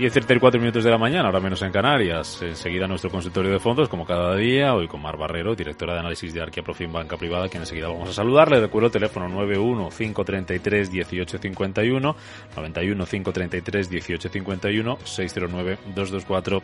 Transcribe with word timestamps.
10.34 0.00 0.58
minutos 0.58 0.82
de 0.82 0.90
la 0.90 0.96
mañana, 0.96 1.26
ahora 1.26 1.40
menos 1.40 1.60
en 1.60 1.70
Canarias. 1.70 2.40
Enseguida 2.40 2.86
nuestro 2.86 3.10
consultorio 3.10 3.52
de 3.52 3.58
fondos, 3.58 3.86
como 3.90 4.06
cada 4.06 4.34
día, 4.34 4.74
hoy 4.74 4.88
con 4.88 5.02
Mar 5.02 5.18
Barrero, 5.18 5.54
directora 5.54 5.92
de 5.92 6.00
análisis 6.00 6.32
de 6.32 6.40
Arquia 6.40 6.62
Profim 6.62 6.90
Banca 6.90 7.18
Privada, 7.18 7.50
quien 7.50 7.64
enseguida 7.64 7.88
vamos 7.88 8.08
a 8.08 8.12
saludarle. 8.14 8.60
Recuerdo 8.60 8.86
el 8.86 8.92
teléfono 8.94 9.28
91 9.28 9.90
533 9.90 10.90
1851, 10.90 12.16
91 12.56 13.04
533 13.04 13.90
1851, 13.90 14.98
609 15.04 15.78
224 15.94 16.62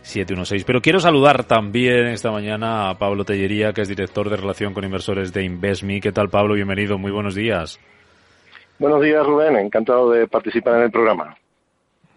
716. 0.00 0.64
Pero 0.64 0.80
quiero 0.80 0.98
saludar 0.98 1.44
también 1.44 2.06
esta 2.06 2.30
mañana 2.30 2.88
a 2.88 2.94
Pablo 2.98 3.26
Tellería, 3.26 3.74
que 3.74 3.82
es 3.82 3.88
director 3.88 4.30
de 4.30 4.36
relación 4.38 4.72
con 4.72 4.84
inversores 4.84 5.34
de 5.34 5.44
Investme. 5.44 6.00
¿Qué 6.00 6.12
tal, 6.12 6.30
Pablo? 6.30 6.54
Bienvenido, 6.54 6.96
muy 6.96 7.12
buenos 7.12 7.34
días. 7.34 7.78
Buenos 8.78 9.02
días, 9.02 9.26
Rubén. 9.26 9.56
Encantado 9.56 10.10
de 10.10 10.26
participar 10.26 10.76
en 10.76 10.84
el 10.84 10.90
programa. 10.90 11.36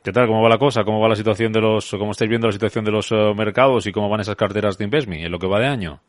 ¿Qué 0.03 0.11
tal? 0.11 0.25
¿Cómo 0.25 0.41
va 0.41 0.49
la 0.49 0.57
cosa? 0.57 0.83
¿Cómo 0.83 0.99
va 0.99 1.09
la 1.09 1.15
situación 1.15 1.53
de 1.53 1.61
los, 1.61 1.91
cómo 1.91 2.11
estáis 2.11 2.27
viendo 2.27 2.47
la 2.47 2.53
situación 2.53 2.83
de 2.83 2.91
los 2.91 3.11
eh, 3.11 3.33
mercados 3.37 3.85
y 3.85 3.91
cómo 3.91 4.09
van 4.09 4.21
esas 4.21 4.35
carteras 4.35 4.75
de 4.75 4.85
Investme 4.85 5.23
en 5.23 5.31
lo 5.31 5.37
que 5.37 5.45
va 5.45 5.59
de 5.59 5.67
año? 5.67 5.99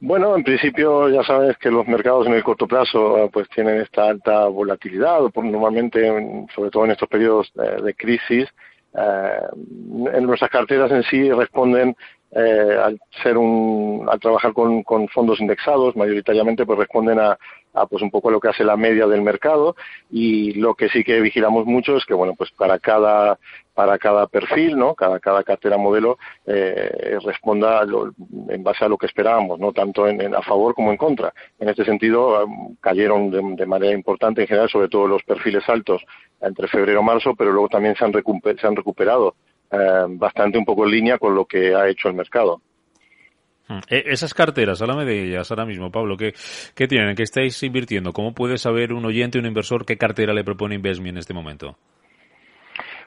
Bueno, 0.00 0.34
en 0.34 0.42
principio 0.42 1.10
ya 1.10 1.22
sabes 1.22 1.58
que 1.58 1.70
los 1.70 1.86
mercados 1.86 2.26
en 2.26 2.32
el 2.32 2.42
corto 2.42 2.66
plazo 2.66 3.18
eh, 3.18 3.30
pues 3.30 3.46
tienen 3.50 3.82
esta 3.82 4.08
alta 4.08 4.46
volatilidad, 4.46 5.20
normalmente, 5.34 6.46
sobre 6.54 6.70
todo 6.70 6.86
en 6.86 6.92
estos 6.92 7.10
periodos 7.10 7.52
de, 7.54 7.92
crisis, 7.92 8.48
eh, 8.94 9.40
en 10.14 10.24
nuestras 10.24 10.50
carteras 10.50 10.90
en 10.92 11.02
sí 11.02 11.30
responden 11.30 11.94
eh, 12.32 12.76
al 12.82 12.98
ser 13.22 13.36
un, 13.36 14.06
al 14.10 14.18
trabajar 14.18 14.52
con, 14.52 14.82
con, 14.82 15.08
fondos 15.08 15.40
indexados, 15.40 15.94
mayoritariamente 15.94 16.66
pues 16.66 16.78
responden 16.78 17.18
a, 17.20 17.38
a 17.76 17.86
pues 17.86 18.02
un 18.02 18.10
poco 18.10 18.30
lo 18.30 18.40
que 18.40 18.48
hace 18.48 18.64
la 18.64 18.76
media 18.76 19.06
del 19.06 19.22
mercado. 19.22 19.76
Y 20.10 20.54
lo 20.54 20.74
que 20.74 20.88
sí 20.88 21.04
que 21.04 21.20
vigilamos 21.20 21.66
mucho 21.66 21.96
es 21.96 22.04
que 22.04 22.14
bueno 22.14 22.34
pues 22.36 22.50
para 22.52 22.78
cada 22.78 23.38
para 23.74 23.98
cada 23.98 24.26
perfil 24.26 24.78
no 24.78 24.94
cada 24.94 25.20
cada 25.20 25.44
cartera 25.44 25.76
modelo 25.76 26.18
eh, 26.46 27.18
responda 27.22 27.82
en 28.48 28.62
base 28.64 28.84
a 28.84 28.88
lo 28.88 28.96
que 28.96 29.06
esperábamos 29.06 29.60
no 29.60 29.72
tanto 29.72 30.08
en, 30.08 30.34
a 30.34 30.42
favor 30.42 30.74
como 30.74 30.90
en 30.90 30.96
contra. 30.96 31.32
En 31.58 31.68
este 31.68 31.84
sentido 31.84 32.46
cayeron 32.80 33.30
de, 33.30 33.66
manera 33.66 33.92
importante 33.92 34.42
en 34.42 34.48
general 34.48 34.70
sobre 34.70 34.88
todo 34.88 35.06
los 35.06 35.22
perfiles 35.22 35.68
altos 35.68 36.02
entre 36.40 36.68
febrero 36.68 37.00
y 37.00 37.04
marzo 37.04 37.34
pero 37.36 37.52
luego 37.52 37.68
también 37.68 37.94
se 37.96 38.04
han, 38.04 38.12
se 38.12 38.66
han 38.66 38.76
recuperado 38.76 39.34
eh, 39.70 40.04
bastante 40.08 40.56
un 40.56 40.64
poco 40.64 40.84
en 40.84 40.92
línea 40.92 41.18
con 41.18 41.34
lo 41.34 41.44
que 41.44 41.74
ha 41.74 41.88
hecho 41.88 42.08
el 42.08 42.14
mercado 42.14 42.62
esas 43.88 44.34
carteras, 44.34 44.80
háblame 44.80 45.04
de 45.04 45.24
ellas 45.24 45.50
ahora 45.50 45.66
mismo, 45.66 45.90
Pablo. 45.90 46.16
¿qué, 46.16 46.34
¿Qué 46.74 46.86
tienen? 46.86 47.16
¿Qué 47.16 47.22
estáis 47.22 47.62
invirtiendo? 47.62 48.12
¿Cómo 48.12 48.32
puede 48.32 48.58
saber 48.58 48.92
un 48.92 49.04
oyente, 49.04 49.38
un 49.38 49.46
inversor, 49.46 49.84
qué 49.84 49.96
cartera 49.96 50.32
le 50.32 50.44
propone 50.44 50.76
Investme 50.76 51.08
en 51.08 51.18
este 51.18 51.34
momento? 51.34 51.76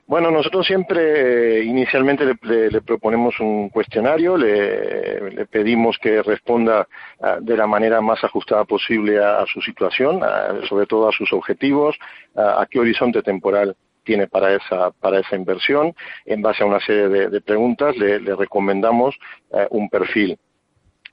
Bueno, 0.09 0.31
nosotros 0.31 0.65
siempre 0.65 1.63
inicialmente 1.63 2.25
le, 2.41 2.81
proponemos 2.81 3.39
un 3.39 3.69
cuestionario, 3.69 4.37
le, 4.37 5.45
pedimos 5.51 5.99
que 5.99 6.23
responda 6.23 6.87
ah, 7.21 7.37
de 7.39 7.55
la 7.55 7.67
manera 7.67 8.01
más 8.01 8.23
ajustada 8.23 8.65
posible 8.65 9.23
a, 9.23 9.45
su 9.45 9.61
situación, 9.61 10.19
sobre 10.67 10.87
todo 10.87 11.07
a 11.07 11.11
sus 11.11 11.31
objetivos, 11.31 11.95
a 12.35 12.65
qué 12.67 12.79
horizonte 12.79 13.21
temporal 13.21 13.75
tiene 14.03 14.25
para 14.25 14.55
esa, 14.55 14.89
para 14.89 15.19
esa 15.19 15.35
inversión. 15.35 15.93
En 16.25 16.41
base 16.41 16.63
a 16.63 16.65
una 16.65 16.79
serie 16.79 17.29
de, 17.29 17.41
preguntas 17.41 17.95
le, 17.95 18.17
recomendamos 18.35 19.15
eh, 19.53 19.67
un 19.69 19.87
perfil. 19.87 20.39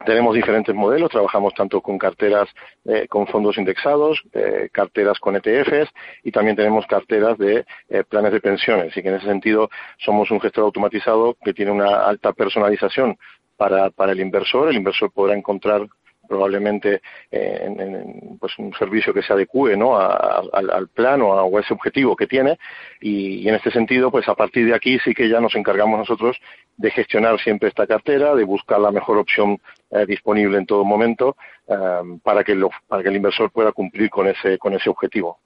Tenemos 0.05 0.35
diferentes 0.35 0.75
modelos, 0.75 1.11
trabajamos 1.11 1.55
tanto 1.55 1.81
con 1.81 1.97
carteras 1.99 2.49
eh, 2.85 3.07
con 3.09 3.27
fondos 3.27 3.57
indexados, 3.57 4.23
eh, 4.33 4.69
carteras 4.71 5.19
con 5.19 5.37
ETFs 5.37 5.91
y 6.23 6.31
también 6.31 6.57
tenemos 6.57 6.87
carteras 6.87 7.39
de 7.39 7.65
eh, 7.89 8.05
planes 8.05 8.33
de 8.33 8.41
pensiones. 8.41 8.97
Y 8.97 9.03
que 9.03 9.09
en 9.09 9.15
ese 9.15 9.27
sentido 9.27 9.71
somos 9.99 10.31
un 10.31 10.41
gestor 10.41 10.65
automatizado 10.65 11.37
que 11.43 11.55
tiene 11.55 11.71
una 11.71 12.07
alta 12.07 12.33
personalización 12.33 13.17
para, 13.57 13.91
para 13.91 14.13
el 14.13 14.21
inversor. 14.21 14.69
El 14.69 14.77
inversor 14.77 15.11
podrá 15.11 15.35
encontrar 15.35 15.87
probablemente 16.27 17.01
eh, 17.31 17.61
en, 17.63 18.39
pues 18.39 18.59
un 18.59 18.73
servicio 18.75 19.13
que 19.15 19.23
se 19.23 19.33
adecue 19.33 19.77
¿no? 19.77 19.97
al, 19.99 20.89
plan 20.95 21.23
o 21.23 21.57
a, 21.57 21.61
ese 21.61 21.75
objetivo 21.75 22.17
que 22.17 22.27
tiene 22.27 22.59
y, 23.01 23.49
en 23.49 23.55
este 23.55 23.71
sentido 23.71 24.11
pues 24.11 24.29
a 24.29 24.35
partir 24.35 24.67
de 24.67 24.75
aquí 24.75 24.99
sí 25.01 25.15
que 25.15 25.29
ya 25.29 25.41
nos 25.41 25.55
encargamos 25.55 25.99
nosotros 25.99 26.37
de 26.77 26.91
gestionar 26.91 27.39
siempre 27.41 27.69
esta 27.69 27.87
cartera 27.87 28.35
de 28.35 28.45
buscar 28.45 28.81
la 28.81 28.91
mejor 28.91 29.19
opción 29.19 29.59
eh, 29.91 30.05
disponible 30.07 30.59
en 30.59 30.67
todo 30.67 30.85
momento 30.85 31.37
eh, 31.69 32.19
para 32.23 32.45
que 32.45 32.55
lo, 32.55 32.71
para 32.87 33.03
que 33.03 33.09
el 33.09 33.17
inversor 33.17 33.51
pueda 33.51 33.73
cumplir 33.73 34.11
con 34.11 34.27
ese 34.27 34.59
con 34.59 34.75
ese 34.75 34.91
objetivo 34.91 35.39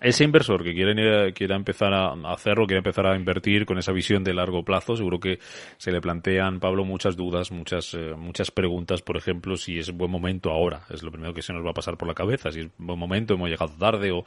ese 0.00 0.24
inversor 0.24 0.62
que 0.64 0.74
quiere, 0.74 1.32
quiera 1.32 1.56
empezar 1.56 1.92
a 1.92 2.12
hacerlo, 2.32 2.66
quiere 2.66 2.78
empezar 2.78 3.06
a 3.06 3.16
invertir 3.16 3.66
con 3.66 3.78
esa 3.78 3.92
visión 3.92 4.24
de 4.24 4.34
largo 4.34 4.64
plazo, 4.64 4.96
seguro 4.96 5.20
que 5.20 5.38
se 5.76 5.92
le 5.92 6.00
plantean, 6.00 6.60
Pablo, 6.60 6.84
muchas 6.84 7.16
dudas, 7.16 7.50
muchas, 7.50 7.94
eh, 7.94 8.14
muchas 8.16 8.50
preguntas, 8.50 9.02
por 9.02 9.16
ejemplo, 9.16 9.56
si 9.56 9.78
es 9.78 9.92
buen 9.92 10.10
momento 10.10 10.50
ahora, 10.50 10.82
es 10.90 11.02
lo 11.02 11.10
primero 11.10 11.34
que 11.34 11.42
se 11.42 11.52
nos 11.52 11.64
va 11.64 11.70
a 11.70 11.74
pasar 11.74 11.96
por 11.96 12.08
la 12.08 12.14
cabeza, 12.14 12.50
si 12.50 12.60
es 12.60 12.68
buen 12.78 12.98
momento, 12.98 13.34
hemos 13.34 13.48
llegado 13.48 13.72
tarde 13.78 14.10
o, 14.12 14.24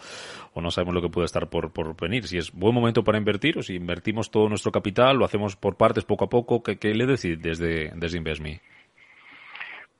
o 0.53 0.61
no 0.61 0.71
sabemos 0.71 0.95
lo 0.95 1.01
que 1.01 1.09
puede 1.09 1.25
estar 1.25 1.49
por, 1.49 1.71
por 1.71 1.95
venir, 1.99 2.27
si 2.27 2.37
es 2.37 2.51
buen 2.51 2.73
momento 2.73 3.03
para 3.03 3.17
invertir 3.17 3.57
o 3.57 3.63
si 3.63 3.75
invertimos 3.75 4.31
todo 4.31 4.49
nuestro 4.49 4.71
capital, 4.71 5.17
lo 5.17 5.25
hacemos 5.25 5.55
por 5.55 5.77
partes 5.77 6.03
poco 6.05 6.25
a 6.25 6.29
poco, 6.29 6.63
¿qué, 6.63 6.77
qué 6.77 6.93
le 6.93 7.05
decís 7.05 7.41
desde, 7.41 7.91
desde 7.95 8.17
InvestMe? 8.17 8.61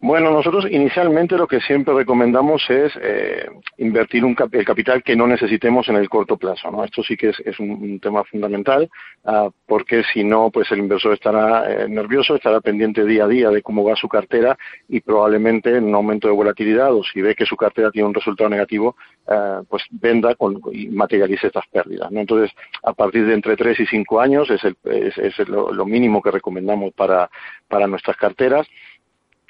Bueno, 0.06 0.32
nosotros 0.32 0.68
inicialmente 0.70 1.38
lo 1.38 1.48
que 1.48 1.62
siempre 1.62 1.94
recomendamos 1.94 2.70
es 2.70 2.92
eh, 3.02 3.48
invertir 3.78 4.26
un 4.26 4.36
el 4.52 4.66
capital 4.66 5.02
que 5.02 5.16
no 5.16 5.26
necesitemos 5.28 5.88
en 5.88 5.96
el 5.96 6.10
corto 6.10 6.36
plazo. 6.36 6.70
¿no? 6.70 6.84
Esto 6.84 7.02
sí 7.04 7.16
que 7.16 7.30
es, 7.30 7.58
un, 7.58 8.02
tema 8.02 8.26
fundamental, 8.26 8.90
uh, 9.24 9.50
porque 9.66 10.04
si 10.12 10.26
no, 10.26 10.52
pues 10.52 10.70
el 10.74 10.80
inversor 10.80 11.14
estará 11.14 11.72
eh, 11.72 11.88
nervioso, 11.88 12.36
estará 12.36 12.60
pendiente 12.60 13.06
día 13.06 13.24
a 13.24 13.28
día 13.30 13.50
de 13.50 13.62
cómo 13.62 13.86
va 13.86 13.96
su 13.96 14.10
cartera 14.10 14.58
y 14.90 15.00
probablemente 15.00 15.74
en 15.74 15.86
un 15.86 15.96
aumento 15.96 16.28
de 16.28 16.34
volatilidad 16.34 16.94
o 16.94 17.02
si 17.06 17.22
ve 17.22 17.34
que 17.34 17.46
su 17.46 17.56
cartera 17.56 17.90
tiene 17.90 18.10
un 18.10 18.14
resultado 18.14 18.50
negativo, 18.50 18.98
uh, 19.28 19.64
pues 19.70 19.84
venda 19.90 20.36
con, 20.36 20.60
y 20.74 20.88
materialice 20.88 21.48
estas 21.48 21.68
pérdidas. 21.68 22.12
¿no? 22.12 22.20
Entonces, 22.20 22.52
a 22.84 22.92
partir 22.92 23.26
de 23.26 23.36
entre 23.36 23.56
3 23.56 23.80
y 23.80 23.86
5 23.86 24.20
años 24.20 24.50
es, 24.50 24.66
el, 24.66 24.76
es, 24.84 25.48
lo, 25.48 25.86
mínimo 25.86 26.22
que 26.22 26.32
recomendamos 26.32 26.92
para 26.94 27.88
nuestras 27.88 28.18
carteras 28.18 28.68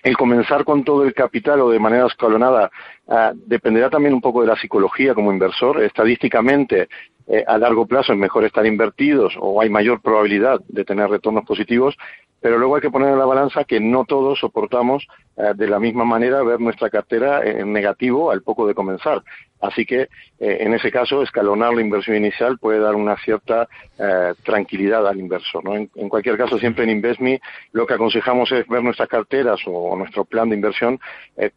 el 0.04 0.18
comenzar 0.18 0.66
con 0.66 0.84
todo 0.84 1.04
el 1.06 1.14
capital 1.14 1.62
o 1.62 1.70
de 1.70 1.80
manera 1.80 2.06
escalonada 2.08 2.70
uh, 3.08 3.32
dependerá 3.34 3.90
también 3.90 4.14
un 4.14 4.22
poco 4.22 4.42
de 4.42 4.48
la 4.48 4.58
psicología 4.58 5.16
como 5.16 5.32
inversor. 5.32 5.82
Estadísticamente, 5.82 6.90
eh, 7.28 7.44
a 7.48 7.58
largo 7.58 7.86
plazo 7.86 8.12
es 8.12 8.20
mejor 8.20 8.44
estar 8.44 8.66
invertidos 8.66 9.34
o 9.40 9.62
hay 9.62 9.70
mayor 9.70 10.02
probabilidad 10.02 10.60
de 10.68 10.84
tener 10.84 11.10
retornos 11.10 11.46
positivos, 11.46 11.96
pero 12.44 12.58
luego 12.58 12.76
hay 12.76 12.82
que 12.82 12.92
poner 12.92 13.14
en 13.14 13.20
la 13.20 13.26
balanza 13.26 13.64
que 13.64 13.80
no 13.80 14.04
todos 14.04 14.38
soportamos 14.38 15.08
eh, 15.38 15.54
de 15.56 15.66
la 15.66 15.80
misma 15.80 16.04
manera 16.04 16.44
ver 16.44 16.60
nuestra 16.60 16.90
cartera 16.90 17.42
en 17.42 17.72
negativo 17.72 18.32
al 18.32 18.42
poco 18.42 18.68
de 18.68 18.76
comenzar. 18.76 19.24
Así 19.62 19.86
que 19.86 20.02
eh, 20.02 20.58
en 20.60 20.74
ese 20.74 20.92
caso 20.92 21.24
escalonar 21.24 21.74
la 21.74 21.80
inversión 21.80 22.18
inicial 22.18 22.58
puede 22.60 22.80
dar 22.80 22.96
una 22.96 23.16
cierta 23.16 23.70
eh, 23.98 24.34
tranquilidad 24.44 25.08
al 25.08 25.22
inversor. 25.22 25.64
¿no? 25.64 25.74
En, 25.76 26.10
cualquier 26.10 26.36
caso, 26.36 26.60
siempre 26.60 26.84
en 26.84 26.90
InvestMe 26.90 27.40
lo 27.72 27.88
que 27.88 27.94
aconsejamos 27.94 28.52
es 28.52 28.68
ver 28.68 28.84
nuestras 28.84 29.08
carteras 29.08 29.62
o, 29.66 29.72
o 29.72 29.96
nuestro 29.96 30.26
plan 30.26 30.50
de 30.50 30.56
inversión 30.56 31.00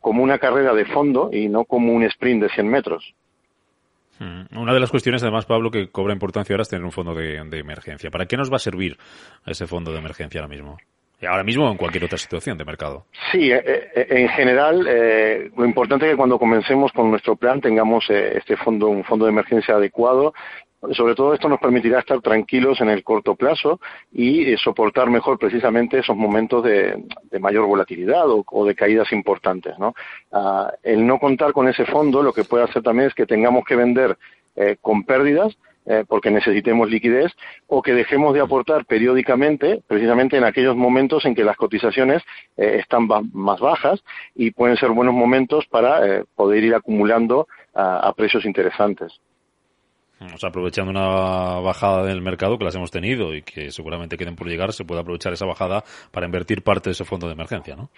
como 0.00 0.22
una 0.22 0.38
carrera 0.38 0.72
de 0.72 0.84
fondo 0.84 1.30
y 1.32 1.48
no 1.48 1.64
como 1.64 1.92
un 1.94 2.04
sprint 2.04 2.44
de 2.44 2.48
100 2.48 2.68
metros. 2.68 3.12
Mm. 4.18 4.58
Una 4.58 4.72
de 4.72 4.80
las 4.80 4.90
cuestiones, 4.90 5.22
además, 5.22 5.46
Pablo, 5.46 5.70
que 5.70 5.88
cobra 5.88 6.12
importancia 6.12 6.54
ahora 6.54 6.62
es 6.62 6.68
tener 6.68 6.84
un 6.84 6.92
fondo 6.92 7.14
de, 7.14 7.42
de, 7.44 7.58
emergencia. 7.58 8.10
¿Para 8.10 8.26
qué 8.26 8.36
nos 8.36 8.50
va 8.50 8.56
a 8.56 8.60
servir 8.60 8.96
ese 9.46 9.66
fondo 9.66 9.92
de 9.92 9.98
emergencia 9.98 10.40
ahora 10.40 10.48
mismo? 10.48 10.76
Ahora 11.26 11.44
mismo 11.44 11.70
en 11.70 11.78
cualquier 11.78 12.04
otra 12.04 12.18
situación 12.18 12.58
de 12.58 12.66
mercado. 12.66 13.06
Sí, 13.32 13.50
en 13.50 14.28
general, 14.28 14.84
lo 15.56 15.64
importante 15.64 16.04
es 16.04 16.10
que 16.12 16.16
cuando 16.16 16.38
comencemos 16.38 16.92
con 16.92 17.10
nuestro 17.10 17.36
plan 17.36 17.58
tengamos 17.58 18.04
este 18.10 18.58
fondo, 18.58 18.88
un 18.88 19.02
fondo 19.02 19.24
de 19.24 19.32
emergencia 19.32 19.76
adecuado 19.76 20.34
sobre 20.92 21.14
todo 21.14 21.34
esto 21.34 21.48
nos 21.48 21.60
permitirá 21.60 22.00
estar 22.00 22.20
tranquilos 22.20 22.80
en 22.80 22.88
el 22.88 23.02
corto 23.02 23.34
plazo 23.34 23.80
y 24.12 24.52
eh, 24.52 24.56
soportar 24.58 25.10
mejor 25.10 25.38
precisamente 25.38 25.98
esos 25.98 26.16
momentos 26.16 26.64
de, 26.64 27.04
mayor 27.40 27.66
volatilidad 27.66 28.24
o, 28.28 28.64
de 28.64 28.74
caídas 28.74 29.12
importantes. 29.12 29.78
¿no? 29.78 29.94
Ah, 30.32 30.72
el 30.82 31.06
no 31.06 31.18
contar 31.18 31.52
con 31.52 31.68
ese 31.68 31.84
fondo 31.84 32.22
lo 32.22 32.32
que 32.32 32.44
puede 32.44 32.64
hacer 32.64 32.82
también 32.82 33.08
es 33.08 33.14
que 33.14 33.26
tengamos 33.26 33.64
que 33.64 33.76
vender 33.76 34.16
eh, 34.56 34.76
con 34.80 35.04
pérdidas 35.04 35.56
eh, 35.84 36.04
porque 36.08 36.30
necesitemos 36.30 36.90
liquidez 36.90 37.32
o 37.68 37.80
que 37.80 37.92
dejemos 37.92 38.34
de 38.34 38.40
aportar 38.40 38.86
periódicamente, 38.86 39.82
precisamente 39.86 40.36
en 40.36 40.44
aquellos 40.44 40.74
momentos 40.74 41.24
en 41.24 41.34
que 41.34 41.44
las 41.44 41.56
cotizaciones 41.56 42.22
están 42.56 43.06
más 43.32 43.60
bajas 43.60 44.02
y 44.34 44.50
pueden 44.50 44.76
ser 44.76 44.90
buenos 44.90 45.14
momentos 45.14 45.64
para 45.66 46.24
poder 46.34 46.64
ir 46.64 46.74
acumulando 46.74 47.46
a 47.72 48.12
precios 48.16 48.44
interesantes. 48.44 49.20
O 50.18 50.38
sea, 50.38 50.48
aprovechando 50.48 50.90
una 50.90 51.60
bajada 51.60 52.04
del 52.04 52.22
mercado 52.22 52.56
que 52.56 52.64
las 52.64 52.74
hemos 52.74 52.90
tenido 52.90 53.34
y 53.34 53.42
que 53.42 53.70
seguramente 53.70 54.16
queden 54.16 54.34
por 54.34 54.48
llegar, 54.48 54.72
se 54.72 54.84
puede 54.84 55.02
aprovechar 55.02 55.32
esa 55.34 55.44
bajada 55.44 55.84
para 56.10 56.24
invertir 56.24 56.62
parte 56.62 56.88
de 56.88 56.92
ese 56.92 57.04
fondo 57.04 57.26
de 57.26 57.34
emergencia, 57.34 57.76
¿no? 57.76 57.90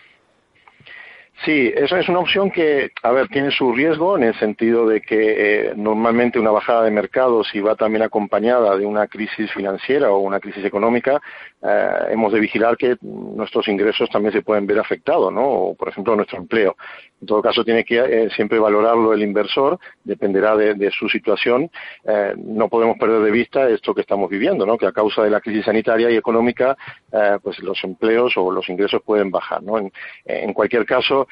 Sí, 1.44 1.73
eso 1.73 1.97
es 1.97 2.09
una 2.09 2.19
opción 2.19 2.50
que, 2.50 2.91
a 3.00 3.12
ver, 3.12 3.29
tiene 3.29 3.53
su 3.53 3.73
riesgo 3.73 4.17
en 4.17 4.25
el 4.25 4.38
sentido 4.41 4.88
de 4.88 5.00
que 5.00 5.69
eh, 5.69 5.73
normalmente 5.76 6.41
una 6.41 6.50
bajada 6.50 6.82
de 6.82 6.91
mercado, 6.91 7.44
si 7.44 7.61
va 7.61 7.76
también 7.76 8.03
acompañada 8.03 8.76
de 8.76 8.85
una 8.85 9.06
crisis 9.06 9.53
financiera 9.53 10.11
o 10.11 10.19
una 10.19 10.41
crisis 10.41 10.65
económica, 10.65 11.20
eh, 11.62 11.88
hemos 12.10 12.32
de 12.32 12.40
vigilar 12.40 12.76
que 12.76 12.96
nuestros 13.02 13.69
ingresos 13.69 14.08
también 14.10 14.32
se 14.32 14.43
pueden 14.43 14.66
ver 14.66 14.78
afectados, 14.78 15.32
¿no? 15.32 15.44
O, 15.44 15.75
por 15.75 15.88
ejemplo, 15.88 16.14
nuestro 16.14 16.38
empleo. 16.38 16.76
En 17.20 17.26
todo 17.26 17.43
caso, 17.43 17.64
tiene 17.64 17.84
que 17.84 17.99
eh, 17.99 18.31
siempre 18.31 18.58
valorarlo 18.58 19.12
el 19.12 19.22
inversor, 19.22 19.78
dependerá 20.05 20.56
de, 20.56 20.90
su 20.90 21.08
situación. 21.08 21.70
Eh, 22.05 22.34
no 22.37 22.69
podemos 22.69 22.96
perder 22.96 23.22
de 23.22 23.31
vista 23.31 23.69
esto 23.69 23.94
que 23.94 24.02
estamos 24.02 24.31
viviendo, 24.31 24.64
¿no? 24.64 24.78
que 24.78 24.87
a 24.87 24.93
causa 24.93 25.22
de 25.22 25.31
la 25.31 25.40
crisis 25.40 25.64
sanitaria 25.64 26.10
y 26.10 26.16
económica, 26.16 26.76
eh, 27.12 27.38
pues 27.43 27.58
los 27.58 27.82
empleos 27.82 28.37
o 28.37 28.52
los 28.52 28.69
ingresos 28.69 29.02
pueden 29.02 29.31
bajar. 29.31 29.62
¿no? 29.62 29.78
En, 30.25 30.52
cualquier 30.52 30.87
caso, 30.87 31.28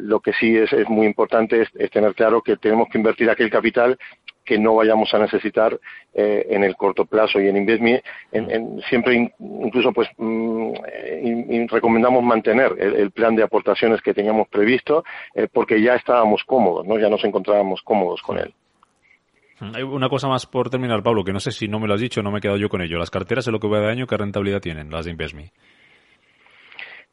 lo 0.00 0.20
que 0.20 0.32
sí 0.32 0.56
es, 0.56 0.72
muy 0.88 1.06
importante 1.06 1.62
es, 1.62 1.90
tener 1.90 2.14
claro 2.14 2.42
que 2.42 2.56
tenemos 2.56 2.88
que 2.88 2.98
invertir 2.98 3.30
aquel 3.30 3.50
capital 3.50 3.98
que 4.44 4.58
no 4.58 4.74
vayamos 4.74 5.12
a 5.14 5.18
necesitar 5.18 5.78
eh, 6.14 6.46
en 6.50 6.64
el 6.64 6.76
corto 6.76 7.04
plazo 7.04 7.40
y 7.40 7.48
en 7.48 7.56
InvestMe 7.56 8.02
en, 8.32 8.80
siempre 8.88 9.32
incluso 9.38 9.92
pues 9.92 10.08
mm, 10.16 10.72
recomendamos 11.68 12.22
mantener 12.22 12.74
el, 12.78 13.10
plan 13.10 13.36
de 13.36 13.42
aportaciones 13.42 14.00
que 14.00 14.14
teníamos 14.14 14.48
previsto 14.48 15.04
eh, 15.34 15.48
porque 15.52 15.80
ya 15.80 15.94
estábamos 15.94 16.42
cómodos 16.44 16.86
no 16.86 16.98
ya 16.98 17.08
nos 17.08 17.24
encontrábamos 17.24 17.82
cómodos 17.82 18.22
con 18.22 18.38
él. 18.38 18.52
Hay 19.74 19.84
una 19.84 20.08
cosa 20.08 20.26
más 20.26 20.44
por 20.46 20.70
terminar 20.70 21.04
Pablo 21.04 21.22
que 21.22 21.32
no 21.32 21.38
sé 21.38 21.52
si 21.52 21.68
no 21.68 21.78
me 21.78 21.86
lo 21.86 21.94
has 21.94 22.00
dicho 22.00 22.22
no 22.22 22.32
me 22.32 22.38
he 22.38 22.40
quedado 22.40 22.58
yo 22.58 22.68
con 22.68 22.82
ello. 22.82 22.98
Las 22.98 23.10
carteras 23.10 23.46
en 23.46 23.52
lo 23.52 23.60
que 23.60 23.68
va 23.68 23.80
de 23.80 23.90
año 23.90 24.06
qué 24.06 24.16
rentabilidad 24.16 24.60
tienen 24.60 24.90
las 24.90 25.04
de 25.04 25.12
InvestMe 25.12 25.52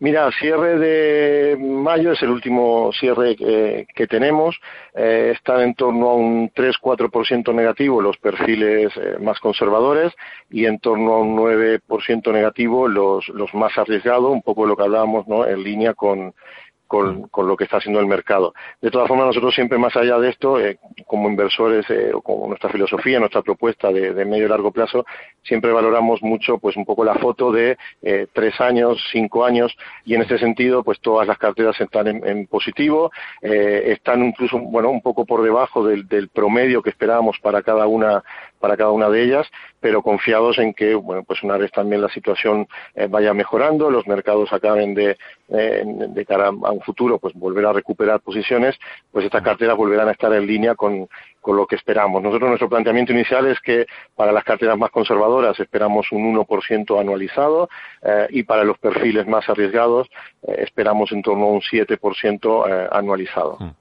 Mira, 0.01 0.31
cierre 0.31 0.79
de 0.79 1.57
mayo 1.57 2.13
es 2.13 2.21
el 2.21 2.29
último 2.29 2.89
cierre 2.93 3.35
que, 3.35 4.07
tenemos. 4.07 4.55
Eh, 4.95 5.33
están 5.35 5.59
en 5.59 5.75
torno 5.75 6.09
a 6.11 6.15
un 6.15 6.49
3-4% 6.53 7.53
negativo 7.53 8.01
los 8.01 8.17
perfiles 8.17 8.93
eh, 8.95 9.17
más 9.19 9.41
conservadores 9.41 10.13
y 10.49 10.65
en 10.65 10.79
torno 10.79 11.15
a 11.15 11.19
un 11.19 11.35
9% 11.35 12.31
negativo 12.31 12.87
los, 12.87 13.27
los 13.27 13.53
más 13.53 13.77
arriesgados, 13.77 14.31
un 14.31 14.41
poco 14.41 14.65
lo 14.65 14.77
que 14.77 14.83
hablábamos 14.83 15.27
¿no? 15.27 15.45
en 15.45 15.63
línea 15.63 15.93
con, 15.93 16.33
con, 16.89 17.27
con, 17.27 17.47
lo 17.47 17.55
que 17.55 17.65
está 17.65 17.77
haciendo 17.77 17.99
el 17.99 18.07
mercado. 18.07 18.55
De 18.81 18.89
todas 18.89 19.07
formas, 19.07 19.27
nosotros 19.27 19.53
siempre 19.53 19.77
más 19.77 19.95
allá 19.95 20.17
de 20.17 20.29
esto, 20.31 20.59
eh, 20.59 20.79
como 21.05 21.29
inversores 21.29 21.87
eh, 21.91 22.11
o 22.15 22.21
como 22.21 22.47
nuestra 22.47 22.71
filosofía, 22.71 23.19
nuestra 23.19 23.43
propuesta 23.43 23.91
de, 23.91 24.11
de, 24.11 24.25
medio 24.25 24.47
y 24.47 24.49
largo 24.49 24.71
plazo, 24.71 25.05
siempre 25.43 25.71
valoramos 25.71 26.23
mucho 26.23 26.57
pues 26.57 26.75
un 26.75 26.85
poco 26.85 27.05
la 27.05 27.13
foto 27.13 27.51
de 27.51 27.77
eh, 28.01 28.25
tres 28.33 28.59
años, 28.59 28.97
cinco 29.11 29.45
años 29.45 29.77
y 30.03 30.15
en 30.15 30.23
ese 30.23 30.39
sentido 30.39 30.83
pues 30.83 30.99
todas 30.99 31.27
las 31.27 31.37
carteras 31.37 31.79
están 31.79 32.07
en, 32.07 32.27
en 32.27 32.47
positivo, 32.47 33.11
están 33.41 34.23
incluso 34.23 34.57
bueno 34.57 34.89
un 34.89 35.01
poco 35.01 35.25
por 35.25 35.43
debajo 35.43 35.85
del, 35.85 36.07
del 36.07 36.29
promedio 36.29 36.81
que 36.81 36.89
esperábamos 36.89 37.37
para 37.39 37.61
cada 37.61 37.85
una 37.85 38.23
para 38.59 38.77
cada 38.77 38.91
una 38.91 39.09
de 39.09 39.23
ellas, 39.23 39.47
pero 39.79 40.01
confiados 40.01 40.57
en 40.57 40.73
que, 40.73 40.95
bueno, 40.95 41.23
pues 41.23 41.41
una 41.43 41.57
vez 41.57 41.71
también 41.71 42.01
la 42.01 42.09
situación 42.09 42.67
eh, 42.95 43.07
vaya 43.09 43.33
mejorando, 43.33 43.89
los 43.89 44.07
mercados 44.07 44.51
acaben 44.51 44.93
de, 44.93 45.17
eh, 45.49 45.83
de 45.85 46.25
cara 46.25 46.47
a 46.47 46.71
un 46.71 46.81
futuro, 46.81 47.19
pues 47.19 47.33
volver 47.33 47.65
a 47.65 47.73
recuperar 47.73 48.19
posiciones, 48.19 48.75
pues 49.11 49.25
estas 49.25 49.41
carteras 49.41 49.77
volverán 49.77 50.09
a 50.09 50.11
estar 50.11 50.31
en 50.33 50.45
línea 50.45 50.75
con, 50.75 51.07
con 51.41 51.55
lo 51.55 51.65
que 51.65 51.75
esperamos. 51.75 52.21
Nosotros 52.21 52.49
nuestro 52.49 52.69
planteamiento 52.69 53.13
inicial 53.13 53.47
es 53.47 53.59
que 53.61 53.85
para 54.15 54.31
las 54.31 54.43
carteras 54.43 54.77
más 54.77 54.91
conservadoras 54.91 55.59
esperamos 55.59 56.11
un 56.11 56.35
1% 56.35 56.99
anualizado 56.99 57.69
eh, 58.01 58.27
y 58.31 58.43
para 58.43 58.63
los 58.63 58.77
perfiles 58.77 59.25
más 59.27 59.47
arriesgados 59.49 60.07
esperamos 60.41 61.11
en 61.11 61.21
torno 61.21 61.45
a 61.45 61.51
un 61.51 61.61
7% 61.61 62.89
anualizado. 62.91 63.57
Mm, 63.59 63.71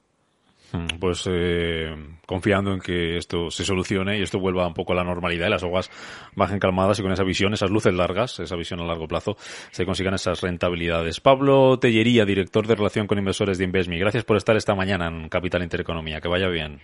pues 1.00 1.28
eh, 1.30 1.94
confiando 2.26 2.72
en 2.72 2.80
que 2.80 3.16
esto 3.16 3.50
se 3.50 3.64
solucione 3.64 4.18
y 4.18 4.22
esto 4.22 4.38
vuelva 4.38 4.66
un 4.66 4.74
poco 4.74 4.92
a 4.92 4.96
la 4.96 5.04
normalidad 5.04 5.46
y 5.46 5.50
las 5.50 5.64
aguas 5.64 5.90
bajen 6.34 6.58
calmadas 6.58 6.98
y 6.98 7.02
con 7.02 7.12
esa 7.12 7.24
visión, 7.24 7.52
esas 7.54 7.70
luces 7.70 7.94
largas, 7.94 8.38
esa 8.40 8.56
visión 8.56 8.80
a 8.80 8.84
largo 8.84 9.08
plazo, 9.08 9.36
se 9.70 9.86
consigan 9.86 10.14
esas 10.14 10.40
rentabilidades. 10.40 11.20
Pablo 11.20 11.78
Tellería, 11.78 12.24
director 12.24 12.66
de 12.66 12.74
Relación 12.74 13.06
con 13.06 13.18
Inversores 13.18 13.58
de 13.58 13.64
Investme, 13.64 13.98
gracias 13.98 14.24
por 14.24 14.36
estar 14.36 14.56
esta 14.56 14.74
mañana 14.74 15.08
en 15.08 15.28
Capital 15.28 15.62
Intereconomía. 15.62 16.20
Que 16.20 16.28
vaya 16.28 16.48
bien. 16.48 16.80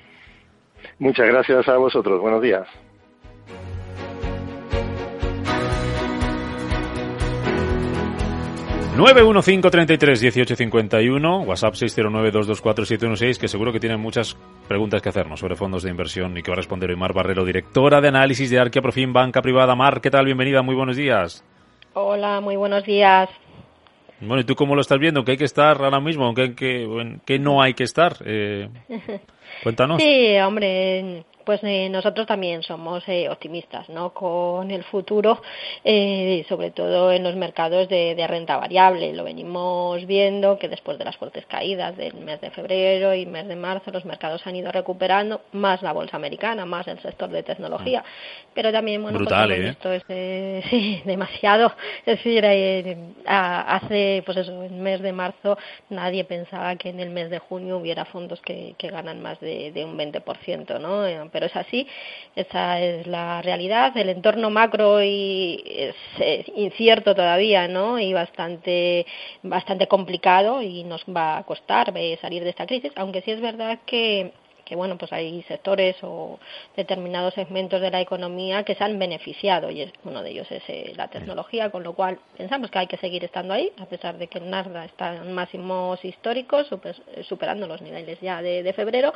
Muchas 0.99 1.27
gracias 1.27 1.69
a 1.69 1.77
vosotros. 1.77 2.21
Buenos 2.21 2.43
días. 2.43 2.67
915331851, 8.97 11.47
WhatsApp 11.47 11.75
609224716, 11.75 13.41
que 13.41 13.49
seguro 13.49 13.73
que 13.73 13.81
tienen 13.81 13.99
muchas 13.99 14.37
preguntas 14.69 15.03
que 15.03 15.09
hacernos 15.09 15.41
sobre 15.41 15.57
fondos 15.57 15.83
de 15.83 15.91
inversión 15.91 16.39
y 16.39 16.43
que 16.43 16.53
va 16.53 16.55
a 16.55 16.59
responder 16.59 16.91
hoy 16.91 16.97
Mar 16.97 17.13
Barrero, 17.13 17.45
directora 17.45 18.01
de 18.01 18.07
análisis 18.07 18.51
de 18.51 18.61
Arquia 18.61 18.81
Profim 18.81 19.13
Banca 19.13 19.43
Privada. 19.43 19.75
Mar, 19.75 20.01
¿qué 20.01 20.13
tal? 20.13 20.27
Bienvenida, 20.27 20.63
muy 20.63 20.77
buenos 20.77 20.97
días. 20.97 21.45
Hola, 21.95 22.41
muy 22.41 22.55
buenos 22.55 22.85
días. 22.85 23.29
Bueno, 24.21 24.43
¿y 24.43 24.45
tú 24.45 24.55
cómo 24.55 24.77
lo 24.77 24.81
estás 24.81 25.01
viendo? 25.01 25.25
¿Qué 25.25 25.33
hay 25.33 25.39
que 25.39 25.45
estar 25.45 25.83
ahora 25.83 25.99
mismo? 25.99 26.33
¿Qué, 26.33 26.55
qué, 26.55 27.19
qué 27.27 27.41
no 27.41 27.61
hay 27.61 27.75
que 27.75 27.83
estar? 27.83 28.19
Eh, 28.25 28.69
cuéntanos. 29.65 30.01
Sí, 30.01 30.39
hombre, 30.39 31.25
pues 31.45 31.61
eh, 31.63 31.89
nosotros 31.91 32.27
también 32.27 32.63
somos 32.63 33.03
eh, 33.09 33.29
optimistas 33.29 33.89
¿no? 33.89 34.13
con 34.13 34.71
el 34.71 34.83
futuro, 34.85 35.43
eh, 35.85 36.45
sobre 36.49 36.71
todo 36.71 37.13
en 37.13 37.23
los 37.23 37.37
mercados 37.37 37.89
de, 37.89 38.25
renta 38.27 38.57
variable. 38.57 39.13
Lo 39.13 39.25
venimos 39.25 40.05
viendo 40.07 40.59
que 40.59 40.69
después 40.69 40.99
de 40.99 41.05
las 41.05 41.17
fuertes 41.17 41.45
caídas 41.47 41.97
del 41.97 42.15
mes 42.15 42.41
de 42.41 42.51
febrero 42.51 43.15
y 43.15 43.27
mes 43.27 43.47
de 43.47 43.57
marzo, 43.57 43.91
los 43.91 44.05
mercados 44.05 44.47
han 44.47 44.57
ido 44.57 44.73
recuperando, 44.73 45.43
más 45.53 45.83
la 45.83 45.93
bolsa 45.93 46.17
americana, 46.17 46.65
más 46.65 46.89
el 46.89 46.99
sector 47.01 47.29
de 47.29 47.43
tecnología. 47.43 48.03
Pero 48.55 48.73
también, 48.73 49.03
bueno, 49.03 49.19
pues 49.19 49.31
esto 49.61 49.93
es 49.93 50.03
sí, 50.71 51.03
demasiado. 51.05 51.73
Es 52.07 52.17
decir, 52.17 52.45
hace, 53.27 54.23
pues 54.25 54.39
eso, 54.39 54.53
en 54.53 54.75
el 54.75 54.81
mes 54.81 55.03
de 55.03 55.13
marzo 55.13 55.59
nadie 55.91 56.25
pensaba 56.25 56.77
que 56.77 56.89
en 56.89 57.01
el 57.01 57.11
mes 57.11 57.29
de 57.31 57.39
junio 57.39 57.77
hubiera 57.77 58.05
fondos 58.07 58.41
que, 58.41 58.75
que 58.79 58.89
ganan 58.89 59.21
más 59.21 59.39
de, 59.41 59.71
de 59.73 59.85
un 59.85 59.99
20%, 59.99 60.81
¿no? 60.81 61.05
Pero 61.35 61.47
es 61.47 61.57
así, 61.57 61.85
esa 62.37 62.81
es 62.81 63.09
la 63.09 63.43
realidad. 63.43 63.97
El 63.97 64.09
entorno 64.09 64.51
macro 64.51 65.03
y 65.03 65.61
es, 65.67 65.97
incierto 66.55 67.13
todavía, 67.17 67.67
¿no? 67.67 67.99
Y 67.99 68.13
bastante, 68.13 69.05
bastante 69.43 69.89
complicado 69.89 70.63
y 70.63 70.85
nos 70.85 71.05
va 71.05 71.39
a 71.39 71.43
costar 71.43 71.93
eh, 71.97 72.17
salir 72.23 72.45
de 72.45 72.51
esta 72.51 72.67
crisis, 72.67 72.93
aunque 72.95 73.21
sí 73.23 73.33
es 73.33 73.41
verdad 73.41 73.81
que 73.85 74.33
que 74.65 74.77
bueno, 74.77 74.97
pues 74.99 75.13
hay 75.13 75.43
sectores 75.43 75.97
o 76.03 76.39
determinados 76.77 77.35
segmentos 77.35 77.81
de 77.81 77.91
la 77.91 78.01
economía 78.01 78.65
que 78.65 78.75
se 78.75 78.85
han 78.85 78.99
beneficiado 78.99 79.71
y 79.71 79.91
uno 80.05 80.23
de 80.23 80.31
ellos 80.31 80.51
es 80.51 80.63
eh, 80.69 80.93
la 80.97 81.09
tecnología, 81.09 81.71
con 81.71 81.83
lo 81.83 81.93
cual 81.95 82.19
pensamos 82.37 82.71
que 82.71 82.79
hay 82.79 82.87
que 82.87 82.97
seguir 82.97 83.25
estando 83.25 83.55
ahí, 83.55 83.73
a 83.79 83.87
pesar 83.87 84.19
de 84.19 84.27
que 84.27 84.39
el 84.39 84.51
Nasdaq 84.51 84.87
está 84.87 85.17
en 85.17 85.33
máximos 85.33 86.05
históricos, 86.05 86.69
superando 87.29 87.67
los 87.67 87.83
niveles 87.83 88.21
ya 88.21 88.43
de, 88.43 88.73
febrero, 88.75 89.13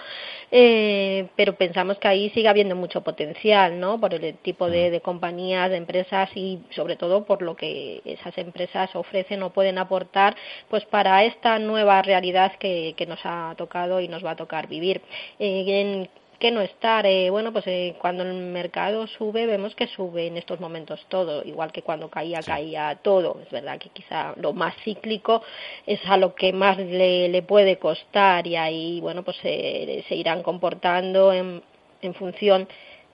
eh, 0.51 1.27
pero 1.35 1.57
pensamos 1.57 1.99
que 1.99 2.07
ahí 2.07 2.31
sigue 2.31 2.49
habiendo 2.49 2.77
mucho 2.77 3.03
potencial, 3.03 3.81
¿no? 3.81 3.99
Por 3.99 4.15
el 4.15 4.37
tipo 4.39 4.69
de, 4.71 4.91
de 4.91 5.01
compañías, 5.01 5.71
de 5.71 5.77
empresas 5.77 6.31
y 6.37 6.61
sobre 6.71 6.97
todo 6.97 7.25
por 7.25 7.43
lo 7.43 7.57
que 7.57 8.03
esas 8.05 8.37
empresas 8.39 8.95
ofrecen 8.95 9.43
o 9.43 9.51
pueden 9.51 9.79
aportar, 9.79 10.37
pues 10.69 10.85
para 10.85 11.25
esta 11.25 11.59
nueva 11.59 12.03
realidad 12.03 12.53
que, 12.59 12.95
que 12.97 13.07
nos 13.07 13.21
ha 13.25 13.55
tocado 13.57 14.01
y 14.01 14.09
nos 14.09 14.25
va 14.25 14.33
a 14.33 14.37
tocar 14.37 14.69
vivir. 14.69 15.03
Eh, 15.39 16.09
¿Qué 16.39 16.53
no 16.53 16.61
estar? 16.61 17.05
Eh, 17.05 17.31
bueno, 17.31 17.53
pues 17.53 17.67
eh, 17.67 17.97
cuando 18.01 18.23
el 18.23 18.33
mercado 18.35 19.09
sube, 19.09 19.45
vemos 19.47 19.75
que 19.75 19.89
sube 19.89 20.29
en 20.29 20.37
estos 20.37 20.61
momentos 20.61 21.05
todo, 21.09 21.43
igual 21.45 21.73
que 21.73 21.83
cuando 21.83 22.09
caía, 22.11 22.41
caía 22.43 22.97
todo. 23.03 23.41
Es 23.43 23.51
verdad 23.51 23.79
que 23.79 23.89
quizá 23.89 24.35
lo 24.37 24.53
más 24.53 24.77
cíclico 24.85 25.43
es 25.85 26.01
a 26.07 26.17
lo 26.17 26.37
que 26.37 26.53
más 26.53 26.79
le, 26.79 27.29
le 27.29 27.43
puede 27.43 27.79
costar 27.79 28.47
y 28.47 28.55
ahí, 28.55 29.01
bueno, 29.01 29.25
pues 29.25 29.37
se 29.39 30.15
irán 30.15 30.45
comportando 30.45 31.33
en, 31.33 31.61
en 32.03 32.15
función 32.15 32.69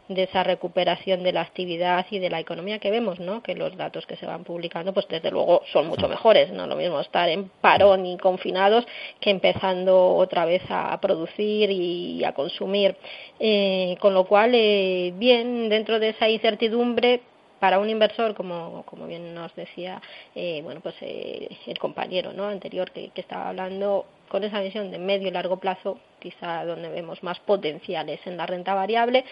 de 0.09 0.25
esa 0.25 0.43
recuperación 0.43 1.23
de 1.23 1.33
la 1.33 1.41
actividad 1.41 2.07
y 2.11 2.19
de 2.19 2.31
la 2.31 2.41
economía 2.41 2.79
que 2.79 2.91
vemos, 2.91 3.21
¿no? 3.21 3.43
Que 3.43 3.55
los 3.55 3.77
datos 3.77 4.07
que 4.07 4.17
se 4.17 4.27
van 4.27 4.45
publicando, 4.45 4.93
pues 4.93 5.09
desde 5.09 5.31
luego 5.31 5.63
son 5.73 5.87
mucho 5.87 6.09
mejores, 6.09 6.51
no 6.53 6.67
lo 6.67 6.77
mismo 6.77 7.01
estar 7.01 7.29
en 7.29 7.49
parón 7.61 8.05
y 8.07 8.19
confinados 8.19 8.87
que 9.21 9.31
empezando 9.31 10.15
otra 10.15 10.45
vez 10.45 10.63
a 10.69 11.01
producir 11.01 11.71
y 11.71 12.23
a 12.25 12.33
consumir, 12.33 12.97
eh, 13.41 13.97
con 14.01 14.15
lo 14.15 14.25
cual 14.25 14.53
eh, 14.55 15.13
bien 15.17 15.69
dentro 15.69 15.99
de 15.99 16.11
esa 16.11 16.29
incertidumbre 16.29 17.23
para 17.65 17.79
un 17.79 17.89
inversor, 17.89 18.35
como, 18.35 18.83
como 18.85 19.07
bien 19.07 19.35
nos 19.35 19.55
decía 19.55 20.03
eh, 20.35 20.61
bueno, 20.63 20.81
pues, 20.83 20.97
eh, 21.01 21.49
el 21.67 21.79
compañero 21.79 22.35
¿no? 22.35 22.45
anterior 22.45 22.91
que, 22.91 23.09
que, 23.09 23.23
estaba 23.23 23.49
hablando, 23.49 24.05
con 24.29 24.45
esa 24.45 24.61
visión 24.61 24.91
de 24.91 24.99
medio 24.99 25.29
y 25.29 25.31
largo 25.31 25.57
plazo, 25.57 25.99
quizá 26.25 26.65
donde 26.65 26.89
vemos 26.89 27.23
más 27.23 27.39
potenciales 27.41 28.19
en 28.27 28.39
la 28.39 28.47
renta 28.47 28.73
variable, 28.75 29.25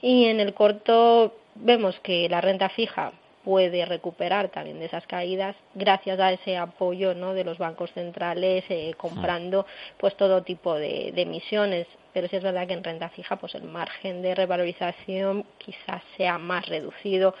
y 0.00 0.24
en 0.24 0.40
el 0.40 0.54
corto 0.54 1.34
vemos 1.54 2.00
que 2.00 2.26
la 2.30 2.40
renta 2.40 2.70
fija 2.70 3.12
puede 3.44 3.84
recuperar 3.84 4.48
también 4.48 4.78
de 4.78 4.86
esas 4.86 5.06
caídas 5.06 5.54
gracias 5.74 6.18
a 6.20 6.32
ese 6.32 6.56
apoyo 6.56 7.14
¿no? 7.14 7.34
de 7.34 7.44
los 7.44 7.56
bancos 7.58 7.90
centrales 7.92 8.64
eh, 8.68 8.94
comprando 8.96 9.64
pues 9.96 10.16
todo 10.16 10.42
tipo 10.42 10.74
de, 10.74 11.14
emisiones 11.16 11.86
pero 12.12 12.28
sí 12.28 12.36
es 12.36 12.42
verdad 12.42 12.66
que 12.66 12.74
en 12.74 12.84
renta 12.84 13.08
fija 13.08 13.36
pues 13.36 13.54
el 13.54 13.62
margen 13.62 14.22
de 14.22 14.34
revalorización 14.34 15.46
quizás 15.58 16.02
sea 16.16 16.36
más 16.38 16.66
reducido 16.66 17.34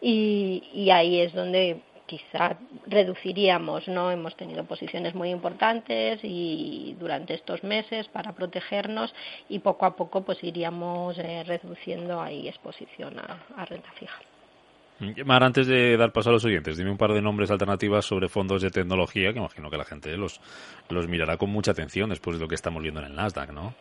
y, 0.00 0.62
y 0.72 0.90
ahí 0.90 1.20
es 1.20 1.32
donde 1.32 1.80
quizá 2.10 2.56
reduciríamos, 2.88 3.86
¿no? 3.86 4.10
Hemos 4.10 4.36
tenido 4.36 4.64
posiciones 4.64 5.14
muy 5.14 5.30
importantes 5.30 6.18
y 6.24 6.96
durante 6.98 7.34
estos 7.34 7.62
meses 7.62 8.08
para 8.08 8.32
protegernos 8.32 9.14
y 9.48 9.60
poco 9.60 9.86
a 9.86 9.94
poco 9.94 10.22
pues 10.24 10.42
iríamos 10.42 11.16
eh, 11.18 11.44
reduciendo 11.46 12.20
ahí 12.20 12.48
exposición 12.48 13.14
a, 13.20 13.64
renta 13.64 13.92
fija. 13.92 14.18
Mar, 15.24 15.44
antes 15.44 15.68
de 15.68 15.96
dar 15.96 16.12
paso 16.12 16.30
a 16.30 16.32
los 16.32 16.44
oyentes, 16.44 16.76
dime 16.76 16.90
un 16.90 16.98
par 16.98 17.12
de 17.12 17.22
nombres 17.22 17.50
alternativas 17.52 18.04
sobre 18.04 18.28
fondos 18.28 18.60
de 18.60 18.70
tecnología, 18.70 19.32
que 19.32 19.38
imagino 19.38 19.70
que 19.70 19.78
la 19.78 19.84
gente 19.84 20.14
los, 20.16 20.40
los 20.88 21.06
mirará 21.06 21.36
con 21.36 21.48
mucha 21.50 21.70
atención 21.70 22.10
después 22.10 22.36
de 22.36 22.42
lo 22.42 22.48
que 22.48 22.56
estamos 22.56 22.82
viendo 22.82 23.00
en 23.00 23.06
el 23.06 23.14
Nasdaq, 23.14 23.52
¿no? 23.52 23.72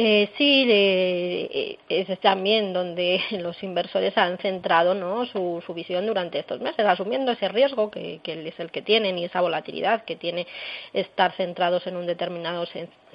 Eh, 0.00 0.30
sí, 0.38 0.64
eh, 0.68 1.76
es 1.88 2.20
también 2.20 2.72
donde 2.72 3.20
los 3.40 3.60
inversores 3.64 4.16
han 4.16 4.38
centrado 4.38 4.94
¿no? 4.94 5.26
su, 5.26 5.60
su 5.66 5.74
visión 5.74 6.06
durante 6.06 6.38
estos 6.38 6.60
meses, 6.60 6.86
asumiendo 6.86 7.32
ese 7.32 7.48
riesgo 7.48 7.90
que, 7.90 8.20
que 8.22 8.46
es 8.46 8.60
el 8.60 8.70
que 8.70 8.80
tienen 8.80 9.18
y 9.18 9.24
esa 9.24 9.40
volatilidad 9.40 10.04
que 10.04 10.14
tiene 10.14 10.46
estar 10.92 11.32
centrados 11.32 11.84
en 11.88 11.96
un 11.96 12.06
determinado 12.06 12.64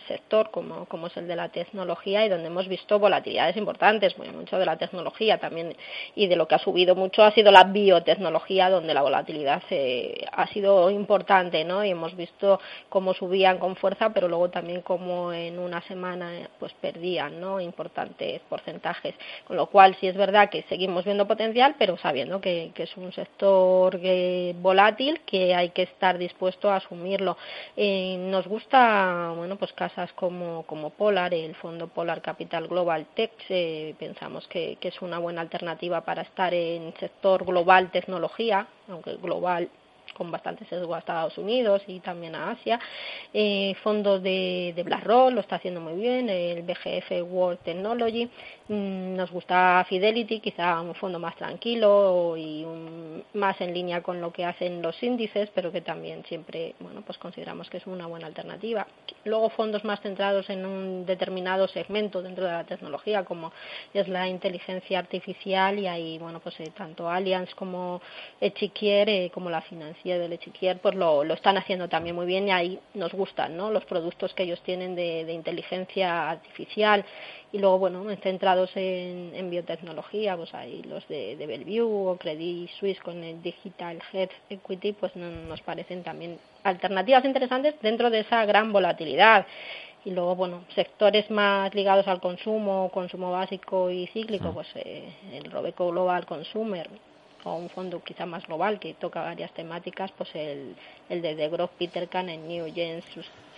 sector 0.08 0.52
como, 0.52 0.86
como 0.86 1.08
es 1.08 1.18
el 1.18 1.28
de 1.28 1.36
la 1.36 1.50
tecnología 1.50 2.26
y 2.26 2.30
donde 2.30 2.48
hemos 2.48 2.68
visto 2.68 3.00
volatilidades 3.00 3.58
importantes, 3.58 4.18
muy 4.18 4.30
mucho 4.30 4.58
de 4.58 4.66
la 4.66 4.78
tecnología 4.78 5.38
también 5.38 5.76
y 6.16 6.28
de 6.28 6.36
lo 6.36 6.48
que 6.48 6.56
ha 6.56 6.60
subido 6.60 6.96
mucho 6.96 7.24
ha 7.24 7.32
sido 7.32 7.52
la 7.52 7.64
biotecnología 7.64 8.70
donde 8.70 8.94
la 8.94 9.02
volatilidad 9.02 9.64
eh, 9.70 10.26
ha 10.32 10.48
sido 10.48 10.90
importante, 10.90 11.64
¿no? 11.64 11.84
Y 11.86 11.92
hemos 11.92 12.16
visto 12.16 12.60
cómo 12.90 13.14
subían 13.14 13.58
con 13.60 13.76
fuerza, 13.76 14.12
pero 14.14 14.28
luego 14.28 14.50
también 14.50 14.82
cómo 14.82 15.32
en 15.34 15.60
una 15.60 15.82
semana 15.84 16.50
pues 16.60 16.74
perdían, 16.74 17.40
¿no? 17.40 17.60
Importantes 17.60 18.42
porcentajes, 18.50 19.16
con 19.46 19.58
lo 19.58 19.68
cual 19.68 19.96
sí 20.00 20.08
es 20.08 20.16
verdad 20.16 20.50
que 20.50 20.64
seguimos 20.64 21.06
viendo 21.06 21.28
potencial, 21.28 21.76
pero 21.78 21.98
sabiendo 21.98 22.42
que, 22.42 22.72
que 22.74 22.84
es 22.84 22.98
un 22.98 23.12
sector 23.14 24.00
eh, 24.02 24.54
volátil 24.58 25.22
que 25.26 25.56
hay 25.56 25.70
que 25.70 25.84
estar 25.84 26.18
dispuesto 26.18 26.70
a 26.70 26.78
asumirlo. 26.78 27.38
Eh, 27.78 28.18
nos 28.20 28.48
gusta, 28.48 29.34
bueno, 29.36 29.56
pues 29.58 29.72
casi 29.74 29.93
como, 30.16 30.64
como 30.64 30.92
Polar, 30.92 31.34
el 31.34 31.56
fondo 31.56 31.88
Polar 31.88 32.22
Capital 32.22 32.68
Global 32.68 33.06
Tech, 33.16 33.32
eh, 33.50 33.96
pensamos 33.98 34.48
que, 34.48 34.78
que 34.80 34.90
es 34.90 35.02
una 35.02 35.20
buena 35.20 35.42
alternativa 35.42 36.02
para 36.02 36.24
estar 36.24 36.54
en 36.54 36.94
sector 37.00 37.46
global 37.46 37.92
tecnología, 37.92 38.68
aunque 38.88 39.16
global 39.16 39.70
con 40.14 40.32
bastante 40.32 40.66
sesgo 40.66 40.96
a 40.96 41.00
Estados 41.00 41.38
Unidos 41.38 41.82
y 41.88 42.00
también 42.00 42.36
a 42.36 42.52
Asia. 42.52 42.80
Eh, 43.34 43.76
fondos 43.84 44.22
de, 44.22 44.74
de 44.76 44.84
BlackRock 44.84 45.32
lo 45.32 45.42
está 45.42 45.56
haciendo 45.56 45.82
muy 45.82 45.94
bien, 45.94 46.30
el 46.30 46.64
BGF 46.64 47.24
World 47.32 47.60
Technology. 47.64 48.30
Mm, 48.68 49.16
nos 49.16 49.32
gusta 49.32 49.86
Fidelity, 49.90 50.40
quizá 50.40 50.80
un 50.82 50.96
fondo 50.96 51.20
más 51.20 51.36
tranquilo 51.36 52.36
y 52.38 52.64
un, 52.64 53.24
más 53.34 53.60
en 53.62 53.74
línea 53.74 54.02
con 54.02 54.22
lo 54.22 54.32
que 54.32 54.46
hacen 54.46 54.82
los 54.82 55.02
índices, 55.04 55.50
pero 55.54 55.72
que 55.72 55.82
también 55.82 56.24
siempre, 56.26 56.76
bueno, 56.80 57.02
pues 57.02 57.18
consideramos 57.18 57.70
que 57.70 57.78
es 57.78 57.88
una 57.88 58.08
buena 58.08 58.28
alternativa. 58.28 58.88
Luego 59.26 59.50
fondos 59.50 59.84
más 59.84 60.00
centrados 60.02 60.50
en 60.50 60.66
un 60.66 61.06
determinado 61.06 61.68
segmento 61.68 62.22
dentro 62.22 62.46
de 62.46 62.52
la 62.52 62.64
tecnología, 62.64 63.26
como 63.26 63.52
es 63.94 64.08
la 64.08 64.28
inteligencia 64.28 65.00
artificial 65.00 65.80
y 65.80 65.88
ahí, 65.88 66.18
bueno, 66.18 66.40
pues 66.40 66.60
eh, 66.60 66.72
tanto 66.76 67.10
Allianz 67.10 67.54
como 67.56 68.02
Echiquier, 68.40 69.10
eh, 69.10 69.32
como 69.34 69.50
la 69.50 69.62
financiación 69.62 70.03
del 70.04 70.34
Echiquier 70.34 70.80
pues 70.80 70.96
lo, 70.96 71.24
lo, 71.24 71.34
están 71.34 71.58
haciendo 71.58 71.88
también 71.88 72.16
muy 72.16 72.26
bien 72.26 72.48
y 72.48 72.52
ahí 72.52 72.80
nos 72.94 73.14
gustan 73.14 73.56
¿no? 73.56 73.72
los 73.72 73.86
productos 73.86 74.34
que 74.34 74.44
ellos 74.44 74.62
tienen 74.64 74.96
de, 74.96 75.24
de 75.26 75.34
inteligencia 75.34 76.30
artificial 76.30 77.06
y 77.54 77.60
luego 77.60 77.80
bueno 77.80 78.04
centrados 78.22 78.72
en, 78.76 79.32
en 79.34 79.50
biotecnología 79.50 80.36
pues 80.36 80.54
hay 80.54 80.84
los 80.84 81.08
de, 81.08 81.38
de 81.38 81.48
Bellevue 81.48 82.12
o 82.12 82.18
Credit 82.18 82.70
Suisse 82.80 83.00
con 83.00 83.24
el 83.24 83.42
Digital 83.42 84.02
Health 84.12 84.32
Equity 84.50 84.92
pues 84.92 85.16
no, 85.16 85.30
nos 85.30 85.62
parecen 85.62 86.04
también 86.04 86.38
alternativas 86.64 87.24
interesantes 87.24 87.76
dentro 87.82 88.10
de 88.10 88.20
esa 88.20 88.46
gran 88.46 88.74
volatilidad 88.74 89.48
y 90.04 90.12
luego 90.12 90.36
bueno 90.36 90.66
sectores 90.76 91.30
más 91.32 91.74
ligados 91.74 92.08
al 92.08 92.20
consumo 92.20 92.90
consumo 92.94 93.32
básico 93.32 93.90
y 93.90 94.08
cíclico 94.08 94.52
pues 94.54 94.68
eh, 94.76 95.08
el 95.32 95.50
Robeco 95.50 95.90
Global 95.92 96.26
Consumer 96.26 96.90
o 97.44 97.56
un 97.56 97.70
fondo 97.70 98.04
quizá 98.04 98.26
más 98.26 98.46
global 98.48 98.80
que 98.80 98.94
toca 98.94 99.22
varias 99.22 99.54
temáticas, 99.54 100.12
pues 100.12 100.30
el, 100.36 100.76
el 101.10 101.22
de 101.22 101.36
The 101.36 101.50
Growth 101.50 101.72
Peter 101.78 102.08
Kahn 102.08 102.30
en 102.30 102.48
New 102.48 102.74
Gen 102.74 103.02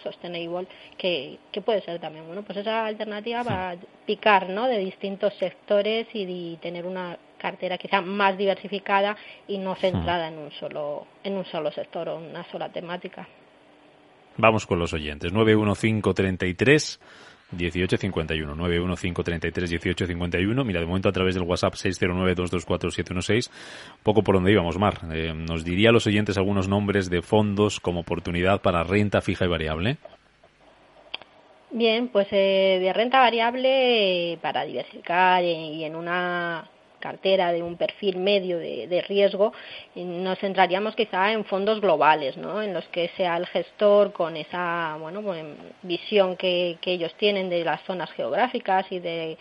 Sustainable, 0.04 0.68
que, 0.98 1.40
que 1.52 1.62
puede 1.62 1.82
ser 1.82 2.00
también, 2.00 2.26
bueno, 2.28 2.44
pues 2.44 2.58
esa 2.60 2.86
alternativa 2.86 3.44
va 3.44 3.72
a 3.72 3.76
picar, 4.06 4.50
¿no?, 4.50 4.68
de 4.68 4.78
distintos 4.80 5.34
sectores 5.36 6.08
y, 6.14 6.24
y 6.24 6.58
tener 6.58 6.86
una 6.86 7.18
cartera 7.38 7.78
quizá 7.78 8.02
más 8.02 8.38
diversificada 8.38 9.16
y 9.48 9.58
no 9.58 9.76
centrada 9.76 10.28
en 10.30 10.38
un 10.38 10.52
solo 10.52 11.06
en 11.24 11.38
un 11.38 11.46
solo 11.46 11.72
sector 11.72 12.10
o 12.10 12.18
una 12.18 12.44
sola 12.50 12.70
temática. 12.70 13.28
Vamos 14.38 14.66
con 14.66 14.80
los 14.80 14.94
oyentes. 14.94 15.32
91533 15.32 17.00
1851 17.52 18.56
91533 18.56 19.72
1851 19.72 20.64
mira 20.64 20.80
de 20.80 20.86
momento 20.86 21.10
a 21.10 21.12
través 21.12 21.36
del 21.36 21.44
WhatsApp 21.44 21.76
609 21.76 22.36
224716 22.36 23.52
poco 24.04 24.24
por 24.24 24.36
donde 24.36 24.52
íbamos 24.52 24.78
Mar. 24.78 25.00
Eh, 25.12 25.34
nos 25.34 25.64
diría 25.64 25.90
a 25.90 25.92
los 25.92 26.08
oyentes 26.08 26.38
algunos 26.38 26.68
nombres 26.68 27.10
de 27.10 27.22
fondos 27.22 27.80
como 27.80 28.02
oportunidad 28.02 28.62
para 28.62 28.84
renta 28.84 29.22
fija 29.22 29.46
y 29.46 29.48
variable. 29.48 29.98
Bien, 31.72 32.08
pues 32.08 32.28
eh, 32.32 32.80
de 32.82 32.94
renta 32.94 33.20
variable 33.20 34.38
para 34.42 34.64
diversificar 34.64 35.44
y 35.44 35.84
en 35.84 35.96
una 35.96 36.70
cartera 37.06 37.52
de 37.52 37.62
un 37.62 37.76
perfil 37.78 38.18
medio 38.18 38.58
de, 38.58 38.88
de 38.88 39.02
riesgo, 39.04 39.54
nos 39.96 40.40
centraríamos 40.40 40.96
quizá 40.96 41.32
en 41.32 41.46
fondos 41.46 41.80
globales, 41.80 42.36
¿no? 42.36 42.64
en 42.64 42.74
los 42.74 42.86
que 42.88 43.10
sea 43.16 43.38
el 43.38 43.46
gestor 43.46 44.12
con 44.12 44.36
esa 44.36 44.98
bueno, 45.00 45.22
visión 45.84 46.36
que, 46.36 46.78
ellos 46.86 47.14
tienen 47.16 47.48
de 47.50 47.64
las 47.64 47.82
zonas 47.84 48.10
geográficas 48.12 48.86
y 48.90 49.00
de 49.00 49.38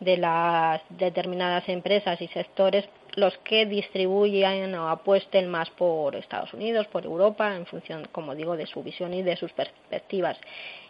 las 0.00 0.80
determinadas 0.90 1.68
empresas 1.68 2.20
y 2.20 2.28
sectores 2.28 2.84
los 3.16 3.36
que 3.38 3.66
distribuyan 3.66 4.72
o 4.76 4.88
apuesten 4.88 5.48
más 5.48 5.68
por 5.70 6.14
Estados 6.14 6.52
Unidos, 6.54 6.86
por 6.86 7.04
Europa, 7.04 7.56
en 7.56 7.66
función, 7.66 8.06
como 8.12 8.34
digo, 8.34 8.56
de 8.56 8.66
su 8.66 8.82
visión 8.82 9.12
y 9.12 9.22
de 9.22 9.36
sus 9.36 9.52
perspectivas 9.52 10.38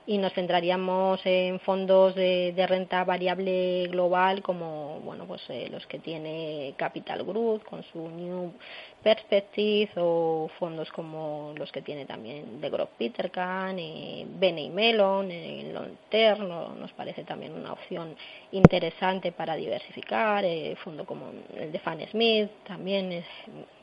y 0.09 0.17
nos 0.17 0.33
centraríamos 0.33 1.21
en 1.27 1.61
fondos 1.61 2.15
de, 2.15 2.55
de 2.57 2.67
renta 2.67 3.05
variable 3.05 3.89
global 3.89 4.41
como 4.41 5.01
bueno 5.01 5.27
pues 5.27 5.43
eh, 5.51 5.69
los 5.71 5.87
que 5.87 5.99
tiene 5.99 6.73
Capital 6.79 7.23
Group 7.25 7.63
con 7.65 7.83
su 7.83 8.09
New 8.09 8.55
Perspective 9.03 9.91
o 9.97 10.51
fondos 10.59 10.91
como 10.93 11.53
los 11.59 11.71
que 11.71 11.83
tiene 11.83 12.07
también 12.07 12.59
de 12.59 12.71
Growth 12.71 12.97
Peter 12.97 13.31
Kahn, 13.31 13.79
eh, 13.79 14.27
Bene 14.27 14.71
Melon, 14.71 15.31
en 15.31 15.75
Long 15.75 15.97
Term, 16.09 16.49
nos 16.49 16.93
parece 16.93 17.23
también 17.25 17.53
una 17.53 17.75
opción 17.75 18.17
interesante 18.51 19.31
para 19.31 19.57
diversificar, 19.57 20.43
eh, 20.45 20.75
fondo 20.83 21.05
como 21.05 21.27
el 21.55 21.71
de 21.71 21.79
Fan 21.81 22.01
Smith 22.11 22.51
también 22.67 23.13
es 23.13 23.27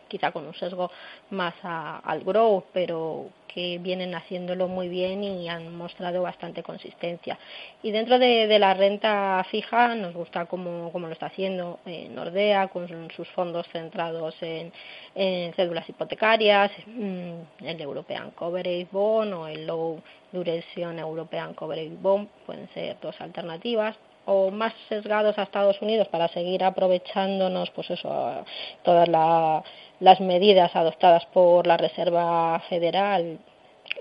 quizá 0.08 0.32
con 0.32 0.46
un 0.46 0.54
sesgo 0.54 0.92
más 1.30 1.54
al 1.64 2.24
growth, 2.24 2.66
pero 2.74 3.30
que 3.56 3.78
vienen 3.80 4.14
haciéndolo 4.16 4.68
muy 4.68 4.90
bien 4.90 5.24
y 5.24 5.48
han 5.48 5.74
mostrado 5.78 6.22
bastante 6.22 6.62
consistencia. 6.62 7.40
Y 7.82 7.92
dentro 7.92 8.20
de, 8.20 8.60
la 8.60 8.74
renta 8.74 9.46
fija 9.50 9.96
nos 9.96 10.14
gusta 10.14 10.46
cómo, 10.46 10.92
lo 10.94 11.12
está 11.12 11.28
haciendo 11.28 11.80
eh, 11.86 12.10
Nordea, 12.10 12.68
con 12.68 13.10
sus 13.16 13.30
fondos 13.30 13.66
centrados 13.72 14.36
en, 14.42 14.74
cédulas 15.56 15.88
hipotecarias, 15.88 16.70
mm, 16.86 17.66
el 17.66 17.82
European 17.82 18.32
Coverage 18.32 18.88
Bond 18.92 19.34
o 19.34 19.48
el 19.48 19.66
Low 19.66 20.02
Duration 20.34 21.00
European 21.00 21.54
Coverage 21.54 21.96
Bond, 22.02 22.28
pueden 22.46 22.68
ser 22.74 22.98
dos 23.00 23.20
alternativas 23.22 23.96
o 24.26 24.52
más 24.52 24.74
sesgados 24.90 25.38
a 25.38 25.44
Estados 25.44 25.82
Unidos 25.82 26.08
para 26.08 26.28
seguir 26.30 26.64
aprovechándonos 26.64 27.70
pues 27.72 27.90
eso 27.92 28.46
todas 28.84 29.08
las 30.00 30.20
medidas 30.20 30.76
adoptadas 30.76 31.26
por 31.28 31.68
la 31.68 31.78
Reserva 31.78 32.60
Federal 32.70 33.40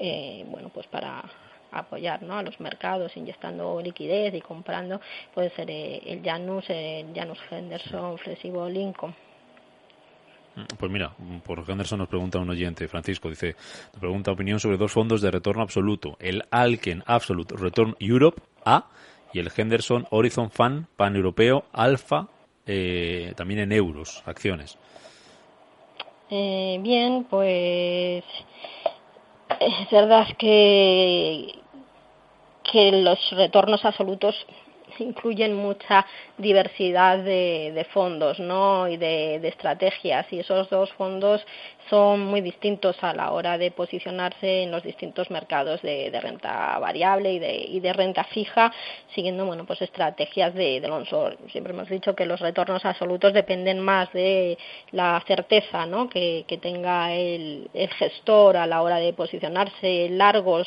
eh, 0.01 0.45
bueno 0.51 0.71
pues 0.73 0.87
para 0.87 1.23
apoyar 1.71 2.23
¿no? 2.23 2.39
a 2.39 2.43
los 2.43 2.59
mercados 2.61 3.17
inyectando 3.17 3.81
liquidez 3.81 4.35
y 4.35 4.41
comprando 4.41 5.01
puede 5.35 5.51
ser 5.51 5.71
eh, 5.71 6.01
el 6.07 6.23
Janus 6.23 6.65
el 6.69 7.15
Janus 7.15 7.39
Henderson 7.51 8.19
Flexible 8.19 8.71
Lincoln 8.71 9.15
pues 10.79 10.91
mira, 10.91 11.13
por 11.45 11.69
Henderson 11.69 11.99
nos 11.99 12.09
pregunta 12.09 12.39
un 12.39 12.49
oyente, 12.49 12.87
Francisco, 12.87 13.29
dice, 13.29 13.57
nos 13.93 14.01
pregunta 14.01 14.31
opinión 14.31 14.61
sobre 14.61 14.77
dos 14.77 14.93
fondos 14.93 15.21
de 15.21 15.33
retorno 15.33 15.63
absoluto, 15.63 16.17
el 16.21 16.45
Alken 16.51 17.03
Absolute 17.07 17.57
Return 17.57 17.97
Europe 17.99 18.41
A 18.65 18.87
y 19.35 19.41
el 19.41 19.51
Henderson 19.55 20.07
Horizon 20.11 20.51
Fund 20.51 20.87
Pan-Europeo 20.97 21.65
Alfa, 21.73 22.29
eh, 22.67 23.35
también 23.37 23.61
en 23.61 23.73
euros, 23.73 24.23
acciones. 24.25 24.79
Eh, 26.31 26.79
bien, 26.81 27.27
pues 27.29 28.25
es 29.61 29.91
verdad 29.91 30.29
que, 30.39 31.53
que 32.73 32.93
los 32.93 33.19
retornos 33.33 33.85
absolutos 33.85 34.35
incluyen 34.99 35.55
mucha 35.55 36.07
diversidad 36.39 37.19
de, 37.19 37.87
fondos 37.93 38.39
¿no? 38.41 38.89
y 38.89 38.97
de, 38.97 39.37
estrategias 39.47 40.27
y 40.33 40.41
esos 40.41 40.69
dos 40.71 40.93
fondos 40.93 41.45
son 41.91 42.21
muy 42.21 42.41
distintos 42.41 42.97
a 43.03 43.13
la 43.13 43.31
hora 43.33 43.59
de 43.59 43.71
posicionarse 43.71 44.63
en 44.63 44.71
los 44.71 44.83
distintos 44.83 45.31
mercados 45.31 45.83
de, 45.83 46.11
renta 46.23 46.79
variable 46.79 47.33
y 47.33 47.39
de, 47.39 47.81
de, 47.81 47.93
renta 47.93 48.25
fija 48.25 48.73
siguiendo 49.15 49.45
bueno 49.45 49.65
pues 49.67 49.83
estrategias 49.83 50.55
de, 50.55 50.81
de. 50.81 50.95
Siempre 51.51 51.73
hemos 51.73 51.89
dicho 51.89 52.15
que 52.15 52.27
los 52.27 52.41
retornos 52.41 52.85
absolutos 52.85 53.33
dependen 53.33 53.81
más 53.81 54.13
de 54.13 54.57
la 54.93 55.23
certeza 55.27 55.87
¿no? 55.87 56.09
que, 56.09 56.45
que 56.49 56.59
tenga 56.59 57.13
el, 57.13 57.69
el 57.75 57.89
gestor 57.91 58.57
a 58.57 58.67
la 58.67 58.83
hora 58.83 58.97
de 58.97 59.13
posicionarse 59.13 60.09
largos 60.11 60.67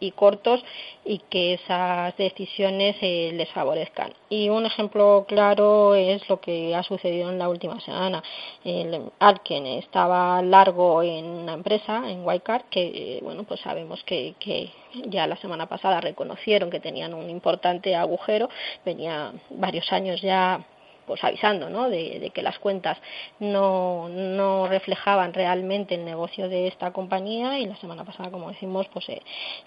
y 0.00 0.10
cortos 0.12 0.64
y 1.04 1.18
que 1.18 1.54
esas 1.54 2.16
decisiones 2.16 2.96
eh, 3.00 3.30
les 3.34 3.48
favorezcan. 3.50 4.12
Y 4.28 4.48
un 4.48 4.66
ejemplo 4.66 5.24
claro 5.28 5.94
es 5.94 6.28
lo 6.28 6.40
que 6.40 6.74
ha 6.74 6.82
sucedido 6.82 7.30
en 7.30 7.38
la 7.38 7.48
última 7.48 7.80
semana. 7.80 8.22
El 8.64 9.10
Alken 9.18 9.66
estaba 9.66 10.42
largo 10.42 11.02
en 11.02 11.24
una 11.26 11.54
empresa, 11.54 12.02
en 12.10 12.26
Wildcard, 12.26 12.64
que 12.70 13.20
bueno, 13.22 13.44
pues 13.44 13.60
sabemos 13.60 14.02
que, 14.04 14.34
que 14.38 14.70
ya 15.06 15.26
la 15.26 15.36
semana 15.36 15.66
pasada 15.66 16.00
reconocieron 16.00 16.70
que 16.70 16.80
tenían 16.80 17.14
un 17.14 17.30
importante 17.30 17.94
agujero, 17.94 18.48
venía 18.84 19.32
varios 19.50 19.92
años 19.92 20.20
ya 20.20 20.64
pues 21.06 21.22
avisando 21.24 21.70
¿no? 21.70 21.88
de, 21.88 22.30
que 22.34 22.42
las 22.42 22.58
cuentas 22.58 22.98
no, 23.38 24.08
no 24.08 24.66
reflejaban 24.66 25.32
realmente 25.32 25.94
el 25.94 26.04
negocio 26.04 26.48
de 26.48 26.68
esta 26.68 26.92
compañía 26.92 27.58
y 27.58 27.66
la 27.66 27.76
semana 27.76 28.04
pasada 28.04 28.30
como 28.30 28.50
decimos 28.50 28.86
pues 28.92 29.06
se, 29.06 29.22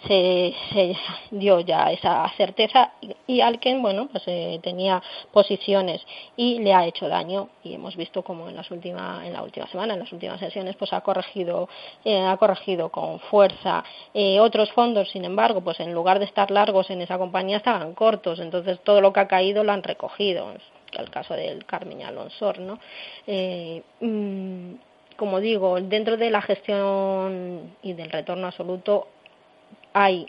se, 0.08 0.96
dio 1.32 1.60
ya 1.62 1.92
esa 1.92 2.28
certeza 2.38 2.94
y, 3.28 3.42
Alken 3.42 3.82
bueno 3.82 4.08
pues 4.12 4.24
eh, 4.28 4.60
tenía 4.62 5.02
posiciones 5.32 6.02
y 6.36 6.60
le 6.60 6.74
ha 6.74 6.86
hecho 6.86 7.08
daño 7.08 7.50
y 7.64 7.74
hemos 7.74 7.96
visto 7.96 8.24
como 8.24 8.50
en 8.50 8.56
las 8.56 8.70
últimas 8.72 9.26
en 9.26 9.34
la 9.34 9.42
última 9.42 9.68
semana 9.68 9.94
en 9.94 10.00
las 10.00 10.12
últimas 10.12 10.40
sesiones 10.40 10.76
pues 10.76 10.92
ha 10.94 11.02
corregido 11.02 11.70
eh, 12.04 12.20
ha 12.26 12.38
corregido 12.38 12.90
con 12.90 13.20
fuerza 13.20 13.84
eh, 14.14 14.40
otros 14.40 14.72
fondos. 14.72 15.10
Sin 15.12 15.26
embargo 15.26 15.62
pues 15.62 15.80
en 15.80 15.94
lugar 15.94 16.20
de 16.20 16.26
estar 16.26 16.52
largos 16.52 16.90
en 16.90 17.02
esa 17.02 17.18
compañía 17.18 17.58
estaban 17.58 17.94
cortos. 17.94 18.40
Entonces 18.40 18.80
todo 18.84 19.02
lo 19.02 19.14
que 19.14 19.20
ha 19.20 19.28
caído 19.28 19.64
lo 19.64 19.72
han 19.72 19.84
recogido 19.84 20.54
el 20.94 21.10
caso 21.10 21.34
del 21.34 21.66
Carmen 21.66 22.04
Alonso, 22.04 22.54
¿no? 22.54 22.80
Eh, 23.26 23.82
mm, 24.00 24.74
como 25.16 25.40
digo, 25.40 25.80
dentro 25.82 26.16
de 26.18 26.30
la 26.30 26.42
gestión 26.42 27.76
y 27.82 27.94
del 27.94 28.12
retorno 28.12 28.48
absoluto 28.48 29.08
hay 29.94 30.28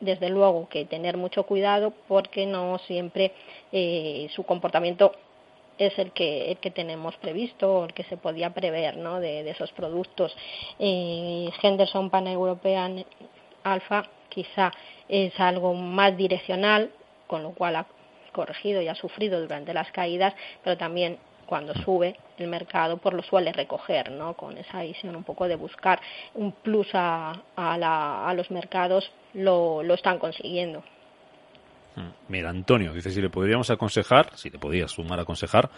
desde 0.00 0.28
luego 0.28 0.68
que 0.68 0.84
tener 0.84 1.16
mucho 1.16 1.44
cuidado 1.44 1.92
porque 2.06 2.44
no 2.46 2.78
siempre 2.80 3.32
eh, 3.72 4.28
su 4.34 4.44
comportamiento 4.44 5.12
es 5.78 5.98
el 5.98 6.12
que, 6.12 6.50
el 6.50 6.58
que 6.58 6.70
tenemos 6.70 7.16
previsto 7.16 7.80
o 7.80 7.84
el 7.84 7.94
que 7.94 8.04
se 8.04 8.16
podía 8.16 8.50
prever 8.50 8.96
¿no? 8.96 9.20
de, 9.20 9.48
esos 9.48 9.72
productos. 9.72 10.34
Eh, 10.78 11.50
Henderson 11.62 12.10
Pan 12.10 12.26
European 12.26 13.04
Alpha 13.62 14.04
quizá 14.28 14.72
es 15.08 15.38
algo 15.40 15.74
más 15.74 16.16
direccional, 16.16 16.90
con 17.26 17.42
lo 17.42 17.52
cual 17.52 17.86
corregido 18.36 18.82
y 18.82 18.88
ha 18.88 18.94
sufrido 18.94 19.40
durante 19.40 19.72
las 19.72 19.90
caídas, 19.92 20.34
pero 20.62 20.76
también 20.76 21.18
cuando 21.46 21.72
sube 21.74 22.16
el 22.36 22.48
mercado 22.48 22.98
por 22.98 23.14
lo 23.14 23.22
suele 23.22 23.50
recoger, 23.52 24.10
¿no? 24.10 24.34
Con 24.34 24.58
esa 24.58 24.82
visión 24.82 25.16
un 25.16 25.24
poco 25.24 25.48
de 25.48 25.56
buscar 25.56 25.98
un 26.34 26.52
plus 26.52 26.88
a, 26.92 27.32
a, 27.56 28.34
los 28.34 28.50
mercados 28.50 29.10
lo, 29.32 29.82
lo 29.82 29.94
están 29.94 30.18
consiguiendo. 30.18 30.80
Mm. 31.94 32.10
Mira, 32.28 32.50
Antonio 32.50 32.92
dice 32.92 33.10
si 33.10 33.22
le 33.22 33.30
podríamos 33.30 33.70
aconsejar, 33.70 34.36
si 34.36 34.50
le 34.50 34.58
podías 34.58 34.90
sumar 34.90 35.18
a 35.18 35.22
aconsejar, 35.22 35.70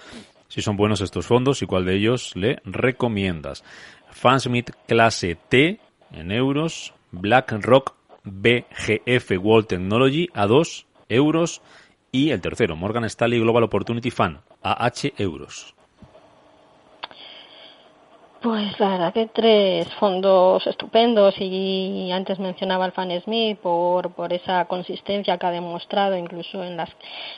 si 0.49 0.62
son 0.62 0.77
buenos 0.77 1.01
estos 1.01 1.27
fondos 1.27 1.62
y 1.62 1.66
cuál 1.66 1.85
de 1.85 1.94
ellos 1.94 2.35
le 2.35 2.59
recomiendas. 2.64 3.62
Fansmith 4.11 4.71
clase 4.88 5.37
T 5.49 5.79
en 6.11 6.33
euros, 6.33 6.92
BlackRock 7.12 7.94
BGF 8.25 9.31
World 9.38 9.68
Technology 9.68 10.29
a 10.35 10.47
2 10.47 10.87
euros 11.09 11.62
y 12.12 12.31
el 12.31 12.40
tercero, 12.40 12.77
Morgan 12.77 13.05
Stanley 13.05 13.40
Global 13.40 13.64
Opportunity 13.64 14.11
Fund, 14.11 14.38
a 14.62 14.85
H 14.85 15.14
euros. 15.18 15.78
Pues 18.40 18.79
la 18.79 18.90
verdad 18.90 19.12
que 19.12 19.27
tres 19.27 19.92
fondos 19.94 20.64
estupendos 20.68 21.35
y 21.40 22.09
antes 22.12 22.38
mencionaba 22.38 22.85
al 22.85 22.92
Fan 22.92 23.20
Smith 23.22 23.59
por, 23.59 24.12
por 24.12 24.33
esa 24.33 24.64
consistencia 24.66 25.37
que 25.37 25.46
ha 25.46 25.51
demostrado 25.51 26.16
incluso 26.16 26.62
en 26.62 26.77
los 26.77 26.88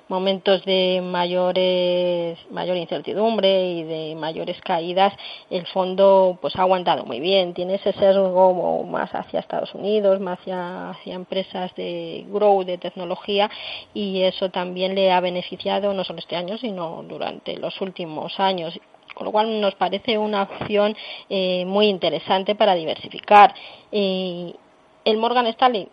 momentos 0.09 0.63
de 0.67 1.01
mayores, 1.03 2.39
mayor 2.51 2.77
incertidumbre 2.77 3.73
y 3.73 3.83
de 3.85 4.15
mayores 4.15 4.61
caídas, 4.61 5.15
el 5.49 5.67
fondo 5.69 6.39
pues 6.43 6.55
ha 6.57 6.63
aguantado 6.63 7.07
muy 7.07 7.19
bien, 7.19 7.55
tiene 7.55 7.77
ese 7.77 7.95
sesgo 7.95 8.85
más 8.85 9.11
hacia 9.15 9.41
Estados 9.41 9.75
Unidos, 9.75 10.21
más 10.21 10.39
hacia, 10.41 10.91
hacia 10.91 11.15
empresas 11.15 11.75
de 11.77 12.27
grow, 12.29 12.63
de 12.63 12.77
tecnología 12.77 13.51
y 13.95 14.21
eso 14.21 14.51
también 14.51 14.95
le 14.95 15.13
ha 15.13 15.21
beneficiado 15.21 15.95
no 15.95 16.05
solo 16.05 16.19
este 16.19 16.37
año 16.37 16.59
sino 16.59 17.03
durante 17.09 17.57
los 17.57 17.81
últimos 17.81 18.39
años 18.39 18.79
con 19.21 19.27
lo 19.27 19.33
cual 19.33 19.61
nos 19.61 19.75
parece 19.75 20.17
una 20.17 20.45
opción 20.45 20.97
eh, 21.29 21.67
muy 21.67 21.89
interesante 21.89 22.55
para 22.55 22.75
diversificar. 22.75 23.55
el 23.93 25.17
Morgan 25.19 25.47
Stanley 25.49 25.87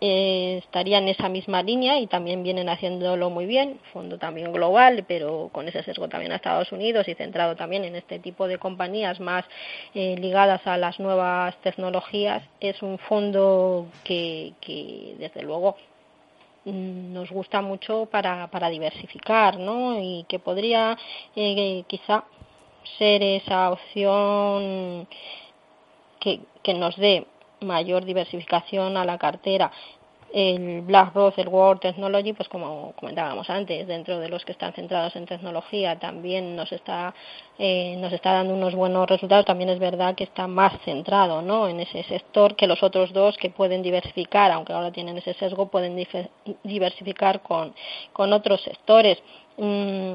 eh, 0.00 0.58
estaría 0.58 0.98
en 0.98 1.08
esa 1.08 1.28
misma 1.30 1.62
línea 1.62 1.98
y 1.98 2.06
también 2.06 2.42
vienen 2.42 2.68
haciéndolo 2.68 3.30
muy 3.30 3.46
bien, 3.46 3.80
fondo 3.94 4.18
también 4.18 4.52
global, 4.52 5.04
pero 5.08 5.48
con 5.52 5.68
ese 5.68 5.82
sesgo 5.84 6.06
también 6.08 6.32
a 6.32 6.36
Estados 6.36 6.70
Unidos 6.70 7.08
y 7.08 7.14
centrado 7.14 7.56
también 7.56 7.84
en 7.84 7.96
este 7.96 8.18
tipo 8.18 8.46
de 8.46 8.58
compañías 8.58 9.20
más 9.20 9.46
eh, 9.94 10.16
ligadas 10.18 10.66
a 10.66 10.76
las 10.76 11.00
nuevas 11.00 11.56
tecnologías. 11.62 12.42
Es 12.60 12.82
un 12.82 12.98
fondo 12.98 13.86
que, 14.04 14.52
que 14.60 15.14
desde 15.18 15.42
luego 15.42 15.76
mm, 16.66 17.14
nos 17.14 17.30
gusta 17.30 17.62
mucho 17.62 18.06
para, 18.10 18.48
para 18.48 18.68
diversificar, 18.68 19.58
¿no? 19.58 19.98
Y 19.98 20.26
que 20.28 20.38
podría 20.38 20.98
eh, 21.34 21.84
quizá 21.86 22.24
ser 22.98 23.22
esa 23.22 23.70
opción 23.70 25.06
que, 26.20 26.40
que 26.62 26.74
nos 26.74 26.96
dé 26.96 27.26
mayor 27.60 28.04
diversificación 28.04 28.96
a 28.96 29.04
la 29.04 29.18
cartera. 29.18 29.70
El 30.32 30.82
BlackRock, 30.82 31.38
el 31.38 31.48
World 31.48 31.80
Technology, 31.80 32.32
pues 32.32 32.48
como 32.48 32.92
comentábamos 32.96 33.48
antes, 33.48 33.86
dentro 33.86 34.18
de 34.18 34.28
los 34.28 34.44
que 34.44 34.52
están 34.52 34.72
centrados 34.72 35.14
en 35.16 35.24
tecnología, 35.24 35.98
también 35.98 36.56
nos 36.56 36.72
está, 36.72 37.14
eh, 37.58 37.96
nos 37.98 38.12
está 38.12 38.32
dando 38.32 38.52
unos 38.52 38.74
buenos 38.74 39.08
resultados. 39.08 39.46
También 39.46 39.70
es 39.70 39.78
verdad 39.78 40.14
que 40.14 40.24
está 40.24 40.46
más 40.46 40.78
centrado 40.84 41.42
¿no? 41.42 41.68
en 41.68 41.80
ese 41.80 42.02
sector 42.02 42.56
que 42.56 42.66
los 42.66 42.82
otros 42.82 43.12
dos 43.12 43.36
que 43.38 43.50
pueden 43.50 43.82
diversificar, 43.82 44.50
aunque 44.50 44.72
ahora 44.72 44.90
tienen 44.90 45.16
ese 45.16 45.32
sesgo, 45.34 45.68
pueden 45.68 45.96
diversificar 46.64 47.40
con, 47.40 47.74
con 48.12 48.32
otros 48.32 48.60
sectores. 48.62 49.22
Mm, 49.56 50.14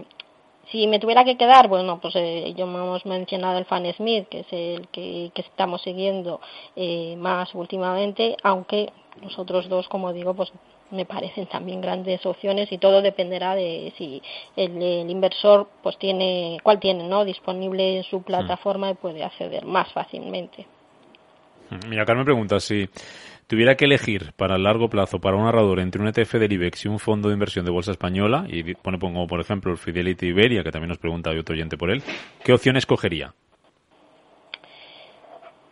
Si 0.72 0.88
me 0.88 1.00
tuviera 1.00 1.26
que 1.26 1.38
quedar, 1.38 1.68
bueno, 1.68 2.00
pues 2.00 2.16
eh, 2.16 2.54
yo 2.56 2.66
hemos 2.66 3.06
mencionado 3.06 3.58
el 3.58 3.66
Fan 3.66 3.92
Smith, 3.94 4.28
que 4.30 4.40
es 4.40 4.48
el 4.52 4.88
que, 4.88 5.32
estamos 5.36 5.82
siguiendo 5.82 6.40
eh, 6.76 7.16
más 7.18 7.54
últimamente, 7.54 8.38
aunque 8.42 8.92
los 9.22 9.38
otros 9.38 9.68
dos, 9.68 9.90
como 9.90 10.14
digo, 10.14 10.34
pues 10.34 10.52
me 10.92 11.06
parecen 11.06 11.48
también 11.48 11.82
grandes 11.82 12.26
opciones 12.26 12.72
y 12.72 12.78
todo 12.78 13.02
dependerá 13.02 13.56
de 13.56 13.94
si 13.98 14.22
el, 14.56 15.10
inversor 15.10 15.68
pues 15.84 15.98
tiene 15.98 16.58
cuál 16.64 16.80
tiene 16.80 17.08
no 17.08 17.26
disponible 17.26 17.98
en 17.98 18.04
su 18.04 18.20
hmm. 18.20 18.24
plataforma 18.24 18.90
y 18.90 18.94
puede 18.94 19.24
acceder 19.24 19.66
más 19.66 19.92
fácilmente. 19.92 20.68
Mira, 21.88 22.06
Carmen 22.06 22.26
pregunta 22.26 22.60
si 22.60 22.90
tuviera 23.52 23.76
que 23.76 23.84
elegir 23.84 24.32
para 24.38 24.56
el 24.56 24.64
largo 24.64 24.90
plazo 24.90 25.20
para 25.20 25.36
un 25.36 25.44
ahorrador 25.44 25.82
entre 25.82 26.02
un 26.02 26.08
ETF 26.08 26.36
del 26.36 26.54
IBEX 26.54 26.86
y 26.86 26.88
un 26.88 27.00
fondo 27.00 27.28
de 27.28 27.34
inversión 27.34 27.66
de 27.66 27.72
bolsa 27.72 27.92
española, 27.92 28.46
y 28.48 28.76
pone 28.76 28.98
como 28.98 29.28
por 29.28 29.42
ejemplo 29.42 29.74
el 29.74 29.78
Fidelity 29.78 30.28
Iberia, 30.28 30.64
que 30.64 30.72
también 30.72 30.88
nos 30.88 31.00
pregunta 31.00 31.32
hay 31.32 31.38
otro 31.38 31.54
oyente 31.54 31.76
por 31.76 31.92
él, 31.92 32.02
¿qué 32.46 32.54
opción 32.54 32.78
escogería? 32.78 33.34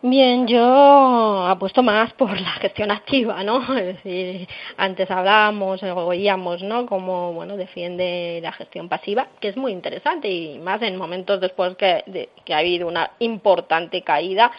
Bien, 0.02 0.46
yo 0.46 1.46
apuesto 1.46 1.82
más 1.82 2.14
por 2.14 2.40
la 2.40 2.52
gestión 2.52 2.90
activa, 2.90 3.42
¿no? 3.44 3.60
Es 3.78 4.02
decir, 4.02 4.48
antes 4.78 5.10
hablábamos 5.10 5.82
o 5.82 6.06
oíamos, 6.06 6.62
¿no? 6.62 6.86
Cómo, 6.86 7.34
bueno, 7.34 7.58
defiende 7.58 8.40
la 8.42 8.50
gestión 8.52 8.88
pasiva, 8.88 9.28
que 9.40 9.48
es 9.48 9.58
muy 9.58 9.72
interesante 9.72 10.30
y 10.30 10.58
más 10.58 10.80
en 10.80 10.96
momentos 10.96 11.38
después 11.42 11.76
que, 11.76 12.02
de, 12.06 12.30
que 12.46 12.54
ha 12.54 12.58
habido 12.58 12.88
una 12.88 13.10
importante 13.18 14.00
caída 14.00 14.50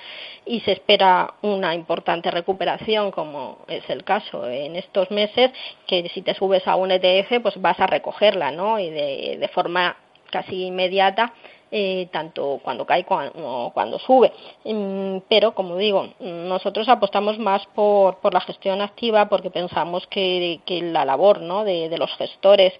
y 0.46 0.60
se 0.60 0.74
espera 0.74 1.34
una 1.42 1.74
importante 1.74 2.30
recuperación, 2.30 3.10
como 3.10 3.66
es 3.68 3.90
el 3.90 4.04
caso 4.04 4.48
en 4.48 4.76
estos 4.76 5.10
meses, 5.10 5.50
que 5.88 6.08
si 6.10 6.22
te 6.22 6.36
subes 6.36 6.68
a 6.68 6.76
un 6.76 6.92
ETF, 6.92 7.42
pues 7.42 7.60
vas 7.60 7.80
a 7.80 7.88
recogerla, 7.88 8.52
¿no? 8.52 8.78
Y 8.78 8.92
de, 8.92 9.38
de 9.40 9.48
forma 9.48 9.98
casi 10.30 10.66
inmediata 10.68 11.34
eh, 11.72 12.10
tanto 12.12 12.60
cuando 12.64 12.86
cae 12.86 13.06
como 13.06 13.72
cuando 13.74 13.98
sube. 14.00 14.34
Mm, 14.66 15.20
pero, 15.30 15.54
como 15.54 15.78
digo, 15.78 16.10
nosotros 16.20 16.90
apostamos 16.90 17.40
más 17.40 17.66
por, 17.68 18.18
por 18.18 18.34
la 18.34 18.42
gestión 18.42 18.82
activa 18.82 19.30
porque 19.30 19.50
pensamos 19.50 20.06
que, 20.08 20.60
que 20.66 20.82
la 20.82 21.06
labor 21.06 21.42
¿no? 21.42 21.64
de, 21.64 21.88
de 21.90 21.98
los 21.98 22.12
gestores 22.18 22.74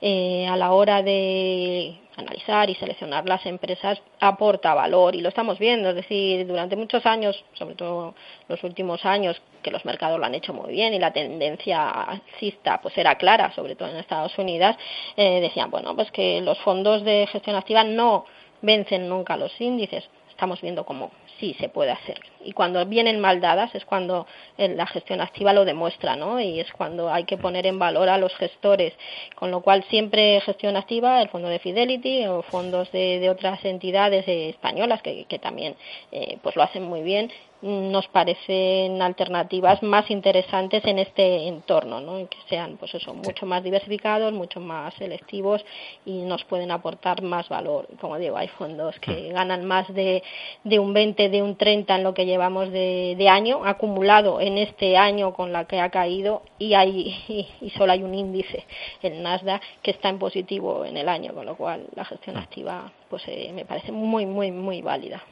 eh, 0.00 0.46
a 0.46 0.56
la 0.56 0.72
hora 0.72 1.02
de 1.02 1.98
analizar 2.16 2.70
y 2.70 2.74
seleccionar 2.74 3.26
las 3.26 3.44
empresas 3.46 4.00
aporta 4.20 4.74
valor 4.74 5.14
y 5.14 5.20
lo 5.20 5.30
estamos 5.30 5.58
viendo, 5.58 5.88
es 5.88 5.96
decir, 5.96 6.46
durante 6.46 6.76
muchos 6.76 7.04
años, 7.06 7.42
sobre 7.54 7.74
todo 7.74 8.14
los 8.48 8.62
últimos 8.62 9.04
años, 9.04 9.40
que 9.64 9.72
los 9.72 9.84
mercados 9.84 10.20
lo 10.20 10.26
han 10.26 10.34
hecho 10.36 10.52
muy 10.52 10.70
bien 10.72 10.94
y 10.94 11.00
la 11.00 11.12
tendencia 11.12 11.90
alcista 11.90 12.80
pues 12.80 12.96
era 12.96 13.16
clara, 13.16 13.52
sobre 13.52 13.74
todo 13.74 13.88
en 13.88 13.96
Estados 13.96 14.38
Unidos, 14.38 14.76
eh, 15.16 15.40
decían, 15.40 15.70
bueno, 15.70 15.96
pues 15.96 16.12
que 16.12 16.40
los 16.42 16.58
fondos 16.58 17.02
de 17.02 17.26
gestión 17.26 17.56
activa 17.56 17.82
no 17.82 18.26
vencen 18.62 19.08
nunca 19.08 19.36
los 19.36 19.58
índices, 19.60 20.08
estamos 20.30 20.60
viendo 20.60 20.84
cómo 20.84 21.10
sí 21.40 21.56
se 21.58 21.68
puede 21.68 21.90
hacer. 21.90 22.20
Y 22.44 22.52
cuando 22.52 22.84
vienen 22.86 23.20
mal 23.20 23.40
dadas 23.40 23.74
es 23.74 23.84
cuando 23.84 24.26
eh, 24.58 24.68
la 24.68 24.86
gestión 24.86 25.20
activa 25.20 25.52
lo 25.52 25.64
demuestra, 25.64 26.16
¿no? 26.16 26.40
Y 26.40 26.60
es 26.60 26.70
cuando 26.72 27.12
hay 27.12 27.24
que 27.24 27.36
poner 27.36 27.66
en 27.66 27.78
valor 27.78 28.08
a 28.08 28.18
los 28.18 28.34
gestores. 28.36 28.92
Con 29.34 29.50
lo 29.50 29.60
cual 29.60 29.84
siempre 29.90 30.40
gestión 30.40 30.76
activa, 30.76 31.22
el 31.22 31.28
fondo 31.28 31.48
de 31.48 31.58
Fidelity 31.58 32.26
o 32.26 32.42
fondos 32.42 32.90
de, 32.92 33.28
otras 33.30 33.64
entidades 33.64 34.24
españolas 34.26 35.00
que, 35.02 35.38
también 35.40 35.74
eh, 36.12 36.38
pues 36.42 36.54
lo 36.56 36.62
hacen 36.62 36.84
muy 36.84 37.02
bien 37.02 37.30
nos 37.64 38.06
parecen 38.08 39.00
alternativas 39.00 39.82
más 39.82 40.10
interesantes 40.10 40.84
en 40.84 40.98
este 40.98 41.48
entorno, 41.48 41.98
¿no? 41.98 42.28
que 42.28 42.36
sean 42.48 42.76
pues 42.76 42.94
eso, 42.94 43.14
mucho 43.14 43.46
más 43.46 43.64
diversificados, 43.64 44.34
mucho 44.34 44.60
más 44.60 44.92
selectivos 44.94 45.64
y 46.04 46.22
nos 46.22 46.44
pueden 46.44 46.70
aportar 46.70 47.22
más 47.22 47.48
valor. 47.48 47.88
Como 48.02 48.18
digo, 48.18 48.36
hay 48.36 48.48
fondos 48.48 48.98
que 49.00 49.30
mm. 49.30 49.32
ganan 49.32 49.64
más 49.64 49.92
de, 49.94 50.22
de 50.62 50.78
un 50.78 50.92
20, 50.92 51.30
de 51.30 51.42
un 51.42 51.56
30 51.56 51.96
en 51.96 52.02
lo 52.02 52.12
que 52.12 52.26
llevamos 52.34 52.70
de, 52.70 53.14
de 53.16 53.28
año, 53.28 53.64
acumulado 53.64 54.40
en 54.40 54.58
este 54.58 54.96
año 54.96 55.32
con 55.32 55.52
la 55.52 55.66
que 55.66 55.80
ha 55.80 55.90
caído 55.90 56.42
y, 56.58 56.74
hay, 56.74 57.14
y, 57.60 57.70
solo 57.70 57.92
hay 57.92 58.02
un 58.02 58.14
índice, 58.14 58.64
el 59.02 59.22
Nasdaq, 59.22 59.62
que 59.82 59.92
está 59.92 60.08
en 60.08 60.18
positivo 60.18 60.84
en 60.84 60.96
el 60.96 61.08
año, 61.08 61.32
con 61.32 61.46
lo 61.46 61.56
cual 61.56 61.86
la 61.94 62.04
gestión 62.04 62.36
mm. 62.36 62.38
activa 62.38 62.92
pues 63.08 63.22
eh, 63.28 63.52
me 63.54 63.64
parece 63.64 63.92
muy, 63.92 64.26
muy, 64.26 64.50
muy 64.50 64.82
válida. 64.82 65.22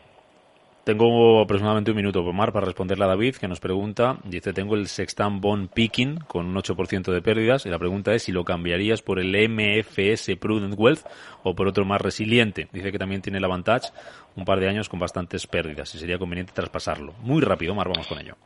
Tengo 0.85 1.41
aproximadamente 1.41 1.93
un 1.93 1.97
minuto, 1.97 2.25
Omar, 2.25 2.53
para 2.53 2.67
responderle 2.67 3.05
a 3.05 3.09
David, 3.09 3.37
que 3.37 3.47
nos 3.47 3.61
pregunta, 3.61 4.19
dice, 4.25 4.53
tengo 4.53 4.75
el 4.75 4.89
Sextan 4.89 5.41
Bond 5.41 5.69
Picking 5.69 6.17
con 6.27 6.47
un 6.47 6.57
8% 6.57 7.13
de 7.13 7.23
pérdidas, 7.23 7.67
y 7.67 7.69
la 7.69 7.79
pregunta 7.79 8.13
es 8.15 8.25
si 8.25 8.33
lo 8.33 8.45
cambiarías 8.45 9.01
por 9.01 9.21
el 9.21 9.31
MFS 9.49 10.35
Prudent 10.41 10.75
Wealth 10.77 11.07
o 11.45 11.55
por 11.55 11.69
otro 11.69 11.85
más 11.85 12.01
resiliente. 12.01 12.69
Dice 12.73 12.91
que 12.91 12.99
también 12.99 13.23
tiene 13.23 13.39
el 13.39 13.45
Avantage 13.45 13.91
un 14.35 14.45
par 14.45 14.59
de 14.59 14.69
años 14.69 14.89
con 14.89 14.99
bastantes 14.99 15.47
pérdidas 15.47 15.95
y 15.95 15.99
sería 15.99 16.19
conveniente 16.19 16.53
traspasarlo. 16.53 17.15
Muy 17.21 17.43
rápido, 17.43 17.75
Omar, 17.75 17.89
vamos 17.89 18.09
con 18.09 18.19
ello. 18.19 18.37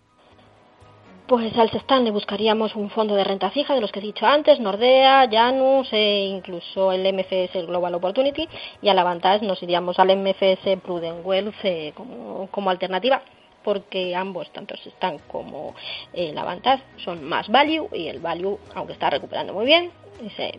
Pues 1.26 1.58
al 1.58 1.68
Sestan 1.70 2.04
le 2.04 2.12
buscaríamos 2.12 2.76
un 2.76 2.88
fondo 2.88 3.16
de 3.16 3.24
renta 3.24 3.50
fija 3.50 3.74
de 3.74 3.80
los 3.80 3.90
que 3.90 3.98
he 3.98 4.02
dicho 4.02 4.24
antes, 4.24 4.60
Nordea, 4.60 5.28
Janus 5.28 5.88
e 5.92 6.26
incluso 6.26 6.92
el 6.92 7.02
MFS 7.12 7.66
Global 7.66 7.96
Opportunity 7.96 8.48
y 8.80 8.88
al 8.88 8.98
Avantage 9.00 9.44
nos 9.44 9.60
iríamos 9.60 9.98
al 9.98 10.16
MFS 10.16 10.80
Prudent 10.84 11.26
Wealth 11.26 11.64
eh, 11.64 11.92
como, 11.96 12.70
alternativa 12.70 13.22
porque 13.64 14.14
ambos, 14.14 14.52
tanto 14.52 14.76
Sestan 14.76 15.18
como 15.26 15.74
el 16.12 16.38
Avantage, 16.38 16.84
son 16.98 17.24
más 17.24 17.48
value 17.48 17.88
y 17.92 18.06
el 18.06 18.20
value, 18.20 18.60
aunque 18.76 18.92
está 18.92 19.10
recuperando 19.10 19.52
muy 19.52 19.66
bien, 19.66 19.90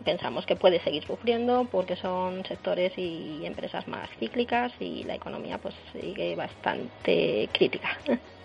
pensamos 0.04 0.44
que 0.44 0.56
puede 0.56 0.80
seguir 0.80 1.02
sufriendo 1.06 1.66
porque 1.72 1.96
son 1.96 2.44
sectores 2.44 2.92
y 2.98 3.40
empresas 3.46 3.88
más 3.88 4.10
cíclicas 4.18 4.70
y 4.80 5.04
la 5.04 5.14
economía 5.14 5.56
pues 5.56 5.74
sigue 5.98 6.36
bastante 6.36 7.48
crítica. 7.54 7.96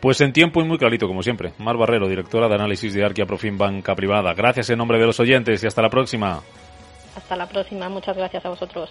Pues 0.00 0.20
en 0.22 0.32
tiempo 0.32 0.62
y 0.62 0.64
muy 0.64 0.78
clarito, 0.78 1.06
como 1.06 1.22
siempre. 1.22 1.52
Mar 1.58 1.76
Barrero, 1.76 2.08
directora 2.08 2.48
de 2.48 2.54
análisis 2.54 2.94
de 2.94 3.04
Arquia 3.04 3.26
Profim 3.26 3.58
Banca 3.58 3.94
Privada. 3.94 4.32
Gracias 4.32 4.70
en 4.70 4.78
nombre 4.78 4.98
de 4.98 5.06
los 5.06 5.20
oyentes 5.20 5.62
y 5.62 5.66
hasta 5.66 5.82
la 5.82 5.90
próxima. 5.90 6.40
Hasta 7.14 7.36
la 7.36 7.46
próxima. 7.46 7.88
Muchas 7.88 8.16
gracias 8.16 8.44
a 8.44 8.48
vosotros. 8.48 8.90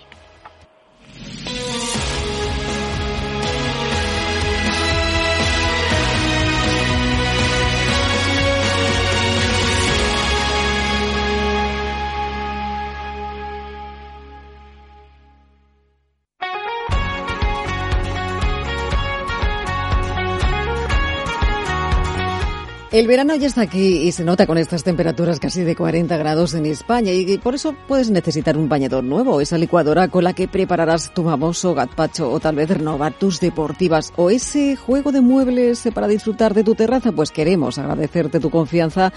El 23.00 23.08
verano 23.08 23.34
ya 23.34 23.48
está 23.48 23.62
aquí 23.62 24.02
y 24.02 24.12
se 24.12 24.26
nota 24.26 24.46
con 24.46 24.58
estas 24.58 24.84
temperaturas 24.84 25.40
casi 25.40 25.62
de 25.62 25.74
40 25.74 26.18
grados 26.18 26.54
en 26.54 26.66
España 26.66 27.14
y 27.14 27.38
por 27.38 27.56
eso 27.56 27.74
puedes 27.88 28.12
necesitar 28.12 28.58
un 28.58 28.68
bañador 28.68 29.06
nuevo, 29.06 29.40
esa 29.40 29.58
licuadora 29.58 30.10
con 30.10 30.26
la 30.26 30.34
que 30.34 30.50
prepararás 30.50 31.14
tu 31.14 31.24
famoso 31.24 31.74
gazpacho 31.74 32.30
o 32.30 32.42
tal 32.42 32.58
vez 32.58 32.70
renovar 32.70 33.14
tus 33.14 33.40
deportivas 33.40 34.12
o 34.18 34.30
ese 34.30 34.76
juego 34.76 35.14
de 35.14 35.22
muebles 35.22 35.88
para 35.94 36.10
disfrutar 36.10 36.54
de 36.54 36.66
tu 36.66 36.76
terraza, 36.76 37.14
pues 37.14 37.32
queremos 37.32 37.78
agradecerte 37.78 38.42
tu 38.42 38.50
confianza 38.50 39.14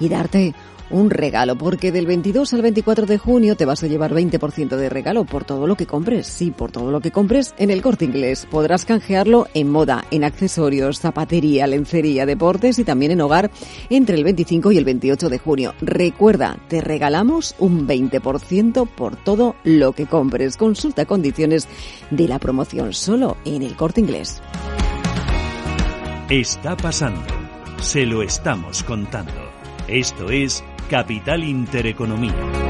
y 0.00 0.08
darte 0.08 0.54
un 0.90 1.10
regalo, 1.10 1.56
porque 1.56 1.92
del 1.92 2.06
22 2.06 2.52
al 2.54 2.62
24 2.62 3.06
de 3.06 3.18
junio 3.18 3.56
te 3.56 3.64
vas 3.64 3.82
a 3.82 3.86
llevar 3.86 4.12
20% 4.12 4.76
de 4.76 4.88
regalo 4.88 5.24
por 5.24 5.44
todo 5.44 5.66
lo 5.66 5.76
que 5.76 5.86
compres. 5.86 6.26
Sí, 6.26 6.50
por 6.50 6.72
todo 6.72 6.90
lo 6.90 7.00
que 7.00 7.10
compres 7.10 7.54
en 7.58 7.70
el 7.70 7.82
corte 7.82 8.04
inglés. 8.04 8.46
Podrás 8.50 8.84
canjearlo 8.84 9.46
en 9.54 9.70
moda, 9.70 10.04
en 10.10 10.24
accesorios, 10.24 11.00
zapatería, 11.00 11.66
lencería, 11.66 12.26
deportes 12.26 12.78
y 12.78 12.84
también 12.84 13.12
en 13.12 13.20
hogar 13.20 13.50
entre 13.90 14.16
el 14.16 14.24
25 14.24 14.72
y 14.72 14.78
el 14.78 14.84
28 14.84 15.28
de 15.28 15.38
junio. 15.38 15.74
Recuerda, 15.80 16.58
te 16.68 16.80
regalamos 16.80 17.54
un 17.58 17.86
20% 17.86 18.88
por 18.88 19.16
todo 19.16 19.56
lo 19.64 19.92
que 19.92 20.06
compres. 20.06 20.56
Consulta 20.56 21.04
condiciones 21.04 21.68
de 22.10 22.28
la 22.28 22.38
promoción 22.38 22.92
solo 22.92 23.36
en 23.44 23.62
el 23.62 23.76
corte 23.76 24.00
inglés. 24.00 24.40
Está 26.28 26.76
pasando. 26.76 27.22
Se 27.80 28.04
lo 28.04 28.22
estamos 28.22 28.82
contando. 28.82 29.32
Esto 29.86 30.30
es 30.30 30.64
Capital 30.88 31.42
Intereconomía. 31.42 32.66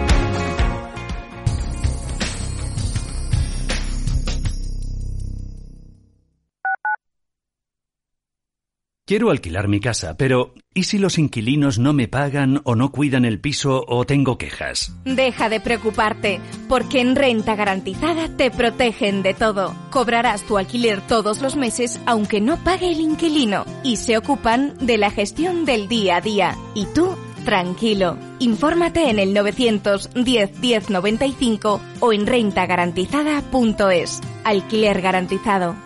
Quiero 9.05 9.31
alquilar 9.31 9.69
mi 9.69 9.79
casa, 9.79 10.17
pero 10.17 10.53
¿y 10.75 10.83
si 10.85 10.99
los 10.99 11.17
inquilinos 11.19 11.79
no 11.79 11.93
me 11.93 12.09
pagan 12.09 12.61
o 12.65 12.75
no 12.75 12.91
cuidan 12.91 13.25
el 13.25 13.39
piso 13.39 13.85
o 13.87 14.05
tengo 14.05 14.37
quejas? 14.37 14.93
Deja 15.05 15.49
de 15.49 15.61
preocuparte, 15.61 16.41
porque 16.69 17.01
en 17.01 17.15
Renta 17.15 17.55
Garantizada 17.55 18.29
te 18.37 18.51
protegen 18.51 19.23
de 19.23 19.33
todo. 19.33 19.77
Cobrarás 19.91 20.43
tu 20.43 20.59
alquiler 20.59 21.03
todos 21.03 21.41
los 21.41 21.55
meses 21.55 22.01
aunque 22.05 22.41
no 22.41 22.57
pague 22.65 22.91
el 22.91 22.99
inquilino 22.99 23.65
y 23.85 23.99
se 23.99 24.19
ocupan 24.19 24.75
de 24.81 24.99
la 24.99 25.13
gestión 25.13 25.65
del 25.67 25.87
día 25.87 26.17
a 26.17 26.21
día. 26.21 26.57
Y 26.75 26.87
tú 26.87 27.17
tranquilo. 27.47 28.19
Infórmate 28.41 29.09
en 29.09 29.19
el 29.19 29.33
910 29.33 30.59
1095 30.61 31.81
o 32.01 32.13
en 32.13 32.27
rentagarantizada.es. 32.27 34.21
Alquiler 34.45 35.01
garantizado. 35.01 35.86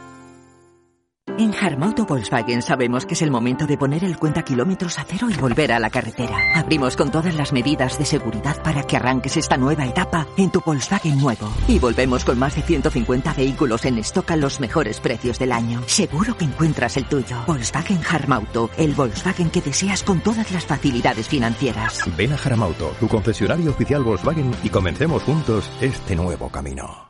En 1.40 1.54
Harmauto 1.54 2.04
Volkswagen 2.04 2.60
sabemos 2.60 3.06
que 3.06 3.14
es 3.14 3.22
el 3.22 3.30
momento 3.30 3.66
de 3.66 3.78
poner 3.78 4.04
el 4.04 4.18
cuenta 4.18 4.42
kilómetros 4.42 4.98
a 4.98 5.06
cero 5.08 5.28
y 5.30 5.38
volver 5.38 5.72
a 5.72 5.78
la 5.78 5.88
carretera. 5.88 6.36
Abrimos 6.54 6.96
con 6.96 7.10
todas 7.10 7.34
las 7.34 7.54
medidas 7.54 7.98
de 7.98 8.04
seguridad 8.04 8.62
para 8.62 8.82
que 8.82 8.98
arranques 8.98 9.38
esta 9.38 9.56
nueva 9.56 9.86
etapa 9.86 10.26
en 10.36 10.50
tu 10.50 10.60
Volkswagen 10.60 11.18
nuevo. 11.18 11.50
Y 11.66 11.78
volvemos 11.78 12.26
con 12.26 12.38
más 12.38 12.56
de 12.56 12.62
150 12.62 13.32
vehículos 13.32 13.86
en 13.86 13.96
stock 14.00 14.32
a 14.32 14.36
los 14.36 14.60
mejores 14.60 15.00
precios 15.00 15.38
del 15.38 15.52
año. 15.52 15.80
Seguro 15.86 16.36
que 16.36 16.44
encuentras 16.44 16.98
el 16.98 17.06
tuyo. 17.06 17.38
Volkswagen 17.46 18.02
Harmauto, 18.04 18.68
el 18.76 18.92
Volkswagen 18.92 19.48
que 19.48 19.62
deseas 19.62 20.02
con 20.02 20.20
todas 20.20 20.52
las 20.52 20.66
facilidades 20.66 21.26
financieras. 21.26 22.02
Ven 22.18 22.34
a 22.34 22.36
Harmauto, 22.36 22.94
tu 23.00 23.08
concesionario 23.08 23.70
oficial 23.70 24.02
Volkswagen 24.02 24.54
y 24.62 24.68
comencemos 24.68 25.22
juntos 25.22 25.70
este 25.80 26.16
nuevo 26.16 26.50
camino. 26.50 27.09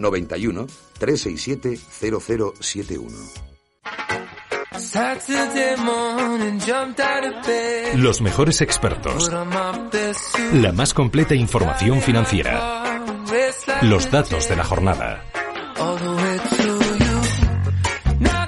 91 0.00 0.66
367 0.98 1.78
0071. 1.78 3.50
Los 7.96 8.20
mejores 8.20 8.60
expertos. 8.60 9.30
La 10.52 10.72
más 10.72 10.94
completa 10.94 11.34
información 11.34 12.00
financiera. 12.00 13.04
Los 13.82 14.10
datos 14.10 14.48
de 14.48 14.56
la 14.56 14.64
jornada. 14.64 15.24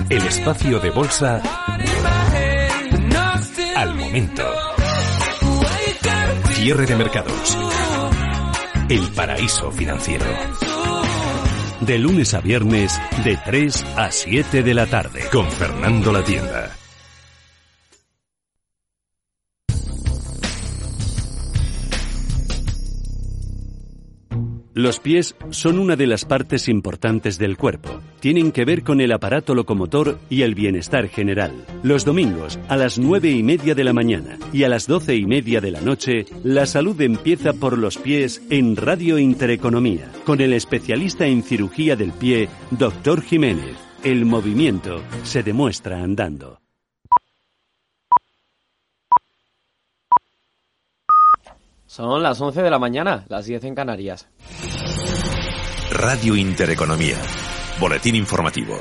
El 0.08 0.26
espacio 0.26 0.78
de 0.80 0.90
bolsa 0.90 1.42
al 3.76 3.94
momento. 3.94 4.44
Cierre 6.50 6.86
de 6.86 6.96
mercados. 6.96 7.58
El 8.88 9.08
paraíso 9.12 9.70
financiero. 9.72 10.26
De 11.87 11.99
lunes 11.99 12.33
a 12.35 12.40
viernes, 12.40 13.01
de 13.25 13.37
3 13.45 13.85
a 13.97 14.12
7 14.12 14.62
de 14.62 14.73
la 14.75 14.87
tarde. 14.87 15.25
Con 15.33 15.51
Fernando 15.51 16.12
La 16.12 16.23
Tienda. 16.23 16.82
Los 24.74 25.00
pies 25.00 25.37
son 25.50 25.78
una 25.78 25.96
de 25.96 26.06
las 26.06 26.24
partes 26.24 26.66
importantes 26.68 27.38
del 27.38 27.58
cuerpo. 27.58 28.00
Tienen 28.20 28.52
que 28.52 28.64
ver 28.64 28.82
con 28.82 29.02
el 29.02 29.12
aparato 29.12 29.54
locomotor 29.54 30.18
y 30.30 30.42
el 30.42 30.54
bienestar 30.54 31.08
general. 31.08 31.66
Los 31.82 32.06
domingos, 32.06 32.58
a 32.68 32.76
las 32.76 32.98
nueve 32.98 33.30
y 33.30 33.42
media 33.42 33.74
de 33.74 33.85
la 33.85 33.92
mañana 33.92 34.38
y 34.50 34.64
a 34.64 34.70
las 34.70 34.87
doce 34.87 35.14
y 35.14 35.26
media 35.26 35.61
de 35.61 35.72
la 35.72 35.82
noche, 35.82 36.24
la 36.42 36.64
salud 36.64 36.98
empieza 37.02 37.52
por 37.52 37.76
los 37.76 37.98
pies 37.98 38.42
en 38.48 38.76
Radio 38.76 39.18
Intereconomía, 39.18 40.11
con 40.24 40.40
el 40.40 40.54
especialista 40.54 41.26
en 41.26 41.42
cirugía 41.42 41.94
del 41.94 42.12
pie, 42.12 42.48
Dr. 42.70 43.20
Jiménez. 43.20 43.76
El 44.02 44.24
movimiento 44.24 45.02
se 45.22 45.42
demuestra 45.42 46.02
andando. 46.02 46.62
Son 51.92 52.22
las 52.22 52.40
11 52.40 52.62
de 52.62 52.70
la 52.70 52.78
mañana, 52.78 53.26
las 53.28 53.44
10 53.44 53.64
en 53.64 53.74
Canarias. 53.74 54.26
Radio 55.90 56.35
Intereconomía. 56.37 57.18
Boletín 57.78 58.14
informativo. 58.14 58.81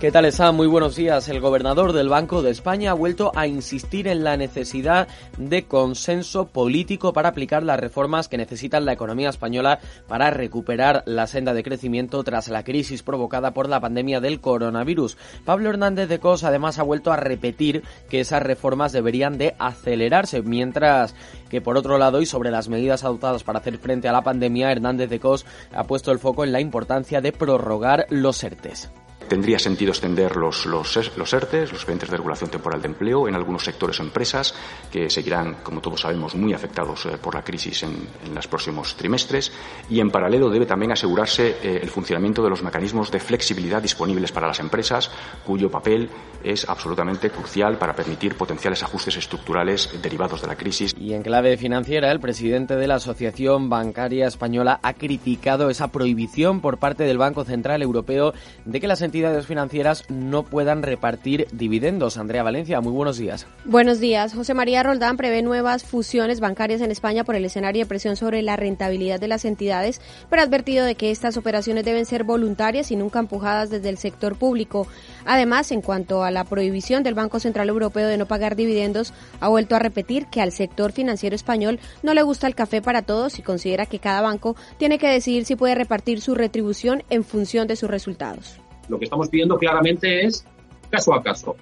¿Qué 0.00 0.12
tal 0.12 0.26
está? 0.26 0.52
Muy 0.52 0.66
buenos 0.66 0.94
días. 0.94 1.26
El 1.30 1.40
gobernador 1.40 1.94
del 1.94 2.10
Banco 2.10 2.42
de 2.42 2.50
España 2.50 2.90
ha 2.90 2.94
vuelto 2.94 3.32
a 3.34 3.46
insistir 3.46 4.08
en 4.08 4.24
la 4.24 4.36
necesidad 4.36 5.08
de 5.38 5.64
consenso 5.64 6.48
político 6.48 7.14
para 7.14 7.30
aplicar 7.30 7.62
las 7.62 7.80
reformas 7.80 8.28
que 8.28 8.36
necesita 8.36 8.78
la 8.78 8.92
economía 8.92 9.30
española 9.30 9.78
para 10.06 10.30
recuperar 10.30 11.02
la 11.06 11.26
senda 11.26 11.54
de 11.54 11.62
crecimiento 11.62 12.22
tras 12.24 12.48
la 12.48 12.62
crisis 12.62 13.02
provocada 13.02 13.54
por 13.54 13.70
la 13.70 13.80
pandemia 13.80 14.20
del 14.20 14.42
coronavirus. 14.42 15.16
Pablo 15.46 15.70
Hernández 15.70 16.10
de 16.10 16.20
Cos 16.20 16.44
además 16.44 16.78
ha 16.78 16.82
vuelto 16.82 17.10
a 17.10 17.16
repetir 17.16 17.82
que 18.10 18.20
esas 18.20 18.42
reformas 18.42 18.92
deberían 18.92 19.38
de 19.38 19.54
acelerarse, 19.58 20.42
mientras 20.42 21.14
que 21.48 21.62
por 21.62 21.78
otro 21.78 21.96
lado 21.96 22.20
y 22.20 22.26
sobre 22.26 22.50
las 22.50 22.68
medidas 22.68 23.02
adoptadas 23.02 23.44
para 23.44 23.60
hacer 23.60 23.78
frente 23.78 24.08
a 24.08 24.12
la 24.12 24.20
pandemia, 24.20 24.70
Hernández 24.70 25.08
de 25.08 25.20
Cos 25.20 25.46
ha 25.72 25.84
puesto 25.84 26.12
el 26.12 26.18
foco 26.18 26.44
en 26.44 26.52
la 26.52 26.60
importancia 26.60 27.22
de 27.22 27.32
prorrogar 27.32 28.04
los 28.10 28.44
ERTES. 28.44 28.90
Tendría 29.28 29.58
sentido 29.58 29.90
extender 29.90 30.36
los, 30.36 30.66
los, 30.66 31.16
los 31.16 31.32
ERTES, 31.32 31.72
los 31.72 31.80
expedientes 31.80 32.10
de 32.10 32.16
regulación 32.16 32.50
temporal 32.50 32.80
de 32.80 32.88
empleo, 32.88 33.28
en 33.28 33.34
algunos 33.34 33.64
sectores 33.64 33.98
o 34.00 34.02
empresas 34.02 34.54
que 34.90 35.10
seguirán, 35.10 35.56
como 35.62 35.80
todos 35.80 36.00
sabemos, 36.00 36.34
muy 36.34 36.52
afectados 36.52 37.06
eh, 37.06 37.18
por 37.20 37.34
la 37.34 37.42
crisis 37.42 37.82
en, 37.82 38.08
en, 38.24 38.34
los 38.34 38.46
próximos 38.46 38.96
trimestres. 38.96 39.52
Y, 39.90 40.00
en 40.00 40.10
paralelo, 40.10 40.50
debe 40.50 40.66
también 40.66 40.92
asegurarse 40.92 41.56
eh, 41.62 41.80
el 41.82 41.90
funcionamiento 41.90 42.42
de 42.42 42.50
los 42.50 42.62
mecanismos 42.62 43.10
de 43.10 43.20
flexibilidad 43.20 43.82
disponibles 43.82 44.32
para 44.32 44.46
las 44.46 44.60
empresas, 44.60 45.10
cuyo 45.44 45.70
papel 45.70 46.08
es 46.44 46.68
absolutamente 46.68 47.30
crucial 47.30 47.76
para 47.76 47.94
permitir 47.94 48.36
potenciales 48.36 48.82
ajustes 48.82 49.16
estructurales 49.16 49.90
derivados 50.02 50.40
de 50.40 50.46
la 50.46 50.56
crisis. 50.56 50.94
Y 50.98 51.12
en 51.12 51.22
clave 51.22 51.56
financiera, 51.56 52.12
el 52.12 52.20
presidente 52.20 52.76
de 52.76 52.86
la 52.86 52.96
Asociación 52.96 53.68
Bancaria 53.68 54.26
Española 54.26 54.78
ha 54.82 54.94
criticado 54.94 55.70
esa 55.70 55.88
prohibición 55.88 56.60
por 56.60 56.78
parte 56.78 57.04
del 57.04 57.18
Banco 57.18 57.44
Central 57.44 57.82
Europeo 57.82 58.32
de 58.64 58.80
que 58.80 58.86
las 58.86 59.02
entidades 59.02 59.15
entidades 59.16 59.46
financieras 59.46 60.04
no 60.10 60.42
puedan 60.42 60.82
repartir 60.82 61.46
dividendos. 61.50 62.18
Andrea 62.18 62.42
Valencia, 62.42 62.82
muy 62.82 62.92
buenos 62.92 63.16
días. 63.16 63.46
Buenos 63.64 63.98
días. 63.98 64.34
José 64.34 64.52
María 64.52 64.82
Roldán 64.82 65.16
prevé 65.16 65.40
nuevas 65.40 65.84
fusiones 65.84 66.38
bancarias 66.38 66.82
en 66.82 66.90
España 66.90 67.24
por 67.24 67.34
el 67.34 67.46
escenario 67.46 67.82
de 67.82 67.88
presión 67.88 68.16
sobre 68.16 68.42
la 68.42 68.56
rentabilidad 68.56 69.18
de 69.18 69.28
las 69.28 69.46
entidades, 69.46 70.02
pero 70.28 70.42
ha 70.42 70.44
advertido 70.44 70.84
de 70.84 70.96
que 70.96 71.10
estas 71.10 71.38
operaciones 71.38 71.86
deben 71.86 72.04
ser 72.04 72.24
voluntarias 72.24 72.90
y 72.90 72.96
nunca 72.96 73.18
empujadas 73.18 73.70
desde 73.70 73.88
el 73.88 73.96
sector 73.96 74.36
público. 74.36 74.86
Además, 75.24 75.72
en 75.72 75.80
cuanto 75.80 76.22
a 76.22 76.30
la 76.30 76.44
prohibición 76.44 77.02
del 77.02 77.14
Banco 77.14 77.40
Central 77.40 77.70
Europeo 77.70 78.08
de 78.08 78.18
no 78.18 78.26
pagar 78.26 78.54
dividendos, 78.54 79.14
ha 79.40 79.48
vuelto 79.48 79.76
a 79.76 79.78
repetir 79.78 80.26
que 80.26 80.42
al 80.42 80.52
sector 80.52 80.92
financiero 80.92 81.34
español 81.34 81.80
no 82.02 82.12
le 82.12 82.22
gusta 82.22 82.48
el 82.48 82.54
café 82.54 82.82
para 82.82 83.00
todos 83.00 83.38
y 83.38 83.42
considera 83.42 83.86
que 83.86 83.98
cada 83.98 84.20
banco 84.20 84.56
tiene 84.76 84.98
que 84.98 85.08
decidir 85.08 85.46
si 85.46 85.56
puede 85.56 85.74
repartir 85.74 86.20
su 86.20 86.34
retribución 86.34 87.02
en 87.08 87.24
función 87.24 87.66
de 87.66 87.76
sus 87.76 87.88
resultados. 87.88 88.60
Lo 88.88 88.98
que 88.98 89.04
estamos 89.04 89.28
pidiendo 89.28 89.58
claramente 89.58 90.24
es 90.24 90.46
caso 90.90 91.14
a 91.14 91.22
caso, 91.22 91.56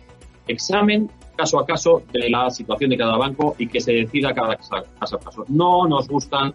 examen 0.47 1.11
caso 1.37 1.59
a 1.59 1.67
caso 1.67 2.03
de 2.13 2.31
la 2.31 2.51
situación 2.51 2.91
de 2.91 2.97
cada 2.97 3.17
banco 3.17 3.57
y 3.59 3.67
que 3.67 3.81
se 3.81 3.93
decida 3.93 4.35
cada 4.35 4.57
caso 4.57 4.77
a 5.17 5.19
caso. 5.19 5.45
No 5.49 5.87
nos 5.89 6.09
gustan 6.09 6.55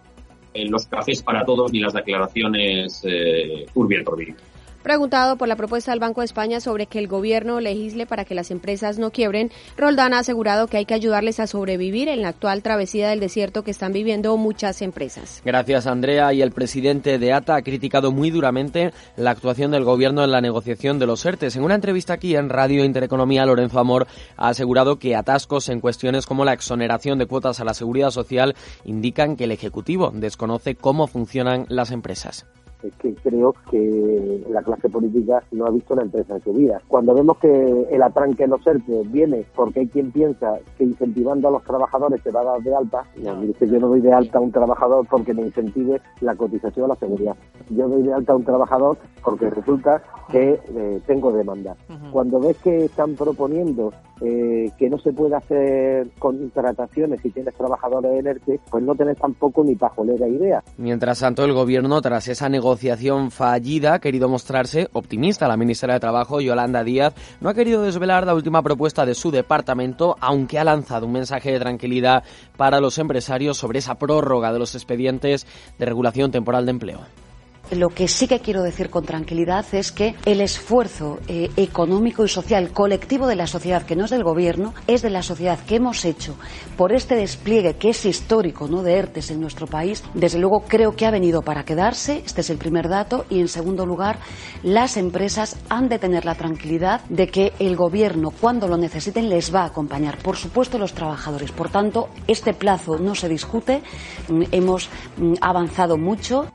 eh, 0.54 0.66
los 0.68 0.86
cafés 0.86 1.22
para 1.22 1.44
todos 1.44 1.72
ni 1.72 1.80
las 1.80 1.92
declaraciones 1.92 3.02
eh, 3.04 3.66
orbi. 3.74 4.34
Preguntado 4.82 5.36
por 5.36 5.46
la 5.46 5.56
propuesta 5.56 5.92
del 5.92 6.00
Banco 6.00 6.22
de 6.22 6.24
España 6.24 6.60
sobre 6.60 6.86
que 6.86 6.98
el 6.98 7.06
gobierno 7.06 7.60
legisle 7.60 8.06
para 8.06 8.24
que 8.24 8.34
las 8.34 8.50
empresas 8.50 8.98
no 8.98 9.10
quiebren, 9.10 9.50
Roldán 9.76 10.14
ha 10.14 10.20
asegurado 10.20 10.68
que 10.68 10.78
hay 10.78 10.86
que 10.86 10.94
ayudarles 10.94 11.38
a 11.38 11.46
sobrevivir 11.46 12.08
en 12.08 12.22
la 12.22 12.28
actual 12.28 12.62
travesía 12.62 13.10
del 13.10 13.20
desierto 13.20 13.62
que 13.62 13.70
están 13.70 13.92
viviendo 13.92 14.36
muchas 14.38 14.80
empresas. 14.80 15.42
Gracias, 15.44 15.86
Andrea. 15.86 16.32
Y 16.32 16.40
el 16.40 16.52
presidente 16.52 17.18
de 17.18 17.32
ATA 17.32 17.56
ha 17.56 17.62
criticado 17.62 18.10
muy 18.10 18.30
duramente 18.30 18.92
la 19.16 19.32
actuación 19.32 19.70
del 19.70 19.84
gobierno 19.84 20.24
en 20.24 20.30
la 20.30 20.40
negociación 20.40 20.98
de 20.98 21.06
los 21.06 21.24
ERTES. 21.26 21.56
En 21.56 21.64
una 21.64 21.74
entrevista 21.74 22.14
aquí 22.14 22.34
en 22.34 22.48
Radio 22.48 22.84
Intereconomía, 22.84 23.44
Lorenzo 23.44 23.80
Amor 23.80 24.06
ha 24.36 24.48
asegurado 24.48 24.98
que 24.98 25.14
atascos 25.14 25.68
en 25.68 25.80
cuestiones 25.80 26.24
como 26.24 26.44
la 26.44 26.54
exoneración 26.54 27.18
de 27.18 27.26
cuotas 27.26 27.60
a 27.60 27.64
la 27.64 27.74
seguridad 27.74 28.10
social 28.10 28.54
indican 28.84 29.36
que 29.36 29.44
el 29.44 29.52
Ejecutivo 29.52 30.10
desconoce 30.14 30.74
cómo 30.74 31.06
funcionan 31.06 31.66
las 31.68 31.90
empresas. 31.90 32.46
Es 32.82 32.94
que 32.96 33.14
creo 33.14 33.54
que 33.70 34.44
la 34.50 34.62
clase 34.62 34.88
política 34.88 35.42
no 35.52 35.66
ha 35.66 35.70
visto 35.70 35.94
una 35.94 36.02
empresa 36.02 36.34
en 36.34 36.42
su 36.42 36.52
vida. 36.52 36.80
Cuando 36.88 37.14
vemos 37.14 37.38
que 37.38 37.86
el 37.90 38.02
atranque 38.02 38.44
en 38.44 38.50
los 38.50 38.66
ERTE 38.66 39.02
viene 39.06 39.44
porque 39.54 39.80
hay 39.80 39.88
quien 39.88 40.10
piensa 40.10 40.58
que 40.76 40.84
incentivando 40.84 41.48
a 41.48 41.52
los 41.52 41.64
trabajadores 41.64 42.20
se 42.22 42.30
va 42.30 42.40
a 42.40 42.44
dar 42.44 42.62
de 42.62 42.74
alta, 42.74 43.04
no, 43.22 43.40
dice, 43.40 43.68
yo 43.68 43.78
no 43.78 43.88
doy 43.88 44.00
de 44.00 44.12
alta 44.12 44.38
a 44.38 44.40
un 44.40 44.52
trabajador 44.52 45.06
porque 45.10 45.34
me 45.34 45.42
incentive 45.42 46.00
la 46.20 46.34
cotización 46.34 46.86
a 46.86 46.88
la 46.88 46.96
seguridad. 46.96 47.36
Yo 47.70 47.88
doy 47.88 48.02
de 48.02 48.12
alta 48.12 48.32
a 48.32 48.36
un 48.36 48.44
trabajador 48.44 48.98
porque 49.22 49.50
resulta 49.50 50.02
que 50.30 50.60
eh, 50.74 51.00
tengo 51.06 51.32
demanda. 51.32 51.76
Cuando 52.12 52.40
ves 52.40 52.56
que 52.58 52.84
están 52.84 53.14
proponiendo 53.14 53.92
eh, 54.20 54.70
que 54.78 54.88
no 54.88 54.98
se 54.98 55.12
puede 55.12 55.34
hacer 55.34 56.08
contrataciones 56.18 57.20
si 57.20 57.30
tienes 57.30 57.54
trabajadores 57.54 58.12
en 58.12 58.26
ERTE, 58.26 58.60
pues 58.70 58.84
no 58.84 58.94
tenés 58.94 59.18
tampoco 59.18 59.64
ni 59.64 59.74
pajolera 59.74 60.28
idea. 60.28 60.62
Mientras 60.76 61.20
tanto, 61.20 61.44
el 61.44 61.52
gobierno, 61.52 62.00
tras 62.00 62.28
esa 62.28 62.48
negociación 62.48 62.69
fallida, 63.30 63.94
ha 63.94 63.98
querido 64.00 64.28
mostrarse 64.28 64.88
optimista. 64.92 65.48
La 65.48 65.56
ministra 65.56 65.94
de 65.94 66.00
Trabajo, 66.00 66.40
Yolanda 66.40 66.84
Díaz, 66.84 67.14
no 67.40 67.48
ha 67.48 67.54
querido 67.54 67.82
desvelar 67.82 68.26
la 68.26 68.34
última 68.34 68.62
propuesta 68.62 69.06
de 69.06 69.14
su 69.14 69.30
departamento, 69.30 70.16
aunque 70.20 70.58
ha 70.58 70.64
lanzado 70.64 71.06
un 71.06 71.12
mensaje 71.12 71.52
de 71.52 71.60
tranquilidad 71.60 72.24
para 72.56 72.80
los 72.80 72.98
empresarios 72.98 73.56
sobre 73.56 73.78
esa 73.78 73.96
prórroga 73.96 74.52
de 74.52 74.58
los 74.58 74.74
expedientes 74.74 75.46
de 75.78 75.86
regulación 75.86 76.30
temporal 76.30 76.66
de 76.66 76.70
empleo. 76.70 77.29
Lo 77.70 77.88
que 77.90 78.08
sí 78.08 78.26
que 78.26 78.40
quiero 78.40 78.62
decir 78.62 78.90
con 78.90 79.04
tranquilidad 79.04 79.64
es 79.72 79.92
que 79.92 80.16
el 80.24 80.40
esfuerzo 80.40 81.20
eh, 81.28 81.50
económico 81.56 82.24
y 82.24 82.28
social 82.28 82.72
colectivo 82.72 83.28
de 83.28 83.36
la 83.36 83.46
sociedad, 83.46 83.84
que 83.84 83.94
no 83.94 84.06
es 84.06 84.10
del 84.10 84.24
Gobierno, 84.24 84.74
es 84.88 85.02
de 85.02 85.10
la 85.10 85.22
sociedad 85.22 85.58
que 85.60 85.76
hemos 85.76 86.04
hecho 86.04 86.34
por 86.76 86.92
este 86.92 87.14
despliegue 87.14 87.74
que 87.74 87.90
es 87.90 88.04
histórico 88.04 88.66
¿no? 88.66 88.82
de 88.82 88.94
ERTES 88.94 89.30
en 89.30 89.40
nuestro 89.40 89.68
país. 89.68 90.02
Desde 90.14 90.40
luego 90.40 90.64
creo 90.66 90.96
que 90.96 91.06
ha 91.06 91.10
venido 91.10 91.42
para 91.42 91.64
quedarse, 91.64 92.22
este 92.26 92.40
es 92.40 92.50
el 92.50 92.58
primer 92.58 92.88
dato, 92.88 93.24
y 93.30 93.40
en 93.40 93.48
segundo 93.48 93.86
lugar, 93.86 94.18
las 94.64 94.96
empresas 94.96 95.56
han 95.68 95.88
de 95.88 95.98
tener 95.98 96.24
la 96.24 96.34
tranquilidad 96.34 97.02
de 97.08 97.28
que 97.28 97.52
el 97.60 97.76
Gobierno, 97.76 98.30
cuando 98.30 98.66
lo 98.66 98.76
necesiten, 98.76 99.28
les 99.28 99.54
va 99.54 99.62
a 99.62 99.66
acompañar. 99.66 100.18
Por 100.18 100.36
supuesto, 100.36 100.78
los 100.78 100.92
trabajadores. 100.92 101.52
Por 101.52 101.70
tanto, 101.70 102.08
este 102.26 102.52
plazo 102.52 102.98
no 102.98 103.14
se 103.14 103.28
discute. 103.28 103.82
Mm, 104.28 104.42
hemos 104.50 104.88
mm, 105.16 105.34
avanzado 105.40 105.96
mucho. 105.96 106.46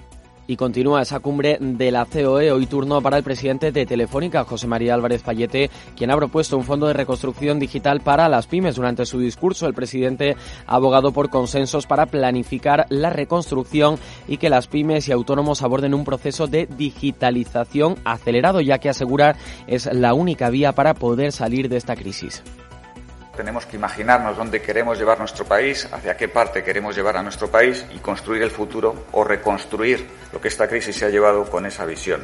Y 0.48 0.58
continúa 0.58 1.02
esa 1.02 1.20
cumbre 1.20 1.58
de 1.60 1.92
la 1.92 2.06
COE, 2.06 2.52
hoy 2.52 2.68
turno 2.68 3.02
para 3.02 3.18
el 3.18 3.24
presidente 3.24 3.72
de 3.72 3.86
Telefónica, 3.86 4.44
José 4.44 4.68
María 4.68 4.94
Álvarez 4.94 5.24
Payete, 5.24 5.72
quien 5.98 6.12
ha 6.12 6.18
propuesto 6.18 6.56
un 6.56 6.64
fondo 6.64 6.86
de 6.86 6.94
reconstrucción 6.94 7.60
digital 7.60 8.02
para 8.02 8.30
las 8.30 8.46
pymes. 8.46 8.76
Durante 8.76 9.08
su 9.08 9.20
discurso, 9.20 9.66
el 9.66 9.74
presidente 9.74 10.36
ha 10.68 10.76
abogado 10.76 11.12
por 11.12 11.32
consensos 11.32 11.88
para 11.88 12.06
planificar 12.06 12.86
la 12.90 13.10
reconstrucción 13.10 13.98
y 14.28 14.38
que 14.38 14.50
las 14.50 14.68
pymes 14.68 15.08
y 15.08 15.12
autónomos 15.12 15.64
aborden 15.64 15.96
un 15.96 16.06
proceso 16.06 16.46
de 16.46 16.68
digitalización 16.68 17.96
acelerado, 18.06 18.62
ya 18.62 18.78
que 18.78 18.90
asegura 18.90 19.36
es 19.66 19.92
la 19.92 20.14
única 20.14 20.52
vía 20.52 20.74
para 20.74 20.94
poder 20.94 21.32
salir 21.32 21.70
de 21.70 21.78
esta 21.78 21.96
crisis. 21.96 22.44
Tenemos 23.36 23.66
que 23.66 23.76
imaginarnos 23.76 24.38
dónde 24.38 24.62
queremos 24.62 24.98
llevar 24.98 25.20
nuestro 25.20 25.46
país, 25.46 25.88
hacia 25.92 26.16
qué 26.16 26.28
parte 26.28 26.64
queremos 26.64 26.96
llevar 26.96 27.18
a 27.18 27.24
nuestro 27.24 27.50
país 27.50 27.86
y 27.94 28.00
construir 28.00 28.42
el 28.44 28.52
futuro 28.52 29.06
o 29.12 29.24
reconstruir 29.24 30.08
lo 30.32 30.40
que 30.40 30.48
esta 30.48 30.68
crisis 30.68 30.96
se 30.96 31.06
ha 31.06 31.10
llevado 31.10 31.46
con 31.46 31.66
esa 31.66 31.86
visión. 31.86 32.24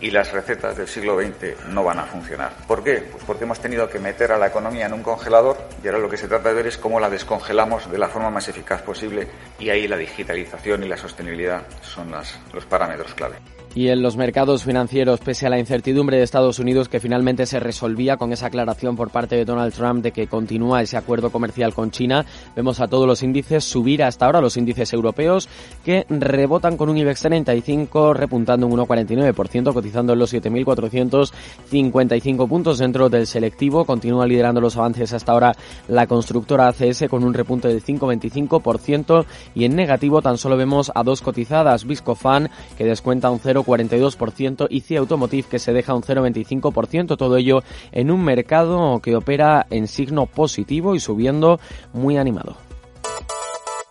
Y 0.00 0.10
las 0.10 0.32
recetas 0.32 0.76
del 0.76 0.88
siglo 0.88 1.18
XX 1.20 1.68
no 1.68 1.84
van 1.84 1.98
a 1.98 2.04
funcionar. 2.04 2.52
¿Por 2.66 2.82
qué? 2.82 3.06
Pues 3.10 3.22
porque 3.24 3.44
hemos 3.44 3.60
tenido 3.60 3.88
que 3.88 3.98
meter 3.98 4.32
a 4.32 4.38
la 4.38 4.46
economía 4.46 4.86
en 4.86 4.94
un 4.94 5.02
congelador 5.02 5.58
y 5.82 5.86
ahora 5.86 5.98
lo 5.98 6.08
que 6.08 6.16
se 6.16 6.28
trata 6.28 6.48
de 6.48 6.54
ver 6.54 6.66
es 6.68 6.78
cómo 6.78 6.98
la 6.98 7.10
descongelamos 7.10 7.90
de 7.90 7.98
la 7.98 8.08
forma 8.08 8.30
más 8.30 8.48
eficaz 8.48 8.80
posible 8.82 9.28
y 9.58 9.68
ahí 9.68 9.86
la 9.86 9.96
digitalización 9.96 10.84
y 10.84 10.88
la 10.88 10.96
sostenibilidad 10.96 11.62
son 11.82 12.10
los 12.10 12.64
parámetros 12.64 13.14
clave. 13.14 13.36
Y 13.72 13.88
en 13.88 14.02
los 14.02 14.16
mercados 14.16 14.64
financieros, 14.64 15.20
pese 15.20 15.46
a 15.46 15.50
la 15.50 15.60
incertidumbre 15.60 16.16
de 16.16 16.24
Estados 16.24 16.58
Unidos 16.58 16.88
que 16.88 16.98
finalmente 16.98 17.46
se 17.46 17.60
resolvía 17.60 18.16
con 18.16 18.32
esa 18.32 18.46
aclaración 18.46 18.96
por 18.96 19.10
parte 19.10 19.36
de 19.36 19.44
Donald 19.44 19.72
Trump 19.72 20.02
de 20.02 20.10
que 20.10 20.26
continúa 20.26 20.82
ese 20.82 20.96
acuerdo 20.96 21.30
comercial 21.30 21.72
con 21.72 21.92
China, 21.92 22.26
vemos 22.56 22.80
a 22.80 22.88
todos 22.88 23.06
los 23.06 23.22
índices 23.22 23.62
subir 23.62 24.02
hasta 24.02 24.26
ahora, 24.26 24.40
los 24.40 24.56
índices 24.56 24.92
europeos 24.92 25.48
que 25.84 26.04
rebotan 26.08 26.76
con 26.76 26.88
un 26.88 26.96
IBEX 26.96 27.20
35 27.20 28.12
repuntando 28.12 28.66
un 28.66 28.72
1,49%, 28.72 29.72
cotizando 29.72 30.14
en 30.14 30.18
los 30.18 30.34
7.455 30.34 32.48
puntos 32.48 32.78
dentro 32.78 33.08
del 33.08 33.28
selectivo. 33.28 33.84
Continúa 33.84 34.26
liderando 34.26 34.60
los 34.60 34.76
avances 34.76 35.12
hasta 35.12 35.30
ahora 35.30 35.54
la 35.86 36.08
constructora 36.08 36.66
ACS 36.66 37.04
con 37.08 37.22
un 37.22 37.34
repunte 37.34 37.68
del 37.68 37.84
5,25% 37.84 39.26
y 39.54 39.64
en 39.64 39.76
negativo 39.76 40.22
tan 40.22 40.38
solo 40.38 40.56
vemos 40.56 40.90
a 40.92 41.04
dos 41.04 41.22
cotizadas, 41.22 41.84
Viscofan 41.84 42.50
que 42.76 42.84
descuenta 42.84 43.30
un 43.30 43.38
0 43.38 43.59
0,42% 43.64 44.66
y 44.70 44.80
CIA 44.80 45.00
Automotive 45.00 45.48
que 45.48 45.58
se 45.58 45.72
deja 45.72 45.94
un 45.94 46.02
0,25%, 46.02 47.16
todo 47.16 47.36
ello 47.36 47.62
en 47.92 48.10
un 48.10 48.24
mercado 48.24 49.00
que 49.00 49.16
opera 49.16 49.66
en 49.70 49.88
signo 49.88 50.26
positivo 50.26 50.94
y 50.94 51.00
subiendo 51.00 51.60
muy 51.92 52.16
animado. 52.16 52.56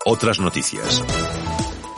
Otras 0.06 0.40
noticias. 0.40 1.04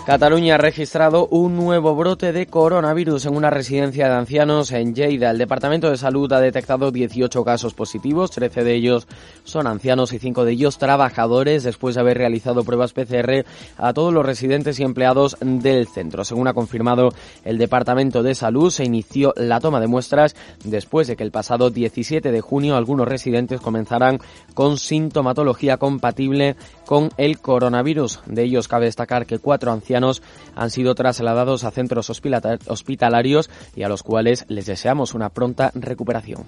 Cataluña 0.06 0.56
ha 0.56 0.58
registrado 0.58 1.28
un 1.28 1.56
nuevo 1.56 1.96
brote 1.96 2.34
de 2.34 2.48
coronavirus 2.48 3.28
en 3.28 3.36
una 3.36 3.52
residencia 3.52 4.10
de 4.10 4.16
ancianos 4.16 4.72
en 4.72 4.96
Lleida. 4.96 5.30
El 5.30 5.38
Departamento 5.38 5.92
de 5.92 5.98
Salud 5.98 6.34
ha 6.34 6.42
detectado 6.42 6.90
18 6.90 7.46
casos 7.46 7.76
positivos, 7.76 8.32
13 8.32 8.64
de 8.64 8.74
ellos 8.74 9.08
son 9.44 9.68
ancianos 9.68 10.12
y 10.12 10.18
5 10.18 10.44
de 10.44 10.54
ellos 10.54 10.80
trabajadores, 10.80 11.62
después 11.62 11.94
de 11.94 12.02
haber 12.02 12.18
realizado 12.18 12.64
pruebas 12.64 12.94
PCR 12.94 13.46
a 13.78 13.94
todos 13.94 14.12
los 14.12 14.26
residentes 14.26 14.80
y 14.80 14.84
empleados 14.84 15.38
del 15.40 15.88
centro. 15.88 16.26
Según 16.26 16.48
ha 16.48 16.56
confirmado 16.56 17.10
el 17.46 17.60
Departamento 17.60 18.24
de 18.24 18.34
Salud, 18.34 18.72
se 18.72 18.84
inició 18.84 19.34
la 19.38 19.60
toma 19.60 19.80
de 19.80 19.88
muestras 19.88 20.36
después 20.64 21.10
de 21.10 21.16
que 21.16 21.24
el 21.24 21.32
pasado 21.32 21.70
17 21.70 22.32
de 22.32 22.42
junio 22.42 22.76
algunos 22.76 23.08
residentes 23.08 23.62
comenzaran 23.62 24.18
con 24.56 24.80
sintomatología 24.80 25.78
compatible 25.78 26.56
con 26.88 27.12
el 27.18 27.40
coronavirus. 27.40 28.22
De 28.26 28.44
ellos 28.44 28.68
cabe 28.68 28.86
destacar 28.86 29.28
que 29.28 29.38
cuatro 29.38 29.72
ancianos 29.72 29.91
han 29.96 30.70
sido 30.70 30.96
trasladados 30.96 31.64
a 31.64 31.72
centros 31.72 32.10
hospitalarios 32.10 33.50
y 33.76 33.84
a 33.84 33.90
los 33.90 34.04
cuales 34.04 34.46
les 34.48 34.66
deseamos 34.66 35.14
una 35.14 35.30
pronta 35.30 35.72
recuperación. 35.76 36.44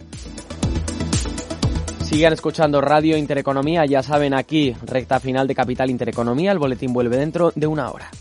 Sigan 2.02 2.34
escuchando 2.34 2.80
Radio 2.80 3.18
Intereconomía, 3.18 3.86
ya 3.86 4.04
saben 4.04 4.34
aquí, 4.34 4.76
recta 4.86 5.20
final 5.20 5.48
de 5.48 5.56
Capital 5.56 5.90
Intereconomía, 5.90 6.52
el 6.52 6.60
boletín 6.60 6.94
vuelve 6.94 7.18
dentro 7.18 7.52
de 7.56 7.66
una 7.66 7.90
hora. 7.90 8.12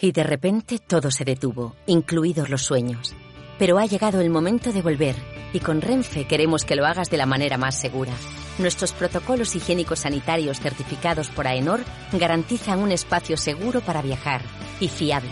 Y 0.00 0.12
de 0.12 0.22
repente 0.22 0.78
todo 0.78 1.10
se 1.10 1.24
detuvo, 1.24 1.74
incluidos 1.86 2.48
los 2.48 2.62
sueños. 2.62 3.16
Pero 3.58 3.78
ha 3.78 3.86
llegado 3.86 4.20
el 4.20 4.30
momento 4.30 4.72
de 4.72 4.82
volver, 4.82 5.16
y 5.52 5.60
con 5.60 5.80
Renfe 5.80 6.26
queremos 6.26 6.64
que 6.64 6.76
lo 6.76 6.86
hagas 6.86 7.10
de 7.10 7.16
la 7.16 7.26
manera 7.26 7.58
más 7.58 7.80
segura 7.80 8.12
nuestros 8.58 8.92
protocolos 8.92 9.54
higiénicos 9.54 10.00
sanitarios 10.00 10.60
certificados 10.60 11.28
por 11.28 11.46
AENOR 11.46 11.80
garantizan 12.12 12.80
un 12.80 12.92
espacio 12.92 13.36
seguro 13.36 13.80
para 13.80 14.02
viajar 14.02 14.42
y 14.80 14.88
fiable. 14.88 15.30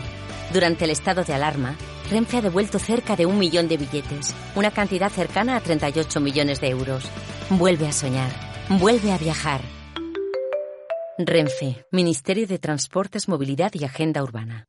Durante 0.53 0.85
el 0.85 0.91
estado 0.91 1.25
de 1.25 1.35
alarma, 1.35 1.77
Renfe 2.11 2.37
ha 2.37 2.41
devuelto 2.41 2.79
cerca 2.79 3.17
de 3.17 3.27
un 3.27 3.39
millón 3.39 3.69
de 3.69 3.77
billetes, 3.77 4.33
una 4.55 4.71
cantidad 4.71 5.11
cercana 5.11 5.57
a 5.57 5.61
38 5.61 6.21
millones 6.21 6.61
de 6.61 6.69
euros. 6.69 7.05
Vuelve 7.51 7.89
a 7.89 7.93
soñar, 7.93 8.31
vuelve 8.69 9.13
a 9.13 9.19
viajar. 9.19 9.61
Renfe, 11.19 11.85
Ministerio 11.91 12.47
de 12.47 12.59
Transportes, 12.59 13.29
Movilidad 13.29 13.73
y 13.75 13.85
Agenda 13.85 14.23
Urbana. 14.23 14.69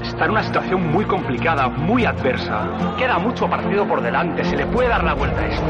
Está 0.00 0.24
en 0.24 0.30
una 0.30 0.42
situación 0.42 0.90
muy 0.90 1.04
complicada, 1.04 1.68
muy 1.68 2.04
adversa. 2.04 2.68
Queda 2.96 3.18
mucho 3.18 3.48
partido 3.48 3.86
por 3.86 4.02
delante, 4.02 4.44
se 4.44 4.56
le 4.56 4.66
puede 4.66 4.88
dar 4.88 5.04
la 5.04 5.14
vuelta 5.14 5.40
a 5.40 5.46
esto. 5.46 5.66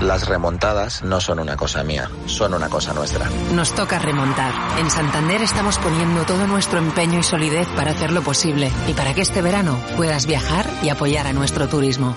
Las 0.00 0.28
remontadas 0.28 1.02
no 1.02 1.20
son 1.20 1.38
una 1.38 1.56
cosa 1.56 1.82
mía, 1.84 2.10
son 2.26 2.52
una 2.52 2.68
cosa 2.68 2.92
nuestra. 2.92 3.26
Nos 3.52 3.74
toca 3.74 3.98
remontar. 3.98 4.52
En 4.78 4.90
Santander 4.90 5.40
estamos 5.40 5.78
poniendo 5.78 6.24
todo 6.24 6.46
nuestro 6.46 6.78
empeño 6.78 7.20
y 7.20 7.22
solidez 7.22 7.68
para 7.68 7.92
hacerlo 7.92 8.20
posible 8.22 8.70
y 8.88 8.92
para 8.92 9.14
que 9.14 9.22
este 9.22 9.40
verano 9.40 9.78
puedas 9.96 10.26
viajar 10.26 10.66
y 10.82 10.88
apoyar 10.88 11.26
a 11.26 11.32
nuestro 11.32 11.68
turismo. 11.68 12.16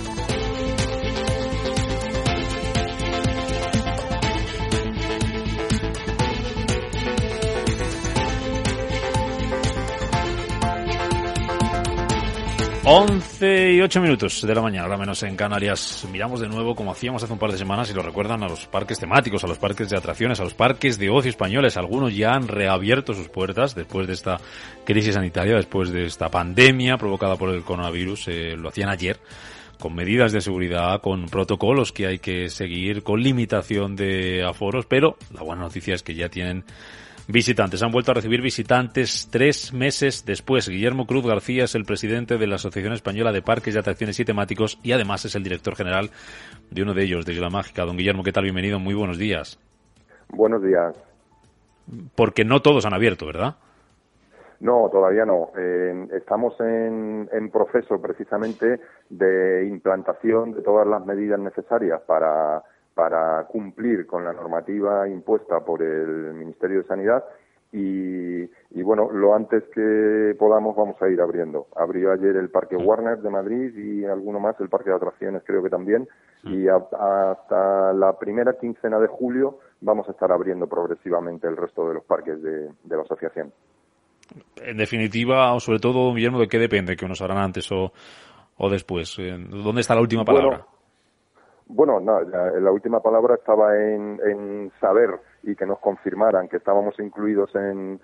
11 12.83 13.73
y 13.73 13.81
8 13.81 14.01
minutos 14.01 14.41
de 14.41 14.55
la 14.55 14.61
mañana, 14.61 14.85
ahora 14.85 14.97
menos 14.97 15.21
en 15.21 15.35
Canarias. 15.35 16.03
Miramos 16.11 16.39
de 16.39 16.49
nuevo, 16.49 16.73
como 16.73 16.91
hacíamos 16.91 17.21
hace 17.21 17.31
un 17.31 17.37
par 17.37 17.51
de 17.51 17.59
semanas, 17.59 17.91
y 17.91 17.93
lo 17.93 18.01
recuerdan, 18.01 18.41
a 18.41 18.47
los 18.47 18.65
parques 18.65 18.97
temáticos, 18.97 19.43
a 19.43 19.47
los 19.47 19.59
parques 19.59 19.87
de 19.91 19.97
atracciones, 19.97 20.39
a 20.39 20.43
los 20.43 20.55
parques 20.55 20.97
de 20.97 21.11
ocio 21.11 21.29
españoles. 21.29 21.77
Algunos 21.77 22.15
ya 22.15 22.31
han 22.31 22.47
reabierto 22.47 23.13
sus 23.13 23.29
puertas 23.29 23.75
después 23.75 24.07
de 24.07 24.13
esta 24.13 24.39
crisis 24.83 25.13
sanitaria, 25.13 25.55
después 25.55 25.91
de 25.91 26.07
esta 26.07 26.29
pandemia 26.29 26.97
provocada 26.97 27.35
por 27.35 27.53
el 27.53 27.63
coronavirus. 27.63 28.29
Eh, 28.29 28.55
lo 28.57 28.69
hacían 28.69 28.89
ayer 28.89 29.19
con 29.79 29.93
medidas 29.93 30.31
de 30.31 30.41
seguridad, 30.41 31.01
con 31.01 31.27
protocolos 31.27 31.91
que 31.91 32.07
hay 32.07 32.17
que 32.17 32.49
seguir, 32.49 33.03
con 33.03 33.21
limitación 33.21 33.95
de 33.95 34.43
aforos, 34.43 34.87
pero 34.87 35.17
la 35.31 35.43
buena 35.43 35.61
noticia 35.61 35.93
es 35.93 36.01
que 36.01 36.15
ya 36.15 36.29
tienen 36.29 36.65
visitantes. 37.31 37.81
Han 37.83 37.91
vuelto 37.91 38.11
a 38.11 38.15
recibir 38.15 38.41
visitantes 38.41 39.29
tres 39.31 39.73
meses 39.73 40.25
después. 40.25 40.67
Guillermo 40.67 41.05
Cruz 41.05 41.25
García 41.25 41.63
es 41.63 41.75
el 41.75 41.85
presidente 41.85 42.37
de 42.37 42.47
la 42.47 42.55
Asociación 42.55 42.93
Española 42.93 43.31
de 43.31 43.41
Parques 43.41 43.75
y 43.75 43.77
Atracciones 43.77 44.19
y 44.19 44.25
Temáticos 44.25 44.79
y 44.83 44.91
además 44.91 45.25
es 45.25 45.35
el 45.35 45.43
director 45.43 45.75
general 45.75 46.09
de 46.69 46.81
uno 46.81 46.93
de 46.93 47.03
ellos, 47.03 47.25
de 47.25 47.33
Isla 47.33 47.49
Mágica. 47.49 47.85
Don 47.85 47.97
Guillermo, 47.97 48.23
¿qué 48.23 48.31
tal? 48.31 48.43
Bienvenido. 48.43 48.79
Muy 48.79 48.93
buenos 48.93 49.17
días. 49.17 49.59
Buenos 50.29 50.61
días. 50.63 50.95
Porque 52.15 52.45
no 52.45 52.61
todos 52.61 52.85
han 52.85 52.93
abierto, 52.93 53.25
¿verdad? 53.25 53.55
No, 54.59 54.89
todavía 54.91 55.25
no. 55.25 55.49
Eh, 55.57 56.07
estamos 56.13 56.53
en, 56.59 57.27
en, 57.31 57.49
proceso 57.49 57.99
precisamente 57.99 58.79
de 59.09 59.65
implantación 59.65 60.51
de 60.51 60.61
todas 60.61 60.87
las 60.87 61.03
medidas 61.03 61.39
necesarias 61.39 61.99
para 62.05 62.61
para 62.93 63.45
cumplir 63.45 64.05
con 64.05 64.23
la 64.23 64.33
normativa 64.33 65.07
impuesta 65.07 65.59
por 65.61 65.81
el 65.81 66.33
Ministerio 66.33 66.81
de 66.81 66.87
Sanidad 66.87 67.23
y, 67.73 68.81
bueno, 68.83 69.09
lo 69.11 69.33
antes 69.33 69.63
que 69.73 70.35
podamos 70.37 70.75
vamos 70.75 71.01
a 71.01 71.07
ir 71.07 71.21
abriendo. 71.21 71.67
Abrió 71.75 72.11
ayer 72.11 72.35
el 72.35 72.49
Parque 72.49 72.75
Warner 72.75 73.19
de 73.19 73.29
Madrid 73.29 73.73
y 73.77 74.03
alguno 74.03 74.39
más, 74.39 74.59
el 74.59 74.67
Parque 74.67 74.89
de 74.89 74.97
Atracciones 74.97 75.43
creo 75.45 75.63
que 75.63 75.69
también, 75.69 76.07
y 76.43 76.67
hasta 76.67 77.93
la 77.93 78.17
primera 78.19 78.57
quincena 78.59 78.99
de 78.99 79.07
julio 79.07 79.59
vamos 79.79 80.07
a 80.09 80.11
estar 80.11 80.31
abriendo 80.31 80.67
progresivamente 80.67 81.47
el 81.47 81.55
resto 81.55 81.87
de 81.87 81.93
los 81.93 82.03
parques 82.03 82.41
de, 82.41 82.71
la 82.89 83.03
asociación. 83.03 83.53
En 84.57 84.77
definitiva, 84.77 85.53
o 85.53 85.59
sobre 85.59 85.79
todo, 85.79 86.13
Guillermo, 86.13 86.39
¿de 86.39 86.47
qué 86.47 86.57
depende? 86.57 86.95
¿Que 86.95 87.05
unos 87.05 87.21
harán 87.21 87.37
antes 87.37 87.71
o, 87.71 87.93
o 88.57 88.69
después? 88.69 89.15
¿Dónde 89.17 89.81
está 89.81 89.95
la 89.95 90.01
última 90.01 90.25
palabra? 90.25 90.57
Bueno, 90.57 90.80
no, 91.75 92.21
la, 92.21 92.71
última 92.71 93.01
palabra 93.01 93.35
estaba 93.35 93.77
en, 93.77 94.71
saber 94.79 95.19
y 95.43 95.55
que 95.55 95.65
nos 95.65 95.79
confirmaran 95.79 96.47
que 96.47 96.57
estábamos 96.57 96.99
incluidos 96.99 97.53
en, 97.55 97.99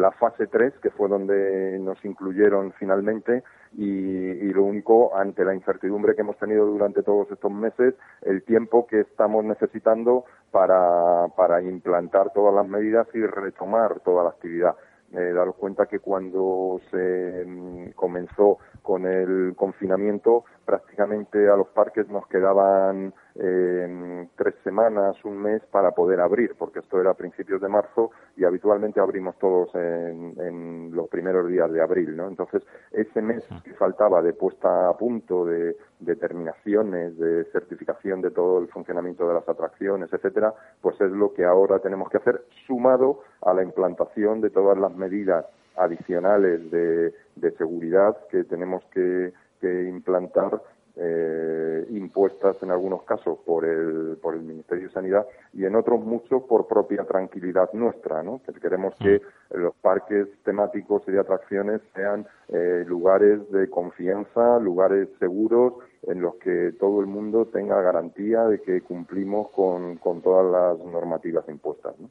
la 0.00 0.10
fase 0.12 0.46
3, 0.46 0.74
que 0.82 0.90
fue 0.90 1.08
donde 1.08 1.78
nos 1.80 2.02
incluyeron 2.04 2.72
finalmente, 2.78 3.42
y, 3.76 4.52
lo 4.52 4.64
único, 4.64 5.16
ante 5.16 5.44
la 5.44 5.54
incertidumbre 5.54 6.14
que 6.14 6.22
hemos 6.22 6.36
tenido 6.38 6.66
durante 6.66 7.02
todos 7.02 7.30
estos 7.30 7.52
meses, 7.52 7.94
el 8.22 8.42
tiempo 8.42 8.86
que 8.86 9.00
estamos 9.00 9.44
necesitando 9.44 10.24
para, 10.50 11.62
implantar 11.62 12.32
todas 12.32 12.54
las 12.54 12.66
medidas 12.66 13.06
y 13.14 13.24
retomar 13.24 14.00
toda 14.00 14.24
la 14.24 14.30
actividad. 14.30 14.74
Me 15.10 15.22
he 15.22 15.32
dado 15.32 15.52
cuenta 15.54 15.86
que 15.86 15.98
cuando 15.98 16.80
se 16.90 17.44
mm, 17.44 17.90
comenzó 17.96 18.58
con 18.90 19.06
el 19.06 19.54
confinamiento, 19.54 20.44
prácticamente 20.64 21.48
a 21.48 21.54
los 21.54 21.68
parques 21.68 22.08
nos 22.08 22.26
quedaban 22.26 23.14
eh, 23.36 24.26
tres 24.34 24.56
semanas, 24.64 25.14
un 25.24 25.40
mes 25.40 25.62
para 25.70 25.92
poder 25.92 26.20
abrir, 26.20 26.56
porque 26.58 26.80
esto 26.80 27.00
era 27.00 27.12
a 27.12 27.14
principios 27.14 27.60
de 27.60 27.68
marzo 27.68 28.10
y 28.36 28.42
habitualmente 28.42 28.98
abrimos 28.98 29.38
todos 29.38 29.72
en, 29.76 30.90
los 30.92 31.08
primeros 31.08 31.46
días 31.46 31.70
de 31.70 31.80
abril, 31.80 32.16
¿no? 32.16 32.26
Entonces, 32.26 32.64
ese 32.90 33.22
mes 33.22 33.44
que 33.62 33.74
faltaba 33.74 34.22
de 34.22 34.32
puesta 34.32 34.88
a 34.88 34.96
punto, 34.96 35.44
de, 35.44 35.76
determinaciones, 36.00 37.16
de 37.16 37.44
certificación 37.52 38.20
de 38.20 38.32
todo 38.32 38.58
el 38.58 38.66
funcionamiento 38.70 39.28
de 39.28 39.34
las 39.34 39.48
atracciones, 39.48 40.12
etcétera, 40.12 40.52
pues 40.80 41.00
es 41.00 41.12
lo 41.12 41.32
que 41.32 41.44
ahora 41.44 41.78
tenemos 41.78 42.10
que 42.10 42.16
hacer, 42.16 42.42
sumado 42.66 43.20
a 43.42 43.54
la 43.54 43.62
implantación 43.62 44.40
de 44.40 44.50
todas 44.50 44.76
las 44.76 44.92
medidas 44.96 45.46
adicionales 45.76 46.70
de, 46.70 47.12
seguridad 47.52 48.16
que 48.30 48.44
tenemos 48.44 48.82
que, 48.92 49.32
implantar 49.62 50.62
eh, 50.96 51.86
impuestas 51.90 52.56
en 52.62 52.70
algunos 52.70 53.02
casos 53.02 53.38
por 53.44 53.66
el, 53.66 54.16
por 54.22 54.34
el 54.34 54.40
Ministerio 54.40 54.88
de 54.88 54.94
Sanidad 54.94 55.26
y 55.52 55.66
en 55.66 55.76
otros 55.76 56.00
muchos 56.00 56.42
por 56.44 56.66
propia 56.66 57.04
tranquilidad 57.04 57.70
nuestra, 57.74 58.22
¿no? 58.22 58.40
Que 58.42 58.58
queremos 58.58 58.94
que 58.96 59.20
los 59.50 59.74
parques 59.76 60.28
temáticos 60.44 61.02
y 61.08 61.12
de 61.12 61.20
atracciones 61.20 61.82
sean 61.94 62.26
eh, 62.48 62.84
lugares 62.86 63.50
de 63.50 63.68
confianza, 63.68 64.58
lugares 64.58 65.08
seguros 65.18 65.74
en 66.04 66.22
los 66.22 66.36
que 66.36 66.72
todo 66.80 67.00
el 67.00 67.06
mundo 67.06 67.46
tenga 67.46 67.80
garantía 67.82 68.44
de 68.44 68.60
que 68.62 68.80
cumplimos 68.80 69.50
con, 69.50 69.96
con 69.96 70.22
todas 70.22 70.50
las 70.50 70.86
normativas 70.86 71.46
impuestas, 71.48 71.98
¿no? 72.00 72.08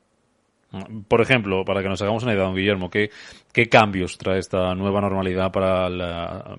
Por 1.08 1.22
ejemplo, 1.22 1.66
para 1.66 1.82
que 1.82 1.90
nos 1.90 2.02
hagamos 2.02 2.24
una 2.24 2.34
idea, 2.34 2.44
don 2.44 2.56
Guillermo, 2.56 2.90
¿qué, 2.90 3.10
qué 3.52 3.68
cambios 3.68 4.18
trae 4.18 4.38
esta 4.38 4.76
nueva 4.76 5.02
normalidad 5.02 5.52
para, 5.52 5.90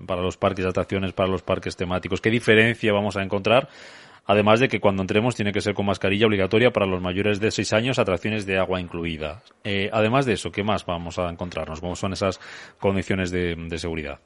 para 0.05 0.21
los 0.21 0.37
parques 0.37 0.65
de 0.65 0.69
atracciones, 0.69 1.13
para 1.13 1.29
los 1.29 1.41
parques 1.41 1.77
temáticos? 1.77 2.19
¿Qué 2.19 2.29
diferencia 2.29 2.91
vamos 2.91 3.15
a 3.15 3.23
encontrar? 3.23 3.69
Además 4.27 4.59
de 4.59 4.67
que 4.67 4.79
cuando 4.79 5.01
entremos 5.01 5.35
tiene 5.35 5.51
que 5.51 5.61
ser 5.61 5.73
con 5.73 5.85
mascarilla 5.85 6.27
obligatoria 6.27 6.71
para 6.71 6.85
los 6.85 7.01
mayores 7.01 7.39
de 7.39 7.51
6 7.51 7.73
años, 7.73 7.99
atracciones 7.99 8.45
de 8.45 8.59
agua 8.59 8.79
incluidas. 8.79 9.53
Eh, 9.63 9.89
además 9.91 10.25
de 10.25 10.33
eso, 10.33 10.51
¿qué 10.51 10.63
más 10.63 10.85
vamos 10.85 11.17
a 11.17 11.29
encontrarnos? 11.29 11.81
¿Cómo 11.81 11.95
son 11.95 12.13
esas 12.13 12.39
condiciones 12.79 13.31
de, 13.31 13.77
seguridad? 13.77 14.19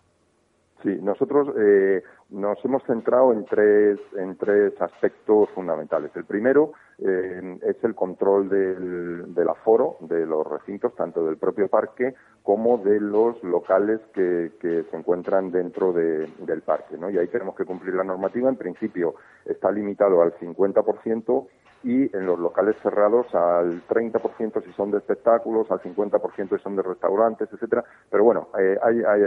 Sí, 0.84 0.90
nosotros 1.02 1.48
eh, 1.58 2.04
nos 2.30 2.64
hemos 2.66 2.84
centrado 2.84 3.32
en 3.34 3.46
tres, 3.46 4.00
en 4.18 4.36
tres 4.38 4.80
aspectos 4.82 5.50
fundamentales. 5.56 6.12
El 6.16 6.26
primero 6.26 6.74
eh, 7.00 7.60
es 7.62 7.84
el 7.84 7.96
control 7.96 8.50
del, 8.50 9.34
del, 9.34 9.50
aforo 9.50 9.98
de 10.02 10.26
los 10.26 10.48
recintos, 10.48 10.96
tanto 10.96 11.26
del 11.26 11.38
propio 11.38 11.68
parque 11.68 12.14
como 12.44 12.78
de 12.78 13.00
los 13.00 13.44
locales 13.44 14.00
que, 14.14 14.52
que 14.60 14.84
se 14.90 14.98
encuentran 14.98 15.52
dentro 15.52 15.92
de, 15.92 16.28
del 16.40 16.62
parque. 16.62 16.98
¿no? 16.98 17.10
Y 17.10 17.18
ahí 17.18 17.28
tenemos 17.28 17.56
que 17.56 17.66
cumplir 17.66 17.96
la 17.96 18.04
normativa. 18.04 18.50
En 18.50 18.56
principio 18.56 19.16
está 19.46 19.72
limitado 19.72 20.22
al 20.22 20.34
50% 20.36 21.48
y 21.84 22.16
en 22.18 22.26
los 22.26 22.40
locales 22.40 22.76
cerrados 22.82 23.28
al 23.36 23.86
30% 23.88 24.64
si 24.64 24.72
son 24.74 24.90
de 24.90 24.98
espectáculos, 24.98 25.70
al 25.70 25.82
50% 25.82 26.58
si 26.58 26.64
son 26.64 26.76
de 26.76 26.82
restaurantes, 26.82 27.48
etcétera. 27.52 27.84
Pero 28.10 28.24
bueno, 28.24 28.48
eh, 28.58 28.78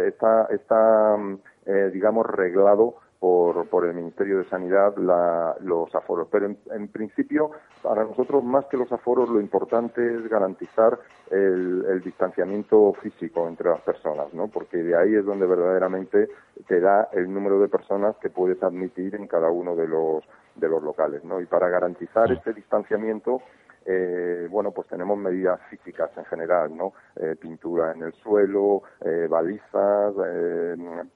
está, 0.09 0.47
está 0.51 1.17
eh, 1.67 1.91
digamos, 1.93 2.27
reglado 2.27 2.97
por, 3.19 3.69
por 3.69 3.85
el 3.87 3.95
Ministerio 3.95 4.39
de 4.39 4.49
Sanidad 4.49 4.95
los 5.61 5.95
aforos. 5.95 6.29
Pero 6.31 6.47
en, 6.47 6.89
principio, 6.89 7.51
para 7.83 8.05
nosotros, 8.05 8.45
más 8.45 8.67
que 8.67 8.77
los 8.77 8.91
aforos, 8.93 9.29
lo 9.29 9.41
importante 9.41 10.01
es 10.15 10.29
garantizar 10.29 10.99
el, 11.31 12.01
distanciamiento 12.03 12.93
físico 13.03 13.49
entre 13.49 13.71
las 13.71 13.81
personas, 13.81 14.33
¿no? 14.33 14.49
Porque 14.49 14.79
de 14.79 14.97
ahí 14.97 15.15
es 15.15 15.25
donde 15.25 15.47
verdaderamente 15.47 16.29
te 16.67 16.81
da 16.81 17.09
el 17.13 17.33
número 17.33 17.61
de 17.61 17.69
personas 17.69 18.17
que 18.19 18.31
puedes 18.31 18.63
admitir 18.63 19.15
en 19.17 19.27
cada 19.27 19.51
uno 19.51 19.75
de 19.75 19.89
los, 19.89 20.25
de 20.55 20.69
los 20.69 20.83
locales, 20.83 21.25
¿no? 21.25 21.41
Y 21.41 21.47
para 21.47 21.69
garantizar 21.69 22.31
este 22.31 22.53
distanciamiento, 22.53 23.43
eh, 23.85 24.47
bueno, 24.51 24.71
pues 24.73 24.89
tenemos 24.89 25.19
medidas 25.19 25.61
físicas 25.71 26.11
en 26.17 26.25
general, 26.27 26.77
¿no? 26.77 26.93
Eh, 27.17 27.37
pintura 27.41 27.93
en 27.93 28.03
el 28.03 28.13
suelo, 28.15 28.83
eh, 29.05 29.27
balizas, 29.29 30.15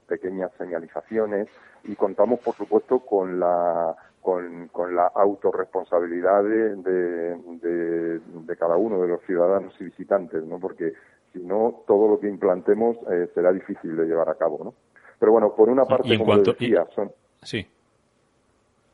pequeñas 0.06 0.50
señalizaciones 0.58 1.48
y 1.84 1.94
contamos, 1.94 2.40
por 2.40 2.54
supuesto, 2.54 3.00
con 3.00 3.40
la 3.40 3.94
con, 4.20 4.68
con 4.68 4.94
la 4.94 5.08
autorresponsabilidad 5.08 6.44
de, 6.44 6.76
de, 6.76 8.56
cada 8.56 8.76
uno 8.76 9.02
de 9.02 9.08
los 9.08 9.20
ciudadanos 9.22 9.74
y 9.80 9.84
visitantes, 9.84 10.44
¿no? 10.44 10.60
Porque 10.60 10.92
si 11.32 11.40
no, 11.40 11.82
todo 11.88 12.08
lo 12.08 12.20
que 12.20 12.28
implantemos 12.28 12.96
será 13.34 13.52
difícil 13.52 13.96
de 13.96 14.04
llevar 14.06 14.28
a 14.28 14.36
cabo, 14.36 14.60
¿no? 14.62 14.74
Pero 15.18 15.32
bueno, 15.32 15.54
por 15.56 15.68
una 15.68 15.84
parte, 15.84 16.16
como 16.16 16.38
decía, 16.38 16.86
son... 16.94 17.10
Sí. 17.42 17.66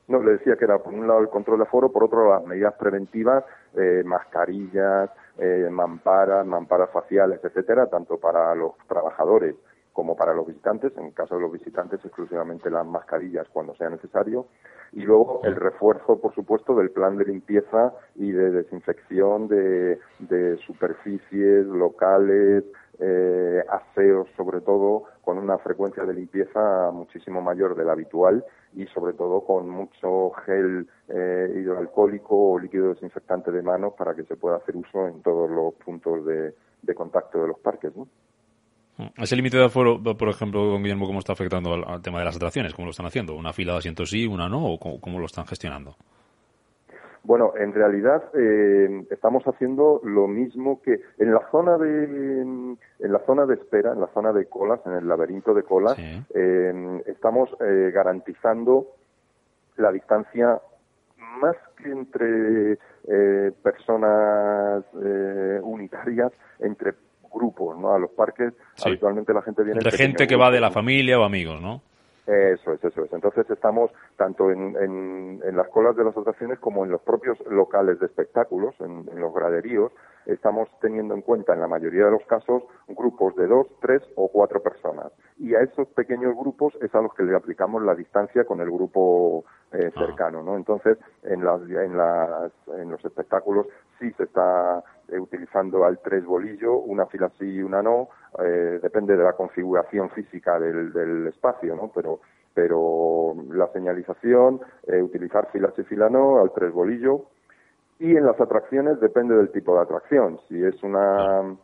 No, 0.09 0.22
le 0.22 0.32
decía 0.32 0.56
que 0.56 0.64
era 0.64 0.78
por 0.78 0.94
un 0.94 1.06
lado 1.06 1.20
el 1.20 1.28
control 1.28 1.59
de 1.59 1.64
aforo, 1.64 1.92
por 1.92 2.04
otro 2.04 2.30
las 2.30 2.44
medidas 2.44 2.74
preventivas, 2.74 3.44
eh, 3.76 4.02
mascarillas, 4.04 5.11
eh, 5.38 5.68
mamparas, 5.70 6.46
mamparas 6.46 6.90
faciales, 6.90 7.40
etcétera, 7.44 7.86
tanto 7.86 8.16
para 8.16 8.54
los 8.54 8.72
trabajadores 8.88 9.54
como 9.92 10.16
para 10.16 10.32
los 10.32 10.46
visitantes, 10.46 10.96
en 10.96 11.11
caso 11.11 11.34
de 11.34 11.42
los 11.42 11.52
visitantes 11.52 12.02
exclusivamente 12.04 12.70
las 12.70 12.86
mascarillas 12.86 13.46
cuando 13.52 13.74
sea 13.74 13.90
necesario, 13.90 14.46
y 14.92 15.02
luego 15.02 15.40
el 15.44 15.56
refuerzo, 15.56 16.20
por 16.20 16.34
supuesto, 16.34 16.74
del 16.76 16.90
plan 16.90 17.18
de 17.18 17.24
limpieza 17.24 17.92
y 18.14 18.30
de 18.30 18.50
desinfección 18.50 19.48
de, 19.48 19.98
de 20.20 20.56
superficies 20.59 21.66
locales, 21.66 22.64
eh, 23.00 23.62
aseos 23.68 24.28
sobre 24.36 24.61
todo, 24.61 25.04
con 25.29 25.37
una 25.37 25.59
frecuencia 25.59 26.05
de 26.05 26.14
limpieza 26.14 26.91
muchísimo 26.91 27.43
mayor 27.43 27.76
de 27.76 27.85
la 27.85 27.93
habitual 27.93 28.43
y 28.74 28.87
sobre 28.87 29.12
todo 29.12 29.43
con 29.43 29.68
mucho 29.68 30.31
gel 30.47 30.89
eh, 31.07 31.53
hidroalcohólico 31.55 32.53
o 32.53 32.59
líquido 32.59 32.95
desinfectante 32.95 33.51
de 33.51 33.61
manos 33.61 33.93
para 33.93 34.14
que 34.14 34.24
se 34.24 34.37
pueda 34.37 34.57
hacer 34.57 34.74
uso 34.74 35.07
en 35.07 35.20
todos 35.20 35.51
los 35.51 35.74
puntos 35.85 36.24
de, 36.24 36.95
contacto 36.95 37.43
de 37.43 37.49
los 37.49 37.59
parques. 37.59 37.95
¿no? 37.95 38.09
Mm. 38.97 39.22
Ese 39.22 39.37
límite 39.37 39.59
de 39.59 39.66
aforo, 39.66 40.03
por 40.03 40.31
ejemplo, 40.31 40.64
don 40.64 40.83
Guillermo, 40.83 41.07
¿cómo 41.07 41.18
está 41.18 41.35
afectando 41.35 41.74
al, 41.74 42.01
tema 42.01 42.20
de 42.20 42.24
las 42.24 42.37
atracciones? 42.37 42.72
¿Cómo 42.72 42.87
lo 42.87 42.93
están 42.93 43.05
haciendo? 43.05 43.35
¿Una 43.35 43.53
fila 43.53 43.72
de 43.72 43.81
asientos 43.81 44.09
sí, 44.09 44.26
una 44.26 44.49
no? 44.49 44.64
¿O 44.64 44.79
cómo 44.79 45.18
lo 45.18 45.26
están 45.26 45.45
gestionando? 45.45 45.95
Bueno, 47.29 47.53
en 47.61 47.74
realidad 47.74 48.22
eh, 48.33 49.05
estamos 49.11 49.45
haciendo 49.45 50.01
lo 50.03 50.26
mismo 50.26 50.81
que 50.81 50.99
en 51.18 51.35
la 51.35 51.47
zona 51.51 51.76
de 51.76 52.41
en 52.41 52.79
la 53.01 53.18
zona 53.26 53.45
de 53.45 53.57
espera, 53.57 53.93
en 53.93 54.01
la 54.01 54.07
zona 54.14 54.33
de 54.33 54.47
colas, 54.47 54.81
en 54.87 54.95
el 54.95 55.07
laberinto 55.07 55.53
de 55.53 55.62
colas, 55.62 55.99
eh, 55.99 57.03
estamos 57.05 57.51
eh, 57.61 57.91
garantizando 57.93 58.87
la 59.76 59.93
distancia 59.93 60.59
más 61.43 61.55
que 61.76 61.91
entre 61.91 62.79
personas 63.62 64.85
unitarias, 65.62 66.33
entre 66.61 66.95
grupos, 67.31 67.79
¿no? 67.79 67.93
A 67.93 67.99
los 67.99 68.11
parques 68.12 68.55
habitualmente 68.83 69.35
la 69.35 69.43
gente 69.43 69.64
viene 69.64 69.81
de 69.85 69.91
gente 69.91 70.26
que 70.26 70.35
va 70.35 70.51
de 70.51 70.61
la 70.61 70.70
familia 70.70 71.20
o 71.20 71.24
amigos, 71.24 71.61
¿no? 71.61 71.83
Eso 72.29 72.74
es, 72.74 72.85
eso 72.85 73.05
es. 73.05 73.12
Entonces 73.14 73.49
estamos 73.49 73.91
tanto 74.16 74.51
en, 74.51 74.76
en, 74.76 75.57
las 75.57 75.66
colas 75.68 75.97
de 75.97 76.05
las 76.05 76.14
atracciones 76.14 76.59
como 76.59 76.85
en 76.85 76.91
los 76.91 77.01
propios 77.01 77.39
locales 77.47 77.99
de 78.01 78.07
espectáculos, 78.07 78.74
en, 78.81 79.07
los 79.18 79.33
graderíos, 79.33 79.91
estamos 80.26 80.68
teniendo 80.83 81.14
en 81.14 81.22
cuenta 81.22 81.55
en 81.55 81.61
la 81.61 81.68
mayoría 81.68 82.05
de 82.05 82.11
los 82.11 82.24
casos 82.26 82.64
grupos 82.87 83.35
de 83.37 83.47
dos, 83.47 83.66
tres 83.81 84.03
o 84.14 84.29
cuatro 84.29 84.62
personas. 84.62 85.11
Y 85.39 85.55
a 85.55 85.61
esos 85.61 85.89
pequeños 85.89 86.37
grupos 86.37 86.74
es 86.83 86.95
a 86.95 87.01
los 87.01 87.14
que 87.14 87.22
le 87.22 87.35
aplicamos 87.35 87.83
la 87.83 87.95
distancia 87.95 88.45
con 88.45 88.61
el 88.61 88.70
grupo 88.70 89.47
eh, 89.72 89.91
ah. 89.97 89.99
cercano, 89.99 90.43
¿no? 90.43 90.57
Entonces, 90.57 90.99
en, 91.22 91.43
las, 91.43 91.62
en, 91.62 91.97
las, 91.97 92.53
en 92.76 92.91
los 92.91 93.03
espectáculos 93.07 93.68
sí 93.99 94.12
se 94.18 94.24
está 94.24 94.85
eh, 95.09 95.18
utilizando 95.18 95.84
al 95.84 96.00
tres 96.00 96.24
bolillo, 96.24 96.74
una 96.74 97.06
fila 97.06 97.30
sí 97.38 97.46
y 97.46 97.62
una 97.62 97.82
no, 97.82 98.09
eh, 98.44 98.78
depende 98.82 99.16
de 99.16 99.24
la 99.24 99.32
configuración 99.32 100.11
física 100.11 100.59
del, 100.59 101.26
espacio, 101.26 101.74
¿no? 101.74 101.90
Pero, 101.94 102.20
pero 102.54 103.34
la 103.50 103.68
señalización, 103.72 104.61
eh, 104.86 105.00
utilizar 105.00 105.50
filas 105.50 105.72
y 105.78 105.84
fila 105.84 106.09
no, 106.11 106.40
al 106.40 106.52
tres 106.52 106.72
bolillo, 106.72 107.24
y 107.98 108.16
en 108.16 108.26
las 108.26 108.40
atracciones 108.40 109.00
depende 109.00 109.34
del 109.34 109.50
tipo 109.50 109.74
de 109.74 109.82
atracción. 109.82 110.38
Si 110.48 110.62
es 110.62 110.82
una 110.82 111.56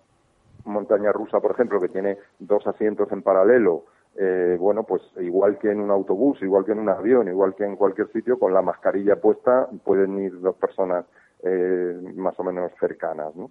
montaña 0.64 1.12
rusa, 1.12 1.40
por 1.40 1.52
ejemplo, 1.52 1.80
que 1.80 1.88
tiene 1.88 2.18
dos 2.38 2.66
asientos 2.66 3.10
en 3.12 3.22
paralelo, 3.22 3.84
eh, 4.16 4.56
bueno, 4.60 4.84
pues 4.84 5.02
igual 5.20 5.58
que 5.58 5.70
en 5.70 5.80
un 5.80 5.90
autobús, 5.90 6.40
igual 6.42 6.64
que 6.64 6.72
en 6.72 6.78
un 6.78 6.88
avión, 6.88 7.28
igual 7.28 7.54
que 7.54 7.64
en 7.64 7.76
cualquier 7.76 8.10
sitio, 8.12 8.38
con 8.38 8.54
la 8.54 8.62
mascarilla 8.62 9.16
puesta 9.16 9.68
pueden 9.84 10.18
ir 10.18 10.40
dos 10.40 10.56
personas 10.56 11.04
eh, 11.44 11.94
más 12.16 12.38
o 12.38 12.44
menos 12.44 12.72
cercanas, 12.80 13.34
¿no? 13.36 13.50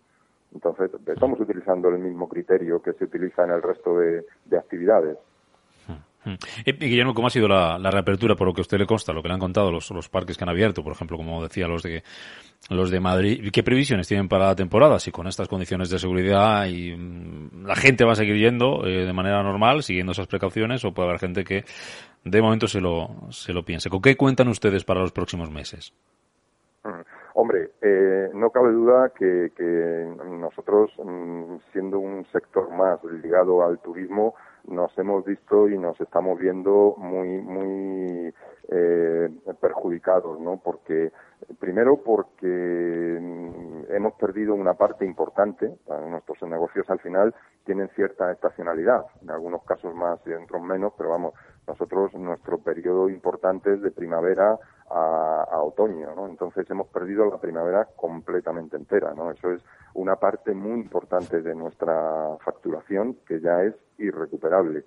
Entonces, 0.54 0.92
estamos 1.08 1.40
utilizando 1.40 1.90
el 1.90 2.00
mismo 2.00 2.28
criterio 2.28 2.82
que 2.82 2.94
se 2.94 3.06
utiliza 3.06 3.44
en 3.44 3.52
el 3.52 3.62
resto 3.62 3.98
de, 3.98 4.24
actividades. 4.58 5.18
Y 6.66 6.72
Guillermo, 6.72 7.14
¿cómo 7.14 7.28
ha 7.28 7.32
sido 7.32 7.48
la, 7.48 7.78
reapertura, 7.92 8.36
por 8.36 8.48
lo 8.48 8.54
que 8.54 8.62
a 8.62 8.64
usted 8.64 8.78
le 8.78 8.86
consta, 8.86 9.12
lo 9.12 9.22
que 9.22 9.28
le 9.28 9.34
han 9.34 9.40
contado 9.40 9.72
los, 9.72 9.90
los 9.92 10.10
parques 10.10 10.38
que 10.38 10.44
han 10.44 10.50
abierto, 10.50 10.84
por 10.84 10.94
ejemplo, 10.94 11.18
como 11.18 11.44
decía, 11.44 11.68
los 11.68 11.84
de 11.84 12.04
los 12.70 12.92
de 12.92 13.00
Madrid? 13.00 13.50
¿Qué 13.52 13.62
previsiones 13.62 14.08
tienen 14.08 14.30
para 14.30 14.48
la 14.48 14.56
temporada? 14.56 15.00
Si 15.00 15.12
con 15.12 15.28
estas 15.28 15.48
condiciones 15.48 15.90
de 15.90 16.00
seguridad 16.00 16.66
y 16.68 16.96
mm, 16.96 17.66
la 17.66 17.76
gente 17.76 18.06
va 18.06 18.14
a 18.14 18.16
seguir 18.16 18.38
yendo 18.38 18.86
eh, 18.86 19.06
de 19.06 19.14
manera 19.14 19.44
normal, 19.44 19.84
siguiendo 19.84 20.14
esas 20.14 20.28
precauciones, 20.28 20.86
o 20.86 20.94
puede 20.94 21.10
haber 21.10 21.20
gente 21.20 21.44
que 21.44 21.66
de 22.24 22.42
momento 22.42 22.68
se 22.68 22.80
lo, 22.80 23.10
se 23.32 23.52
lo 23.52 23.64
piense. 23.64 23.90
¿Con 23.90 24.02
qué 24.02 24.16
cuentan 24.16 24.48
ustedes 24.48 24.86
para 24.86 25.02
los 25.02 25.12
próximos 25.12 25.52
meses? 25.52 25.94
Mm. 26.86 27.02
Hombre, 27.36 27.72
eh, 27.86 28.30
no 28.34 28.50
cabe 28.50 28.72
duda 28.72 29.10
que, 29.10 29.52
nosotros, 30.40 30.90
mm, 31.04 31.58
siendo 31.74 32.00
un 32.00 32.26
sector 32.32 32.72
más 32.72 33.04
ligado 33.04 33.62
al 33.62 33.80
turismo, 33.80 34.36
nos 34.68 34.98
hemos 34.98 35.26
visto 35.26 35.68
y 35.68 35.78
nos 35.78 36.00
estamos 36.00 36.40
viendo 36.40 36.96
muy, 36.98 37.40
muy 37.40 38.34
eh, 38.70 39.30
perjudicados, 39.60 40.40
¿no? 40.40 40.62
Porque, 40.64 41.12
primero, 41.60 41.98
porque 41.98 42.48
mm, 43.20 43.92
hemos 43.94 44.14
perdido 44.14 44.56
una 44.56 44.76
parte 44.76 45.04
importante, 45.04 45.76
nuestros 46.10 46.42
negocios 46.50 46.90
al 46.90 47.00
final 47.00 47.36
tienen 47.66 47.90
cierta 47.96 48.32
estacionalidad, 48.32 49.04
en 49.22 49.32
algunos 49.32 49.62
casos 49.66 49.94
más 49.94 50.20
y 50.26 50.32
en 50.32 50.44
otros 50.44 50.62
menos, 50.62 50.94
pero 50.98 51.10
vamos, 51.10 51.34
nosotros 51.68 52.14
nuestro 52.14 52.60
periodo 52.60 53.10
importante 53.10 53.74
es 53.74 53.82
de 53.82 53.92
primavera 53.92 54.58
a, 54.94 55.62
otoño, 55.62 56.14
¿no? 56.16 56.28
Entonces 56.28 56.70
hemos 56.70 56.88
perdido 56.88 57.26
la 57.26 57.38
primavera 57.38 57.88
completamente 57.96 58.78
entera, 58.78 59.14
¿no? 59.14 59.32
Eso 59.32 59.52
es 59.52 59.64
una 59.94 60.16
parte 60.18 60.54
muy 60.54 60.80
importante 60.80 61.42
de 61.42 61.56
nuestra 61.56 62.38
facturación 62.44 63.18
que 63.26 63.40
ya 63.40 63.64
es 63.64 63.74
irrecuperable. 63.98 64.84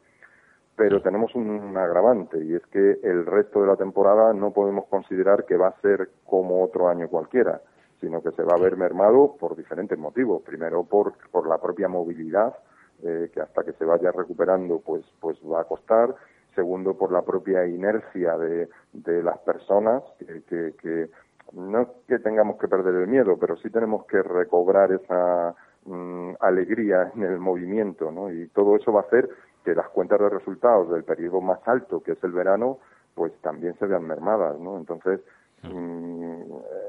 Pero 0.77 1.01
tenemos 1.01 1.35
un 1.35 1.77
agravante 1.77 2.45
y 2.45 2.55
es 2.55 2.67
que 2.67 2.99
el 3.03 3.25
resto 3.25 3.63
de 3.63 3.69
la 3.69 3.77
temporada 3.77 4.35
no 4.35 4.53
podemos 4.53 4.87
considerar 4.87 5.47
que 5.47 5.57
va 5.57 5.69
a 5.69 5.81
ser 5.81 6.11
como 6.27 6.63
otro 6.63 6.89
año 6.89 7.09
cualquiera, 7.09 7.63
sino 8.01 8.23
que 8.23 8.31
se 8.33 8.43
va 8.43 8.55
a 8.55 8.61
ver 8.61 8.77
mermado 8.77 9.37
por 9.41 9.57
diferentes 9.57 9.99
motivos. 9.99 10.43
Primero 10.43 10.85
por, 10.85 11.15
por 11.31 11.49
la 11.49 11.57
propia 11.57 11.89
movilidad, 11.89 12.55
eh, 13.03 13.31
que 13.33 13.41
hasta 13.41 13.65
que 13.65 13.73
se 13.73 13.87
vaya 13.87 14.13
recuperando 14.13 14.81
pues, 14.81 15.05
pues 15.21 15.39
va 15.51 15.63
a 15.63 15.65
costar 15.65 16.15
segundo 16.57 16.97
por 16.97 17.13
la 17.13 17.23
propia 17.23 17.65
inercia 17.67 18.37
de, 18.37 18.69
de 18.93 19.23
las 19.23 19.39
personas, 19.39 20.03
que, 20.19 20.75
que, 20.83 21.11
no 21.53 21.83
es 21.83 21.89
que 22.09 22.19
tengamos 22.19 22.59
que 22.59 22.67
perder 22.67 22.95
el 22.95 23.07
miedo, 23.07 23.37
pero 23.39 23.57
sí 23.59 23.71
tenemos 23.71 24.05
que 24.07 24.21
recobrar 24.21 24.91
esa 24.91 25.55
mm, 25.85 26.33
alegría 26.41 27.13
en 27.15 27.23
el 27.23 27.39
movimiento, 27.39 28.11
¿no? 28.11 28.33
Y 28.33 28.49
todo 28.49 28.75
eso 28.75 28.93
va 28.93 29.03
a 29.03 29.05
hacer 29.05 29.29
que 29.65 29.75
las 29.75 29.89
cuentas 29.91 30.19
de 30.19 30.29
resultados 30.29 30.91
del 30.91 31.05
periodo 31.05 31.41
más 31.41 31.61
alto, 31.69 32.03
que 32.03 32.13
es 32.13 32.25
el 32.25 32.33
verano, 32.33 32.79
pues 33.15 33.33
también 33.43 33.79
se 33.79 33.87
vean 33.87 34.05
mermadas, 34.05 34.59
¿no? 34.59 34.77
Entonces, 34.77 35.21
mm, 35.63 36.43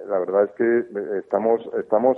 la 0.08 0.20
verdad 0.20 0.46
es 0.46 0.52
que 0.52 1.20
estamos, 1.20 1.62
estamos 1.78 2.18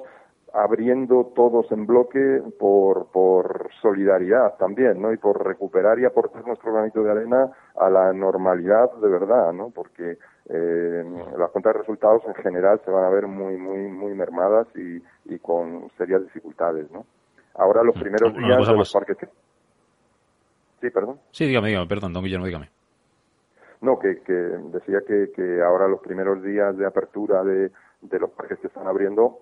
abriendo 0.53 1.31
todos 1.35 1.71
en 1.71 1.85
bloque 1.85 2.41
por, 2.59 3.07
por 3.11 3.69
solidaridad 3.81 4.55
también, 4.57 5.01
¿no? 5.01 5.13
Y 5.13 5.17
por 5.17 5.45
recuperar 5.45 5.99
y 5.99 6.05
aportar 6.05 6.45
nuestro 6.45 6.73
granito 6.73 7.03
de 7.03 7.11
arena 7.11 7.51
a 7.75 7.89
la 7.89 8.13
normalidad 8.13 8.91
de 9.01 9.09
verdad, 9.09 9.53
¿no? 9.53 9.69
Porque 9.69 10.17
eh, 10.49 11.03
las 11.37 11.51
cuentas 11.51 11.73
de 11.73 11.79
resultados 11.79 12.23
en 12.27 12.35
general 12.35 12.81
se 12.83 12.91
van 12.91 13.05
a 13.05 13.09
ver 13.09 13.27
muy, 13.27 13.57
muy, 13.57 13.87
muy 13.87 14.13
mermadas 14.13 14.67
y, 14.75 15.01
y 15.25 15.39
con 15.39 15.89
serias 15.97 16.23
dificultades, 16.23 16.89
¿no? 16.91 17.05
Ahora 17.55 17.83
los 17.83 17.95
primeros 17.95 18.33
días 18.33 18.67
de 18.67 18.73
los 18.73 18.93
parques... 18.93 19.17
Sí, 20.79 20.89
perdón. 20.89 21.19
Sí, 21.31 21.45
dígame, 21.45 21.67
dígame, 21.69 21.87
perdón, 21.87 22.13
don 22.13 22.23
Guillermo, 22.23 22.45
dígame. 22.45 22.69
No, 23.81 23.99
que, 23.99 24.21
que 24.21 24.33
decía 24.33 24.99
que, 25.05 25.31
que 25.35 25.61
ahora 25.61 25.87
los 25.87 25.99
primeros 26.01 26.41
días 26.41 26.77
de 26.77 26.85
apertura 26.85 27.43
de, 27.43 27.71
de 28.01 28.19
los 28.19 28.29
parques 28.31 28.59
que 28.59 28.67
están 28.67 28.87
abriendo 28.87 29.39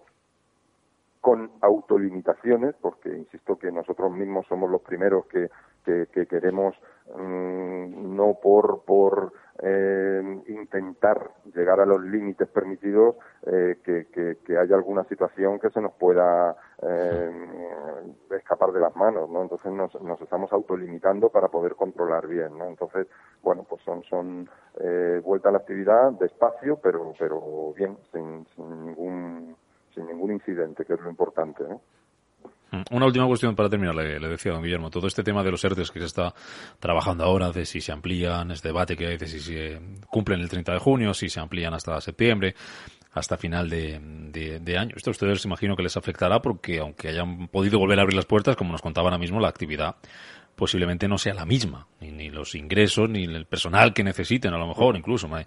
con 1.22 1.52
autolimitaciones, 1.62 2.76
porque 2.82 3.10
insisto 3.10 3.58
que 3.58 3.72
nosotros 3.72 4.12
mismos 4.12 4.46
somos 4.48 4.70
los 4.70 4.82
primeros 4.82 5.26
que, 5.28 5.50
que, 5.84 6.28
queremos, 6.28 6.76
mm, 7.16 8.16
no 8.16 8.38
por, 8.42 8.84
por 8.84 9.32
eh, 9.64 10.42
intentar 10.48 11.32
llegar 11.56 11.80
a 11.80 11.86
los 11.86 12.02
límites 12.04 12.48
permitidos 12.50 13.16
eh, 13.46 13.78
que, 13.84 14.08
que, 14.44 14.58
haya 14.58 14.76
alguna 14.76 15.04
situación 15.06 15.60
que 15.60 15.70
se 15.70 15.82
nos 15.82 15.94
pueda 15.94 16.56
eh, 16.82 17.32
escapar 18.32 18.72
de 18.72 18.82
las 18.82 18.96
manos, 18.96 19.30
¿no? 19.30 19.42
Entonces 19.42 19.72
nos, 19.72 20.00
nos 20.02 20.20
estamos 20.22 20.52
autolimitando 20.52 21.30
para 21.30 21.48
poder 21.48 21.76
controlar 21.76 22.28
bien, 22.28 22.58
¿no? 22.58 22.66
Entonces, 22.66 23.08
bueno, 23.42 23.66
pues 23.68 23.82
son, 23.84 24.04
son 24.04 24.50
eh, 24.80 25.22
vuelta 25.24 25.50
a 25.50 25.54
la 25.54 25.60
actividad 25.60 26.12
despacio, 26.14 26.80
pero, 26.82 27.14
pero 27.18 27.74
bien, 27.74 27.98
sin, 28.12 28.46
sin 28.56 28.86
ningún 28.86 29.56
sin 29.98 30.08
ningún 30.08 30.32
incidente, 30.32 30.86
que 30.86 30.94
es 30.94 31.02
lo 31.02 31.10
importante, 31.10 31.64
¿no? 31.68 31.82
Mm. 32.72 32.96
Una 32.96 33.06
última 33.06 33.26
cuestión 33.28 33.56
para 33.56 33.70
terminar, 33.70 33.96
le, 33.96 34.20
decía 34.20 34.52
don 34.52 34.62
Guillermo, 34.62 34.90
todo 34.90 35.08
este 35.08 35.24
tema 35.24 35.44
de 35.44 35.52
los 35.52 35.64
ERTES 35.64 35.92
que 35.92 36.00
se 36.00 36.06
está 36.06 36.34
trabajando 36.80 37.24
ahora, 37.24 37.52
de 37.52 37.66
si 37.66 37.82
se 37.82 37.92
amplían, 37.92 38.52
este 38.52 38.70
debate 38.70 38.96
que 38.96 39.08
hay, 39.08 39.18
de 39.18 39.28
si 39.28 39.40
se 39.40 39.80
cumplen 40.08 40.42
el 40.42 40.50
30 40.50 40.74
de 40.74 40.80
junio, 40.80 41.14
si 41.14 41.30
se 41.30 41.40
amplían 41.40 41.74
hasta 41.74 42.00
septiembre, 42.02 42.56
hasta 43.14 43.38
final 43.38 43.70
de, 43.70 44.78
año. 44.78 44.96
Esto 44.96 45.10
a 45.10 45.12
ustedes 45.12 45.44
imagino 45.46 45.76
que 45.76 45.84
les 45.84 45.98
afectará 45.98 46.42
porque 46.42 46.80
aunque 46.80 47.08
hayan 47.08 47.48
podido 47.48 47.80
volver 47.80 48.00
a 48.00 48.02
abrir 48.04 48.16
las 48.16 48.26
puertas, 48.26 48.56
como 48.56 48.74
nos 48.74 48.82
contaba 48.82 49.08
ahora 49.08 49.18
mismo, 49.18 49.40
la 49.40 49.48
actividad 49.48 49.96
posiblemente 50.56 51.08
no 51.08 51.18
sea 51.18 51.36
la 51.36 51.46
misma, 51.46 51.88
ni, 52.02 52.30
los 52.30 52.56
ingresos, 52.56 53.08
ni 53.10 53.26
el 53.26 53.46
personal 53.46 53.94
que 53.94 54.04
necesiten, 54.04 54.54
a 54.56 54.58
lo 54.58 54.68
mejor, 54.68 54.98
incluso, 54.98 55.28
me 55.28 55.46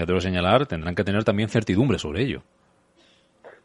atrevo 0.00 0.18
a 0.18 0.22
señalar, 0.22 0.66
tendrán 0.66 0.94
que 0.94 1.02
tener 1.02 1.24
también 1.24 1.48
certidumbre 1.48 1.98
sobre 1.98 2.22
ello. 2.22 2.42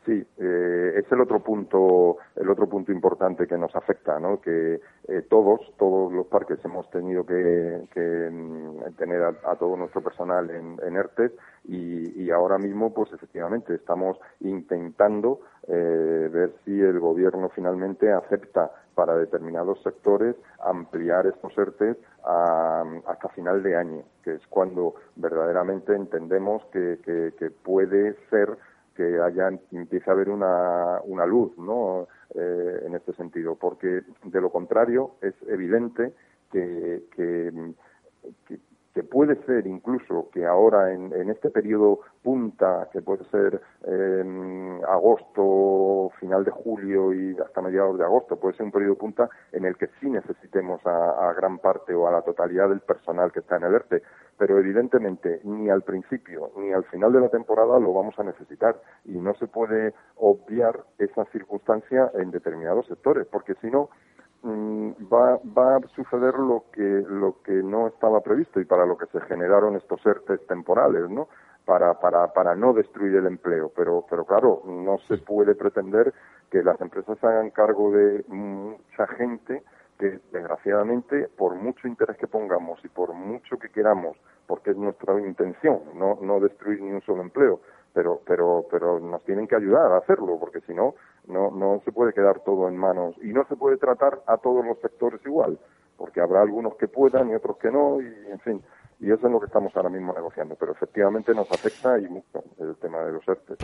Sí, 0.10 0.26
eh, 0.39 0.93
es 0.95 1.12
el 1.12 1.22
otro 1.22 1.39
punto, 1.43 2.18
el 2.36 2.49
otro 2.49 2.68
punto 2.68 2.91
importante 2.91 3.45
que 3.45 3.60
nos 3.60 3.76
afecta, 3.76 4.20
¿no? 4.20 4.41
Que 4.41 4.82
eh, 5.07 5.22
todos, 5.30 5.62
todos 5.78 6.12
los 6.12 6.26
parques 6.26 6.57
hemos 6.66 6.89
tenido 6.89 7.24
que, 7.28 8.30
mm, 8.32 8.95
tener 8.97 9.22
a, 9.22 9.55
todo 9.57 9.78
nuestro 9.78 10.01
personal 10.01 10.49
en, 10.49 10.80
en 10.84 10.95
ERTES 10.95 11.32
y, 11.66 12.32
ahora 12.32 12.57
mismo, 12.57 12.91
pues 12.91 13.14
efectivamente, 13.14 13.76
estamos 13.76 14.18
intentando 14.39 15.41
eh, 15.68 16.28
ver 16.34 16.55
si 16.66 16.82
el 16.82 16.99
gobierno 16.99 17.49
finalmente 17.49 18.12
acepta 18.12 18.72
para 18.95 19.16
determinados 19.16 19.80
sectores 19.84 20.36
ampliar 20.60 21.28
estos 21.28 21.55
ERTES 21.55 21.97
hasta 22.24 23.30
final 23.30 23.62
de 23.62 23.76
año, 23.76 24.03
que 24.24 24.34
es 24.34 24.47
cuando 24.47 24.95
verdaderamente 25.16 25.93
entendemos 25.93 26.66
que, 26.74 26.97
que 27.05 27.51
puede 27.64 28.16
ser 28.32 28.57
que 28.99 29.17
haya, 29.21 29.47
empiece 29.71 30.09
a 30.09 30.13
haber 30.13 30.29
una, 30.29 30.99
una 31.05 31.25
luz 31.25 31.57
¿no? 31.57 32.09
Eh, 32.35 32.83
en 32.85 32.95
este 32.95 33.13
sentido, 33.13 33.55
porque 33.55 34.01
de 34.23 34.41
lo 34.41 34.49
contrario 34.51 35.11
es 35.21 35.33
evidente 35.47 36.11
que, 36.51 37.03
que, 37.15 37.73
puede 39.09 39.41
ser 39.45 39.65
incluso 39.65 40.29
que 40.33 40.45
ahora 40.45 40.91
en, 40.93 41.13
en 41.13 41.29
este 41.29 41.49
periodo 41.49 42.01
punta, 42.21 42.89
que 42.91 43.01
puede 43.01 43.23
ser 43.31 43.61
en 43.85 44.81
agosto, 44.85 46.11
final 46.19 46.43
de 46.43 46.51
julio 46.51 47.13
y 47.13 47.37
hasta 47.39 47.61
mediados 47.61 47.97
de 47.97 48.03
agosto, 48.03 48.37
puede 48.37 48.57
ser 48.57 48.65
un 48.65 48.73
periodo 48.73 48.95
punta 48.95 49.29
en 49.53 49.63
el 49.63 49.77
que 49.77 49.87
sí 49.99 50.09
necesitemos 50.09 50.81
a, 50.85 51.33
gran 51.37 51.59
parte 51.59 51.93
o 51.93 52.07
a 52.07 52.11
la 52.11 52.21
totalidad 52.21 52.67
del 52.67 52.81
personal 52.81 53.31
que 53.31 53.39
está 53.39 53.55
en 53.55 53.63
el 53.63 53.75
ERTE, 53.75 54.03
pero 54.39 54.57
evidentemente 54.57 55.41
ni 55.43 55.69
al 55.69 55.83
principio 55.83 56.49
ni 56.57 56.71
al 56.71 56.85
final 56.85 57.13
de 57.13 57.21
la 57.21 57.29
temporada 57.29 57.79
lo 57.79 57.93
vamos 57.93 58.17
a 58.17 58.23
necesitar 58.23 58.81
y 59.05 59.19
no 59.19 59.35
se 59.35 59.45
puede 59.45 59.93
obviar 60.15 60.79
esa 60.97 61.25
circunstancia 61.25 62.09
en 62.15 62.31
determinados 62.31 62.87
sectores, 62.87 63.27
porque 63.27 63.53
si 63.61 63.69
no, 63.69 63.89
Mm, 64.41 64.91
va, 65.11 65.37
va 65.57 65.75
a 65.75 65.81
suceder 65.95 66.35
lo 66.35 66.63
que, 66.71 66.81
lo 66.81 67.41
que 67.43 67.51
no 67.51 67.87
estaba 67.87 68.21
previsto 68.21 68.61
y 68.61 68.65
para 68.65 68.85
lo 68.85 68.97
que 68.97 69.05
se 69.07 69.19
generaron 69.21 69.75
estos 69.75 70.05
ERTES 70.05 70.47
temporales, 70.47 71.09
¿no? 71.09 71.27
Para, 71.65 71.99
para, 71.99 72.31
para 72.31 72.55
no 72.55 72.73
destruir 72.73 73.15
el 73.15 73.27
empleo. 73.27 73.71
Pero, 73.75 74.05
pero 74.09 74.25
claro, 74.25 74.61
no 74.65 74.97
se 75.09 75.17
puede 75.17 75.55
pretender 75.55 76.13
que 76.49 76.63
las 76.63 76.79
empresas 76.79 77.21
hagan 77.21 77.51
cargo 77.51 77.91
de 77.91 78.23
mucha 78.29 79.07
gente 79.17 79.61
que, 79.99 80.19
desgraciadamente, 80.31 81.27
por 81.37 81.55
mucho 81.55 81.87
interés 81.87 82.17
que 82.17 82.25
pongamos 82.25 82.83
y 82.83 82.87
por 82.87 83.13
mucho 83.13 83.59
que 83.59 83.69
queramos, 83.69 84.17
porque 84.47 84.71
es 84.71 84.77
nuestra 84.77 85.19
intención, 85.19 85.81
no, 85.93 86.17
no 86.21 86.39
destruir 86.39 86.81
ni 86.81 86.91
un 86.91 87.01
solo 87.01 87.21
empleo, 87.21 87.59
pero, 87.93 88.21
pero, 88.25 88.65
pero 88.71 88.99
nos 88.99 89.23
tienen 89.25 89.45
que 89.45 89.57
ayudar 89.57 89.91
a 89.91 89.97
hacerlo, 89.97 90.39
porque 90.39 90.61
si 90.61 90.73
no, 90.73 90.95
no, 91.27 91.51
no 91.51 91.81
se 91.83 91.91
puede 91.91 92.13
quedar 92.13 92.39
todo 92.39 92.69
en 92.69 92.77
manos 92.77 93.15
y 93.21 93.33
no 93.33 93.45
se 93.47 93.57
puede 93.57 93.77
tratar 93.77 94.21
a 94.25 94.37
todos 94.37 94.65
los 94.65 94.79
sectores 94.79 95.19
igual, 95.25 95.59
porque 95.97 96.21
habrá 96.21 96.41
algunos 96.41 96.75
que 96.75 96.87
puedan 96.87 97.29
y 97.29 97.35
otros 97.35 97.57
que 97.57 97.69
no, 97.69 98.01
y 98.01 98.07
en 98.31 98.39
fin, 98.39 98.63
y 99.01 99.11
eso 99.11 99.27
es 99.27 99.31
lo 99.31 99.39
que 99.39 99.47
estamos 99.47 99.75
ahora 99.75 99.89
mismo 99.89 100.13
negociando, 100.13 100.55
pero 100.55 100.71
efectivamente 100.71 101.33
nos 101.33 101.51
afecta 101.51 101.99
y 101.99 102.07
mucho 102.07 102.41
el 102.57 102.75
tema 102.77 102.99
de 102.99 103.11
los 103.11 103.27
ERTE. 103.27 103.55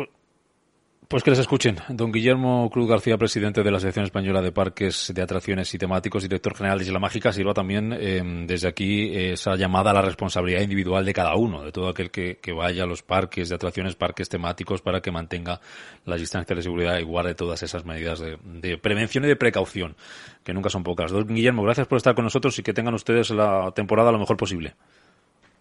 Pues, 1.07 1.23
que 1.23 1.29
les 1.29 1.39
escuchen. 1.39 1.77
Don 1.89 2.11
Guillermo 2.11 2.69
Cruz 2.69 2.89
García, 2.89 3.17
presidente 3.17 3.63
de 3.63 3.69
la 3.69 3.77
Asociación 3.77 4.05
Española 4.05 4.41
de 4.41 4.51
Parques 4.51 5.11
de 5.13 5.21
Atracciones 5.21 5.73
y 5.73 5.77
Temáticos, 5.77 6.23
director 6.23 6.55
general 6.55 6.79
de 6.79 6.85
Isla 6.85 6.99
Mágica, 6.99 7.31
sirva 7.31 7.53
también 7.53 7.93
em, 7.93 8.47
desde 8.47 8.67
aquí 8.67 9.15
esa 9.15 9.55
llamada 9.55 9.91
a 9.91 9.93
la 9.93 10.01
responsabilidad 10.01 10.61
individual 10.61 11.05
de 11.05 11.13
cada 11.13 11.35
uno, 11.35 11.63
de 11.63 11.71
todo 11.71 11.89
aquel 11.89 12.11
que, 12.11 12.39
vaya 12.53 12.83
a 12.83 12.85
los 12.87 13.03
parques 13.03 13.49
de 13.49 13.55
atracciones, 13.55 13.95
parques 13.95 14.29
temáticos, 14.29 14.81
para 14.81 15.01
que 15.01 15.11
mantenga 15.11 15.59
las 16.05 16.19
distancias 16.19 16.55
de 16.55 16.63
seguridad 16.63 16.97
y 16.97 17.03
guarde 17.03 17.35
todas 17.35 17.61
esas 17.61 17.85
medidas 17.85 18.19
de 18.21 18.77
prevención 18.77 19.25
y 19.25 19.27
de 19.27 19.35
precaución, 19.35 19.95
que 20.43 20.53
nunca 20.53 20.69
son 20.69 20.83
pocas. 20.83 21.11
Don 21.11 21.27
Guillermo, 21.27 21.63
gracias 21.63 21.87
por 21.87 21.97
estar 21.97 22.15
con 22.15 22.23
nosotros 22.23 22.57
y 22.59 22.63
que 22.63 22.73
tengan 22.73 22.93
ustedes 22.93 23.29
la 23.29 23.71
temporada 23.75 24.11
lo 24.11 24.19
mejor 24.19 24.37
posible. 24.37 24.73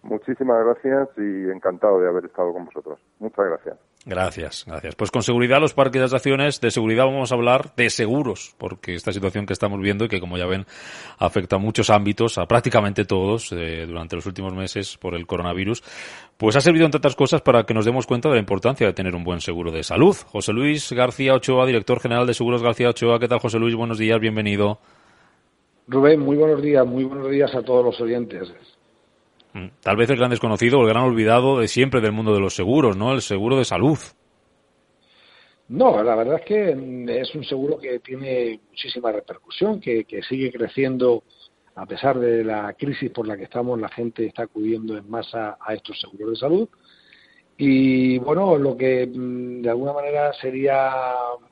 Muchísimas 0.01 0.63
gracias 0.63 1.09
y 1.17 1.49
encantado 1.49 1.99
de 1.99 2.07
haber 2.07 2.25
estado 2.25 2.53
con 2.53 2.65
vosotros. 2.65 2.99
Muchas 3.19 3.45
gracias. 3.45 3.94
Gracias, 4.07 4.65
gracias. 4.67 4.93
Pues 4.93 5.09
con 5.09 5.23
seguridad 5.23 5.59
los 5.59 5.73
parques 5.73 5.99
de 5.99 6.05
atracciones, 6.05 6.61
de 6.61 6.69
seguridad 6.69 7.05
vamos 7.05 7.31
a 7.31 7.35
hablar 7.35 7.73
de 7.75 7.89
seguros, 7.89 8.53
porque 8.59 8.93
esta 8.93 9.11
situación 9.11 9.47
que 9.47 9.53
estamos 9.53 9.81
viendo 9.81 10.05
y 10.05 10.07
que 10.07 10.19
como 10.19 10.37
ya 10.37 10.45
ven 10.45 10.67
afecta 11.17 11.57
muchos 11.57 11.89
ámbitos, 11.89 12.37
a 12.37 12.45
prácticamente 12.45 13.05
todos 13.05 13.51
eh, 13.51 13.85
durante 13.87 14.15
los 14.15 14.27
últimos 14.27 14.53
meses 14.53 14.97
por 14.97 15.15
el 15.15 15.25
coronavirus, 15.25 15.83
pues 16.37 16.55
ha 16.55 16.61
servido 16.61 16.85
entre 16.85 16.99
otras 16.99 17.15
cosas 17.15 17.41
para 17.41 17.63
que 17.63 17.73
nos 17.73 17.83
demos 17.83 18.05
cuenta 18.05 18.29
de 18.29 18.35
la 18.35 18.41
importancia 18.41 18.85
de 18.85 18.93
tener 18.93 19.15
un 19.15 19.23
buen 19.23 19.41
seguro 19.41 19.71
de 19.71 19.81
salud. 19.81 20.15
José 20.27 20.53
Luis 20.53 20.91
García 20.91 21.33
Ochoa, 21.33 21.65
director 21.65 21.99
general 21.99 22.27
de 22.27 22.35
Seguros 22.35 22.61
García 22.61 22.89
Ochoa. 22.89 23.19
¿Qué 23.19 23.27
tal 23.27 23.39
José 23.39 23.57
Luis? 23.57 23.73
Buenos 23.73 23.97
días, 23.97 24.19
bienvenido. 24.19 24.77
Rubén, 25.87 26.19
muy 26.19 26.37
buenos 26.37 26.61
días, 26.61 26.85
muy 26.85 27.05
buenos 27.05 27.31
días 27.31 27.55
a 27.55 27.63
todos 27.63 27.83
los 27.83 27.99
oyentes. 27.99 28.53
Mm. 29.55 29.67
Tal 29.81 29.95
vez 29.95 30.09
el 30.09 30.17
gran 30.17 30.29
desconocido 30.29 30.79
o 30.79 30.81
el 30.81 30.89
gran 30.89 31.03
olvidado 31.03 31.59
de 31.59 31.69
siempre 31.69 32.01
del 32.01 32.11
mundo 32.11 32.33
de 32.33 32.41
los 32.41 32.53
seguros, 32.53 32.97
¿no? 32.97 33.13
El 33.13 33.21
seguro 33.21 33.57
de 33.57 33.63
salud. 33.63 33.97
No, 35.69 36.03
la 36.03 36.13
verdad 36.15 36.39
es 36.41 36.45
que 36.45 36.75
mm, 36.75 37.09
es 37.09 37.33
un 37.33 37.45
seguro 37.45 37.77
que 37.77 37.99
tiene 37.99 38.59
muchísima 38.69 39.13
repercusión, 39.13 39.79
que, 39.79 40.05
sigue 40.27 40.51
creciendo 40.51 41.23
a 41.75 41.85
pesar 41.85 42.19
de 42.19 42.43
la 42.43 42.73
crisis 42.73 43.09
por 43.11 43.27
la 43.27 43.37
que 43.37 43.45
estamos, 43.45 43.79
la 43.79 43.87
gente 43.87 44.25
está 44.25 44.43
acudiendo 44.43 44.97
en 44.97 45.09
masa 45.09 45.57
a 45.59 45.73
estos 45.73 45.99
seguros 46.01 46.31
de 46.31 46.35
salud. 46.35 46.69
Y 47.57 48.17
bueno, 48.17 48.57
lo 48.57 48.75
que 48.75 49.07
mm, 49.07 49.61
de 49.61 49.69
alguna 49.69 49.93
manera 49.93 50.33
sería 50.33 50.91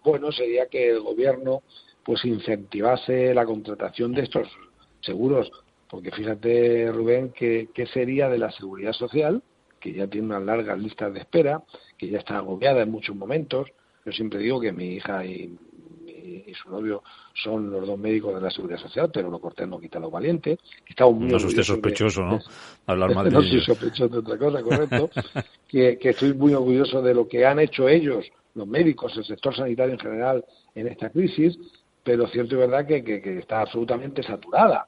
bueno 0.04 0.30
sería 0.34 0.66
que 0.66 0.89
el 0.89 0.99
gobierno 0.99 1.64
pues 2.04 2.26
incentivase 2.26 3.34
la 3.34 3.45
contratación 3.45 4.12
de 4.12 4.24
estos 4.24 4.49
seguros 4.99 5.49
porque 5.94 6.10
fíjate, 6.10 6.91
Rubén, 6.91 7.32
¿qué, 7.36 7.70
sería 7.94 8.28
de 8.28 8.39
la 8.39 8.50
seguridad 8.50 8.94
social, 8.94 9.44
que 9.80 9.94
ya 9.94 10.08
tiene 10.08 10.26
unas 10.26 10.41
largas 10.41 10.80
listas 10.80 11.14
de 11.14 11.20
espera, 11.20 11.62
que 12.00 12.10
ya 12.10 12.18
está 12.18 12.38
agobiada 12.38 12.82
en 12.82 12.89
muchos 12.89 13.16
momentos. 13.16 13.70
Yo 14.04 14.12
siempre 14.12 14.39
digo 14.39 14.60
que 14.60 14.72
mi 14.72 14.96
hija 14.96 15.24
y, 15.24 15.56
su 16.60 16.72
novio 16.72 17.04
son 17.36 17.70
los 17.70 17.86
dos 17.86 18.00
médicos 18.00 18.34
de 18.34 18.41
la 18.41 18.50
seguridad 18.50 18.80
social, 18.80 19.12
pero 19.14 19.30
lo 19.30 19.38
cortés 19.39 19.68
no 19.68 19.80
quita 19.80 20.00
lo 20.00 20.10
valiente. 20.10 20.58
no 21.00 21.38
es 21.38 21.44
usted 21.44 21.62
sospechoso, 21.62 22.24
¿no? 22.24 22.39
Hablar 22.88 23.14
mal 23.14 23.26
de 23.26 23.32
No 23.32 23.44
soy 23.44 23.62
sospechoso 23.62 24.08
de 24.08 24.18
otra 24.18 24.38
cosa, 24.39 24.64
correcto. 24.64 25.12
que, 25.68 26.00
estoy 26.02 26.34
muy 26.34 26.56
orgulloso 26.56 27.04
de 27.04 27.14
lo 27.14 27.28
que 27.28 27.46
han 27.46 27.60
hecho 27.60 27.88
ellos, 27.88 28.26
los 28.56 28.68
médicos, 28.68 29.16
el 29.16 29.26
sector 29.26 29.56
sanitario 29.56 29.94
en 29.94 30.00
general, 30.00 30.44
en 30.74 30.88
esta 30.88 31.12
crisis, 31.12 31.56
pero 32.04 32.26
cierto 32.30 32.56
y 32.56 32.58
verdad 32.58 32.88
que, 32.88 33.04
que 33.04 33.38
está 33.38 33.62
absolutamente 33.62 34.24
saturada. 34.24 34.88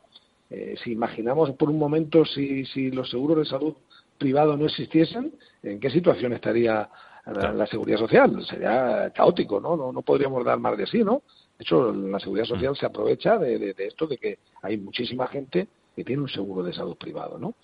Eh, 0.50 0.76
si 0.84 0.92
imaginamos 0.92 1.52
por 1.52 1.70
un 1.70 1.80
momento 1.80 2.24
si, 2.24 2.66
si 2.66 2.92
los 2.92 3.10
seguros 3.10 3.38
de 3.38 3.46
salud 3.46 3.74
privados 4.18 4.58
no 4.58 4.66
existiesen, 4.66 5.34
¿en 5.64 5.80
qué 5.80 5.90
situación 5.90 6.34
estaría 6.34 6.90
la, 7.26 7.66
seguridad 7.68 7.98
social? 7.98 8.46
Sería 8.46 9.12
caótico, 9.14 9.60
¿no? 9.60 9.76
¿no? 9.76 9.92
No 9.92 10.02
podríamos 10.02 10.46
dar 10.46 10.60
más 10.60 10.78
de 10.78 10.86
sí, 10.86 11.04
¿no? 11.04 11.24
De 11.58 11.64
hecho, 11.64 11.92
la 11.92 12.20
seguridad 12.20 12.46
social 12.46 12.74
mm. 12.74 12.76
se 12.76 12.86
aprovecha 12.86 13.38
de, 13.38 13.76
esto, 13.78 14.08
de 14.08 14.18
que 14.18 14.40
hay 14.62 14.78
muchísima 14.78 15.28
gente 15.28 15.68
que 15.96 16.04
tiene 16.04 16.22
un 16.22 16.30
seguro 16.30 16.64
de 16.64 16.74
salud 16.74 16.96
privado, 16.96 17.38
¿no? 17.38 17.56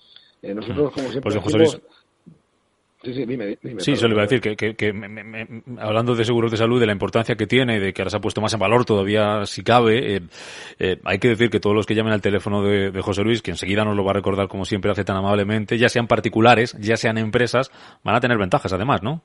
Eh, 0.41 0.53
nosotros, 0.53 0.91
como 0.93 1.09
siempre, 1.11 1.39
pues, 1.39 1.81
Sí, 3.03 3.15
sí, 3.15 3.25
dime, 3.25 3.57
Sí, 3.79 3.95
se 3.95 4.07
le 4.07 4.13
iba 4.13 4.21
a 4.21 4.27
decir 4.27 4.41
que, 4.41 4.75
que, 4.75 4.93
hablando 5.79 6.13
de 6.13 6.23
seguros 6.23 6.51
de 6.51 6.57
salud, 6.57 6.79
de 6.79 6.85
la 6.85 6.91
importancia 6.91 7.35
que 7.35 7.47
tiene, 7.47 7.79
de 7.79 7.93
que 7.93 8.03
ahora 8.03 8.11
se 8.11 8.17
ha 8.17 8.21
puesto 8.21 8.41
más 8.41 8.53
en 8.53 8.59
valor 8.59 8.85
todavía 8.85 9.43
si 9.45 9.63
cabe, 9.63 10.17
eh, 10.17 10.21
eh, 10.77 10.99
hay 11.03 11.17
que 11.17 11.29
decir 11.29 11.49
que 11.49 11.59
todos 11.59 11.75
los 11.75 11.87
que 11.87 11.95
llamen 11.95 12.13
al 12.13 12.21
teléfono 12.21 12.61
de, 12.63 12.91
José 13.01 13.23
Luis, 13.23 13.41
que 13.41 13.49
enseguida 13.49 13.83
nos 13.83 13.95
lo 13.95 14.03
va 14.03 14.11
a 14.11 14.13
recordar 14.13 14.47
como 14.47 14.65
siempre 14.65 14.91
hace 14.91 15.03
tan 15.03 15.17
amablemente, 15.17 15.79
ya 15.79 15.89
sean 15.89 16.05
particulares, 16.05 16.77
ya 16.79 16.95
sean 16.95 17.17
empresas, 17.17 17.71
van 18.03 18.15
a 18.15 18.19
tener 18.19 18.37
ventajas 18.37 18.71
además, 18.71 19.01
¿no? 19.01 19.23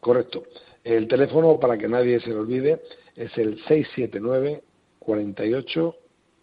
Correcto. 0.00 0.42
El 0.84 1.08
teléfono, 1.08 1.58
para 1.58 1.78
que 1.78 1.88
nadie 1.88 2.20
se 2.20 2.30
lo 2.30 2.40
olvide, 2.40 2.82
es 3.16 3.30
el 3.38 3.56
679 3.68 4.62
48 4.98 5.96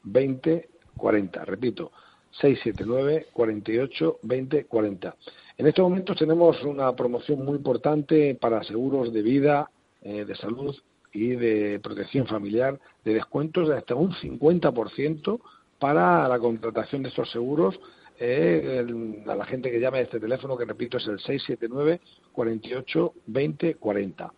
20 0.04 0.70
40. 0.97 1.45
Repito, 1.45 1.91
679 2.32 3.28
48 3.34 4.20
20 4.24 4.66
40. 4.66 5.16
En 5.60 5.68
estos 5.68 5.84
momentos 5.84 6.16
tenemos 6.16 6.64
una 6.64 6.95
promoción 6.95 7.43
muy 7.43 7.57
importante 7.57 8.34
para 8.34 8.64
seguros 8.64 9.12
de 9.12 9.22
vida, 9.22 9.70
eh, 10.01 10.24
de 10.24 10.34
salud 10.38 10.74
y 11.12 11.32
de 11.32 11.82
protección 11.84 12.26
familiar, 12.28 12.80
de 13.03 13.16
descuentos 13.16 13.68
de 13.68 13.76
hasta 13.76 13.93
un 13.93 14.14
50% 14.14 15.41
para 15.78 16.30
la 16.30 16.39
contratación 16.39 17.03
de 17.03 17.10
estos 17.10 17.30
seguros. 17.30 17.78
Eh, 18.18 18.86
a 19.28 19.36
la 19.36 19.43
gente 19.43 19.70
que 19.70 19.82
llame 19.82 19.97
a 19.97 20.03
este 20.03 20.18
teléfono, 20.22 20.55
que 20.55 20.64
repito 20.64 20.95
es 20.95 21.05
el 21.07 21.20
679 21.20 21.99
48 22.32 23.14
20 23.28 23.76
40. 23.76 24.34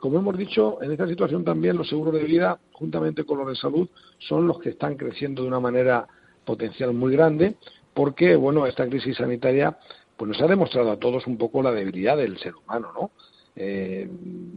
como 0.00 0.18
hemos 0.18 0.36
dicho, 0.36 0.82
en 0.82 0.90
esta 0.90 1.06
situación 1.06 1.44
también 1.44 1.76
los 1.76 1.88
seguros 1.88 2.14
de 2.14 2.24
vida, 2.24 2.58
juntamente 2.72 3.22
con 3.22 3.38
los 3.38 3.46
de 3.46 3.54
salud, 3.54 3.88
son 4.18 4.48
los 4.48 4.58
que 4.58 4.70
están 4.70 4.96
creciendo 4.96 5.42
de 5.42 5.48
una 5.48 5.60
manera 5.60 6.08
potencial 6.44 6.92
muy 6.92 7.12
grande 7.12 7.54
porque, 7.94 8.36
bueno, 8.36 8.66
esta 8.66 8.86
crisis 8.88 9.16
sanitaria 9.16 9.76
pues 10.20 10.28
nos 10.28 10.42
ha 10.42 10.46
demostrado 10.46 10.90
a 10.90 10.98
todos 10.98 11.26
un 11.26 11.38
poco 11.38 11.62
la 11.62 11.72
debilidad 11.72 12.14
del 12.18 12.36
ser 12.36 12.54
humano, 12.54 12.92
¿no? 12.92 13.10
Eh, 13.56 14.06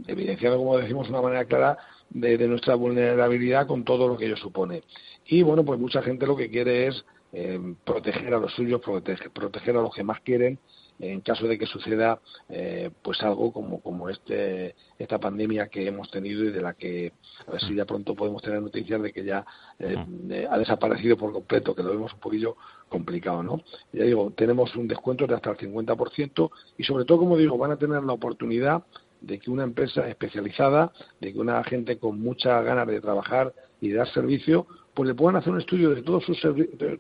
evidenciando, 0.08 0.58
como 0.58 0.78
decimos, 0.78 1.08
una 1.08 1.22
manera 1.22 1.46
clara 1.46 1.78
de, 2.10 2.38
nuestra 2.50 2.76
vulnerabilidad 2.76 3.66
con 3.66 3.86
todo 3.86 4.10
lo 4.10 4.18
que 4.18 4.26
ello 4.26 4.36
supone. 4.36 4.84
Y 5.26 5.42
bueno, 5.42 5.64
pues 5.64 5.80
mucha 5.80 6.02
gente 6.02 6.28
lo 6.28 6.36
que 6.36 6.50
quiere 6.50 6.88
es 6.88 7.06
eh, 7.32 7.76
proteger 7.86 8.34
a 8.34 8.40
los 8.40 8.52
suyos, 8.52 8.82
proteger 8.82 9.78
a 9.78 9.82
los 9.82 9.96
que 9.96 10.04
más 10.04 10.20
quieren 10.20 10.60
en 11.00 11.22
caso 11.22 11.48
de 11.48 11.58
que 11.58 11.66
suceda 11.66 12.20
eh, 12.50 12.90
pues 13.02 13.22
algo 13.24 13.52
como 13.52 13.82
como 13.82 14.10
este 14.10 14.76
esta 14.98 15.20
pandemia 15.20 15.68
que 15.68 15.88
hemos 15.88 16.10
tenido 16.12 16.44
y 16.44 16.52
de 16.52 16.62
la 16.62 16.74
que 16.74 17.14
a 17.48 17.52
ver 17.52 17.62
si 17.62 17.76
ya 17.76 17.86
pronto 17.86 18.16
podemos 18.16 18.42
tener 18.42 18.62
noticias 18.62 19.02
de 19.02 19.12
que 19.12 19.24
ya 19.24 19.46
eh, 19.80 19.96
eh, 20.30 20.48
ha 20.50 20.58
desaparecido 20.58 21.18
por 21.18 21.34
completo 21.34 21.76
que 21.76 21.84
lo 21.84 21.90
vemos 21.90 22.14
un 22.14 22.20
poquillo 22.20 22.56
complicado 22.90 23.44
no 23.44 23.62
ya 23.92 24.04
digo 24.04 24.32
tenemos 24.36 24.76
un 24.76 24.88
descuento 24.88 25.26
de 25.28 25.36
hasta 25.36 25.52
el 25.52 25.58
50% 25.58 26.52
y 26.78 26.84
sobre 26.84 27.06
todo 27.06 27.20
como 27.20 27.38
digo 27.38 27.58
van 27.58 27.72
a 27.72 27.78
tener 27.78 28.04
la 28.04 28.14
oportunidad 28.14 28.84
de 29.22 29.40
que 29.40 29.50
una 29.50 29.64
empresa 29.64 30.08
especializada 30.08 30.92
de 31.20 31.34
que 31.34 31.40
una 31.40 31.64
gente 31.64 31.98
con 31.98 32.20
muchas 32.20 32.64
ganas 32.64 32.88
de 32.88 33.02
trabajar 33.02 33.54
y 33.82 33.92
dar 33.92 34.08
servicio 34.14 34.68
pues 34.94 35.08
le 35.08 35.16
puedan 35.16 35.38
hacer 35.38 35.52
un 35.52 35.60
estudio 35.60 35.90
de 35.90 36.04
todos 36.04 36.24
sus, 36.24 36.40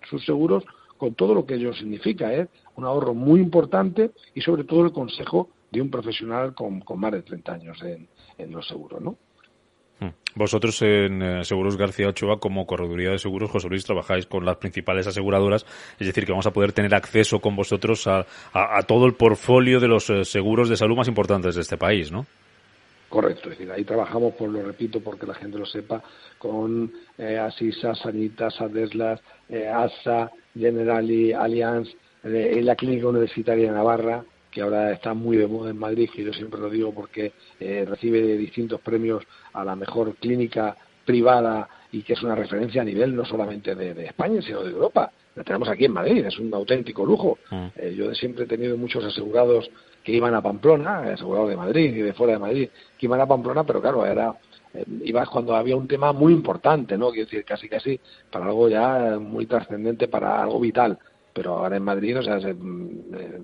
sus 0.09 0.25
seguros 0.25 0.63
con 0.97 1.15
todo 1.15 1.33
lo 1.33 1.45
que 1.45 1.55
ello 1.55 1.73
significa, 1.73 2.33
¿eh? 2.33 2.47
Un 2.75 2.85
ahorro 2.85 3.13
muy 3.13 3.39
importante 3.39 4.11
y 4.33 4.41
sobre 4.41 4.63
todo 4.63 4.85
el 4.85 4.91
consejo 4.91 5.49
de 5.71 5.81
un 5.81 5.89
profesional 5.89 6.53
con, 6.53 6.83
más 6.95 7.11
de 7.11 7.21
30 7.23 7.53
años 7.53 7.77
en, 7.83 8.51
los 8.51 8.67
seguros, 8.67 9.01
¿no? 9.01 9.15
Hmm. 9.99 10.09
Vosotros 10.35 10.81
en 10.81 11.21
eh, 11.21 11.43
Seguros 11.43 11.77
García 11.77 12.09
Ochoa, 12.09 12.39
como 12.39 12.65
correduría 12.65 13.11
de 13.11 13.19
seguros, 13.19 13.49
José 13.51 13.69
Luis, 13.69 13.85
trabajáis 13.85 14.25
con 14.25 14.43
las 14.43 14.57
principales 14.57 15.07
aseguradoras, 15.07 15.65
es 15.99 16.07
decir, 16.07 16.25
que 16.25 16.31
vamos 16.31 16.47
a 16.47 16.51
poder 16.51 16.73
tener 16.73 16.93
acceso 16.93 17.39
con 17.39 17.55
vosotros 17.55 18.07
a, 18.07 18.25
todo 18.87 19.05
el 19.05 19.13
portfolio 19.13 19.79
de 19.79 19.87
los 19.87 20.09
eh, 20.09 20.25
seguros 20.25 20.69
de 20.69 20.77
salud 20.77 20.97
más 20.97 21.07
importantes 21.07 21.55
de 21.55 21.61
este 21.61 21.77
país, 21.77 22.11
¿no? 22.11 22.25
Correcto, 23.13 23.51
es 23.51 23.59
decir, 23.59 23.71
ahí 23.71 23.83
trabajamos, 23.83 24.33
por 24.33 24.49
lo 24.49 24.63
repito, 24.63 24.99
porque 24.99 25.27
la 25.27 25.35
gente 25.35 25.59
lo 25.59 25.67
sepa, 25.67 26.01
con 26.39 26.91
eh, 27.15 27.37
Asisa, 27.37 27.93
Sanitas, 27.93 28.59
Adeslas, 28.59 29.21
eh, 29.49 29.67
ASA, 29.67 30.31
Generali, 30.57 31.31
Allianz, 31.31 31.89
eh, 32.23 32.61
la 32.63 32.75
Clínica 32.75 33.07
Universitaria 33.07 33.69
de 33.69 33.75
Navarra, 33.75 34.23
que 34.49 34.61
ahora 34.61 34.91
está 34.91 35.13
muy 35.13 35.37
de 35.37 35.47
moda 35.47 35.71
en 35.71 35.77
Madrid, 35.77 36.09
que 36.13 36.23
yo 36.23 36.31
siempre 36.31 36.59
lo 36.59 36.69
digo 36.69 36.93
porque 36.93 37.33
eh, 37.59 37.85
recibe 37.87 38.37
distintos 38.37 38.79
premios 38.81 39.23
a 39.53 39.65
la 39.65 39.75
mejor 39.75 40.15
clínica 40.15 40.77
privada 41.05 41.67
y 41.91 42.03
que 42.03 42.13
es 42.13 42.23
una 42.23 42.35
referencia 42.35 42.81
a 42.81 42.85
nivel 42.85 43.15
no 43.15 43.25
solamente 43.25 43.75
de, 43.75 44.05
España, 44.05 44.41
sino 44.41 44.63
de 44.63 44.71
Europa. 44.71 45.11
La 45.35 45.43
tenemos 45.43 45.67
aquí 45.67 45.85
en 45.85 45.93
Madrid, 45.93 46.25
es 46.25 46.37
un 46.37 46.53
auténtico 46.53 47.05
lujo. 47.05 47.39
Mm. 47.49 47.65
Eh, 47.75 47.95
yo 47.97 48.13
siempre 48.13 48.45
he 48.45 48.47
tenido 48.47 48.77
muchos 48.77 49.03
asegurados 49.03 49.69
que 50.03 50.11
iban 50.11 50.35
a 50.35 50.41
Pamplona, 50.41 50.99
asegurados 50.99 51.49
de 51.49 51.57
Madrid 51.57 51.95
y 51.95 52.01
de 52.01 52.13
fuera 52.13 52.33
de 52.33 52.39
Madrid, 52.39 52.69
que 52.97 53.05
iban 53.07 53.21
a 53.21 53.25
Pamplona, 53.25 53.63
pero 53.63 53.81
claro, 53.81 54.05
era 54.05 54.35
eh, 54.73 54.85
ibas 55.05 55.29
cuando 55.29 55.55
había 55.55 55.75
un 55.75 55.87
tema 55.87 56.13
muy 56.13 56.33
importante, 56.33 56.97
¿no? 56.97 57.11
Quiero 57.11 57.25
decir, 57.25 57.45
casi 57.45 57.69
casi 57.69 57.99
para 58.31 58.45
algo 58.45 58.69
ya 58.69 59.17
muy 59.19 59.45
trascendente, 59.45 60.07
para 60.07 60.41
algo 60.41 60.59
vital. 60.59 60.97
Pero 61.33 61.55
ahora 61.55 61.77
en 61.77 61.83
Madrid, 61.83 62.19
o 62.19 62.23
sea, 62.23 62.37
mm, 62.37 63.15
eh, 63.15 63.41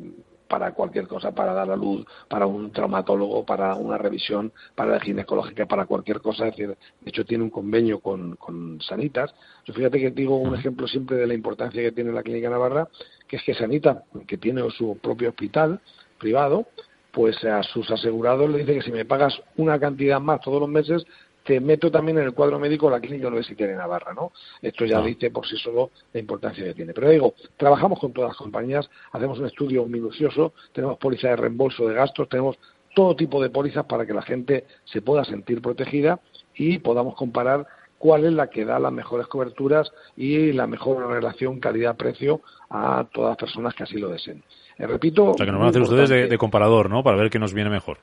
para 0.49 0.73
cualquier 0.73 1.07
cosa, 1.07 1.31
para 1.31 1.53
dar 1.53 1.67
la 1.67 1.75
luz, 1.75 2.05
para 2.27 2.47
un 2.47 2.71
traumatólogo, 2.71 3.45
para 3.45 3.75
una 3.75 3.97
revisión, 3.97 4.51
para 4.75 4.93
la 4.93 4.99
ginecológica, 4.99 5.67
para 5.67 5.85
cualquier 5.85 6.19
cosa. 6.21 6.47
Es 6.47 6.57
decir, 6.57 6.69
de 6.69 7.09
hecho 7.09 7.23
tiene 7.23 7.43
un 7.43 7.51
convenio 7.51 7.99
con, 7.99 8.35
con 8.35 8.81
Sanitas. 8.81 9.33
Yo 9.65 9.73
fíjate 9.73 9.99
que 9.99 10.11
digo 10.11 10.37
un 10.37 10.55
ejemplo 10.55 10.87
siempre 10.87 11.17
de 11.17 11.27
la 11.27 11.35
importancia 11.35 11.81
que 11.81 11.91
tiene 11.91 12.11
la 12.11 12.23
Clínica 12.23 12.49
Navarra, 12.49 12.87
que 13.27 13.37
es 13.37 13.43
que 13.43 13.53
Sanita, 13.53 14.03
que 14.27 14.37
tiene 14.37 14.67
su 14.71 14.97
propio 14.97 15.29
hospital 15.29 15.79
privado, 16.17 16.65
pues 17.11 17.43
a 17.43 17.63
sus 17.63 17.89
asegurados 17.91 18.49
le 18.49 18.59
dice 18.59 18.75
que 18.75 18.81
si 18.81 18.91
me 18.91 19.05
pagas 19.05 19.39
una 19.57 19.79
cantidad 19.79 20.19
más 20.19 20.41
todos 20.41 20.59
los 20.59 20.69
meses, 20.69 21.05
te 21.49 21.59
meto 21.59 21.89
también 21.89 22.19
en 22.19 22.25
el 22.25 22.33
cuadro 22.33 22.59
médico 22.59 22.91
la 22.91 22.99
clínica 22.99 23.27
universitaria 23.27 23.73
de 23.73 23.79
Navarra, 23.79 24.13
¿no? 24.13 24.33
Esto 24.61 24.85
ya 24.85 24.99
ah. 24.99 25.01
dice 25.01 25.31
por 25.31 25.47
sí 25.47 25.57
solo 25.57 25.89
la 26.13 26.19
importancia 26.19 26.63
que 26.63 26.75
tiene. 26.75 26.93
Pero 26.93 27.09
digo, 27.09 27.33
trabajamos 27.57 27.97
con 27.97 28.13
todas 28.13 28.29
las 28.29 28.37
compañías, 28.37 28.87
hacemos 29.13 29.39
un 29.39 29.47
estudio 29.47 29.83
minucioso, 29.87 30.53
tenemos 30.73 30.99
póliza 30.99 31.29
de 31.29 31.37
reembolso 31.37 31.87
de 31.87 31.95
gastos, 31.95 32.29
tenemos 32.29 32.59
todo 32.93 33.15
tipo 33.15 33.41
de 33.41 33.49
pólizas 33.49 33.83
para 33.87 34.05
que 34.05 34.13
la 34.13 34.21
gente 34.21 34.65
se 34.85 35.01
pueda 35.01 35.25
sentir 35.25 35.59
protegida 35.59 36.19
y 36.53 36.77
podamos 36.77 37.15
comparar 37.15 37.65
cuál 37.97 38.25
es 38.25 38.33
la 38.33 38.51
que 38.51 38.63
da 38.63 38.77
las 38.77 38.93
mejores 38.93 39.25
coberturas 39.25 39.91
y 40.15 40.51
la 40.51 40.67
mejor 40.67 41.03
relación 41.07 41.59
calidad-precio 41.59 42.41
a 42.69 43.07
todas 43.11 43.31
las 43.31 43.37
personas 43.37 43.73
que 43.73 43.85
así 43.85 43.97
lo 43.97 44.09
deseen. 44.09 44.43
Eh, 44.77 44.85
repito. 44.85 45.31
O 45.31 45.33
sea, 45.33 45.47
que 45.47 45.51
nos 45.51 45.61
van 45.61 45.69
a 45.69 45.71
hacer 45.71 45.81
ustedes 45.81 46.29
de, 46.29 46.37
comparador, 46.37 46.91
¿no? 46.91 47.01
Para 47.03 47.17
ver 47.17 47.31
qué 47.31 47.39
nos 47.39 47.55
viene 47.55 47.71
mejor. 47.71 47.97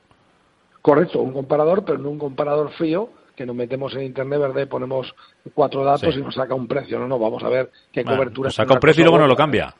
Correcto, 0.81 1.21
un 1.21 1.31
comparador, 1.31 1.85
pero 1.85 1.97
no 1.97 2.09
un 2.09 2.19
comparador 2.19 2.71
frío, 2.71 3.09
que 3.37 3.45
nos 3.45 3.55
metemos 3.55 3.93
en 3.95 4.01
Internet, 4.01 4.39
¿verdad? 4.39 4.63
Y 4.63 4.65
ponemos 4.65 5.13
cuatro 5.53 5.85
datos 5.85 6.17
y 6.17 6.21
nos 6.21 6.33
saca 6.33 6.55
un 6.55 6.67
precio. 6.67 6.97
No, 6.97 7.07
no, 7.07 7.19
vamos 7.19 7.43
a 7.43 7.49
ver 7.49 7.71
qué 7.91 8.03
cobertura. 8.03 8.47
Nos 8.47 8.55
saca 8.55 8.73
un 8.73 8.79
precio 8.79 9.01
y 9.01 9.03
luego 9.03 9.19
nos 9.19 9.29
lo 9.29 9.35
cambia. 9.35 9.73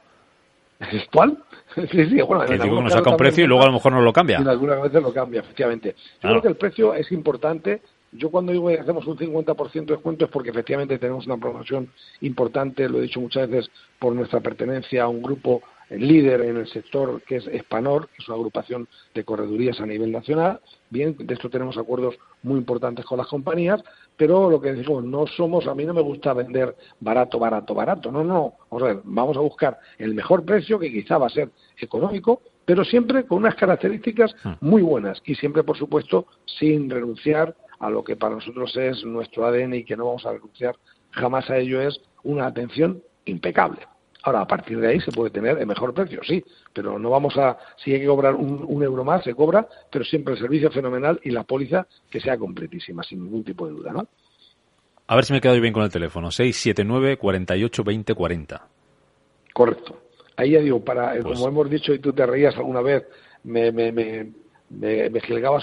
¿Cuál? 1.12 1.40
sí, 1.76 2.06
sí, 2.06 2.22
bueno. 2.22 2.46
Digo 2.46 2.78
que 2.78 2.84
nos 2.84 2.94
saca 2.94 3.10
un 3.10 3.18
precio 3.18 3.44
y 3.44 3.48
luego 3.48 3.64
a 3.64 3.66
lo 3.66 3.74
mejor 3.74 3.94
nos 3.94 4.04
lo 4.04 4.14
cambia. 4.14 4.40
Y 4.40 4.48
algunas 4.48 4.80
veces 4.84 5.02
lo 5.02 5.12
cambia, 5.12 5.40
efectivamente. 5.42 5.96
Yo 6.22 6.30
creo 6.30 6.42
que 6.44 6.48
el 6.50 6.56
precio 6.56 6.94
es 6.94 7.12
importante. 7.12 7.82
Yo 8.12 8.30
cuando 8.30 8.52
digo 8.52 8.68
que 8.68 8.80
hacemos 8.80 9.08
un 9.08 9.18
50% 9.18 9.74
de 9.74 9.94
descuento 9.96 10.26
es 10.26 10.32
porque 10.32 10.52
efectivamente 10.52 11.00
tenemos 11.00 11.26
una 11.26 11.38
promoción 11.38 11.90
importante, 12.22 12.88
lo 12.88 13.00
he 13.00 13.02
dicho 13.02 13.20
muchas 13.20 13.50
veces, 13.50 13.72
por 13.98 14.14
nuestra 14.14 14.40
pertenencia 14.40 15.04
a 15.04 15.08
un 15.08 15.22
grupo 15.22 15.64
líder 15.90 16.42
en 16.42 16.58
el 16.58 16.68
sector 16.68 17.22
que 17.24 17.38
es 17.38 17.48
Espanor, 17.48 18.08
que 18.08 18.16
es 18.20 18.28
una 18.28 18.38
agrupación 18.38 18.88
de 19.14 19.24
corredurías 19.24 19.80
a 19.80 19.86
nivel 19.86 20.12
nacional. 20.12 20.60
Bien, 20.90 21.16
de 21.18 21.34
esto 21.34 21.50
tenemos 21.50 21.78
acuerdos 21.78 22.16
muy 22.44 22.58
importantes 22.58 23.06
con 23.06 23.18
las 23.18 23.28
compañías, 23.28 23.84
pero 24.16 24.50
lo 24.50 24.60
que 24.60 24.74
decimos, 24.74 25.04
no 25.04 25.28
somos, 25.28 25.68
a 25.68 25.76
mí 25.76 25.86
no 25.86 25.94
me 25.94 26.02
gusta 26.02 26.34
vender 26.34 26.76
barato, 27.00 27.40
barato, 27.40 27.74
barato. 27.74 28.12
No, 28.12 28.24
no, 28.24 28.54
vamos 28.70 28.84
a 28.84 28.94
ver, 28.94 29.02
vamos 29.04 29.38
a 29.38 29.42
buscar 29.42 29.80
el 29.98 30.14
mejor 30.14 30.44
precio, 30.46 30.80
que 30.80 30.92
quizá 30.92 31.18
va 31.18 31.28
a 31.28 31.32
ser 31.32 31.50
económico, 31.80 32.42
pero 32.66 32.84
siempre 32.84 33.26
con 33.26 33.40
unas 33.40 33.56
características 33.56 34.36
ah. 34.44 34.58
muy 34.62 34.82
buenas 34.82 35.22
y 35.26 35.36
siempre, 35.36 35.64
por 35.64 35.78
supuesto, 35.78 36.28
sin 36.46 36.90
renunciar 36.90 37.56
a 37.80 37.90
lo 37.90 38.04
que 38.04 38.16
para 38.16 38.36
nosotros 38.36 38.76
es 38.76 39.06
nuestro 39.06 39.46
ADN 39.46 39.76
y 39.76 39.84
que 39.84 39.96
no 39.96 40.06
vamos 40.06 40.26
a 40.26 40.34
renunciar 40.34 40.76
jamás 41.12 41.50
a 41.50 41.58
ello, 41.58 41.82
es 41.82 42.02
una 42.24 42.48
atención 42.48 43.02
impecable. 43.26 43.80
Ahora, 44.28 44.42
a 44.42 44.46
partir 44.46 44.78
de 44.78 44.90
ahí 44.90 45.00
se 45.00 45.14
puede 45.14 45.30
tener 45.30 45.58
el 45.58 45.66
mejor 45.66 45.94
precio, 45.94 46.20
sí, 46.22 46.44
pero 46.74 47.00
no 47.00 47.10
vamos 47.10 47.38
a, 47.38 47.58
si 47.82 47.94
hay 47.94 48.02
que 48.02 48.08
cobrar 48.08 48.36
un, 48.36 48.84
euro 48.84 49.06
más, 49.06 49.24
se 49.24 49.34
cobra, 49.34 49.66
pero 49.90 50.04
siempre 50.04 50.34
el 50.34 50.40
servicio 50.42 50.70
fenomenal 50.70 51.18
y 51.24 51.30
la 51.30 51.44
póliza 51.44 51.88
que 52.10 52.20
sea 52.20 52.38
completísima, 52.38 53.04
sin 53.04 53.24
ningún 53.24 53.46
tipo 53.46 53.66
de 53.68 53.72
duda, 53.72 53.94
¿no? 53.94 54.06
A 55.08 55.16
ver 55.16 55.24
si 55.24 55.32
me 55.32 55.38
he 55.38 55.42
quedado 55.42 55.62
bien 55.62 55.74
con 55.74 55.84
el 55.84 55.90
teléfono, 55.90 56.30
679 56.30 57.16
48 57.16 57.84
20 57.86 58.14
40. 58.16 58.68
Correcto. 59.54 59.98
Ahí 60.36 60.52
ya 60.52 60.60
digo, 60.60 60.84
para, 60.84 61.16
eh, 61.16 61.22
pues 61.22 61.40
como 61.40 61.48
hemos 61.48 61.70
dicho 61.70 61.94
y 61.94 62.00
tú 62.00 62.12
te 62.12 62.26
reías 62.26 62.54
alguna 62.58 62.82
vez, 62.82 63.06
me, 63.46 63.72
me, 63.72 63.94
me, 63.94 64.30
me, 64.72 65.10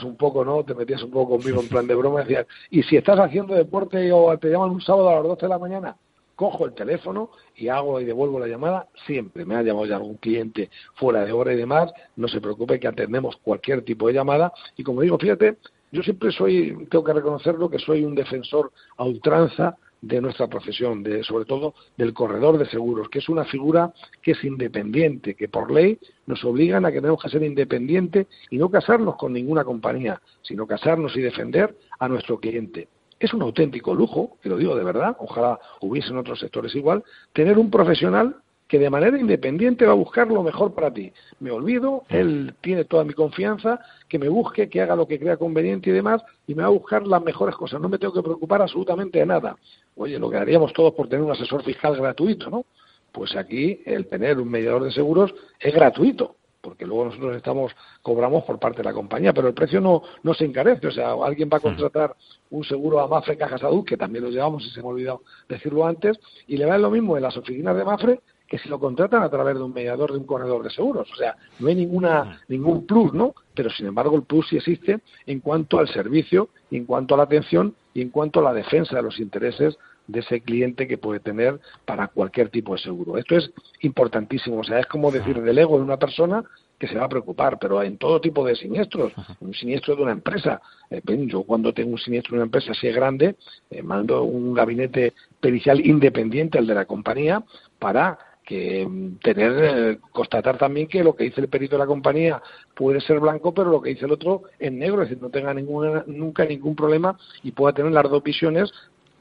un 0.04 0.16
poco, 0.16 0.42
¿no? 0.42 0.64
Te 0.64 0.74
metías 0.74 1.02
un 1.02 1.10
poco 1.10 1.36
conmigo 1.36 1.60
en 1.60 1.68
plan 1.68 1.86
de 1.86 1.94
broma 1.94 2.22
y 2.22 2.24
decías, 2.24 2.46
¿y 2.70 2.82
si 2.82 2.96
estás 2.96 3.18
haciendo 3.18 3.54
deporte 3.54 4.10
o 4.10 4.38
te 4.38 4.48
llaman 4.48 4.70
un 4.70 4.80
sábado 4.80 5.10
a 5.10 5.16
las 5.16 5.24
12 5.24 5.42
de 5.42 5.48
la 5.50 5.58
mañana? 5.58 5.96
Cojo 6.34 6.66
el 6.66 6.74
teléfono 6.74 7.30
y 7.56 7.68
hago 7.68 8.00
y 8.00 8.04
devuelvo 8.04 8.38
la 8.38 8.46
llamada 8.46 8.88
siempre. 9.06 9.44
Me 9.44 9.56
ha 9.56 9.62
llamado 9.62 9.86
ya 9.86 9.96
algún 9.96 10.16
cliente 10.16 10.70
fuera 10.94 11.24
de 11.24 11.32
hora 11.32 11.52
y 11.52 11.56
demás, 11.56 11.92
no 12.16 12.28
se 12.28 12.40
preocupe 12.40 12.80
que 12.80 12.88
atendemos 12.88 13.36
cualquier 13.36 13.82
tipo 13.82 14.08
de 14.08 14.14
llamada 14.14 14.52
y 14.76 14.82
como 14.82 15.02
digo, 15.02 15.18
fíjate, 15.18 15.56
yo 15.92 16.02
siempre 16.02 16.32
soy, 16.32 16.86
tengo 16.90 17.04
que 17.04 17.12
reconocerlo, 17.12 17.70
que 17.70 17.78
soy 17.78 18.04
un 18.04 18.14
defensor 18.14 18.72
a 18.96 19.04
ultranza 19.04 19.76
de 20.06 20.20
nuestra 20.20 20.48
profesión, 20.48 21.02
de, 21.02 21.22
sobre 21.24 21.46
todo 21.46 21.74
del 21.96 22.12
corredor 22.12 22.58
de 22.58 22.66
seguros, 22.66 23.08
que 23.08 23.20
es 23.20 23.28
una 23.28 23.44
figura 23.44 23.92
que 24.20 24.32
es 24.32 24.44
independiente, 24.44 25.34
que 25.34 25.48
por 25.48 25.70
ley 25.70 25.98
nos 26.26 26.44
obligan 26.44 26.84
a 26.84 26.92
que 26.92 27.00
tenemos 27.00 27.22
que 27.22 27.30
ser 27.30 27.42
independientes 27.42 28.26
y 28.50 28.58
no 28.58 28.70
casarnos 28.70 29.16
con 29.16 29.32
ninguna 29.32 29.64
compañía, 29.64 30.20
sino 30.42 30.66
casarnos 30.66 31.16
y 31.16 31.22
defender 31.22 31.74
a 31.98 32.08
nuestro 32.08 32.38
cliente. 32.38 32.88
Es 33.18 33.32
un 33.32 33.42
auténtico 33.42 33.94
lujo, 33.94 34.38
y 34.44 34.48
lo 34.48 34.56
digo 34.56 34.74
de 34.76 34.84
verdad, 34.84 35.16
ojalá 35.18 35.58
hubiese 35.80 36.08
en 36.10 36.18
otros 36.18 36.40
sectores 36.40 36.74
igual, 36.74 37.02
tener 37.32 37.58
un 37.58 37.70
profesional 37.70 38.36
que 38.66 38.78
de 38.78 38.90
manera 38.90 39.18
independiente 39.18 39.84
va 39.84 39.92
a 39.92 39.96
buscar 39.96 40.28
lo 40.28 40.42
mejor 40.42 40.74
para 40.74 40.92
ti. 40.92 41.12
Me 41.38 41.50
olvido, 41.50 42.04
él 42.08 42.54
tiene 42.60 42.84
toda 42.84 43.04
mi 43.04 43.12
confianza, 43.12 43.78
que 44.08 44.18
me 44.18 44.28
busque, 44.28 44.68
que 44.68 44.80
haga 44.80 44.96
lo 44.96 45.06
que 45.06 45.18
crea 45.18 45.36
conveniente 45.36 45.90
y 45.90 45.92
demás, 45.92 46.22
y 46.46 46.54
me 46.54 46.62
va 46.62 46.68
a 46.68 46.72
buscar 46.72 47.06
las 47.06 47.22
mejores 47.22 47.54
cosas. 47.56 47.80
No 47.80 47.88
me 47.88 47.98
tengo 47.98 48.14
que 48.14 48.22
preocupar 48.22 48.62
absolutamente 48.62 49.18
de 49.18 49.26
nada. 49.26 49.56
Oye, 49.96 50.18
lo 50.18 50.30
que 50.30 50.38
haríamos 50.38 50.72
todos 50.72 50.94
por 50.94 51.08
tener 51.08 51.24
un 51.24 51.32
asesor 51.32 51.62
fiscal 51.62 51.96
gratuito, 51.96 52.50
¿no? 52.50 52.64
Pues 53.12 53.36
aquí 53.36 53.80
el 53.84 54.06
tener 54.06 54.40
un 54.40 54.50
mediador 54.50 54.82
de 54.82 54.90
seguros 54.90 55.34
es 55.60 55.72
gratuito 55.72 56.36
porque 56.64 56.86
luego 56.86 57.04
nosotros 57.04 57.36
estamos 57.36 57.72
cobramos 58.02 58.42
por 58.44 58.58
parte 58.58 58.78
de 58.78 58.84
la 58.84 58.94
compañía, 58.94 59.34
pero 59.34 59.48
el 59.48 59.54
precio 59.54 59.80
no, 59.80 60.02
no 60.22 60.32
se 60.32 60.46
encarece. 60.46 60.86
O 60.86 60.90
sea, 60.90 61.12
alguien 61.12 61.50
va 61.52 61.58
a 61.58 61.60
contratar 61.60 62.16
un 62.50 62.64
seguro 62.64 63.00
a 63.00 63.06
Mafre 63.06 63.36
Caja 63.36 63.58
Salud, 63.58 63.84
que 63.84 63.98
también 63.98 64.24
lo 64.24 64.30
llevamos 64.30 64.64
y 64.64 64.70
se 64.70 64.80
me 64.80 64.88
ha 64.88 64.90
olvidado 64.90 65.22
decirlo 65.48 65.86
antes, 65.86 66.18
y 66.46 66.56
le 66.56 66.64
va 66.64 66.78
lo 66.78 66.90
mismo 66.90 67.16
en 67.16 67.22
las 67.22 67.36
oficinas 67.36 67.76
de 67.76 67.84
Mafre 67.84 68.20
que 68.48 68.58
si 68.58 68.68
lo 68.68 68.78
contratan 68.78 69.22
a 69.22 69.30
través 69.30 69.56
de 69.56 69.62
un 69.62 69.72
mediador, 69.72 70.12
de 70.12 70.18
un 70.18 70.24
corredor 70.24 70.62
de 70.62 70.70
seguros. 70.70 71.10
O 71.10 71.16
sea, 71.16 71.36
no 71.58 71.68
hay 71.68 71.74
ninguna, 71.74 72.40
ningún 72.48 72.86
plus, 72.86 73.12
¿no? 73.12 73.34
Pero 73.54 73.70
sin 73.70 73.86
embargo 73.86 74.16
el 74.16 74.22
plus 74.22 74.48
sí 74.48 74.56
existe 74.56 75.00
en 75.26 75.40
cuanto 75.40 75.78
al 75.78 75.88
servicio, 75.88 76.48
en 76.70 76.84
cuanto 76.84 77.14
a 77.14 77.18
la 77.18 77.24
atención 77.24 77.74
y 77.94 78.02
en 78.02 78.10
cuanto 78.10 78.40
a 78.40 78.42
la 78.42 78.52
defensa 78.52 78.96
de 78.96 79.02
los 79.02 79.18
intereses 79.18 79.78
de 80.06 80.20
ese 80.20 80.40
cliente 80.40 80.86
que 80.86 80.98
puede 80.98 81.20
tener 81.20 81.60
para 81.84 82.08
cualquier 82.08 82.50
tipo 82.50 82.74
de 82.74 82.80
seguro. 82.80 83.18
Esto 83.18 83.36
es 83.36 83.50
importantísimo. 83.80 84.58
O 84.58 84.64
sea, 84.64 84.80
es 84.80 84.86
como 84.86 85.10
decir 85.10 85.40
del 85.40 85.58
ego 85.58 85.76
de 85.76 85.84
una 85.84 85.98
persona 85.98 86.44
que 86.78 86.88
se 86.88 86.98
va 86.98 87.04
a 87.04 87.08
preocupar, 87.08 87.58
pero 87.58 87.82
en 87.82 87.98
todo 87.98 88.20
tipo 88.20 88.44
de 88.44 88.56
siniestros, 88.56 89.12
un 89.40 89.54
siniestro 89.54 89.96
de 89.96 90.02
una 90.02 90.12
empresa. 90.12 90.60
Eh, 90.90 91.00
yo 91.26 91.44
cuando 91.44 91.72
tengo 91.72 91.92
un 91.92 91.98
siniestro 91.98 92.32
de 92.32 92.38
una 92.38 92.46
empresa 92.46 92.72
así 92.72 92.88
grande, 92.88 93.36
eh, 93.70 93.82
mando 93.82 94.22
un 94.24 94.54
gabinete 94.54 95.14
pericial 95.40 95.84
independiente, 95.86 96.58
el 96.58 96.66
de 96.66 96.74
la 96.74 96.84
compañía, 96.84 97.42
para 97.78 98.18
que 98.44 98.86
mm, 98.86 99.16
tener 99.22 99.52
eh, 99.62 99.98
constatar 100.12 100.58
también 100.58 100.86
que 100.86 101.02
lo 101.02 101.14
que 101.16 101.24
dice 101.24 101.40
el 101.40 101.48
perito 101.48 101.76
de 101.76 101.80
la 101.80 101.86
compañía 101.86 102.42
puede 102.74 103.00
ser 103.00 103.18
blanco 103.20 103.54
pero 103.54 103.70
lo 103.70 103.80
que 103.80 103.90
dice 103.90 104.04
el 104.04 104.12
otro 104.12 104.42
es 104.58 104.70
negro 104.70 105.02
es 105.02 105.08
decir 105.08 105.22
no 105.22 105.30
tenga 105.30 105.54
ninguna 105.54 106.04
nunca 106.06 106.44
ningún 106.44 106.76
problema 106.76 107.18
y 107.42 107.52
pueda 107.52 107.74
tener 107.74 107.92
las 107.92 108.04
dos 108.04 108.22
visiones 108.22 108.70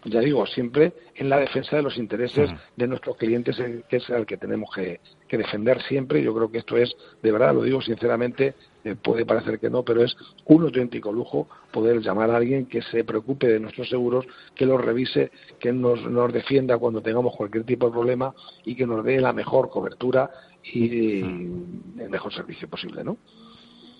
ya 0.05 0.19
digo 0.19 0.45
siempre 0.45 0.93
en 1.15 1.29
la 1.29 1.39
defensa 1.39 1.75
de 1.75 1.81
los 1.81 1.97
intereses 1.97 2.49
de 2.75 2.87
nuestros 2.87 3.17
clientes 3.17 3.55
que 3.87 3.97
es 3.97 4.09
el 4.09 4.25
que 4.25 4.37
tenemos 4.37 4.69
que, 4.73 4.99
que 5.27 5.37
defender 5.37 5.81
siempre. 5.83 6.21
Yo 6.21 6.33
creo 6.33 6.51
que 6.51 6.59
esto 6.59 6.77
es 6.77 6.93
de 7.21 7.31
verdad 7.31 7.53
lo 7.53 7.63
digo 7.63 7.81
sinceramente 7.81 8.53
eh, 8.83 8.95
puede 9.01 9.25
parecer 9.25 9.59
que 9.59 9.69
no, 9.69 9.83
pero 9.83 10.03
es 10.03 10.15
un 10.45 10.63
auténtico 10.63 11.11
lujo 11.11 11.47
poder 11.71 12.01
llamar 12.01 12.29
a 12.31 12.37
alguien 12.37 12.65
que 12.65 12.81
se 12.81 13.03
preocupe 13.03 13.47
de 13.47 13.59
nuestros 13.59 13.89
seguros, 13.89 14.25
que 14.55 14.65
los 14.65 14.79
revise, 14.79 15.31
que 15.59 15.71
nos, 15.71 16.01
nos 16.03 16.33
defienda 16.33 16.77
cuando 16.77 17.01
tengamos 17.01 17.35
cualquier 17.35 17.63
tipo 17.63 17.85
de 17.85 17.93
problema 17.93 18.33
y 18.65 18.75
que 18.75 18.85
nos 18.85 19.03
dé 19.05 19.21
la 19.21 19.31
mejor 19.31 19.69
cobertura 19.69 20.29
y 20.63 21.21
el 21.21 22.09
mejor 22.09 22.33
servicio 22.33 22.69
posible, 22.69 23.03
¿no? 23.03 23.17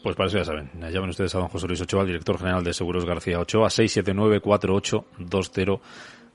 Pues 0.03 0.17
para 0.17 0.27
eso 0.27 0.37
ya 0.37 0.43
saben. 0.43 0.69
Llamen 0.91 1.09
ustedes 1.09 1.33
a 1.33 1.39
don 1.39 1.47
José 1.47 1.65
Luis 1.65 1.81
Ochoa, 1.81 2.03
director 2.03 2.37
general 2.37 2.63
de 2.63 2.73
Seguros 2.73 3.05
García 3.05 3.39
Ochoa, 3.39 3.69
679 3.69 4.41
4820 4.41 5.81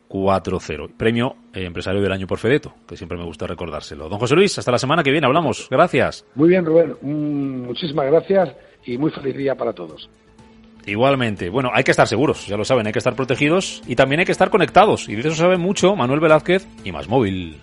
4-0. 0.08 0.90
Premio 0.96 1.36
eh, 1.52 1.64
Empresario 1.64 2.00
del 2.00 2.10
Año 2.12 2.26
por 2.26 2.38
Fedeto, 2.38 2.74
que 2.88 2.96
siempre 2.96 3.18
me 3.18 3.24
gusta 3.24 3.46
recordárselo. 3.46 4.08
Don 4.08 4.18
José 4.18 4.34
Luis, 4.34 4.58
hasta 4.58 4.72
la 4.72 4.78
semana 4.78 5.02
que 5.02 5.10
viene 5.10 5.26
hablamos. 5.26 5.68
Gracias. 5.70 6.24
Muy 6.34 6.48
bien, 6.48 6.64
Rubén. 6.64 6.96
Mm, 7.02 7.66
muchísimas 7.66 8.06
gracias 8.06 8.56
y 8.86 8.96
muy 8.96 9.10
feliz 9.10 9.36
día 9.36 9.54
para 9.54 9.74
todos. 9.74 10.08
Igualmente. 10.86 11.50
Bueno, 11.50 11.70
hay 11.74 11.84
que 11.84 11.90
estar 11.90 12.06
seguros, 12.06 12.46
ya 12.46 12.56
lo 12.56 12.64
saben, 12.64 12.86
hay 12.86 12.92
que 12.94 12.98
estar 12.98 13.14
protegidos 13.14 13.82
y 13.86 13.94
también 13.94 14.20
hay 14.20 14.26
que 14.26 14.32
estar 14.32 14.48
conectados. 14.48 15.10
Y 15.10 15.14
de 15.14 15.20
eso 15.20 15.34
sabe 15.34 15.58
mucho 15.58 15.94
Manuel 15.94 16.20
Velázquez 16.20 16.66
y 16.84 16.92
Más 16.92 17.06
Móvil. 17.06 17.60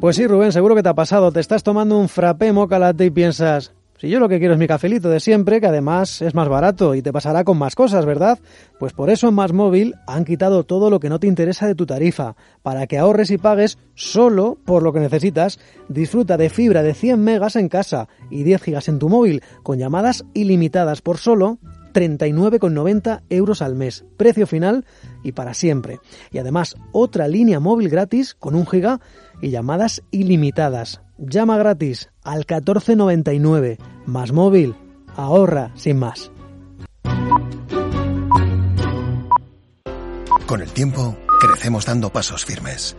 Pues 0.00 0.16
sí, 0.16 0.26
Rubén, 0.26 0.50
seguro 0.50 0.74
que 0.74 0.82
te 0.82 0.88
ha 0.88 0.94
pasado. 0.94 1.30
Te 1.30 1.40
estás 1.40 1.62
tomando 1.62 1.98
un 1.98 2.08
frappé 2.08 2.54
moca 2.54 2.94
y 2.98 3.10
piensas, 3.10 3.74
si 3.98 4.08
yo 4.08 4.18
lo 4.18 4.30
que 4.30 4.38
quiero 4.38 4.54
es 4.54 4.58
mi 4.58 4.66
cafelito 4.66 5.10
de 5.10 5.20
siempre, 5.20 5.60
que 5.60 5.66
además 5.66 6.22
es 6.22 6.34
más 6.34 6.48
barato 6.48 6.94
y 6.94 7.02
te 7.02 7.12
pasará 7.12 7.44
con 7.44 7.58
más 7.58 7.74
cosas, 7.74 8.06
¿verdad? 8.06 8.38
Pues 8.78 8.94
por 8.94 9.10
eso 9.10 9.28
en 9.28 9.34
Más 9.34 9.52
Móvil 9.52 9.94
han 10.06 10.24
quitado 10.24 10.64
todo 10.64 10.88
lo 10.88 11.00
que 11.00 11.10
no 11.10 11.20
te 11.20 11.26
interesa 11.26 11.66
de 11.66 11.74
tu 11.74 11.84
tarifa, 11.84 12.34
para 12.62 12.86
que 12.86 12.96
ahorres 12.96 13.30
y 13.30 13.36
pagues 13.36 13.76
solo 13.94 14.56
por 14.64 14.82
lo 14.82 14.94
que 14.94 15.00
necesitas. 15.00 15.58
Disfruta 15.90 16.38
de 16.38 16.48
fibra 16.48 16.82
de 16.82 16.94
100 16.94 17.22
megas 17.22 17.56
en 17.56 17.68
casa 17.68 18.08
y 18.30 18.42
10 18.42 18.62
gigas 18.62 18.88
en 18.88 19.00
tu 19.00 19.10
móvil, 19.10 19.42
con 19.62 19.76
llamadas 19.76 20.24
ilimitadas 20.32 21.02
por 21.02 21.18
solo 21.18 21.58
39,90 21.92 23.22
euros 23.28 23.60
al 23.60 23.74
mes, 23.74 24.06
precio 24.16 24.46
final 24.46 24.86
y 25.22 25.32
para 25.32 25.54
siempre. 25.54 26.00
Y 26.30 26.38
además 26.38 26.76
otra 26.92 27.28
línea 27.28 27.60
móvil 27.60 27.88
gratis 27.88 28.34
con 28.34 28.54
un 28.54 28.66
giga 28.66 29.00
y 29.40 29.50
llamadas 29.50 30.02
ilimitadas. 30.10 31.00
Llama 31.18 31.58
gratis 31.58 32.10
al 32.22 32.38
1499. 32.38 33.78
Más 34.06 34.32
móvil. 34.32 34.74
Ahorra 35.16 35.72
sin 35.74 35.98
más. 35.98 36.30
Con 40.46 40.62
el 40.62 40.72
tiempo, 40.72 41.16
crecemos 41.40 41.86
dando 41.86 42.10
pasos 42.10 42.44
firmes. 42.44 42.96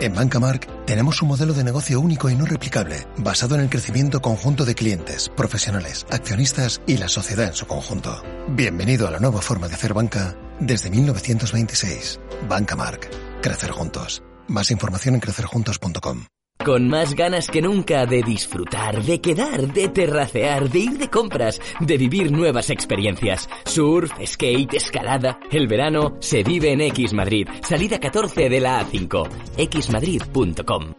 En 0.00 0.14
Bancamark 0.14 0.66
tenemos 0.86 1.20
un 1.20 1.28
modelo 1.28 1.52
de 1.52 1.62
negocio 1.62 2.00
único 2.00 2.30
y 2.30 2.34
no 2.34 2.46
replicable, 2.46 3.06
basado 3.18 3.54
en 3.54 3.60
el 3.60 3.68
crecimiento 3.68 4.20
conjunto 4.22 4.64
de 4.64 4.74
clientes, 4.74 5.30
profesionales, 5.36 6.06
accionistas 6.10 6.80
y 6.86 6.96
la 6.96 7.08
sociedad 7.08 7.46
en 7.46 7.54
su 7.54 7.66
conjunto. 7.66 8.22
Bienvenido 8.48 9.06
a 9.06 9.10
la 9.10 9.18
nueva 9.18 9.42
forma 9.42 9.68
de 9.68 9.74
hacer 9.74 9.92
banca 9.92 10.34
desde 10.60 10.90
1926. 10.90 12.20
Bancamark. 12.48 13.08
Crecer 13.42 13.70
juntos. 13.70 14.22
Más 14.46 14.70
información 14.70 15.14
en 15.14 15.20
crecerjuntos.com. 15.20 16.26
Con 16.62 16.88
más 16.88 17.14
ganas 17.14 17.48
que 17.48 17.62
nunca 17.62 18.04
de 18.04 18.22
disfrutar, 18.22 19.02
de 19.02 19.22
quedar, 19.22 19.72
de 19.72 19.88
terracear, 19.88 20.68
de 20.68 20.78
ir 20.78 20.98
de 20.98 21.08
compras, 21.08 21.58
de 21.80 21.96
vivir 21.96 22.30
nuevas 22.30 22.68
experiencias. 22.68 23.48
Surf, 23.64 24.12
skate, 24.26 24.74
escalada. 24.74 25.40
El 25.50 25.68
verano 25.68 26.16
se 26.20 26.42
vive 26.42 26.72
en 26.72 26.82
X 26.82 27.14
Madrid. 27.14 27.48
Salida 27.62 27.98
14 27.98 28.50
de 28.50 28.60
la 28.60 28.84
A5. 28.84 29.26
xmadrid.com. 29.56 30.94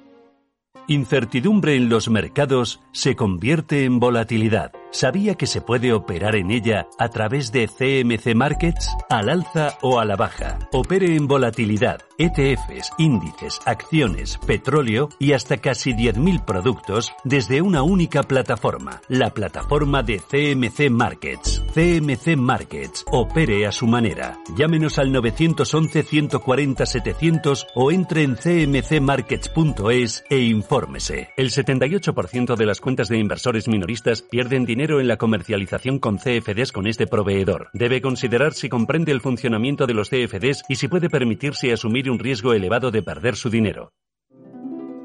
Incertidumbre 0.87 1.75
en 1.75 1.89
los 1.89 2.09
mercados 2.09 2.81
se 2.91 3.15
convierte 3.15 3.85
en 3.85 3.99
volatilidad. 3.99 4.71
¿Sabía 4.91 5.35
que 5.35 5.47
se 5.47 5.61
puede 5.61 5.93
operar 5.93 6.35
en 6.35 6.51
ella 6.51 6.87
a 6.99 7.07
través 7.07 7.53
de 7.53 7.67
CMC 7.67 8.35
Markets? 8.35 8.89
Al 9.09 9.29
alza 9.29 9.77
o 9.81 9.99
a 9.99 10.05
la 10.05 10.17
baja. 10.17 10.59
Opere 10.73 11.15
en 11.15 11.27
volatilidad, 11.27 12.01
ETFs, 12.21 12.93
índices, 12.99 13.59
acciones, 13.65 14.37
petróleo 14.45 15.09
y 15.17 15.33
hasta 15.33 15.57
casi 15.57 15.93
10.000 15.93 16.45
productos 16.45 17.11
desde 17.23 17.63
una 17.63 17.81
única 17.81 18.21
plataforma. 18.21 19.01
La 19.07 19.31
plataforma 19.31 20.03
de 20.03 20.19
CMC 20.19 20.91
Markets. 20.91 21.63
CMC 21.73 22.37
Markets. 22.37 23.05
Opere 23.11 23.65
a 23.65 23.71
su 23.71 23.87
manera. 23.87 24.37
Llámenos 24.55 24.99
al 24.99 25.11
911-140-700 25.11 27.65
o 27.73 27.91
entre 27.91 28.21
en 28.21 28.35
cmcmarkets.es 28.35 30.23
e 30.29 30.41
infórmese. 30.41 31.29
El 31.35 31.49
78% 31.49 32.55
de 32.55 32.65
las 32.67 32.81
cuentas 32.81 33.07
de 33.07 33.17
inversores 33.17 33.67
minoristas 33.67 34.21
pierden 34.21 34.65
dinero 34.65 34.99
en 34.99 35.07
la 35.07 35.17
comercialización 35.17 35.97
con 35.97 36.19
CFDs 36.19 36.71
con 36.71 36.85
este 36.85 37.07
proveedor. 37.07 37.71
Debe 37.73 37.99
considerar 37.99 38.53
si 38.53 38.69
comprende 38.69 39.11
el 39.11 39.21
funcionamiento 39.21 39.87
de 39.87 39.95
los 39.95 40.11
CFDs 40.11 40.65
y 40.69 40.75
si 40.75 40.87
puede 40.87 41.09
permitirse 41.09 41.73
asumir 41.73 42.10
un 42.11 42.19
riesgo 42.19 42.53
elevado 42.53 42.91
de 42.91 43.01
perder 43.01 43.35
su 43.35 43.49
dinero. 43.49 43.93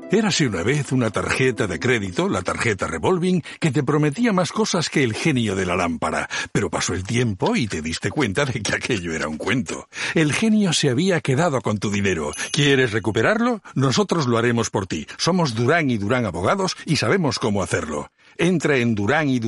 Érase 0.08 0.46
una 0.46 0.62
vez 0.62 0.92
una 0.92 1.10
tarjeta 1.10 1.66
de 1.66 1.80
crédito, 1.80 2.28
la 2.28 2.40
tarjeta 2.40 2.86
revolving, 2.86 3.42
que 3.58 3.72
te 3.72 3.82
prometía 3.82 4.32
más 4.32 4.52
cosas 4.52 4.88
que 4.88 5.02
el 5.02 5.14
genio 5.14 5.56
de 5.56 5.66
la 5.66 5.74
lámpara, 5.74 6.28
pero 6.52 6.70
pasó 6.70 6.94
el 6.94 7.02
tiempo 7.02 7.56
y 7.56 7.66
te 7.66 7.82
diste 7.82 8.10
cuenta 8.10 8.44
de 8.44 8.62
que 8.62 8.76
aquello 8.76 9.12
era 9.12 9.26
un 9.26 9.36
cuento. 9.36 9.88
El 10.14 10.32
genio 10.32 10.72
se 10.72 10.90
había 10.90 11.20
quedado 11.20 11.60
con 11.60 11.78
tu 11.78 11.90
dinero. 11.90 12.30
¿Quieres 12.52 12.92
recuperarlo? 12.92 13.62
Nosotros 13.74 14.28
lo 14.28 14.38
haremos 14.38 14.70
por 14.70 14.86
ti. 14.86 15.08
Somos 15.16 15.56
Durán 15.56 15.90
y 15.90 15.98
Durán 15.98 16.24
Abogados 16.24 16.76
y 16.86 16.96
sabemos 16.96 17.40
cómo 17.40 17.60
hacerlo. 17.60 18.12
Entra 18.38 18.76
en 18.76 18.94
durán 18.94 19.28
y 19.28 19.40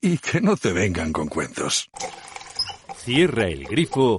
y 0.00 0.18
que 0.18 0.40
no 0.40 0.56
te 0.56 0.72
vengan 0.72 1.12
con 1.12 1.28
cuentos. 1.28 1.90
Cierra 2.96 3.46
el 3.46 3.64
grifo 3.64 4.18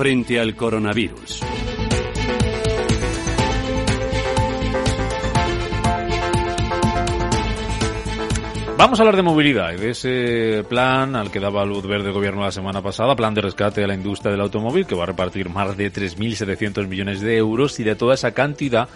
frente 0.00 0.40
al 0.40 0.56
coronavirus. 0.56 1.42
Vamos 8.78 8.98
a 8.98 9.02
hablar 9.02 9.16
de 9.16 9.22
movilidad 9.22 9.74
y 9.74 9.76
de 9.76 9.90
ese 9.90 10.64
plan 10.66 11.14
al 11.16 11.30
que 11.30 11.38
daba 11.38 11.66
luz 11.66 11.86
verde 11.86 12.08
el 12.08 12.14
gobierno 12.14 12.40
la 12.40 12.50
semana 12.50 12.80
pasada, 12.80 13.14
plan 13.14 13.34
de 13.34 13.42
rescate 13.42 13.82
de 13.82 13.88
la 13.88 13.94
industria 13.94 14.32
del 14.32 14.40
automóvil 14.40 14.86
que 14.86 14.94
va 14.94 15.02
a 15.02 15.06
repartir 15.08 15.50
más 15.50 15.76
de 15.76 15.92
3.700 15.92 16.86
millones 16.88 17.20
de 17.20 17.36
euros 17.36 17.78
y 17.78 17.84
de 17.84 17.94
toda 17.94 18.14
esa 18.14 18.32
cantidad 18.32 18.88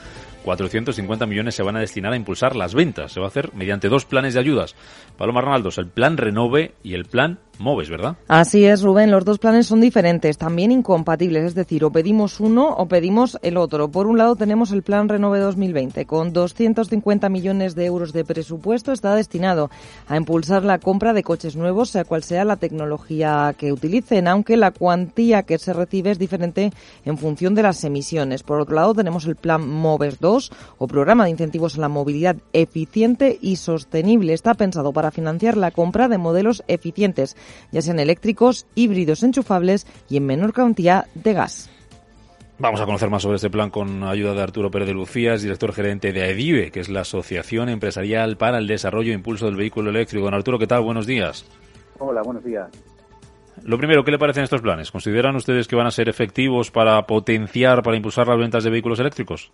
450 0.45 1.27
millones 1.27 1.55
se 1.55 1.63
van 1.63 1.77
a 1.77 1.81
destinar 1.81 2.13
a 2.13 2.17
impulsar 2.17 2.55
las 2.55 2.75
ventas. 2.75 3.13
Se 3.13 3.19
va 3.19 3.27
a 3.27 3.29
hacer 3.29 3.53
mediante 3.55 3.89
dos 3.89 4.05
planes 4.05 4.35
de 4.35 4.41
ayudas. 4.41 4.77
Paloma 5.17 5.41
Arnaldos, 5.41 5.79
el 5.79 5.89
plan 5.89 6.17
Renove 6.17 6.75
y 6.83 6.95
el 6.95 7.07
plan 7.07 7.39
Moves, 7.59 7.89
¿verdad? 7.89 8.17
Así 8.29 8.65
es, 8.65 8.83
Rubén. 8.83 9.11
Los 9.11 9.25
dos 9.25 9.39
planes 9.39 9.67
son 9.67 9.81
diferentes, 9.81 10.39
también 10.39 10.73
incompatibles. 10.73 11.45
Es 11.45 11.55
decir, 11.55 11.85
o 11.85 11.91
pedimos 11.91 12.41
uno 12.41 12.69
o 12.69 12.87
pedimos 12.87 13.39
el 13.43 13.57
otro. 13.57 13.89
Por 13.89 14.07
un 14.07 14.19
lado 14.19 14.37
tenemos 14.37 14.73
el 14.73 14.83
plan 14.83 15.09
Renove 15.09 15.39
2020. 15.39 16.05
Con 16.07 16.33
250 16.33 17.29
millones 17.29 17.75
de 17.75 17.85
euros 17.87 18.13
de 18.13 18.25
presupuesto 18.25 18.93
está 18.93 19.15
destinado 19.15 19.71
a 20.09 20.17
impulsar 20.17 20.65
la 20.65 20.79
compra 20.79 21.13
de 21.13 21.23
coches 21.23 21.57
nuevos, 21.57 21.91
sea 21.91 22.05
cual 22.05 22.23
sea 22.23 22.45
la 22.45 22.57
tecnología 22.57 23.55
que 23.57 23.73
utilicen, 23.73 24.29
aunque 24.29 24.57
la 24.57 24.73
cuantía 24.73 25.45
que 25.45 25.59
se 25.59 25.73
recibe 25.73 26.11
es 26.11 26.19
diferente 26.19 26.73
en 27.05 27.19
función 27.19 27.55
de 27.55 27.63
las 27.63 27.85
emisiones. 27.85 28.43
Por 28.43 28.61
otro 28.61 28.75
lado 28.75 28.95
tenemos 28.95 29.27
el 29.27 29.37
plan 29.37 29.69
Moves 29.69 30.19
2 30.21 30.53
o 30.79 30.87
programa 30.87 31.25
de 31.25 31.31
incentivos 31.31 31.77
a 31.77 31.81
la 31.81 31.89
movilidad 31.89 32.37
eficiente 32.53 33.39
y 33.41 33.57
sostenible. 33.57 34.33
Está 34.33 34.55
pensado 34.55 34.93
para 34.93 35.11
financiar 35.11 35.57
la 35.57 35.71
compra 35.71 36.09
de 36.09 36.19
modelos 36.19 36.65
eficientes 36.67 37.37
ya 37.72 37.82
sean 37.82 37.99
eléctricos, 37.99 38.66
híbridos 38.74 39.22
enchufables 39.22 39.86
y 40.09 40.16
en 40.16 40.26
menor 40.26 40.53
cantidad 40.53 41.07
de 41.14 41.32
gas. 41.32 41.70
Vamos 42.57 42.80
a 42.80 42.86
conocer 42.86 43.11
más 43.11 43.22
sobre 43.22 43.36
este 43.36 43.51
plan 43.51 43.70
con 43.70 44.05
ayuda 44.05 44.32
de 44.32 44.42
Arturo 44.42 44.70
Pérez 44.70 44.86
de 44.86 44.95
Lucías, 44.95 45.42
director 45.42 45.72
gerente 45.72 46.12
de 46.12 46.22
AEDIVE, 46.22 46.70
que 46.70 46.78
es 46.78 46.88
la 46.88 47.01
Asociación 47.01 47.68
Empresarial 47.68 48.36
para 48.36 48.59
el 48.59 48.68
Desarrollo 48.68 49.11
e 49.11 49.14
Impulso 49.14 49.47
del 49.47 49.57
Vehículo 49.57 49.90
Eléctrico. 49.90 50.24
Don 50.24 50.34
Arturo, 50.34 50.59
¿qué 50.59 50.68
tal? 50.68 50.82
Buenos 50.82 51.07
días. 51.07 51.45
Hola, 51.99 52.22
buenos 52.22 52.45
días. 52.45 52.68
Lo 53.64 53.76
primero, 53.76 54.05
¿qué 54.05 54.12
le 54.12 54.18
parecen 54.18 54.45
estos 54.45 54.61
planes? 54.61 54.92
¿Consideran 54.92 55.34
ustedes 55.34 55.66
que 55.66 55.74
van 55.74 55.86
a 55.86 55.90
ser 55.90 56.09
efectivos 56.09 56.70
para 56.70 57.07
potenciar, 57.07 57.82
para 57.82 57.97
impulsar 57.97 58.28
las 58.28 58.38
ventas 58.38 58.62
de 58.62 58.70
vehículos 58.70 59.01
eléctricos? 59.01 59.51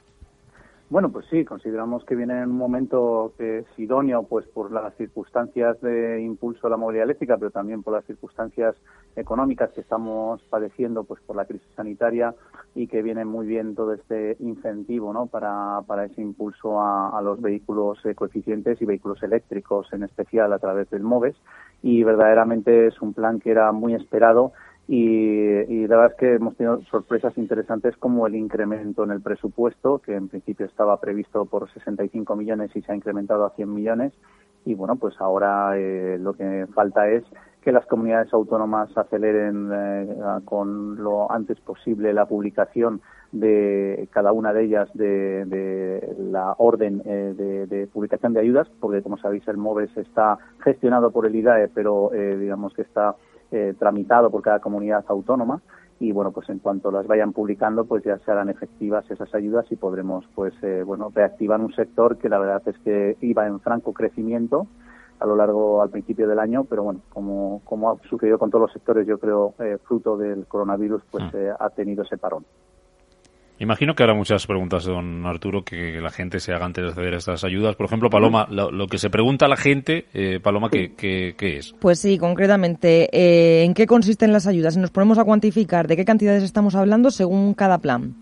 Bueno, 0.91 1.13
pues 1.13 1.25
sí, 1.31 1.45
consideramos 1.45 2.05
que 2.05 2.17
viene 2.17 2.43
en 2.43 2.51
un 2.51 2.57
momento 2.57 3.33
que 3.39 3.59
es 3.59 3.67
idóneo, 3.79 4.25
pues 4.25 4.45
por 4.49 4.73
las 4.73 4.93
circunstancias 4.97 5.81
de 5.81 6.21
impulso 6.21 6.67
a 6.67 6.71
la 6.71 6.77
movilidad 6.77 7.05
eléctrica, 7.05 7.37
pero 7.39 7.53
también 7.53 7.85
por 7.85 7.95
las 7.95 8.05
circunstancias 8.07 8.75
económicas 9.15 9.71
que 9.71 9.83
estamos 9.83 10.43
padeciendo, 10.51 11.05
pues 11.05 11.21
por 11.23 11.37
la 11.37 11.45
crisis 11.45 11.69
sanitaria 11.77 12.35
y 12.75 12.89
que 12.89 13.03
viene 13.03 13.25
muy 13.25 13.47
bien 13.47 13.77
todo 13.77 13.95
este 13.95 14.37
incentivo, 14.41 15.13
¿no? 15.13 15.27
Para, 15.27 15.81
para 15.87 16.07
ese 16.07 16.23
impulso 16.23 16.81
a, 16.83 17.23
los 17.23 17.41
vehículos 17.41 18.01
coeficientes 18.17 18.83
y 18.83 18.85
vehículos 18.85 19.23
eléctricos, 19.23 19.93
en 19.93 20.03
especial 20.03 20.53
a 20.53 20.59
través 20.59 20.91
del 20.91 21.05
MOVES. 21.05 21.37
Y 21.83 22.03
verdaderamente 22.03 22.89
es 22.89 23.01
un 23.01 23.15
plan 23.15 23.39
que 23.39 23.53
era 23.53 23.71
muy 23.71 23.95
esperado 23.95 24.53
y, 24.93 25.87
la 25.87 25.97
verdad 25.97 26.11
es 26.11 26.19
que 26.19 26.35
hemos 26.35 26.57
tenido 26.57 26.83
sorpresas 26.91 27.39
interesantes 27.39 27.97
como 27.97 28.27
el 28.27 28.35
incremento 28.35 29.05
en 29.05 29.13
el 29.13 29.21
presupuesto, 29.21 30.01
que 30.01 30.17
en 30.17 30.27
principio 30.29 30.67
estaba 30.67 31.01
previsto 31.01 31.45
por 31.45 31.73
65 31.73 32.35
millones 32.35 32.75
y 32.75 32.83
se 32.83 32.91
ha 32.91 32.97
incrementado 32.97 33.47
a 33.47 33.51
100 33.51 33.73
millones. 33.73 34.13
Y 34.65 34.75
bueno, 34.75 34.97
pues 34.97 35.15
ahora 35.21 35.79
eh, 35.79 36.19
lo 36.21 36.33
que 36.33 36.67
falta 36.75 37.09
es 37.09 37.23
que 37.63 37.71
las 37.71 37.87
comunidades 37.87 38.35
autónomas 38.35 38.91
aceleren 38.97 39.71
eh, 39.73 40.09
con 40.45 40.97
lo 40.97 41.31
antes 41.31 41.61
posible 41.61 42.13
la 42.13 42.27
publicación 42.27 43.01
de 43.31 44.09
cada 44.11 44.33
una 44.33 44.53
de 44.53 44.65
ellas 44.65 44.89
de, 44.95 46.17
la 46.19 46.57
orden 46.59 47.01
eh, 47.05 47.33
de, 47.37 47.67
de, 47.69 47.87
publicación 47.87 48.33
de 48.33 48.41
ayudas, 48.41 48.69
porque 48.81 49.03
como 49.03 49.19
sabéis 49.19 49.47
el 49.47 49.57
MOVES 49.57 49.97
está 49.99 50.39
gestionado 50.65 51.13
por 51.13 51.27
el 51.27 51.37
IDAE, 51.37 51.69
pero 51.69 52.11
digamos 52.13 52.75
que 52.75 52.83
está 52.83 53.15
eh, 53.53 53.75
tramitado 53.79 54.31
por 54.31 54.43
cada 54.43 54.61
comunidad 54.61 55.05
autónoma 55.09 55.61
y 55.99 56.13
bueno 56.13 56.33
pues 56.33 56.49
en 56.49 56.59
cuanto 56.59 56.91
las 56.91 57.07
vayan 57.07 57.33
publicando 57.33 57.85
pues 57.85 58.03
ya 58.03 58.19
se 58.19 58.31
harán 58.31 58.49
efectivas 58.49 59.09
esas 59.11 59.35
ayudas 59.35 59.67
y 59.71 59.77
podremos 59.77 60.25
pues 60.35 60.55
eh, 60.63 60.83
bueno 60.85 61.13
reactivar 61.15 61.61
un 61.61 61.73
sector 61.75 62.17
que 62.17 62.29
la 62.29 62.39
verdad 62.39 62.63
es 62.67 62.79
que 62.79 63.17
iba 63.21 63.47
en 63.47 63.61
franco 63.61 63.93
crecimiento 63.93 64.67
a 65.19 65.27
lo 65.27 65.37
largo 65.37 65.83
al 65.83 65.91
principio 65.91 66.27
del 66.27 66.39
año 66.39 66.65
pero 66.65 66.83
bueno 66.85 67.01
como 67.11 67.61
como 67.65 67.91
ha 67.91 67.97
sucedido 68.09 68.39
con 68.39 68.51
todos 68.51 68.63
los 68.63 68.73
sectores 68.73 69.07
yo 69.07 69.19
creo 69.19 69.55
eh, 69.59 69.79
fruto 69.85 70.17
del 70.17 70.47
coronavirus 70.47 71.03
pues 71.11 71.25
mm. 71.25 71.37
ha 71.59 71.71
tenido 71.71 72.03
ese 72.05 72.17
parón 72.17 72.45
Imagino 73.61 73.95
que 73.95 74.03
habrá 74.03 74.15
muchas 74.15 74.47
preguntas, 74.47 74.87
don 74.87 75.27
Arturo, 75.27 75.63
que 75.63 76.01
la 76.01 76.09
gente 76.09 76.41
se 76.41 76.55
haga 76.55 76.65
antes 76.65 76.83
de 76.83 76.89
acceder 76.89 77.13
a 77.13 77.19
estas 77.19 77.45
ayudas. 77.45 77.77
Por 77.77 77.85
ejemplo, 77.85 78.09
Paloma, 78.09 78.47
lo, 78.49 78.87
que 78.87 78.97
se 78.97 79.11
pregunta 79.11 79.45
a 79.45 79.49
la 79.51 79.59
gente, 79.59 80.07
eh, 80.15 80.41
Paloma, 80.43 80.71
¿qué, 80.71 80.95
¿qué, 80.97 81.35
es? 81.59 81.75
Pues 81.79 81.99
sí, 81.99 82.17
concretamente, 82.17 83.11
eh, 83.13 83.65
¿en 83.65 83.75
qué 83.75 83.87
consisten 83.87 84.33
las 84.33 84.47
ayudas? 84.47 84.73
Si 84.75 84.81
nos 84.81 84.91
ponemos 84.91 85.19
a 85.19 85.25
cuantificar 85.25 85.89
de 85.89 85.97
qué 85.97 86.07
cantidades 86.07 86.43
estamos 86.43 86.75
hablando 86.75 87.11
según 87.11 87.53
cada 87.53 87.77
plan. 87.77 88.15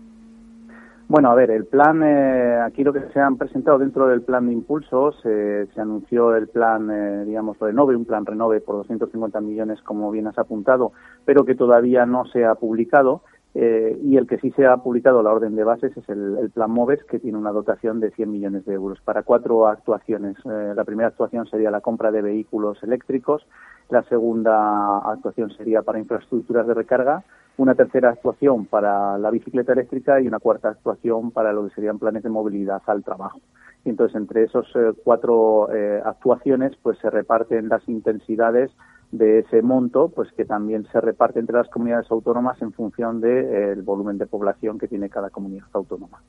Bueno, 1.07 1.31
a 1.31 1.35
ver, 1.35 1.51
el 1.51 1.65
plan, 1.65 2.03
eh, 2.03 2.59
aquí 2.59 2.83
lo 2.83 2.91
que 2.91 3.07
se 3.13 3.21
han 3.21 3.37
presentado 3.37 3.79
dentro 3.79 4.07
del 4.07 4.21
plan 4.21 4.45
de 4.45 4.51
impulso, 4.51 5.13
se, 5.23 5.69
anunció 5.77 6.35
el 6.35 6.49
plan, 6.49 7.25
digamos, 7.25 7.57
Renove, 7.59 7.95
un 7.95 8.03
plan 8.03 8.25
Renove 8.25 8.59
por 8.59 8.75
250 8.75 9.39
millones, 9.39 9.81
como 9.83 10.11
bien 10.11 10.27
has 10.27 10.37
apuntado, 10.37 10.91
pero 11.23 11.45
que 11.45 11.55
todavía 11.55 12.05
no 12.05 12.25
se 12.25 12.43
ha 12.43 12.55
publicado. 12.55 13.21
Eh, 13.55 13.99
y 14.03 14.17
el 14.17 14.27
que 14.27 14.37
sí 14.37 14.51
se 14.51 14.67
ha 14.67 14.77
publicado 14.77 15.23
la 15.23 15.31
orden 15.31 15.55
de 15.55 15.63
bases 15.63 15.95
es 15.97 16.07
el, 16.07 16.51
Plan 16.53 16.69
MOVES, 16.69 17.03
que 17.05 17.19
tiene 17.19 17.37
una 17.37 17.51
dotación 17.51 17.99
de 17.99 18.11
100 18.11 18.31
millones 18.31 18.65
de 18.65 18.73
euros 18.73 19.01
para 19.01 19.23
cuatro 19.23 19.67
actuaciones. 19.67 20.37
Eh, 20.45 20.73
la 20.75 20.83
primera 20.83 21.09
actuación 21.09 21.47
sería 21.47 21.71
la 21.71 21.81
compra 21.81 22.11
de 22.11 22.21
vehículos 22.21 22.81
eléctricos, 22.83 23.47
la 23.89 24.03
segunda 24.03 24.99
actuación 24.99 25.49
sería 25.51 25.81
para 25.81 25.99
infraestructuras 25.99 26.67
de 26.67 26.75
recarga, 26.75 27.23
una 27.57 27.73
tercera 27.73 28.11
actuación 28.11 28.65
para 28.65 29.17
la 29.17 29.31
bicicleta 29.31 29.73
eléctrica 29.73 30.21
y 30.21 30.27
una 30.27 30.39
cuarta 30.39 30.69
actuación 30.69 31.31
para 31.31 31.51
lo 31.51 31.67
que 31.67 31.73
serían 31.73 31.97
planes 31.97 32.23
de 32.23 32.29
movilidad 32.29 32.81
al 32.85 33.03
trabajo. 33.03 33.41
Y 33.83 33.89
entonces, 33.89 34.15
entre 34.15 34.43
esos 34.43 34.67
eh, 34.75 34.93
cuatro 35.03 35.69
actuaciones, 36.05 36.73
pues 36.83 36.99
se 36.99 37.09
reparten 37.09 37.67
las 37.67 37.87
intensidades 37.89 38.71
de 39.11 39.39
ese 39.39 39.61
monto, 39.61 40.09
pues 40.09 40.31
que 40.33 40.45
también 40.45 40.85
se 40.91 41.01
reparte 41.01 41.39
entre 41.39 41.57
las 41.57 41.69
comunidades 41.69 42.09
autónomas 42.11 42.61
en 42.61 42.71
función 42.71 43.21
del 43.21 43.49
de, 43.49 43.71
eh, 43.71 43.75
volumen 43.81 44.17
de 44.17 44.27
población 44.27 44.77
que 44.77 44.87
tiene 44.87 45.09
cada 45.09 45.29
comunidad 45.29 45.67
autónoma. 45.73 46.21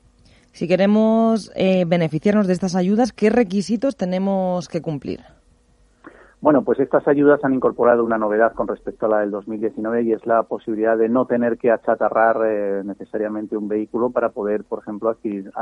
Si 0.53 0.67
queremos 0.67 1.53
eh, 1.55 1.85
beneficiarnos 1.87 2.47
de 2.47 2.55
estas 2.55 2.75
ayudas, 2.75 3.13
¿qué 3.13 3.31
requisitos 3.31 3.97
tenemos 3.97 4.69
que 4.69 4.83
cumplir? 4.83 5.21
Bueno, 6.41 6.63
pues 6.63 6.81
estas 6.81 7.07
ayudas 7.07 7.45
han 7.45 7.53
incorporado 7.53 8.03
una 8.03 8.17
novedad 8.17 8.55
con 8.55 8.67
respecto 8.67 9.05
a 9.05 9.11
la 9.11 9.19
del 9.21 9.31
2019 9.31 10.03
y 10.03 10.13
es 10.13 10.27
la 10.27 10.43
posibilidad 10.45 10.97
de 10.97 11.11
no 11.11 11.27
tener 11.27 11.59
que 11.59 11.71
achatarrar 11.71 12.39
eh, 12.47 12.83
necesariamente 12.83 13.59
un 13.59 13.69
vehículo 13.69 14.09
para 14.09 14.31
poder, 14.31 14.65
por 14.65 14.79
ejemplo, 14.79 15.11
adquirir, 15.11 15.53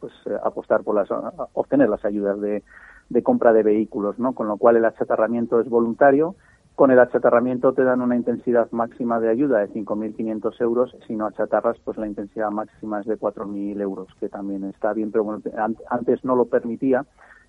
pues, 0.00 0.12
apostar 0.42 0.82
por 0.82 0.96
las, 0.96 1.08
obtener 1.52 1.88
las 1.88 2.04
ayudas 2.04 2.40
de, 2.40 2.64
de 3.08 3.22
compra 3.22 3.52
de 3.52 3.62
vehículos, 3.62 4.18
¿no? 4.18 4.32
Con 4.32 4.48
lo 4.48 4.56
cual 4.56 4.76
el 4.76 4.84
achatarramiento 4.84 5.60
es 5.60 5.68
voluntario. 5.68 6.34
Con 6.74 6.90
el 6.90 6.98
achatarramiento 6.98 7.72
te 7.72 7.84
dan 7.84 8.00
una 8.00 8.16
intensidad 8.16 8.70
máxima 8.72 9.20
de 9.20 9.30
ayuda 9.30 9.60
de 9.60 9.68
5.500 9.68 10.60
euros. 10.60 10.96
Si 11.06 11.14
no 11.14 11.26
achatarras, 11.26 11.78
pues 11.84 11.96
la 11.98 12.08
intensidad 12.08 12.50
máxima 12.50 13.00
es 13.00 13.06
de 13.06 13.16
4.000 13.16 13.80
euros, 13.80 14.08
que 14.18 14.28
también 14.28 14.64
está 14.64 14.92
bien, 14.92 15.12
pero 15.12 15.22
bueno, 15.22 15.40
antes 15.88 16.24
no 16.24 16.34
lo 16.34 16.46
permitía 16.46 17.06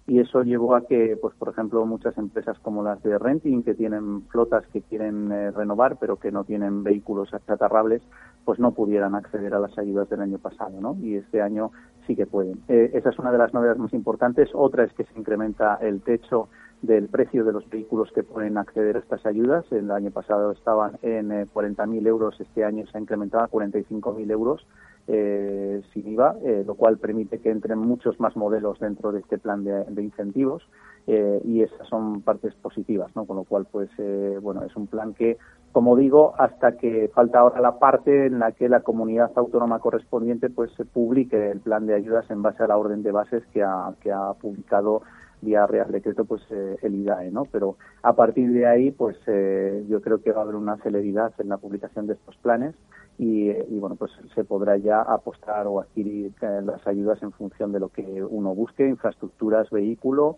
y 0.07 0.19
eso 0.19 0.43
llevó 0.43 0.75
a 0.75 0.85
que, 0.85 1.17
pues 1.19 1.33
por 1.35 1.49
ejemplo, 1.49 1.85
muchas 1.85 2.15
empresas 2.17 2.57
como 2.59 2.83
las 2.83 3.01
de 3.01 3.17
renting, 3.17 3.63
que 3.63 3.73
tienen 3.73 4.21
flotas 4.27 4.65
que 4.67 4.81
quieren 4.81 5.31
eh, 5.31 5.51
renovar, 5.51 5.97
pero 5.99 6.17
que 6.17 6.31
no 6.31 6.43
tienen 6.43 6.83
vehículos 6.83 7.33
achatarrables, 7.33 8.03
pues 8.43 8.59
no 8.59 8.71
pudieran 8.71 9.15
acceder 9.15 9.55
a 9.55 9.59
las 9.59 9.75
ayudas 9.79 10.07
del 10.09 10.21
año 10.21 10.37
pasado, 10.37 10.79
¿no? 10.79 10.95
Y 11.01 11.15
este 11.15 11.41
año 11.41 11.71
sí 12.05 12.15
que 12.15 12.25
pueden. 12.25 12.59
Eh, 12.67 12.91
esa 12.93 13.09
es 13.09 13.19
una 13.19 13.31
de 13.31 13.37
las 13.37 13.53
novedades 13.53 13.79
más 13.79 13.93
importantes. 13.93 14.49
Otra 14.53 14.83
es 14.83 14.93
que 14.93 15.03
se 15.05 15.19
incrementa 15.19 15.77
el 15.81 16.01
techo 16.01 16.49
del 16.81 17.07
precio 17.07 17.43
de 17.43 17.53
los 17.53 17.69
vehículos 17.69 18.11
que 18.13 18.23
pueden 18.23 18.57
acceder 18.57 18.95
a 18.95 18.99
estas 18.99 19.25
ayudas. 19.25 19.65
El 19.71 19.89
año 19.91 20.11
pasado 20.11 20.51
estaban 20.51 20.97
en 21.01 21.29
40.000 21.29 22.07
euros, 22.07 22.39
este 22.39 22.63
año 22.63 22.85
se 22.87 22.97
ha 22.97 23.01
incrementado 23.01 23.43
a 23.43 23.49
45.000 23.49 24.31
euros 24.31 24.65
eh, 25.07 25.81
sin 25.93 26.07
IVA, 26.07 26.35
eh, 26.43 26.63
lo 26.65 26.75
cual 26.75 26.97
permite 26.97 27.39
que 27.39 27.51
entren 27.51 27.79
muchos 27.79 28.19
más 28.19 28.35
modelos 28.35 28.79
dentro 28.79 29.11
de 29.11 29.19
este 29.19 29.37
plan 29.37 29.63
de, 29.63 30.01
incentivos 30.01 30.67
eh, 31.07 31.41
y 31.43 31.61
esas 31.61 31.87
son 31.87 32.21
partes 32.21 32.53
positivas, 32.55 33.15
¿no? 33.15 33.25
Con 33.25 33.37
lo 33.37 33.43
cual, 33.43 33.67
pues, 33.71 33.89
eh, 33.99 34.39
bueno, 34.41 34.63
es 34.63 34.75
un 34.75 34.87
plan 34.87 35.13
que, 35.13 35.37
como 35.76 35.97
digo, 35.97 36.34
hasta 36.38 36.78
que 36.78 37.11
falta 37.13 37.39
ahora 37.39 37.59
la 37.59 37.80
parte 37.80 38.28
en 38.28 38.39
la 38.39 38.53
que 38.53 38.69
la 38.69 38.80
comunidad 38.80 39.34
autónoma 39.36 39.80
correspondiente, 39.80 40.49
pues, 40.49 40.71
se 40.78 40.86
publique 40.86 41.51
el 41.51 41.59
plan 41.59 41.86
de 41.86 41.95
ayudas 41.95 42.32
en 42.32 42.41
base 42.41 42.63
a 42.63 42.67
la 42.67 42.78
orden 42.78 43.03
de 43.03 43.11
bases 43.11 43.43
que 43.47 43.61
ha, 43.61 43.93
que 43.99 44.09
ha 44.09 44.32
publicado 44.39 45.01
vía 45.41 45.67
Real 45.67 45.91
Decreto 45.91 46.23
pues 46.23 46.41
eh, 46.49 46.78
el 46.82 46.95
IDAE, 46.95 47.30
¿no? 47.30 47.43
Pero 47.51 47.76
a 48.03 48.13
partir 48.13 48.53
de 48.53 48.65
ahí 48.65 48.91
pues 48.91 49.17
eh, 49.28 49.86
yo 49.89 49.99
creo 49.99 50.21
que 50.21 50.32
va 50.32 50.39
a 50.39 50.43
haber 50.43 50.55
una 50.55 50.78
celeridad 50.78 51.34
en 51.39 51.49
la 51.49 51.57
publicación 51.57 52.07
de 52.07 52.13
estos 52.13 52.38
planes 52.38 52.73
y, 53.17 53.51
bueno 53.78 53.97
pues 53.97 54.11
se 54.34 54.45
podrá 54.45 54.78
ya 54.78 55.01
apostar 55.01 55.67
o 55.67 55.82
adquirir 55.82 56.32
eh, 56.41 56.61
las 56.63 56.88
ayudas 56.88 57.21
en 57.21 57.34
función 57.34 57.73
de 57.73 57.82
lo 57.82 57.89
que 57.89 58.23
uno 58.23 58.55
busque, 58.55 58.88
infraestructuras, 58.88 59.69
vehículo, 59.69 60.38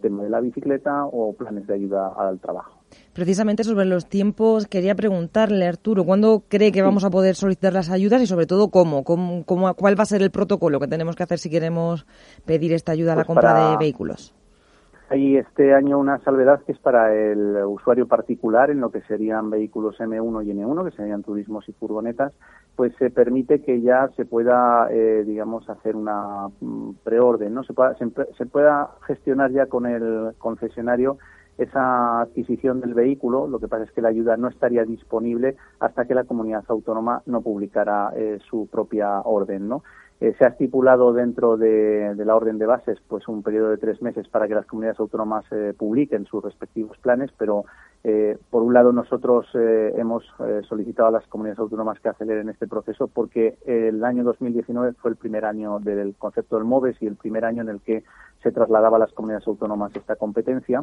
tema 0.00 0.22
de 0.22 0.30
la 0.30 0.40
bicicleta 0.40 1.06
o 1.06 1.32
planes 1.34 1.66
de 1.66 1.74
ayuda 1.74 2.12
al 2.16 2.38
trabajo. 2.38 2.79
Precisamente 3.12 3.64
sobre 3.64 3.86
los 3.86 4.06
tiempos, 4.06 4.68
quería 4.68 4.94
preguntarle, 4.94 5.66
Arturo, 5.66 6.04
¿cuándo 6.04 6.44
cree 6.48 6.70
que 6.70 6.80
vamos 6.80 7.04
a 7.04 7.10
poder 7.10 7.34
solicitar 7.34 7.72
las 7.72 7.90
ayudas 7.90 8.22
y 8.22 8.26
sobre 8.26 8.46
todo 8.46 8.68
cómo? 8.68 9.02
¿Cómo, 9.02 9.44
cuál 9.44 9.98
va 9.98 10.04
a 10.04 10.06
ser 10.06 10.22
el 10.22 10.30
protocolo 10.30 10.78
que 10.78 10.86
tenemos 10.86 11.16
que 11.16 11.24
hacer 11.24 11.38
si 11.38 11.50
queremos 11.50 12.06
pedir 12.46 12.72
esta 12.72 12.92
ayuda 12.92 13.14
a 13.14 13.16
la 13.16 13.24
pues 13.24 13.26
compra 13.26 13.70
de 13.70 13.76
vehículos? 13.78 14.32
Hay 15.08 15.36
este 15.36 15.74
año 15.74 15.98
una 15.98 16.20
salvedad 16.20 16.60
que 16.64 16.70
es 16.70 16.78
para 16.78 17.12
el 17.12 17.56
usuario 17.64 18.06
particular 18.06 18.70
en 18.70 18.80
lo 18.80 18.92
que 18.92 19.00
serían 19.02 19.50
vehículos 19.50 19.98
M1 19.98 20.46
y 20.46 20.52
N1, 20.52 20.88
que 20.88 20.96
serían 20.96 21.24
turismos 21.24 21.68
y 21.68 21.72
furgonetas, 21.72 22.32
pues 22.76 22.94
se 22.96 23.10
permite 23.10 23.60
que 23.60 23.80
ya 23.80 24.08
se 24.14 24.24
pueda, 24.24 24.86
eh, 24.92 25.24
digamos, 25.26 25.68
hacer 25.68 25.96
una 25.96 26.46
mm, 26.60 26.92
preorden, 27.02 27.54
¿no? 27.54 27.64
Se 27.64 27.72
pueda, 27.72 27.96
se 27.96 28.46
pueda 28.46 28.90
gestionar 29.08 29.50
ya 29.50 29.66
con 29.66 29.86
el 29.86 30.32
concesionario 30.38 31.18
esa 31.60 32.22
adquisición 32.22 32.80
del 32.80 32.94
vehículo. 32.94 33.46
Lo 33.46 33.58
que 33.58 33.68
pasa 33.68 33.84
es 33.84 33.92
que 33.92 34.00
la 34.00 34.08
ayuda 34.08 34.36
no 34.36 34.48
estaría 34.48 34.84
disponible 34.84 35.56
hasta 35.78 36.06
que 36.06 36.14
la 36.14 36.24
comunidad 36.24 36.64
autónoma 36.68 37.22
no 37.26 37.42
publicara 37.42 38.12
eh, 38.16 38.38
su 38.48 38.66
propia 38.68 39.20
orden, 39.20 39.68
¿no? 39.68 39.82
Eh, 40.20 40.34
se 40.38 40.44
ha 40.44 40.48
estipulado 40.48 41.12
dentro 41.12 41.56
de, 41.56 42.14
la 42.16 42.36
orden 42.36 42.58
de 42.58 42.66
bases 42.66 42.98
pues 43.08 43.26
un 43.28 43.42
periodo 43.42 43.70
de 43.70 43.78
tres 43.78 44.02
meses 44.02 44.28
para 44.28 44.48
que 44.48 44.54
las 44.54 44.66
comunidades 44.66 45.00
autónomas 45.00 45.44
eh, 45.50 45.72
publiquen 45.76 46.26
sus 46.26 46.42
respectivos 46.42 46.96
planes, 46.98 47.30
pero 47.38 47.64
por 48.48 48.62
un 48.62 48.72
lado 48.72 48.94
nosotros 48.94 49.46
hemos 49.54 50.24
solicitado 50.66 51.08
a 51.08 51.12
las 51.12 51.26
comunidades 51.26 51.58
autónomas 51.58 52.00
que 52.00 52.08
aceleren 52.08 52.48
este 52.48 52.66
proceso 52.66 53.08
porque 53.08 53.58
el 53.66 54.02
año 54.02 54.24
2019 54.24 54.94
fue 54.94 55.10
el 55.10 55.18
primer 55.18 55.44
año 55.44 55.80
del 55.80 56.14
concepto 56.16 56.56
del 56.56 56.64
MOVES 56.64 56.96
y 57.02 57.06
el 57.06 57.16
primer 57.16 57.44
año 57.44 57.60
en 57.60 57.68
el 57.68 57.82
que 57.82 58.02
se 58.42 58.52
trasladaba 58.52 58.96
a 58.96 59.00
las 59.00 59.12
comunidades 59.12 59.46
autónomas 59.46 59.94
esta 59.94 60.16
competencia 60.16 60.82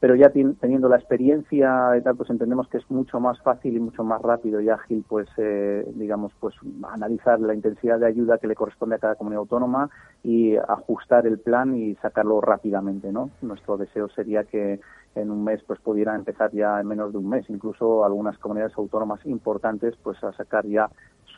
pero 0.00 0.14
ya 0.14 0.30
teniendo 0.30 0.88
la 0.88 0.96
experiencia 0.96 1.96
y 1.96 2.02
tal, 2.02 2.16
pues 2.16 2.30
entendemos 2.30 2.68
que 2.68 2.78
es 2.78 2.90
mucho 2.90 3.18
más 3.18 3.40
fácil 3.42 3.76
y 3.76 3.80
mucho 3.80 4.04
más 4.04 4.22
rápido 4.22 4.60
y 4.60 4.68
ágil, 4.68 5.04
pues, 5.08 5.28
eh, 5.38 5.84
digamos, 5.94 6.32
pues 6.38 6.54
analizar 6.88 7.40
la 7.40 7.54
intensidad 7.54 7.98
de 7.98 8.06
ayuda 8.06 8.38
que 8.38 8.46
le 8.46 8.54
corresponde 8.54 8.94
a 8.94 8.98
cada 8.98 9.16
comunidad 9.16 9.40
autónoma 9.40 9.90
y 10.22 10.56
ajustar 10.56 11.26
el 11.26 11.38
plan 11.38 11.76
y 11.76 11.96
sacarlo 11.96 12.40
rápidamente, 12.40 13.10
¿no? 13.10 13.30
Nuestro 13.42 13.76
deseo 13.76 14.08
sería 14.08 14.44
que 14.44 14.80
en 15.14 15.30
un 15.30 15.42
mes 15.42 15.62
pues 15.66 15.80
pudiera 15.80 16.14
empezar 16.14 16.52
ya 16.52 16.80
en 16.80 16.86
menos 16.86 17.12
de 17.12 17.18
un 17.18 17.28
mes, 17.28 17.48
incluso 17.50 18.04
algunas 18.04 18.38
comunidades 18.38 18.76
autónomas 18.76 19.24
importantes 19.26 19.96
pues 20.02 20.22
a 20.22 20.32
sacar 20.32 20.64
ya 20.66 20.88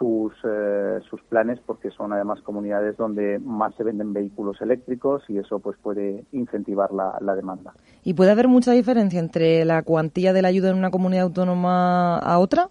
sus, 0.00 0.32
eh, 0.44 0.98
sus 1.10 1.20
planes 1.24 1.60
porque 1.66 1.90
son 1.90 2.14
además 2.14 2.40
comunidades 2.40 2.96
donde 2.96 3.38
más 3.38 3.74
se 3.74 3.84
venden 3.84 4.14
vehículos 4.14 4.58
eléctricos 4.62 5.22
y 5.28 5.36
eso 5.36 5.58
pues 5.58 5.76
puede 5.76 6.24
incentivar 6.32 6.90
la, 6.90 7.18
la 7.20 7.34
demanda. 7.34 7.74
¿Y 8.02 8.14
puede 8.14 8.30
haber 8.30 8.48
mucha 8.48 8.72
diferencia 8.72 9.20
entre 9.20 9.62
la 9.66 9.82
cuantía 9.82 10.32
de 10.32 10.40
la 10.40 10.48
ayuda 10.48 10.70
en 10.70 10.78
una 10.78 10.90
comunidad 10.90 11.24
autónoma 11.24 12.16
a 12.16 12.38
otra? 12.38 12.68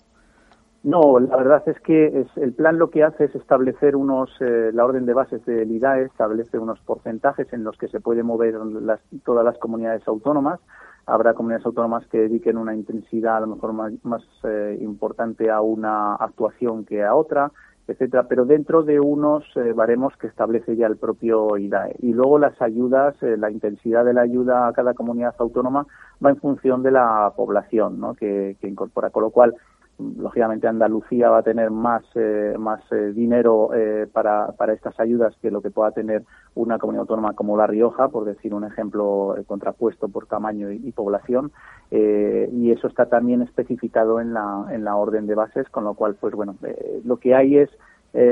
No, 0.81 1.19
la 1.19 1.37
verdad 1.37 1.61
es 1.67 1.79
que 1.81 2.07
es, 2.07 2.27
el 2.37 2.53
plan 2.53 2.79
lo 2.79 2.89
que 2.89 3.03
hace 3.03 3.25
es 3.25 3.35
establecer 3.35 3.95
unos, 3.95 4.31
eh, 4.39 4.71
la 4.73 4.85
orden 4.85 5.05
de 5.05 5.13
bases 5.13 5.45
del 5.45 5.69
IDAE 5.69 6.05
establece 6.05 6.57
unos 6.57 6.79
porcentajes 6.79 7.51
en 7.53 7.63
los 7.63 7.77
que 7.77 7.89
se 7.89 7.99
pueden 7.99 8.25
mover 8.25 8.55
las, 8.55 9.01
todas 9.23 9.45
las 9.45 9.57
comunidades 9.59 10.07
autónomas 10.07 10.59
habrá 11.09 11.33
comunidades 11.33 11.65
autónomas 11.65 12.05
que 12.07 12.19
dediquen 12.19 12.57
una 12.57 12.75
intensidad 12.75 13.37
a 13.37 13.41
lo 13.41 13.47
mejor 13.47 13.73
más, 13.73 14.23
eh, 14.43 14.77
importante 14.81 15.49
a 15.49 15.61
una 15.61 16.15
actuación 16.15 16.85
que 16.85 17.03
a 17.03 17.15
otra, 17.15 17.51
etcétera, 17.87 18.27
pero 18.29 18.45
dentro 18.45 18.83
de 18.83 18.99
unos 18.99 19.43
eh, 19.55 19.73
baremos 19.73 20.15
que 20.17 20.27
establece 20.27 20.75
ya 20.75 20.87
el 20.87 20.97
propio 20.97 21.57
IDAE. 21.57 21.95
Y 21.99 22.13
luego 22.13 22.37
las 22.37 22.61
ayudas, 22.61 23.15
eh, 23.23 23.35
la 23.37 23.49
intensidad 23.49 24.05
de 24.05 24.13
la 24.13 24.21
ayuda 24.21 24.67
a 24.67 24.73
cada 24.73 24.93
comunidad 24.93 25.33
autónoma 25.39 25.87
va 26.23 26.29
en 26.29 26.37
función 26.37 26.83
de 26.83 26.91
la 26.91 27.33
población 27.35 27.99
¿no? 27.99 28.13
que, 28.13 28.57
que 28.61 28.67
incorpora, 28.67 29.09
con 29.09 29.23
lo 29.23 29.31
cual 29.31 29.55
lógicamente 29.99 30.67
Andalucía 30.67 31.29
va 31.29 31.39
a 31.39 31.43
tener 31.43 31.71
más, 31.71 32.03
eh, 32.15 32.55
más 32.57 32.81
eh, 32.91 33.11
dinero 33.13 33.71
eh, 33.73 34.07
para, 34.11 34.53
para 34.53 34.73
estas 34.73 34.99
ayudas 34.99 35.35
que 35.41 35.51
lo 35.51 35.61
que 35.61 35.71
pueda 35.71 35.91
tener 35.91 36.23
una 36.55 36.77
comunidad 36.77 37.01
autónoma 37.01 37.33
como 37.33 37.57
La 37.57 37.67
Rioja, 37.67 38.07
por 38.07 38.25
decir 38.25 38.53
un 38.53 38.63
ejemplo 38.63 39.35
contrapuesto 39.47 40.07
por 40.07 40.25
tamaño 40.25 40.71
y, 40.71 40.91
población, 40.91 41.51
y 41.91 42.71
eso 42.71 42.87
está 42.87 43.05
también 43.05 43.41
especificado 43.41 44.19
en 44.19 44.33
la, 44.33 44.65
en 44.71 44.83
la 44.83 44.95
orden 44.95 45.27
de 45.27 45.35
bases, 45.35 45.69
con 45.69 45.83
lo 45.83 45.93
cual, 45.93 46.15
pues 46.19 46.33
bueno, 46.33 46.55
lo 47.05 47.17
que 47.17 47.35
hay 47.35 47.57
es 47.57 47.69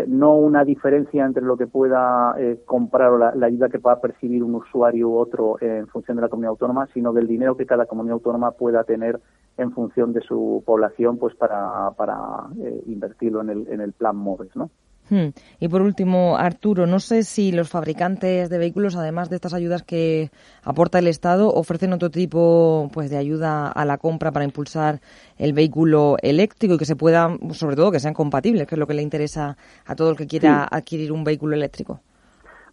no 0.07 0.35
una 0.35 0.63
diferencia 0.63 1.25
entre 1.25 1.43
lo 1.43 1.55
que 1.55 1.67
pueda 1.67 2.35
comprar 2.65 3.11
o 3.11 3.17
la, 3.17 3.35
la, 3.35 3.45
ayuda 3.45 3.69
que 3.69 3.79
pueda 3.79 4.01
percibir 4.01 4.43
un 4.43 4.55
usuario 4.55 5.09
u 5.09 5.17
otro 5.17 5.57
en 5.61 5.87
función 5.87 6.17
de 6.17 6.23
la 6.23 6.29
comunidad 6.29 6.51
autónoma, 6.51 6.87
sino 6.93 7.13
del 7.13 7.27
dinero 7.27 7.55
que 7.55 7.65
cada 7.65 7.85
comunidad 7.85 8.15
autónoma 8.15 8.51
pueda 8.51 8.83
tener 8.83 9.19
en 9.57 9.71
función 9.71 10.13
de 10.13 10.21
su 10.21 10.63
población 10.65 11.17
pues 11.17 11.35
para, 11.35 11.91
para 11.97 12.47
eh, 12.59 12.83
invertirlo 12.85 13.41
en 13.41 13.49
el, 13.49 13.67
en 13.67 13.81
el 13.81 13.93
plan 13.93 14.15
MOVES, 14.15 14.55
¿no? 14.55 14.69
Hmm. 15.09 15.27
Y 15.59 15.67
por 15.67 15.81
último, 15.81 16.37
Arturo, 16.37 16.85
no 16.85 16.99
sé 16.99 17.23
si 17.23 17.51
los 17.51 17.69
fabricantes 17.69 18.49
de 18.49 18.57
vehículos, 18.57 18.95
además 18.95 19.29
de 19.29 19.35
estas 19.35 19.53
ayudas 19.53 19.83
que 19.83 20.31
aporta 20.63 20.99
el 20.99 21.07
Estado, 21.07 21.49
ofrecen 21.53 21.93
otro 21.93 22.09
tipo 22.09 22.89
pues 22.93 23.09
de 23.09 23.17
ayuda 23.17 23.67
a 23.67 23.85
la 23.85 23.97
compra 23.97 24.31
para 24.31 24.45
impulsar 24.45 24.99
el 25.37 25.53
vehículo 25.53 26.17
eléctrico 26.21 26.75
y 26.75 26.77
que 26.77 26.85
se 26.85 26.95
puedan, 26.95 27.53
sobre 27.53 27.75
todo, 27.75 27.91
que 27.91 27.99
sean 27.99 28.13
compatibles, 28.13 28.67
que 28.67 28.75
es 28.75 28.79
lo 28.79 28.87
que 28.87 28.93
le 28.93 29.01
interesa 29.01 29.57
a 29.85 29.95
todo 29.95 30.09
el 30.09 30.17
que 30.17 30.27
quiera 30.27 30.67
adquirir 30.69 31.11
un 31.11 31.23
vehículo 31.23 31.55
eléctrico. 31.55 32.01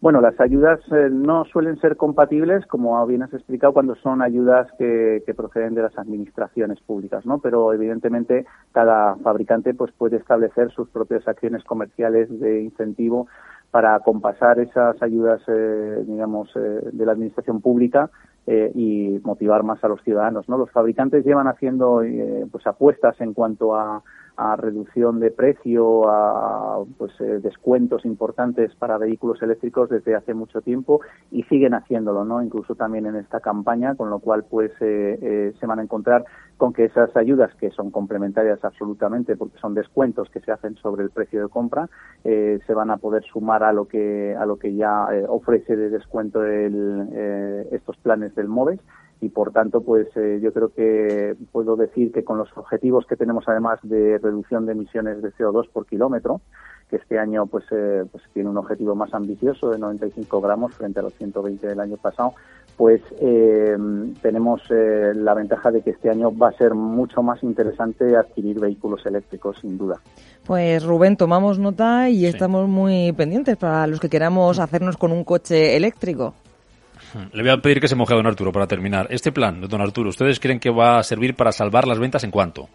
Bueno, 0.01 0.20
las 0.20 0.38
ayudas 0.40 0.80
eh, 0.92 1.09
no 1.11 1.45
suelen 1.47 1.78
ser 1.80 1.97
compatibles, 1.97 2.66
como 2.66 3.07
bien 3.07 3.22
has 3.22 3.32
explicado, 3.32 3.72
cuando 3.72 3.95
son 3.95 4.22
ayudas 4.22 4.70
que, 4.78 5.22
proceden 5.36 5.74
de 5.74 5.82
las 5.82 5.97
administraciones 5.99 6.80
públicas, 6.80 7.24
¿no? 7.24 7.38
Pero 7.38 7.72
evidentemente 7.72 8.45
cada 8.72 9.16
fabricante 9.16 9.74
pues 9.74 9.92
puede 9.92 10.16
establecer 10.16 10.70
sus 10.70 10.88
propias 10.90 11.26
acciones 11.26 11.64
comerciales 11.64 12.28
de 12.38 12.62
incentivo 12.62 13.28
para 13.70 13.99
compasar 14.01 14.61
esas 14.61 15.03
ayudas, 15.03 15.42
eh, 15.49 16.05
digamos, 16.07 16.51
eh, 16.55 16.80
de 16.92 17.07
la 17.07 17.12
administración 17.12 17.61
pública 17.61 18.11
y 18.47 19.18
motivar 19.24 19.62
más 19.62 19.82
a 19.82 19.88
los 19.88 20.03
ciudadanos, 20.03 20.51
¿no? 20.51 20.59
Los 20.59 20.70
fabricantes 20.70 21.24
llevan 21.24 21.49
haciendo 21.49 22.03
pues 22.53 22.66
apuestas 22.66 23.18
en 23.22 23.32
cuanto 23.32 23.74
a 23.74 24.03
a 24.37 24.57
reducción 24.57 25.20
de 25.20 25.30
precio, 25.30 26.09
a 26.09 26.85
pues, 26.99 27.12
eh, 27.20 27.41
descuentos 27.43 28.05
importantes 28.05 28.74
para 28.76 28.99
vehículos 28.99 29.41
eléctricos 29.43 29.89
desde 29.89 30.14
hace 30.14 30.35
mucho 30.35 30.61
tiempo 30.61 31.01
y 31.30 31.45
siguen 31.45 31.74
haciéndolo, 31.74 32.24
¿no? 32.24 32.43
Incluso 32.43 32.74
también 32.74 33.07
en 33.07 33.16
esta 33.16 33.41
campaña, 33.41 33.95
con 33.95 34.11
lo 34.11 34.18
cual 34.18 34.45
pues 34.49 34.72
eh, 34.80 35.18
eh, 35.22 35.55
se 35.59 35.66
van 35.66 35.78
a 35.78 35.82
encontrar 35.82 36.24
con 36.57 36.72
que 36.72 36.85
esas 36.85 37.16
ayudas, 37.16 37.55
que 37.57 37.70
son 37.70 37.91
complementarias 37.91 38.64
absolutamente 38.64 39.37
porque 39.37 39.59
son 39.59 39.74
descuentos 39.74 40.28
que 40.30 40.41
se 40.41 40.53
hacen 40.53 40.76
sobre 40.76 41.05
el 41.05 41.11
precio 41.11 41.43
de 41.43 41.49
compra, 41.49 41.89
eh, 42.24 42.59
se 42.66 42.74
van 42.74 42.91
a 42.91 42.97
poder 42.97 43.24
sumar 43.24 43.62
a 43.62 43.72
lo 43.72 43.87
que, 43.87 44.37
a 44.39 44.47
lo 44.47 44.57
que 44.57 44.74
ya 44.74 45.07
eh, 45.12 45.24
ofrece 45.28 45.76
de 45.76 45.91
descuento 45.91 46.45
el, 46.45 47.68
estos 47.70 47.97
planes 47.99 48.35
del 48.35 48.49
MOVES 48.49 48.80
y 49.25 49.29
por 49.29 49.53
tanto 49.53 49.81
pues 49.83 50.09
yo 50.14 50.53
creo 50.53 50.68
que 50.68 51.37
puedo 51.53 51.77
decir 51.77 52.12
que 52.12 52.25
con 52.25 52.39
los 52.39 52.49
objetivos 52.57 53.07
que 53.07 53.16
tenemos 53.16 53.45
además 53.47 53.79
de 53.83 54.18
reducción 54.18 54.66
de 54.66 54.72
emisiones 54.72 55.22
de 55.22 55.33
CO2 55.33 55.68
por 55.70 55.87
kilómetro 55.87 56.41
que 56.91 56.97
este 56.97 57.18
año 57.18 57.47
pues, 57.47 57.64
pues 57.68 58.25
tiene 58.33 58.51
un 58.51 58.59
objetivo 58.59 58.95
más 58.95 59.14
ambicioso 59.14 59.71
de 59.71 59.79
95 59.79 60.41
gramos 60.41 60.75
frente 60.75 61.01
a 61.01 61.03
los 61.03 61.14
120 61.14 61.67
del 61.67 61.80
año 61.80 61.96
pasado 61.96 62.34
pues 62.76 63.01
eh, 63.21 63.76
tenemos 64.21 64.61
eh, 64.71 65.13
la 65.14 65.34
ventaja 65.34 65.71
de 65.71 65.83
que 65.83 65.91
este 65.91 66.11
año 66.11 66.37
va 66.37 66.49
a 66.49 66.53
ser 66.53 66.75
mucho 66.75 67.22
más 67.22 67.42
interesante 67.42 68.17
adquirir 68.17 68.59
vehículos 68.59 69.07
eléctricos, 69.07 69.59
sin 69.61 69.79
duda. 69.79 70.01
Pues 70.45 70.84
Rubén, 70.84 71.17
tomamos 71.17 71.59
nota 71.59 72.09
y 72.09 72.26
estamos 72.26 72.68
muy 72.68 73.13
pendientes 73.13 73.57
para 73.57 73.87
los 73.87 74.01
que 74.01 74.09
queramos 74.09 74.59
hacernos 74.59 74.96
con 74.96 75.13
un 75.13 75.25
coche 75.25 75.76
eléctrico. 75.76 76.34
Le 77.32 77.42
voy 77.42 77.50
a 77.50 77.58
pedir 77.58 77.80
que 77.80 77.88
se 77.88 77.96
moje 77.96 78.14
a 78.14 78.16
don 78.16 78.26
Arturo 78.26 78.53
para 78.53 78.66
terminar. 78.66 79.07
Este 79.11 79.32
plan, 79.32 79.61
don 79.61 79.80
Arturo, 79.80 80.11
¿ustedes 80.11 80.41
creen 80.41 80.58
que 80.58 80.70
va 80.70 80.99
a 80.99 81.03
servir 81.03 81.34
para 81.34 81.53
salvar 81.53 81.86
las 81.86 81.99
ventas 81.99 82.24
en 82.24 82.30
cuánto? 82.30 82.68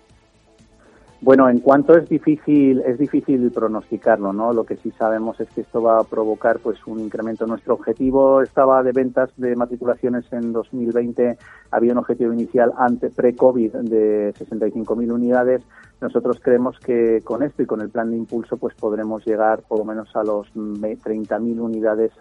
Bueno, 1.22 1.50
en 1.50 1.60
cuanto 1.60 1.98
es 1.98 2.08
difícil, 2.08 2.82
es 2.86 2.98
difícil 2.98 3.52
pronosticarlo, 3.52 4.32
¿no? 4.32 4.54
Lo 4.54 4.64
que 4.64 4.78
sí 4.78 4.90
sabemos 4.98 5.38
es 5.42 5.50
que 5.50 5.62
esto 5.62 5.82
va 5.82 6.00
a 6.00 6.06
provocar 6.06 6.60
pues 6.60 6.80
un 6.88 7.02
incremento. 7.02 7.46
Nuestro 7.46 7.74
objetivo 7.74 8.42
estaba 8.42 8.82
de 8.84 8.94
ventas 8.94 9.30
de 9.36 9.54
matriculaciones 9.58 10.32
en 10.32 10.54
2020, 10.54 11.38
había 11.72 11.92
un 11.92 11.98
objetivo 11.98 12.32
inicial 12.32 12.72
ante 12.78 13.10
pre-COVID 13.10 13.74
de 13.74 14.34
65.000 14.34 15.12
unidades. 15.12 15.62
Nosotros 16.02 16.40
creemos 16.42 16.80
que 16.80 17.22
con 17.24 17.44
esto 17.44 17.62
y 17.62 17.66
con 17.66 17.82
el 17.82 17.90
plan 17.90 18.10
de 18.10 18.18
impulso 18.18 18.56
pues 18.58 18.74
podremos 18.76 19.26
llegar 19.26 19.64
por 19.68 19.80
lo 19.80 19.86
menos 19.86 20.16
a 20.16 20.24
los 20.24 20.48
30.000 20.54 21.60
unidades 21.60 22.12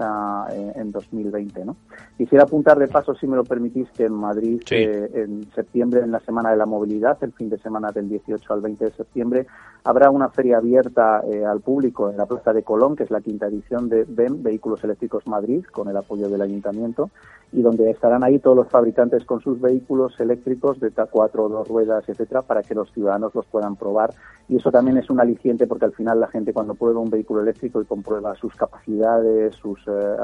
en 0.74 0.90
2020, 0.90 1.64
¿no? 1.64 1.76
Quisiera 2.16 2.44
apuntar 2.44 2.78
de 2.78 2.88
paso, 2.88 3.14
si 3.14 3.28
me 3.28 3.36
lo 3.36 3.44
permitís, 3.44 3.88
que 3.90 4.04
en 4.04 4.14
Madrid 4.14 4.60
eh, 4.70 5.10
en 5.14 5.48
septiembre, 5.54 6.00
en 6.00 6.10
la 6.10 6.18
Semana 6.20 6.50
de 6.50 6.56
la 6.56 6.66
Movilidad, 6.66 7.16
el 7.22 7.32
fin 7.32 7.48
de 7.48 7.58
semana 7.58 7.92
del 7.92 8.08
18 8.08 8.52
al 8.52 8.60
20 8.60 8.84
de 8.86 8.90
septiembre, 8.90 9.46
habrá 9.84 10.10
una 10.10 10.28
feria 10.28 10.58
abierta 10.58 11.22
eh, 11.30 11.44
al 11.44 11.60
público 11.60 12.10
en 12.10 12.16
la 12.16 12.26
Plaza 12.26 12.52
de 12.52 12.64
Colón, 12.64 12.96
que 12.96 13.04
es 13.04 13.10
la 13.10 13.20
quinta 13.20 13.46
edición 13.46 13.88
de 13.88 14.04
BEM, 14.04 14.42
Vehículos 14.42 14.82
Eléctricos 14.82 15.26
Madrid, 15.28 15.64
con 15.70 15.88
el 15.88 15.96
apoyo 15.96 16.28
del 16.28 16.42
Ayuntamiento, 16.42 17.10
y 17.52 17.62
donde 17.62 17.90
estarán 17.90 18.24
ahí 18.24 18.38
todos 18.38 18.56
los 18.56 18.68
fabricantes 18.68 19.24
con 19.24 19.40
sus 19.40 19.60
vehículos 19.60 20.18
eléctricos 20.20 20.80
de 20.80 20.90
cuatro, 21.10 21.48
dos 21.48 21.68
ruedas, 21.68 22.08
etcétera, 22.08 22.42
para 22.42 22.62
que 22.62 22.74
los 22.74 22.92
ciudadanos 22.92 23.34
los 23.34 23.46
puedan 23.46 23.67
probar. 23.76 24.14
Y 24.48 24.56
eso 24.56 24.70
también 24.70 24.96
es 24.96 25.10
un 25.10 25.20
aliciente 25.20 25.66
porque 25.66 25.84
al 25.84 25.92
final 25.92 26.20
la 26.20 26.28
gente 26.28 26.54
cuando 26.54 26.74
prueba 26.74 27.00
un 27.00 27.10
vehículo 27.10 27.42
eléctrico 27.42 27.82
y 27.82 27.84
comprueba 27.84 28.34
sus 28.34 28.54
capacidades, 28.54 29.54
sus, 29.56 29.78
eh, 29.86 30.16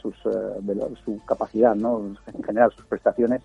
sus 0.00 0.14
eh, 0.26 0.94
su 1.02 1.18
capacidad, 1.24 1.74
¿no? 1.74 2.14
en 2.26 2.42
general 2.42 2.70
sus 2.72 2.84
prestaciones, 2.84 3.42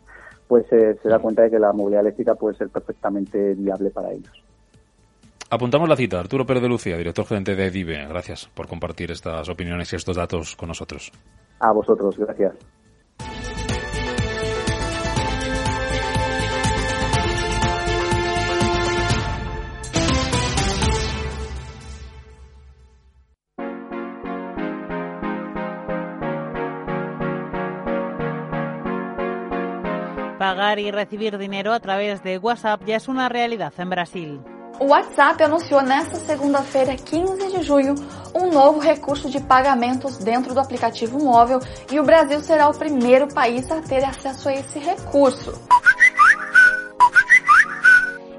pues 0.47 0.67
se 0.67 1.09
da 1.09 1.19
cuenta 1.19 1.43
de 1.43 1.51
que 1.51 1.59
la 1.59 1.71
movilidad 1.71 2.01
eléctrica 2.01 2.35
puede 2.35 2.57
ser 2.57 2.69
perfectamente 2.69 3.53
viable 3.53 3.91
para 3.91 4.11
ellos. 4.11 4.43
Apuntamos 5.49 5.87
la 5.87 5.95
cita. 5.95 6.19
Arturo 6.19 6.45
Pérez 6.45 6.63
de 6.63 6.69
Lucía, 6.69 6.97
director 6.97 7.25
gerente 7.25 7.55
de 7.55 7.69
DIVE. 7.69 8.07
Gracias 8.07 8.49
por 8.53 8.67
compartir 8.67 9.11
estas 9.11 9.47
opiniones 9.47 9.93
y 9.93 9.95
estos 9.95 10.17
datos 10.17 10.55
con 10.55 10.69
nosotros. 10.69 11.11
A 11.59 11.71
vosotros, 11.71 12.17
gracias. 12.17 12.55
Pagar 30.75 30.79
y 30.79 30.91
recibir 30.91 31.37
dinero 31.37 31.71
a 31.71 31.79
través 31.79 32.21
de 32.21 32.37
WhatsApp 32.37 32.83
ya 32.85 32.97
es 32.97 33.07
una 33.07 33.29
realidad 33.29 33.71
en 33.77 33.89
Brasil. 33.89 34.41
O 34.77 34.87
WhatsApp 34.87 35.41
anunciou 35.41 35.81
nesta 35.81 36.17
segunda-feira, 36.17 36.97
15 36.97 37.47
de 37.47 37.63
junho, 37.63 37.95
um 38.35 38.49
novo 38.49 38.79
recurso 38.79 39.29
de 39.29 39.39
pagamentos 39.39 40.17
dentro 40.17 40.53
do 40.53 40.59
aplicativo 40.59 41.17
móvel 41.17 41.59
e 41.89 41.97
o 41.97 42.03
Brasil 42.03 42.41
será 42.41 42.67
o 42.67 42.73
primeiro 42.73 43.33
país 43.33 43.71
a 43.71 43.79
ter 43.79 44.03
acesso 44.03 44.49
a 44.49 44.53
esse 44.53 44.77
recurso. 44.79 45.53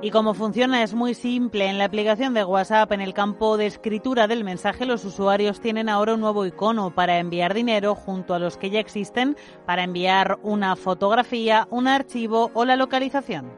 Y 0.02 0.10
cómo 0.10 0.34
funciona 0.34 0.82
es 0.82 0.94
muy 0.94 1.14
simple. 1.14 1.68
En 1.68 1.78
la 1.78 1.86
aplicación 1.86 2.34
de 2.34 2.44
WhatsApp, 2.44 2.92
en 2.92 3.00
el 3.00 3.14
campo 3.14 3.56
de 3.56 3.66
escritura 3.66 4.26
del 4.26 4.44
mensaje, 4.44 4.84
los 4.84 5.04
usuarios 5.04 5.60
tienen 5.60 5.88
ahora 5.88 6.14
un 6.14 6.20
nuevo 6.20 6.44
icono 6.44 6.94
para 6.94 7.18
enviar 7.18 7.54
dinero 7.54 7.94
junto 7.94 8.34
a 8.34 8.38
los 8.38 8.56
que 8.56 8.70
ya 8.70 8.78
existen 8.78 9.36
para 9.64 9.84
enviar 9.84 10.38
una 10.42 10.76
fotografía, 10.76 11.66
un 11.70 11.88
archivo 11.88 12.50
o 12.54 12.64
la 12.64 12.76
localización. 12.76 13.50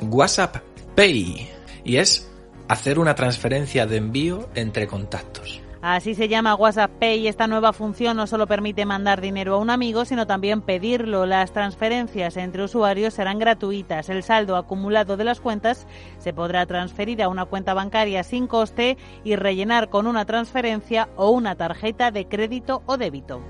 WhatsApp 0.00 0.56
Pay 0.94 1.48
y 1.84 1.96
es 1.96 2.30
hacer 2.68 2.98
una 2.98 3.14
transferencia 3.14 3.86
de 3.86 3.96
envío 3.96 4.48
entre 4.54 4.86
contactos. 4.86 5.60
Así 5.88 6.16
se 6.16 6.26
llama 6.26 6.56
WhatsApp 6.56 6.90
Pay. 6.98 7.28
Esta 7.28 7.46
nueva 7.46 7.72
función 7.72 8.16
no 8.16 8.26
solo 8.26 8.48
permite 8.48 8.84
mandar 8.84 9.20
dinero 9.20 9.54
a 9.54 9.58
un 9.58 9.70
amigo, 9.70 10.04
sino 10.04 10.26
también 10.26 10.60
pedirlo. 10.60 11.26
Las 11.26 11.52
transferencias 11.52 12.36
entre 12.36 12.64
usuarios 12.64 13.14
serán 13.14 13.38
gratuitas. 13.38 14.08
El 14.08 14.24
saldo 14.24 14.56
acumulado 14.56 15.16
de 15.16 15.22
las 15.22 15.40
cuentas 15.40 15.86
se 16.18 16.32
podrá 16.32 16.66
transferir 16.66 17.22
a 17.22 17.28
una 17.28 17.44
cuenta 17.44 17.72
bancaria 17.72 18.24
sin 18.24 18.48
coste 18.48 18.96
y 19.22 19.36
rellenar 19.36 19.88
con 19.88 20.08
una 20.08 20.24
transferencia 20.24 21.08
o 21.14 21.30
una 21.30 21.54
tarjeta 21.54 22.10
de 22.10 22.26
crédito 22.26 22.82
o 22.86 22.96
débito. 22.96 23.40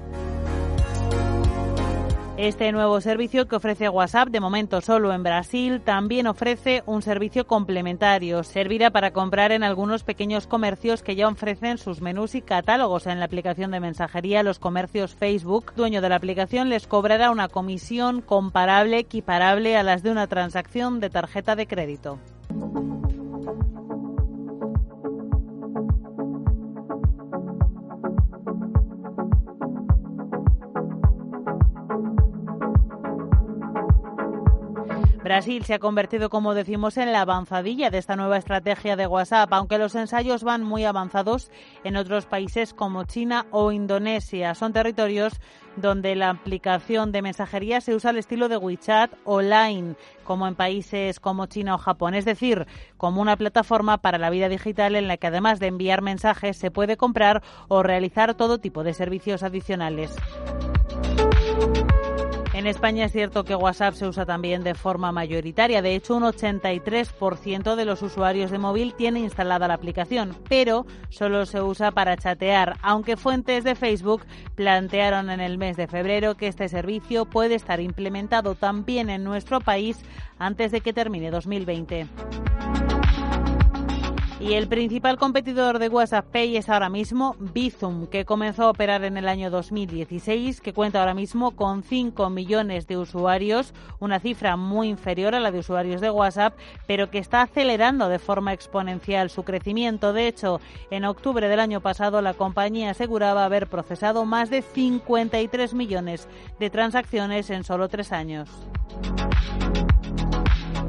Este 2.39 2.71
nuevo 2.71 3.01
servicio 3.01 3.49
que 3.49 3.57
ofrece 3.57 3.89
WhatsApp, 3.89 4.29
de 4.29 4.41
momento 4.41 4.83
solo 4.83 5.15
en 5.15 5.23
Brasil, 5.23 5.81
también 5.81 6.27
ofrece 6.27 6.83
un 6.85 7.01
servicio 7.01 7.47
complementario. 7.47 8.45
Servirá 8.45 8.91
para 8.91 9.15
comprar 9.15 9.53
en 9.53 9.63
algunos 9.63 10.05
pequeños 10.05 10.47
comercios 10.47 11.03
que 11.03 11.17
ya 11.17 11.29
ofrecen 11.29 11.79
sus 11.79 12.03
menús 12.03 12.35
y 12.35 12.43
catálogos 12.43 13.07
en 13.07 13.21
la 13.21 13.25
aplicación 13.25 13.71
de 13.71 13.81
mensajería. 13.81 14.43
Los 14.43 14.59
comercios 14.59 15.15
Facebook, 15.15 15.73
dueño 15.77 16.03
de 16.03 16.11
la 16.11 16.17
aplicación, 16.17 16.69
les 16.69 16.87
cobrará 16.87 17.31
una 17.31 17.49
comisión 17.49 18.21
comparable, 18.21 18.99
equiparable 18.99 19.75
a 19.79 19.83
las 19.83 20.03
de 20.03 20.11
una 20.11 20.27
transacción 20.27 21.01
de 21.01 21.09
tarjeta 21.09 21.57
de 21.57 21.67
crédito. 21.67 22.19
Brasil 35.27 35.65
se 35.65 35.75
ha 35.75 35.81
convertido, 35.81 36.31
como 36.31 36.55
decimos, 36.55 36.97
en 36.97 37.11
la 37.11 37.23
avanzadilla 37.23 37.91
de 37.91 37.99
esta 37.99 38.15
nueva 38.15 38.37
estrategia 38.37 38.95
de 38.95 39.09
WhatsApp, 39.09 39.53
aunque 39.53 39.77
los 39.77 39.97
ensayos 39.97 40.45
van 40.45 40.63
muy 40.63 40.85
avanzados 40.85 41.51
en 41.83 41.97
otros 41.97 42.27
países 42.27 42.73
como 42.73 43.03
China 43.03 43.45
o 43.51 43.73
Indonesia. 43.73 44.55
Son 44.55 44.73
territorios 44.73 45.41
donde 45.75 46.15
la 46.15 46.31
aplicación 46.31 47.11
de 47.11 47.23
mensajería 47.23 47.81
se 47.81 47.97
usa 47.97 48.11
al 48.11 48.19
estilo 48.19 48.49
de 48.49 48.57
WeChat 48.57 49.15
online, 49.25 49.97
como 50.23 50.47
en 50.47 50.55
países 50.55 51.19
como 51.19 51.47
China 51.47 51.75
o 51.75 51.79
Japón, 51.79 52.15
es 52.15 52.25
decir, 52.25 52.69
como 52.97 53.21
una 53.21 53.37
plataforma 53.37 53.99
para 53.99 54.19
la 54.19 54.31
vida 54.31 54.49
digital 54.49 54.95
en 54.95 55.09
la 55.09 55.17
que 55.17 55.27
además 55.27 55.59
de 55.59 55.67
enviar 55.67 56.03
mensajes 56.03 56.57
se 56.57 56.71
puede 56.71 56.97
comprar 56.97 57.43
o 57.67 57.83
realizar 57.83 58.35
todo 58.35 58.59
tipo 58.59 58.85
de 58.85 58.95
servicios 58.95 59.43
adicionales. 59.43 60.15
En 62.67 62.71
España 62.71 63.05
es 63.05 63.13
cierto 63.13 63.45
que 63.45 63.55
WhatsApp 63.55 63.95
se 63.95 64.09
usa 64.09 64.27
también 64.27 64.65
de 64.65 64.75
forma 64.75 65.13
mayoritaria. 65.13 65.83
De 65.83 65.95
hecho, 65.95 66.17
un 66.17 66.25
83% 66.25 67.77
de 67.77 67.85
los 67.85 68.03
usuarios 68.03 68.51
de 68.51 68.59
móvil 68.59 68.93
tiene 68.95 69.21
instalada 69.21 69.69
la 69.69 69.75
aplicación, 69.75 70.37
pero 70.49 70.85
solo 71.09 71.47
se 71.47 71.63
usa 71.63 71.93
para 71.93 72.17
chatear, 72.17 72.77
aunque 72.83 73.17
fuentes 73.17 73.63
de 73.63 73.77
Facebook 73.77 74.25
plantearon 74.57 75.31
en 75.31 75.39
el 75.39 75.59
mes 75.59 75.77
de 75.77 75.87
febrero 75.87 76.35
que 76.35 76.49
este 76.49 76.69
servicio 76.69 77.25
puede 77.25 77.55
estar 77.55 77.79
implementado 77.79 78.57
también 78.57 79.11
en 79.11 79.23
nuestro 79.23 79.61
país 79.61 80.05
antes 80.41 80.73
de 80.73 80.81
que 80.81 80.93
termine 80.93 81.31
2020. 81.31 82.09
Y 84.39 84.53
el 84.53 84.69
principal 84.69 85.17
competidor 85.17 85.79
de 85.79 85.89
WhatsApp 85.89 86.27
Pay 86.31 86.59
es 86.59 86.69
ahora 86.69 86.91
mismo 86.91 87.37
Bizum, 87.39 88.07
que 88.07 88.27
comenzó 88.27 88.65
a 88.65 88.71
operar 88.71 89.03
en 89.05 89.17
el 89.17 89.29
año 89.29 89.49
2016, 89.49 90.61
que 90.61 90.75
cuenta 90.75 91.01
ahora 91.01 91.15
mismo 91.15 91.53
con 91.53 91.83
5 91.83 92.29
millones 92.29 92.87
de 92.87 92.99
usuarios, 92.99 93.73
una 93.99 94.21
cifra 94.21 94.59
muy 94.59 94.89
inferior 94.89 95.35
a 95.35 95.41
la 95.41 95.51
de 95.51 95.61
usuarios 95.61 96.03
de 96.03 96.11
WhatsApp, 96.11 96.55
pero 96.87 97.11
que 97.11 97.17
está 97.17 97.41
acelerando 97.41 98.11
de 98.11 98.19
forma 98.19 98.53
exponencial 98.53 99.31
su 99.31 99.43
crecimiento. 99.43 100.13
De 100.13 100.29
hecho, 100.29 100.61
en 100.91 101.07
octubre 101.07 101.49
del 101.49 101.61
año 101.61 101.81
pasado 101.81 102.21
la 102.21 102.35
compañía 102.35 102.91
aseguraba 102.91 103.47
haber 103.47 103.69
procesado 103.69 104.27
más 104.27 104.51
de 104.51 104.61
53 104.61 105.73
millones 105.73 106.29
de 106.61 106.69
transacciones 106.69 107.49
en 107.49 107.65
solo 107.65 107.89
tres 107.89 108.13
años. 108.13 108.51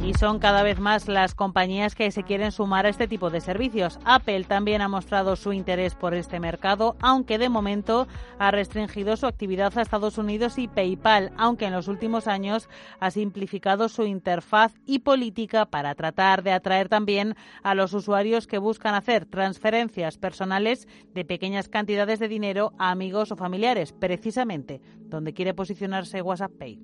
Y 0.02 0.14
son 0.14 0.40
cada 0.40 0.64
vez 0.64 0.80
más 0.80 1.08
las 1.08 1.36
compañías 1.36 1.96
que 1.96 2.12
se 2.12 2.24
quieren 2.24 2.52
sumar 2.52 2.86
a 2.86 2.90
este 2.90 3.08
tipo 3.08 3.30
de 3.30 3.42
servicios. 3.42 4.00
Apple 4.06 4.44
también 4.44 4.82
ha 4.82 4.88
mostrado 4.88 5.36
su 5.36 5.54
interés 5.54 5.96
por 5.96 6.14
este 6.14 6.40
mercado, 6.40 6.96
aunque 7.02 7.38
de 7.38 7.50
momento 7.50 8.08
ha 8.40 8.52
restringido 8.52 9.18
su 9.18 9.26
actividad 9.26 9.78
a 9.78 9.82
Estados 9.82 10.18
Unidos 10.18 10.58
y 10.58 10.68
PayPal, 10.68 11.32
aunque 11.38 11.66
en 11.66 11.74
los 11.74 11.88
últimos 11.88 12.28
años 12.28 12.70
ha 13.00 13.12
simplificado 13.12 13.90
su 13.90 14.04
interfaz 14.04 14.74
y 14.86 15.00
política 15.00 15.66
para 15.66 15.96
tratar 15.96 16.44
de 16.44 16.52
atraer 16.52 16.90
también 16.90 17.36
a 17.64 17.76
los 17.76 17.94
usuarios 17.94 18.48
que 18.48 18.58
buscan 18.58 18.96
hacer 18.96 19.26
transferencias 19.26 20.18
personales 20.18 20.88
de 21.14 21.26
pequeñas 21.26 21.70
cantidades 21.70 22.20
de 22.20 22.28
dinero 22.28 22.74
a 22.78 22.92
amigos 22.92 23.32
o 23.32 23.36
familiares, 23.36 23.94
precisamente 23.94 24.82
donde 25.00 25.34
quiere 25.34 25.54
posicionarse 25.54 26.22
WhatsApp 26.22 26.52
Pay. 26.58 26.80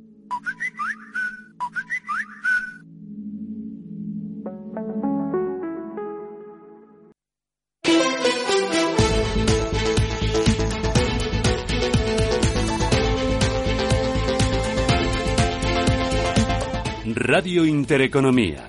Radio 17.15 17.65
Intereconomía. 17.65 18.67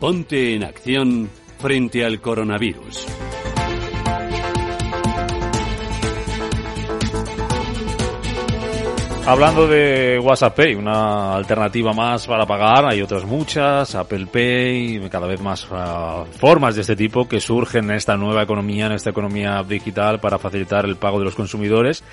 Ponte 0.00 0.54
en 0.54 0.64
acción 0.64 1.30
frente 1.58 2.04
al 2.04 2.20
coronavirus. 2.20 3.13
Hablando 9.26 9.66
de 9.66 10.18
WhatsApp 10.18 10.54
Pay, 10.54 10.74
una 10.74 11.34
alternativa 11.34 11.94
más 11.94 12.26
para 12.26 12.44
pagar, 12.44 12.84
hay 12.84 13.00
otras 13.00 13.24
muchas, 13.24 13.94
Apple 13.94 14.26
Pay, 14.26 15.08
cada 15.08 15.26
vez 15.26 15.40
más 15.40 15.66
uh, 15.70 16.26
formas 16.38 16.74
de 16.74 16.82
este 16.82 16.94
tipo 16.94 17.26
que 17.26 17.40
surgen 17.40 17.84
en 17.84 17.96
esta 17.96 18.18
nueva 18.18 18.42
economía, 18.42 18.84
en 18.84 18.92
esta 18.92 19.08
economía 19.08 19.62
digital 19.66 20.20
para 20.20 20.38
facilitar 20.38 20.84
el 20.84 20.96
pago 20.96 21.18
de 21.18 21.24
los 21.24 21.34
consumidores 21.34 22.04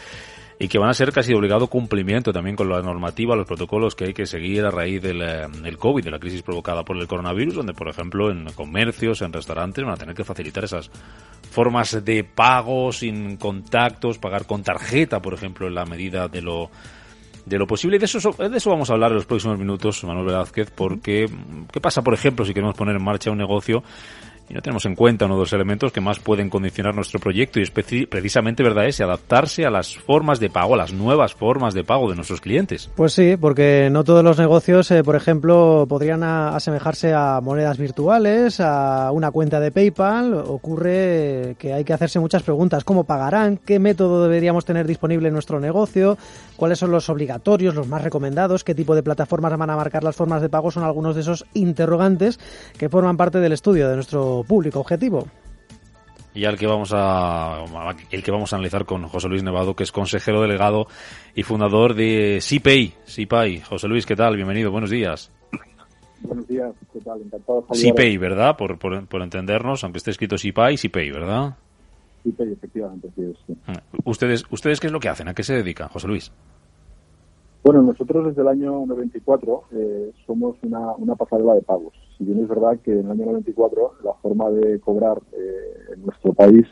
y 0.58 0.70
que 0.70 0.80
van 0.80 0.90
a 0.90 0.94
ser 0.94 1.12
casi 1.12 1.32
de 1.32 1.38
obligado 1.38 1.68
cumplimiento 1.68 2.32
también 2.32 2.56
con 2.56 2.70
la 2.70 2.82
normativa, 2.82 3.36
los 3.36 3.46
protocolos 3.46 3.94
que 3.94 4.06
hay 4.06 4.14
que 4.14 4.26
seguir 4.26 4.64
a 4.64 4.72
raíz 4.72 5.02
del, 5.02 5.22
eh, 5.22 5.48
del 5.62 5.78
COVID, 5.78 6.06
de 6.06 6.12
la 6.12 6.20
crisis 6.20 6.44
provocada 6.44 6.86
por 6.86 6.98
el 6.98 7.08
coronavirus, 7.08 7.56
donde, 7.56 7.74
por 7.74 7.90
ejemplo, 7.90 8.32
en 8.32 8.46
comercios, 8.54 9.22
en 9.22 9.34
restaurantes, 9.34 9.84
van 9.84 9.96
a 9.96 9.98
tener 9.98 10.16
que 10.16 10.24
facilitar 10.24 10.64
esas 10.64 10.90
formas 11.50 12.06
de 12.06 12.24
pago 12.24 12.94
sin 12.94 13.36
contactos, 13.36 14.18
pagar 14.18 14.46
con 14.46 14.64
tarjeta, 14.64 15.22
por 15.22 15.34
ejemplo, 15.34 15.68
en 15.68 15.76
la 15.76 15.86
medida 15.86 16.30
de 16.30 16.42
lo 16.42 16.70
de 17.46 17.58
lo 17.58 17.68
posible. 17.68 17.98
Y 17.98 18.00
de 18.00 18.06
eso, 18.06 18.32
de 18.32 18.58
eso 18.58 18.70
vamos 18.70 18.90
a 18.90 18.94
hablar 18.94 19.12
en 19.12 19.18
los 19.18 19.26
próximos 19.26 19.58
minutos, 19.58 20.04
Manuel 20.04 20.28
Velázquez, 20.28 20.72
porque 20.72 21.30
¿qué 21.72 21.82
pasa, 21.82 22.02
por 22.02 22.14
ejemplo, 22.14 22.46
si 22.46 22.54
queremos 22.54 22.76
poner 22.76 22.96
en 22.96 23.04
marcha 23.04 23.32
un 23.32 23.38
negocio 23.38 23.84
y 24.52 24.54
no 24.54 24.62
tenemos 24.62 24.86
en 24.86 24.96
cuenta 24.96 25.26
uno 25.26 25.36
de 25.36 25.42
los 25.42 25.54
elementos 25.54 25.94
que 25.94 26.02
más 26.02 26.20
pueden 26.20 26.50
condicionar 26.50 26.94
nuestro 26.94 27.22
proyecto 27.22 27.60
y 27.60 27.64
es 27.64 27.72
precisamente 27.72 28.64
verdad 28.64 28.86
es 28.86 29.00
adaptarse 29.00 29.66
a 29.66 29.70
las 29.70 29.96
formas 29.96 30.42
de 30.42 30.50
pago, 30.50 30.74
a 30.74 30.78
las 30.78 30.92
nuevas 30.92 31.34
formas 31.34 31.74
de 31.74 31.86
pago 31.86 32.10
de 32.10 32.18
nuestros 32.18 32.42
clientes. 32.42 32.90
Pues 32.94 33.14
sí, 33.14 33.38
porque 33.40 33.88
no 33.90 34.04
todos 34.04 34.26
los 34.26 34.38
negocios, 34.38 34.92
eh, 34.92 35.06
por 35.06 35.16
ejemplo, 35.16 35.86
podrían 35.88 36.24
asemejarse 36.24 37.14
a 37.14 37.40
monedas 37.40 37.78
virtuales, 37.78 38.60
a 38.60 39.12
una 39.14 39.32
cuenta 39.32 39.62
de 39.62 39.72
PayPal. 39.72 40.34
Ocurre 40.34 41.56
que 41.58 41.72
hay 41.72 41.86
que 41.86 41.94
hacerse 41.94 42.20
muchas 42.20 42.44
preguntas. 42.44 42.84
¿Cómo 42.84 43.06
pagarán? 43.06 43.56
¿Qué 43.56 43.80
método 43.80 44.24
deberíamos 44.24 44.66
tener 44.66 44.86
disponible 44.86 45.30
en 45.30 45.34
nuestro 45.34 45.62
negocio? 45.62 46.18
¿Cuáles 46.58 46.78
son 46.78 46.92
los 46.92 47.10
obligatorios, 47.10 47.74
los 47.74 47.88
más 47.88 48.04
recomendados? 48.04 48.66
¿Qué 48.66 48.76
tipo 48.76 48.96
de 48.96 49.04
plataformas 49.04 49.58
van 49.58 49.70
a 49.70 49.78
marcar 49.78 50.04
las 50.04 50.18
formas 50.18 50.42
de 50.42 50.50
pago? 50.50 50.72
Son 50.72 50.84
algunos 50.84 51.16
de 51.16 51.22
esos 51.22 51.46
interrogantes 51.54 52.38
que 52.78 52.90
forman 52.90 53.16
parte 53.16 53.40
del 53.40 53.54
estudio 53.54 53.88
de 53.88 53.96
nuestro 53.96 54.41
público 54.44 54.80
objetivo. 54.80 55.28
Y 56.34 56.46
al 56.46 56.58
que 56.58 56.66
vamos 56.66 56.94
a 56.94 57.64
el 58.10 58.24
que 58.24 58.32
vamos 58.32 58.54
a 58.54 58.56
analizar 58.56 58.86
con 58.86 59.06
José 59.08 59.28
Luis 59.28 59.44
Nevado, 59.44 59.76
que 59.76 59.84
es 59.84 59.92
consejero 59.92 60.42
delegado 60.42 60.88
y 61.36 61.44
fundador 61.44 61.94
de 61.94 62.40
CIPAY. 62.42 62.94
CIPAY. 63.06 63.60
José 63.62 63.88
Luis, 63.90 64.06
¿qué 64.06 64.16
tal? 64.16 64.38
Bienvenido, 64.38 64.72
buenos 64.72 64.90
días. 64.90 65.30
Buenos 66.22 66.48
días, 66.48 66.72
¿qué 66.94 67.00
tal? 67.00 67.22
Encantado 67.22 67.66
de 67.70 68.18
¿verdad? 68.18 68.56
Por, 68.56 68.78
por, 68.78 69.22
entendernos, 69.22 69.84
aunque 69.84 69.98
esté 69.98 70.12
escrito 70.12 70.38
CIPAY, 70.38 70.78
CIPAY, 70.78 71.12
¿verdad? 71.12 71.56
Efectivamente, 72.24 73.10
sí, 73.16 73.34
sí. 73.48 73.58
Ah, 73.68 73.82
¿Ustedes, 74.06 74.46
¿Ustedes 74.52 74.80
qué 74.80 74.88
es 74.88 74.94
lo 74.94 75.00
que 75.00 75.10
hacen? 75.10 75.28
¿A 75.28 75.34
qué 75.34 75.44
se 75.44 75.56
dedican, 75.56 75.90
José 75.90 76.08
Luis? 76.08 76.32
Bueno, 77.64 77.82
nosotros 77.82 78.28
desde 78.28 78.42
el 78.42 78.48
año 78.48 78.86
94 78.86 79.64
eh, 79.72 80.12
somos 80.26 80.56
una, 80.64 80.94
una 80.94 81.16
pasarela 81.16 81.56
de 81.56 81.62
pagos. 81.62 81.94
Si 82.18 82.24
bien 82.24 82.42
es 82.42 82.48
verdad 82.48 82.80
que 82.84 82.92
en 82.92 83.06
el 83.06 83.12
año 83.12 83.26
94 83.26 83.94
la 84.04 84.14
forma 84.14 84.50
de 84.50 84.80
cobrar 84.80 85.22
eh, 85.34 85.94
en 85.94 86.06
nuestro 86.06 86.34
país 86.34 86.66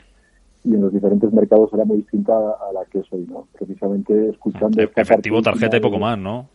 y 0.64 0.74
en 0.74 0.82
los 0.82 0.94
diferentes 0.94 1.32
mercados 1.32 1.72
era 1.74 1.86
muy 1.86 1.98
distinta 1.98 2.34
a 2.34 2.74
la 2.74 2.86
que 2.86 3.00
es 3.00 3.06
hoy, 3.12 3.26
¿no? 3.30 3.48
Precisamente 3.54 4.30
escuchando... 4.30 4.82
Efectivo, 4.82 5.42
tarjeta 5.42 5.78
y 5.78 5.80
poco 5.80 6.00
más, 6.00 6.18
¿no? 6.18 6.48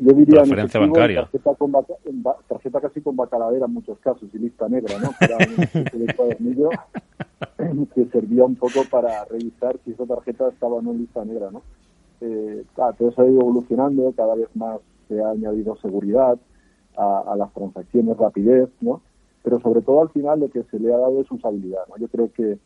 Yo 0.00 0.12
diría... 0.12 0.40
Referencia 0.40 0.80
bancaria. 0.80 1.22
Tarjeta, 1.22 1.54
con 1.54 1.72
tarjeta, 2.48 2.80
casi 2.80 3.00
con 3.00 3.16
bacaladera 3.16 3.66
en 3.66 3.74
muchos 3.74 3.98
casos 3.98 4.28
y 4.32 4.38
lista 4.38 4.68
negra, 4.68 4.96
¿no? 4.98 5.10
Que 5.18 5.24
era 5.24 5.38
un 5.38 6.06
de 6.06 6.14
cuadernillo 6.14 6.70
que 7.94 8.04
servía 8.06 8.44
un 8.44 8.56
poco 8.56 8.84
para 8.90 9.24
revisar 9.26 9.76
si 9.84 9.92
esa 9.92 10.04
tarjeta 10.06 10.48
estaba 10.48 10.76
o 10.76 10.82
no 10.82 10.92
en 10.92 10.98
lista 10.98 11.24
negra, 11.24 11.50
¿no? 11.50 11.62
eh, 12.22 12.64
todo 12.74 13.08
eso 13.08 13.22
ha 13.22 13.26
ido 13.26 13.40
evolucionando, 13.40 14.12
cada 14.16 14.34
vez 14.34 14.48
más 14.54 14.80
se 15.08 15.20
ha 15.20 15.30
añadido 15.30 15.76
seguridad 15.76 16.38
a, 16.96 17.34
las 17.36 17.52
transacciones, 17.52 18.16
rapidez, 18.16 18.68
¿no? 18.80 19.00
Pero 19.42 19.60
sobre 19.60 19.82
todo 19.82 20.02
al 20.02 20.10
final 20.10 20.40
lo 20.40 20.50
que 20.50 20.62
se 20.64 20.78
le 20.78 20.92
ha 20.92 20.98
dado 20.98 21.20
es 21.20 21.30
usabilidad, 21.30 21.80
¿no? 21.88 21.96
Yo 21.98 22.08
creo 22.08 22.30
que, 22.32 22.58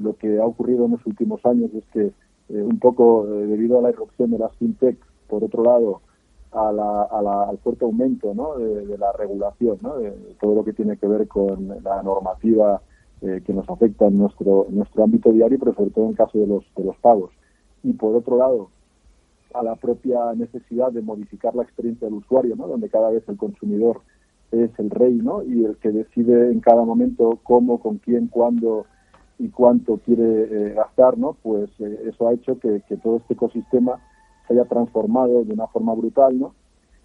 lo 0.00 0.16
que 0.16 0.40
ha 0.40 0.46
ocurrido 0.46 0.86
en 0.86 0.92
los 0.92 1.04
últimos 1.04 1.44
años 1.44 1.70
es 1.74 1.84
que 1.92 2.06
eh, 2.06 2.62
un 2.62 2.78
poco 2.78 3.26
eh, 3.26 3.46
debido 3.46 3.78
a 3.78 3.82
la 3.82 3.90
irrupción 3.90 4.30
de 4.30 4.38
las 4.38 4.56
fintech, 4.56 4.96
por 5.28 5.44
otro 5.44 5.62
lado, 5.62 6.00
al 6.52 7.58
fuerte 7.58 7.84
aumento 7.84 8.32
¿no? 8.34 8.56
de, 8.56 8.96
la 8.96 9.12
regulación, 9.12 9.78
de 10.00 10.12
todo 10.40 10.54
lo 10.54 10.64
que 10.64 10.72
tiene 10.72 10.96
que 10.96 11.06
ver 11.06 11.28
con 11.28 11.68
la 11.84 12.02
normativa 12.02 12.80
eh, 13.20 13.42
que 13.44 13.52
nos 13.52 13.68
afecta 13.68 14.06
en 14.06 14.16
nuestro, 14.16 14.66
nuestro 14.70 15.04
ámbito 15.04 15.30
diario, 15.30 15.58
pero 15.58 15.74
sobre 15.74 15.90
todo 15.90 16.06
en 16.06 16.14
caso 16.14 16.38
de 16.38 16.46
de 16.46 16.84
los 16.84 16.96
pagos. 17.02 17.30
Y 17.82 17.92
por 17.92 18.14
otro 18.16 18.38
lado, 18.38 18.70
a 19.54 19.62
la 19.62 19.76
propia 19.76 20.32
necesidad 20.34 20.92
de 20.92 21.02
modificar 21.02 21.54
la 21.54 21.62
experiencia 21.62 22.06
del 22.06 22.18
usuario, 22.18 22.56
¿no? 22.56 22.68
donde 22.68 22.88
cada 22.88 23.10
vez 23.10 23.22
el 23.28 23.36
consumidor 23.36 24.00
es 24.50 24.70
el 24.78 24.90
rey 24.90 25.14
¿no? 25.14 25.42
y 25.42 25.64
el 25.64 25.76
que 25.76 25.90
decide 25.90 26.50
en 26.50 26.60
cada 26.60 26.84
momento 26.84 27.38
cómo, 27.42 27.80
con 27.80 27.98
quién, 27.98 28.28
cuándo 28.28 28.86
y 29.38 29.48
cuánto 29.50 29.98
quiere 29.98 30.42
eh, 30.44 30.74
gastar, 30.74 31.16
¿no? 31.16 31.36
pues 31.42 31.70
eh, 31.78 32.08
eso 32.08 32.28
ha 32.28 32.32
hecho 32.32 32.58
que, 32.58 32.82
todo 33.02 33.18
este 33.18 33.34
ecosistema 33.34 34.00
se 34.46 34.54
haya 34.54 34.64
transformado 34.64 35.44
de 35.44 35.52
una 35.52 35.66
forma 35.68 35.94
brutal 35.94 36.38
¿no? 36.38 36.54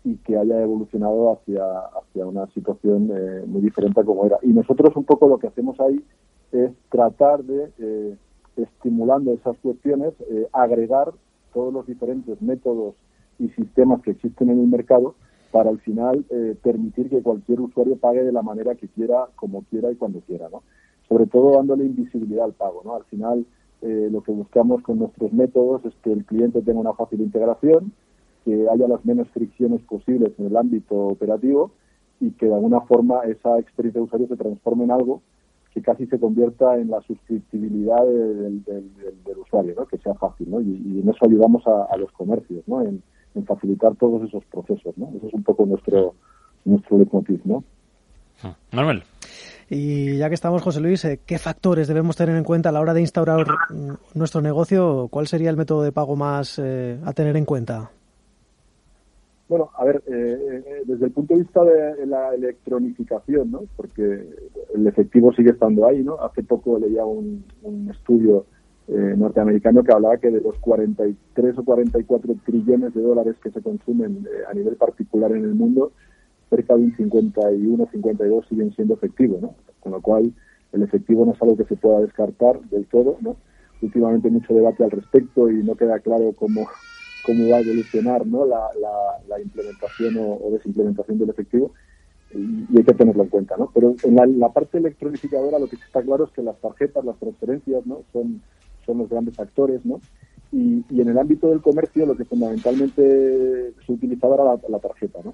y 0.04 0.16
que 0.18 0.38
haya 0.38 0.62
evolucionado 0.62 1.34
hacia, 1.34 1.64
hacia 1.80 2.26
una 2.26 2.48
situación 2.48 3.10
eh, 3.14 3.44
muy 3.46 3.62
diferente 3.62 4.04
como 4.04 4.26
era. 4.26 4.38
Y 4.42 4.48
nosotros 4.48 4.96
un 4.96 5.04
poco 5.06 5.28
lo 5.28 5.38
que 5.38 5.48
hacemos 5.48 5.80
ahí 5.80 6.04
es 6.52 6.72
tratar 6.90 7.44
de, 7.44 8.18
estimulando 8.58 9.34
esas 9.34 9.58
cuestiones, 9.58 10.14
agregar 10.52 11.14
todos 11.54 11.74
los 11.74 11.86
diferentes 11.88 12.42
métodos 12.42 12.96
y 13.40 13.50
sistemas 13.50 14.02
que 14.02 14.12
existen 14.12 14.50
en 14.50 14.60
el 14.60 14.68
mercado 14.68 15.16
para 15.52 15.70
al 15.70 15.80
final 15.80 16.26
eh, 16.30 16.56
permitir 16.62 17.10
que 17.10 17.22
cualquier 17.22 17.62
usuario 17.62 17.96
pague 17.98 18.24
de 18.24 18.32
la 18.32 18.42
manera 18.42 18.76
que 18.76 18.88
quiera, 18.88 19.28
como 19.36 19.64
quiera 19.64 19.92
y 19.92 19.96
cuando 19.96 20.20
quiera, 20.22 20.50
¿no? 20.50 20.64
Sobre 21.08 21.28
todo 21.28 21.58
dándole 21.58 21.86
invisibilidad 21.86 22.46
al 22.46 22.54
pago, 22.54 22.82
¿no? 22.84 22.96
Al 22.96 23.04
final 23.06 23.46
eh, 23.82 24.10
lo 24.12 24.24
que 24.24 24.32
buscamos 24.32 24.82
con 24.82 24.98
nuestros 24.98 25.32
métodos 25.32 25.86
es 25.86 25.94
que 26.04 26.12
el 26.12 26.26
cliente 26.26 26.62
tenga 26.62 26.80
una 26.80 26.94
fácil 26.94 27.22
integración, 27.22 27.92
que 28.46 28.68
haya 28.70 28.88
las 28.88 29.06
menos 29.06 29.28
fricciones 29.30 29.82
posibles 29.82 30.32
en 30.40 30.48
el 30.48 30.58
ámbito 30.58 30.96
operativo 30.96 31.72
y 32.20 32.32
que 32.32 32.48
de 32.48 32.56
alguna 32.56 32.82
forma 32.82 33.22
esa 33.26 33.60
experiencia 33.60 34.00
de 34.00 34.06
usuario 34.06 34.28
se 34.28 34.38
transforme 34.38 34.86
en 34.86 34.92
algo 34.92 35.22
que 35.74 35.82
casi 35.82 36.06
se 36.06 36.20
convierta 36.20 36.78
en 36.78 36.92
la 36.92 37.02
suscriptibilidad 37.02 38.06
del, 38.06 38.64
usuario, 39.38 39.74
¿no? 39.76 39.88
que 39.88 39.98
sea 39.98 40.14
fácil. 40.14 40.50
¿no? 40.52 40.62
Y, 40.62 41.02
en 41.02 41.10
eso 41.10 41.26
ayudamos 41.26 41.64
a, 41.66 41.98
los 41.98 42.12
comercios, 42.12 42.64
¿no? 42.68 42.82
En, 42.82 43.02
facilitar 43.48 43.96
todos 43.96 44.22
esos 44.28 44.46
procesos. 44.46 44.96
¿no? 44.96 45.10
Ese 45.18 45.28
es 45.28 45.34
un 45.34 45.44
poco 45.44 45.66
nuestro, 45.66 46.14
nuestro 46.66 46.98
leitmotiv. 47.00 47.42
¿no? 47.46 47.64
Ah, 48.44 48.56
Manuel. 48.72 49.02
Y 49.70 50.18
ya 50.18 50.30
que 50.30 50.36
estamos, 50.36 50.62
José 50.62 50.80
Luis, 50.80 51.04
eh, 51.06 51.20
¿qué 51.26 51.40
factores 51.40 51.88
debemos 51.88 52.16
tener 52.16 52.36
en 52.36 52.44
cuenta 52.44 52.70
a 52.70 52.72
la 52.72 52.80
hora 52.80 52.94
de 52.94 53.02
instaurar 53.02 53.48
nuestro 54.14 54.42
negocio? 54.42 55.08
¿Cuál 55.10 55.28
sería 55.28 55.50
el 55.50 55.58
método 55.58 55.82
de 55.82 55.92
pago 55.92 56.16
más 56.16 56.60
eh, 56.60 57.00
a 57.04 57.14
tener 57.14 57.36
en 57.38 57.46
cuenta? 57.46 57.90
Bueno, 59.50 59.72
a 59.78 59.84
ver, 59.84 60.02
eh, 60.08 60.64
eh, 60.66 60.84
desde 60.86 61.06
el 61.06 61.12
punto 61.12 61.34
de 61.34 61.42
vista 61.42 61.64
de 61.64 62.06
la 62.06 62.34
electronificación, 62.34 63.52
¿no? 63.52 63.64
porque 63.76 64.26
el 64.74 64.88
efectivo 64.88 65.34
sigue 65.34 65.52
estando 65.52 65.86
ahí, 65.86 66.02
¿no? 66.02 66.20
Hace 66.22 66.44
poco 66.44 66.80
leía 66.80 67.06
un, 67.06 67.44
estudio 67.92 68.46
eh, 68.88 69.14
norteamericano 69.18 69.84
que 69.84 69.92
hablaba 69.92 70.18
que 70.18 70.32
de 70.32 70.42
los 70.42 70.58
43 70.60 71.58
o 71.58 71.64
44 71.64 72.36
trillones 72.46 72.94
de 72.94 73.02
dólares 73.02 73.36
que 73.44 73.52
se 73.52 73.62
consumen 73.62 74.28
a 74.50 74.54
nivel 74.54 74.76
particular 74.78 75.32
en 75.34 75.44
el 75.44 75.56
mundo, 75.56 75.92
cerca 76.50 76.76
de 76.76 76.84
un 76.84 76.96
51, 76.96 77.88
52 77.92 78.48
siguen 78.48 78.74
siendo 78.74 78.94
efectivos, 78.94 79.42
¿no? 79.42 79.56
Con 79.82 79.92
lo 79.92 80.02
cual, 80.02 80.34
el 80.72 80.84
efectivo 80.84 81.26
no 81.26 81.34
es 81.34 81.42
algo 81.42 81.58
que 81.58 81.66
se 81.66 81.76
pueda 81.76 82.00
descartar 82.00 82.62
del 82.70 82.86
todo, 82.88 83.18
¿no? 83.22 83.36
Últimamente 83.82 84.30
mucho 84.30 84.54
debate 84.54 84.84
al 84.84 84.92
respecto 84.92 85.50
y 85.50 85.64
no 85.64 85.76
queda 85.76 86.00
claro 86.00 86.32
cómo, 86.34 86.68
cómo 87.24 87.50
va 87.50 87.58
a 87.58 87.62
evolucionar 87.62 88.26
¿no? 88.28 88.46
la, 88.46 88.70
la, 89.28 89.40
implementación 89.40 90.16
o, 90.18 90.50
desimplementación 90.52 91.18
del 91.18 91.30
efectivo 91.30 91.72
y, 92.34 92.78
hay 92.78 92.84
que 92.84 92.94
tenerlo 92.94 93.24
en 93.24 93.30
cuenta. 93.30 93.56
¿no? 93.58 93.72
Pero 93.74 93.96
en 94.04 94.40
la, 94.40 94.50
parte 94.50 94.78
electronificadora 94.78 95.60
lo 95.60 95.68
que 95.68 95.78
está 95.78 96.02
claro 96.02 96.26
es 96.26 96.32
que 96.32 96.44
las 96.44 96.60
tarjetas, 96.60 97.04
las 97.04 97.18
transferencias 97.18 97.86
¿no? 97.86 98.04
son, 98.12 98.42
son 98.86 98.98
los 99.00 99.10
grandes 99.10 99.40
actores 99.40 99.86
¿no? 99.86 100.00
y, 100.52 100.84
y 100.90 101.02
en 101.02 101.10
el 101.10 101.18
ámbito 101.18 101.50
del 101.50 101.62
comercio 101.62 102.06
lo 102.06 102.16
que 102.16 102.26
fundamentalmente 102.26 103.74
se 103.86 103.92
utilizaba 103.92 104.36
era 104.36 104.70
la, 104.70 104.80
tarjeta. 104.80 105.20
¿no? 105.24 105.34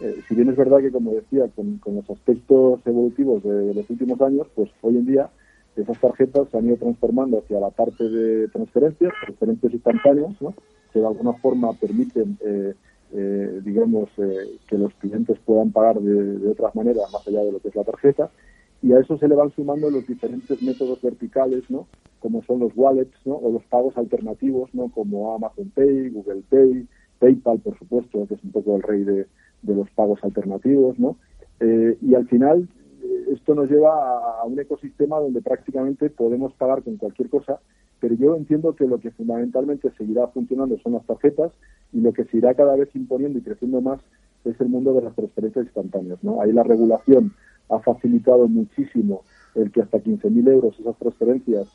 Eh, 0.00 0.22
si 0.28 0.34
bien 0.34 0.48
es 0.48 0.56
verdad 0.56 0.80
que, 0.80 0.90
como 0.90 1.12
decía, 1.12 1.48
con, 1.54 1.78
con 1.78 1.96
los 1.96 2.10
aspectos 2.10 2.80
evolutivos 2.86 3.42
de, 3.42 3.74
los 3.74 3.88
últimos 3.88 4.20
años, 4.20 4.46
pues 4.54 4.70
hoy 4.82 4.96
en 4.96 5.06
día 5.06 5.30
esas 5.76 6.00
tarjetas 6.00 6.48
se 6.50 6.58
han 6.58 6.66
ido 6.66 6.76
transformando 6.76 7.38
hacia 7.38 7.60
la 7.60 7.70
parte 7.70 8.08
de 8.08 8.48
transferencias, 8.48 9.12
transferencias 9.24 9.74
instantáneas, 9.74 10.40
¿no? 10.40 10.54
que 10.92 11.00
de 11.00 11.06
alguna 11.06 11.34
forma 11.34 11.72
permiten, 11.74 12.38
eh, 12.40 12.74
eh, 13.12 13.60
digamos, 13.62 14.08
eh, 14.16 14.58
que 14.66 14.78
los 14.78 14.94
clientes 14.94 15.38
puedan 15.44 15.70
pagar 15.70 16.00
de, 16.00 16.48
otras 16.48 16.74
maneras 16.74 17.04
más 17.12 17.26
allá 17.28 17.44
de 17.44 17.52
lo 17.52 17.60
que 17.60 17.68
es 17.68 17.76
la 17.76 17.84
tarjeta. 17.84 18.30
Y 18.82 18.92
a 18.92 19.00
eso 19.00 19.18
se 19.18 19.28
le 19.28 19.34
van 19.34 19.50
sumando 19.50 19.90
los 19.90 20.06
diferentes 20.06 20.62
métodos 20.62 21.00
verticales, 21.02 21.70
¿no? 21.70 21.86
Como 22.20 22.42
son 22.44 22.60
los 22.60 22.72
wallets, 22.74 23.14
¿no? 23.24 23.34
O 23.34 23.52
los 23.52 23.64
pagos 23.64 23.96
alternativos, 23.98 24.74
¿no? 24.74 24.88
Como 24.88 25.34
Amazon 25.34 25.70
Pay, 25.74 26.10
Google 26.10 26.42
Pay, 26.48 26.86
PayPal, 27.18 27.58
por 27.60 27.78
supuesto, 27.78 28.26
que 28.26 28.34
es 28.34 28.44
un 28.44 28.52
poco 28.52 28.76
el 28.76 28.82
rey 28.82 29.04
de, 29.04 29.26
de 29.62 29.74
los 29.74 29.90
pagos 29.90 30.22
alternativos, 30.22 30.98
¿no? 30.98 31.16
y 31.58 32.14
al 32.14 32.28
final 32.28 32.68
esto 33.32 33.54
nos 33.54 33.70
lleva 33.70 34.40
a 34.40 34.44
un 34.44 34.58
ecosistema 34.58 35.18
donde 35.18 35.42
prácticamente 35.42 36.10
podemos 36.10 36.52
pagar 36.54 36.82
con 36.82 36.96
cualquier 36.96 37.28
cosa 37.28 37.60
pero 38.00 38.14
yo 38.14 38.36
entiendo 38.36 38.74
que 38.74 38.86
lo 38.86 38.98
que 39.00 39.10
fundamentalmente 39.10 39.90
seguirá 39.96 40.26
funcionando 40.28 40.78
son 40.78 40.92
las 40.92 41.06
tarjetas 41.06 41.52
y 41.92 42.00
lo 42.00 42.12
que 42.12 42.24
se 42.24 42.38
irá 42.38 42.54
cada 42.54 42.76
vez 42.76 42.94
imponiendo 42.94 43.38
y 43.38 43.42
creciendo 43.42 43.80
más 43.80 44.00
es 44.44 44.60
el 44.60 44.68
mundo 44.68 44.92
de 44.94 45.02
las 45.02 45.14
transferencias 45.14 45.64
instantáneas. 45.64 46.22
¿no? 46.22 46.40
Ahí 46.40 46.52
la 46.52 46.62
regulación 46.62 47.32
ha 47.68 47.78
facilitado 47.80 48.46
muchísimo 48.48 49.22
el 49.54 49.72
que 49.72 49.82
hasta 49.82 49.98
15.000 49.98 50.52
euros 50.52 50.78
esas 50.78 50.96
transferencias 50.98 51.66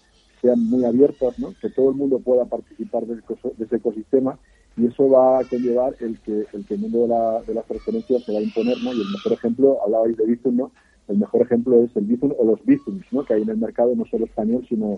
sean 0.41 0.63
muy 0.69 0.85
abiertas, 0.85 1.37
¿no? 1.39 1.53
que 1.59 1.69
todo 1.69 1.89
el 1.89 1.95
mundo 1.95 2.19
pueda 2.19 2.45
participar 2.45 3.05
de 3.05 3.19
ese 3.59 3.75
ecosistema 3.75 4.37
y 4.77 4.87
eso 4.87 5.09
va 5.09 5.39
a 5.39 5.43
conllevar 5.43 5.95
el 5.99 6.19
que 6.21 6.45
el, 6.53 6.65
que 6.65 6.75
el 6.75 6.79
mundo 6.79 7.01
de, 7.01 7.07
la, 7.09 7.41
de 7.41 7.53
las 7.53 7.65
transferencias 7.65 8.23
se 8.23 8.31
va 8.31 8.39
a 8.39 8.43
imponer. 8.43 8.77
¿no? 8.83 8.93
Y 8.93 9.01
el 9.01 9.11
mejor 9.11 9.33
ejemplo, 9.33 9.79
hablabais 9.83 10.15
de 10.15 10.25
Bizum, 10.25 10.55
¿no? 10.55 10.71
El 11.11 11.17
mejor 11.17 11.41
ejemplo 11.43 11.83
es 11.83 11.95
el 11.95 12.05
Bizum 12.05 12.33
o 12.37 12.45
los 12.45 12.63
Bizums, 12.65 13.05
¿no? 13.11 13.23
que 13.23 13.35
hay 13.35 13.43
en 13.43 13.49
el 13.49 13.57
mercado 13.57 13.95
no 13.95 14.05
solo 14.05 14.25
español, 14.25 14.65
sino 14.67 14.97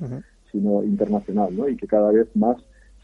sino 0.53 0.84
internacional, 0.84 1.56
¿no? 1.57 1.68
Y 1.68 1.76
que 1.76 1.88
cada 1.88 2.11
vez 2.11 2.27
más 2.35 2.57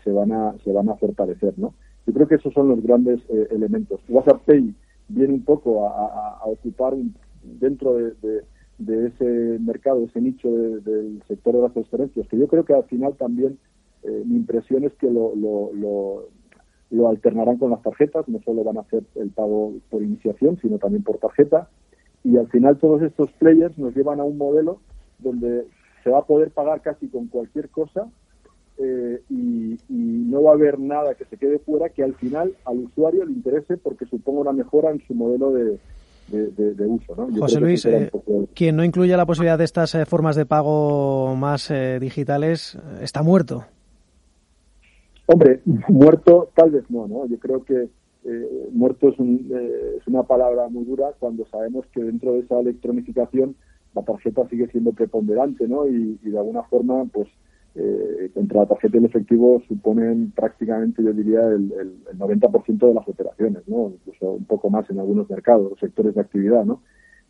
se 0.03 0.11
van 0.11 0.31
a, 0.31 0.55
se 0.63 0.71
van 0.71 0.87
a 0.87 0.95
fortalecer, 0.95 1.55
¿no? 1.57 1.73
Yo 2.05 2.13
creo 2.13 2.27
que 2.27 2.35
esos 2.35 2.53
son 2.53 2.69
los 2.69 2.81
grandes 2.81 3.19
eh, 3.29 3.47
elementos. 3.51 3.99
WhatsApp 4.07 4.43
Pay 4.45 4.73
viene 5.09 5.33
un 5.33 5.43
poco 5.43 5.87
a, 5.87 6.41
ocupar 6.45 6.93
dentro 7.43 7.95
de, 7.95 8.43
ese 9.07 9.59
mercado, 9.59 10.05
ese 10.05 10.21
nicho 10.21 10.49
del 10.49 11.21
sector 11.27 11.55
de 11.55 11.61
las 11.63 11.73
transferencias, 11.73 12.27
que 12.27 12.37
yo 12.37 12.47
creo 12.47 12.63
que 12.63 12.73
al 12.73 12.85
final 12.85 13.15
también 13.15 13.57
eh, 14.03 14.23
mi 14.25 14.37
impresión 14.37 14.83
es 14.85 14.93
que 14.93 15.09
lo, 15.09 15.35
lo, 15.35 16.29
lo, 16.91 17.09
alternarán 17.09 17.57
con 17.57 17.71
las 17.71 17.81
tarjetas, 17.81 18.27
no 18.29 18.39
solo 18.41 18.63
van 18.63 18.77
a 18.77 18.81
hacer 18.81 19.03
el 19.15 19.31
pago 19.31 19.73
por 19.89 20.01
iniciación, 20.01 20.57
sino 20.61 20.77
también 20.77 21.03
por 21.03 21.17
tarjeta, 21.17 21.69
y 22.23 22.37
al 22.37 22.47
final 22.47 22.77
todos 22.77 23.01
estos 23.01 23.31
players 23.33 23.77
nos 23.77 23.95
llevan 23.95 24.19
a 24.19 24.23
un 24.23 24.37
modelo 24.37 24.79
donde 25.19 25.65
se 26.03 26.09
va 26.09 26.19
a 26.19 26.25
poder 26.25 26.51
pagar 26.51 26.81
casi 26.81 27.07
con 27.07 27.27
cualquier 27.27 27.69
cosa 27.69 28.07
eh, 28.77 29.21
y, 29.29 29.77
no 29.89 30.43
va 30.43 30.51
a 30.51 30.53
haber 30.53 30.79
nada 30.79 31.15
que 31.15 31.25
se 31.25 31.37
quede 31.37 31.57
fuera 31.57 31.89
que 31.89 32.03
al 32.03 32.13
final 32.13 32.53
al 32.65 32.77
usuario 32.77 33.25
le 33.25 33.31
interese 33.31 33.77
porque 33.77 34.05
suponga 34.05 34.41
una 34.41 34.53
mejora 34.53 34.91
en 34.91 35.01
su 35.07 35.15
modelo 35.15 35.51
de, 35.51 35.79
uso. 36.85 37.15
José 37.39 37.59
Luis, 37.59 37.83
eh, 37.85 38.11
quien 38.53 38.75
no 38.75 38.83
incluya 38.83 39.17
la 39.17 39.25
posibilidad 39.25 39.57
de 39.57 39.63
estas 39.63 39.95
eh, 39.95 40.05
formas 40.05 40.35
de 40.35 40.45
pago 40.45 41.35
más 41.35 41.73
digitales 41.99 42.77
está 43.01 43.23
muerto. 43.23 43.65
Hombre, 45.25 45.61
muerto 45.87 46.49
tal 46.55 46.69
vez 46.69 46.83
no, 46.89 47.07
¿no? 47.07 47.25
Yo 47.25 47.39
creo 47.39 47.63
que 47.63 47.89
muerto 48.71 49.09
es, 49.09 49.19
es 49.19 50.07
una 50.07 50.23
palabra 50.23 50.67
muy 50.69 50.85
dura 50.85 51.13
cuando 51.19 51.45
sabemos 51.47 51.85
que 51.93 52.03
dentro 52.03 52.33
de 52.33 52.39
esa 52.39 52.59
electronificación 52.59 53.55
la 53.95 54.03
tarjeta 54.03 54.47
sigue 54.49 54.67
siendo 54.67 54.93
preponderante, 54.93 55.67
¿no? 55.67 55.87
Y, 55.87 56.17
de 56.21 56.37
alguna 56.37 56.63
forma, 56.63 57.05
pues, 57.11 57.27
eh, 57.75 58.31
entre 58.35 58.57
la 58.57 58.65
tarjeta 58.65 58.97
y 58.97 58.99
el 58.99 59.05
efectivo 59.05 59.61
suponen 59.67 60.31
prácticamente, 60.31 61.03
yo 61.03 61.13
diría, 61.13 61.41
el, 61.47 61.71
el, 62.11 62.17
90% 62.17 62.87
de 62.87 62.93
las 62.93 63.07
operaciones, 63.07 63.67
¿no? 63.67 63.91
Incluso 63.93 64.31
un 64.31 64.45
poco 64.45 64.69
más 64.69 64.89
en 64.89 64.99
algunos 64.99 65.29
mercados, 65.29 65.79
sectores 65.79 66.15
de 66.15 66.21
actividad, 66.21 66.65
¿no? 66.65 66.81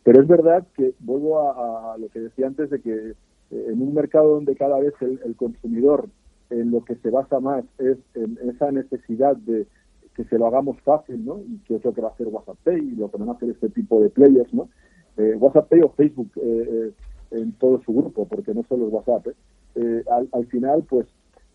Pero 0.02 0.22
es 0.22 0.28
verdad 0.28 0.66
que 0.76 0.94
vuelvo 1.00 1.40
a, 1.40 1.96
lo 1.98 2.08
que 2.08 2.20
decía 2.20 2.46
antes 2.46 2.70
de 2.70 2.80
que 2.80 2.94
eh, 2.94 3.14
en 3.50 3.82
un 3.82 3.94
mercado 3.94 4.34
donde 4.34 4.56
cada 4.56 4.78
vez 4.78 4.94
el, 5.00 5.20
el, 5.24 5.36
consumidor 5.36 6.08
en 6.48 6.70
lo 6.70 6.84
que 6.84 6.96
se 6.96 7.10
basa 7.10 7.38
más 7.38 7.64
es 7.78 7.98
en 8.14 8.38
esa 8.48 8.72
necesidad 8.72 9.36
de 9.36 9.66
que 10.14 10.24
se 10.24 10.38
lo 10.38 10.46
hagamos 10.46 10.80
fácil, 10.82 11.24
¿no? 11.24 11.40
Y 11.40 11.58
que 11.66 11.76
es 11.76 11.84
lo 11.84 11.92
que 11.92 12.00
va 12.00 12.08
a 12.08 12.12
hacer 12.12 12.28
WhatsApp 12.28 12.58
Pay 12.64 12.78
y 12.78 12.96
lo 12.96 13.10
que 13.10 13.16
van 13.16 13.28
a 13.28 13.32
hacer 13.32 13.50
este 13.50 13.70
tipo 13.70 14.00
de 14.00 14.10
players, 14.10 14.52
¿no? 14.52 14.68
eh, 15.16 15.34
WhatsApp 15.36 15.72
o 15.84 15.90
Facebook 15.90 16.30
eh, 16.36 16.66
eh, 16.68 16.92
en 17.32 17.52
todo 17.52 17.80
su 17.84 17.92
grupo, 17.92 18.26
porque 18.26 18.54
no 18.54 18.64
solo 18.68 18.86
es 18.86 18.92
WhatsApp. 18.92 19.28
¿eh? 19.76 20.02
Al, 20.10 20.28
al, 20.32 20.46
final, 20.46 20.84
pues 20.88 21.06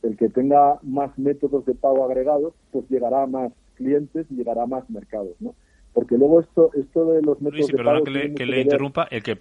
el 0.03 0.15
que 0.17 0.29
tenga 0.29 0.79
más 0.83 1.17
métodos 1.17 1.65
de 1.65 1.73
pago 1.73 2.05
agregados, 2.05 2.53
pues 2.71 2.87
llegará 2.89 3.23
a 3.23 3.27
más 3.27 3.51
clientes 3.75 4.25
y 4.29 4.35
llegará 4.35 4.63
a 4.63 4.67
más 4.67 4.89
mercados, 4.89 5.35
¿no? 5.39 5.53
Porque 5.93 6.17
luego 6.17 6.41
esto, 6.41 6.71
esto 6.73 7.05
de 7.11 7.21
los 7.21 7.41
métodos 7.41 7.67
de 7.67 7.83
pago... 7.83 8.03
que 8.03 8.11
le, 8.11 8.33
que 8.33 8.45
le 8.45 8.61
interrumpa, 8.61 9.07
el 9.09 9.23
que 9.23 9.39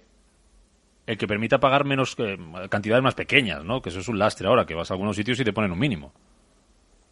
el 1.07 1.19
que 1.19 1.27
permita 1.27 1.59
pagar 1.59 1.85
menos 1.85 2.17
cantidades 2.69 3.03
más 3.03 3.13
pequeñas, 3.13 3.63
¿no? 3.63 3.79
Que 3.79 3.89
eso 3.89 3.99
es 3.99 4.07
un 4.09 4.17
lastre 4.17 4.47
ahora, 4.47 4.65
que 4.65 4.73
vas 4.73 4.89
a 4.89 4.95
algunos 4.95 5.15
sitios 5.15 5.39
y 5.39 5.43
te 5.43 5.53
ponen 5.53 5.71
un 5.71 5.77
mínimo 5.77 6.11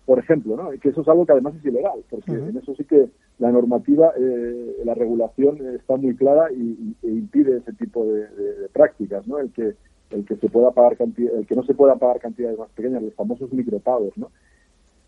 por 0.05 0.19
ejemplo, 0.19 0.57
¿no? 0.57 0.69
que 0.71 0.89
eso 0.89 1.01
es 1.01 1.07
algo 1.07 1.25
que 1.25 1.31
además 1.31 1.55
es 1.55 1.65
ilegal, 1.65 2.03
porque 2.09 2.31
en 2.31 2.57
eso 2.57 2.75
sí 2.75 2.83
que 2.83 3.07
la 3.39 3.51
normativa, 3.51 4.11
eh, 4.17 4.81
la 4.83 4.93
regulación 4.93 5.57
está 5.75 5.95
muy 5.95 6.15
clara 6.15 6.51
y, 6.51 6.95
e 7.01 7.07
impide 7.07 7.57
ese 7.57 7.73
tipo 7.73 8.05
de, 8.05 8.27
prácticas, 8.73 9.25
¿no? 9.27 9.39
El 9.39 9.51
que 9.51 9.75
el 10.11 10.25
que 10.25 10.35
se 10.35 10.47
pueda 10.47 10.69
pagar 10.71 10.95
el 10.99 11.47
que 11.47 11.55
no 11.55 11.63
se 11.63 11.73
pueda 11.73 11.95
pagar 11.95 12.19
cantidades 12.19 12.59
más 12.59 12.69
pequeñas, 12.71 13.01
los 13.01 13.15
famosos 13.15 13.51
micropagos, 13.51 14.15
¿no? 14.17 14.29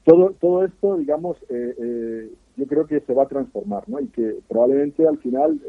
Todo 0.03 0.33
todo 0.39 0.63
esto, 0.63 0.97
digamos, 0.97 1.37
eh, 1.49 1.75
eh, 1.77 2.31
yo 2.57 2.65
creo 2.65 2.87
que 2.87 3.01
se 3.01 3.13
va 3.13 3.23
a 3.23 3.27
transformar, 3.27 3.87
¿no? 3.87 3.99
Y 3.99 4.07
que 4.07 4.39
probablemente 4.47 5.07
al 5.07 5.17
final 5.17 5.59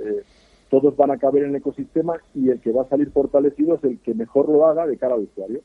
todos 0.70 0.96
van 0.96 1.10
a 1.10 1.18
caber 1.18 1.44
en 1.44 1.50
el 1.50 1.56
ecosistema 1.56 2.14
y 2.34 2.50
el 2.50 2.60
que 2.60 2.72
va 2.72 2.82
a 2.82 2.88
salir 2.88 3.10
fortalecido 3.10 3.74
es 3.76 3.84
el 3.84 3.98
que 4.00 4.14
mejor 4.14 4.48
lo 4.48 4.66
haga 4.66 4.86
de 4.86 4.96
cara 4.96 5.14
al 5.14 5.22
usuario. 5.22 5.60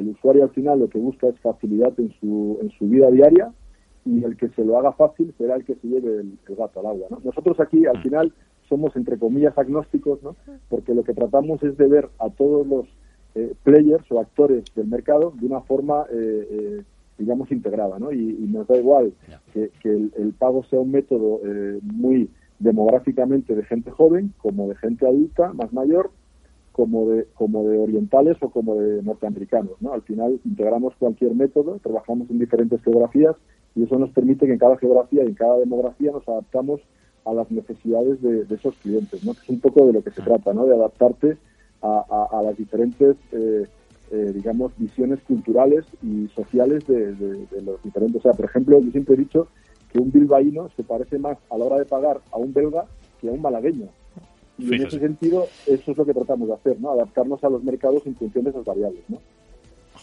El 0.00 0.08
usuario 0.08 0.44
al 0.44 0.50
final 0.50 0.80
lo 0.80 0.88
que 0.88 0.98
busca 0.98 1.28
es 1.28 1.38
facilidad 1.40 1.92
en 1.98 2.10
su, 2.20 2.58
en 2.62 2.70
su 2.70 2.88
vida 2.88 3.10
diaria 3.10 3.52
y 4.06 4.24
el 4.24 4.36
que 4.36 4.48
se 4.48 4.64
lo 4.64 4.78
haga 4.78 4.92
fácil 4.92 5.34
será 5.36 5.56
el 5.56 5.64
que 5.64 5.74
se 5.74 5.86
lleve 5.86 6.20
el, 6.20 6.38
gato 6.56 6.80
al 6.80 6.86
agua. 6.86 7.08
Nosotros 7.22 7.60
aquí 7.60 7.84
al 7.84 8.02
final 8.02 8.32
somos 8.68 8.96
entre 8.96 9.18
comillas 9.18 9.56
agnósticos, 9.58 10.22
¿no? 10.22 10.36
porque 10.68 10.94
lo 10.94 11.04
que 11.04 11.12
tratamos 11.12 11.62
es 11.62 11.76
de 11.76 11.86
ver 11.86 12.08
a 12.18 12.30
todos 12.30 12.66
los 12.66 12.86
eh, 13.34 13.54
players 13.62 14.10
o 14.10 14.20
actores 14.20 14.64
del 14.74 14.86
mercado 14.86 15.34
de 15.38 15.46
una 15.46 15.60
forma, 15.60 16.06
eh, 16.10 16.48
eh, 16.50 16.82
digamos, 17.18 17.52
integrada. 17.52 17.98
¿no? 17.98 18.10
Y, 18.10 18.32
nos 18.48 18.66
da 18.66 18.78
igual 18.78 19.12
que, 19.52 19.70
el, 19.84 20.12
el, 20.16 20.32
pago 20.32 20.64
sea 20.64 20.80
un 20.80 20.92
método 20.92 21.40
muy 21.82 22.30
demográficamente 22.58 23.54
de 23.54 23.64
gente 23.64 23.90
joven 23.90 24.32
como 24.38 24.68
de 24.68 24.76
gente 24.76 25.06
adulta, 25.06 25.52
más 25.52 25.72
mayor, 25.72 26.10
como 26.72 27.08
de, 27.08 27.26
como 27.34 27.64
de 27.68 27.78
orientales 27.78 28.36
o 28.40 28.50
como 28.50 28.76
de 28.76 29.02
norteamericanos. 29.02 29.72
¿no? 29.80 29.92
Al 29.92 30.02
final 30.02 30.40
integramos 30.44 30.94
cualquier 30.98 31.34
método, 31.34 31.78
trabajamos 31.82 32.30
en 32.30 32.38
diferentes 32.38 32.82
geografías 32.82 33.36
y 33.74 33.84
eso 33.84 33.98
nos 33.98 34.10
permite 34.10 34.46
que 34.46 34.52
en 34.52 34.58
cada 34.58 34.76
geografía 34.76 35.24
y 35.24 35.28
en 35.28 35.34
cada 35.34 35.58
demografía 35.58 36.12
nos 36.12 36.26
adaptamos 36.28 36.80
a 37.24 37.34
las 37.34 37.50
necesidades 37.50 38.20
de, 38.22 38.46
esos 38.54 38.74
clientes, 38.76 39.24
¿no? 39.24 39.34
que 39.34 39.40
es 39.40 39.48
un 39.48 39.60
poco 39.60 39.86
de 39.86 39.92
lo 39.92 40.02
que 40.02 40.10
se 40.10 40.22
trata, 40.22 40.52
¿no? 40.52 40.66
de 40.66 40.74
adaptarte 40.74 41.36
a, 41.82 42.42
las 42.44 42.56
diferentes, 42.56 43.16
eh, 43.32 43.66
eh, 44.10 44.32
digamos, 44.34 44.72
visiones 44.76 45.20
culturales 45.22 45.86
y 46.02 46.28
sociales 46.28 46.86
de, 46.86 47.14
de, 47.14 47.62
los 47.62 47.82
diferentes. 47.82 48.20
O 48.20 48.22
sea, 48.22 48.32
por 48.32 48.44
ejemplo, 48.44 48.78
yo 48.80 48.90
siempre 48.90 49.14
he 49.14 49.18
dicho 49.18 49.48
que 49.90 49.98
un 49.98 50.10
bilbaíno 50.10 50.68
se 50.76 50.82
parece 50.82 51.18
más 51.18 51.38
a 51.50 51.56
la 51.56 51.64
hora 51.64 51.78
de 51.78 51.86
pagar 51.86 52.20
a 52.32 52.36
un 52.36 52.52
belga 52.52 52.84
que 53.20 53.28
a 53.28 53.32
un 53.32 53.40
malagueño. 53.40 53.88
Y 54.60 54.74
en 54.74 54.86
ese 54.86 54.98
sentido, 54.98 55.46
eso 55.66 55.90
es 55.90 55.96
lo 55.96 56.04
que 56.04 56.14
tratamos 56.14 56.48
de 56.48 56.54
hacer, 56.54 56.80
¿no? 56.80 56.92
Adaptarnos 56.92 57.42
a 57.44 57.48
los 57.48 57.62
mercados 57.62 58.06
en 58.06 58.14
función 58.14 58.44
de 58.44 58.50
esas 58.50 58.64
variables, 58.64 59.02
¿no? 59.08 59.18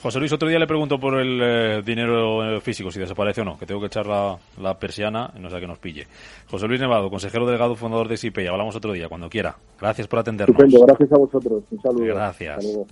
José 0.01 0.19
Luis, 0.19 0.31
otro 0.31 0.47
día 0.47 0.59
le 0.59 0.67
pregunto 0.67 0.99
por 0.99 1.19
el 1.19 1.39
eh, 1.41 1.81
dinero 1.83 2.57
eh, 2.57 2.61
físico, 2.61 2.91
si 2.91 2.99
desaparece 2.99 3.41
o 3.41 3.45
no, 3.45 3.57
que 3.57 3.65
tengo 3.65 3.81
que 3.81 3.87
echar 3.87 4.05
la, 4.05 4.37
la 4.61 4.77
persiana 4.77 5.33
y 5.35 5.39
no 5.39 5.49
sea 5.49 5.59
que 5.59 5.65
nos 5.65 5.79
pille. 5.79 6.05
José 6.49 6.67
Luis 6.67 6.79
Nevado, 6.79 7.09
consejero 7.09 7.47
delegado, 7.47 7.75
fundador 7.75 8.07
de 8.07 8.15
SIPE, 8.15 8.47
hablamos 8.47 8.75
otro 8.75 8.93
día, 8.93 9.09
cuando 9.09 9.27
quiera. 9.27 9.55
Gracias 9.79 10.07
por 10.07 10.19
atendernos. 10.19 10.55
Estupendo, 10.55 10.85
gracias 10.85 11.11
a 11.11 11.17
vosotros. 11.17 11.63
Un 11.71 11.81
saludo. 11.81 12.05
Gracias. 12.05 12.57
Hasta 12.57 12.67
luego. 12.67 12.87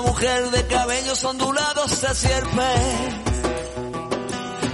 Mujer 0.00 0.50
de 0.50 0.66
cabellos 0.66 1.24
ondulados 1.24 2.00
de 2.00 2.14
sierpe 2.14 3.25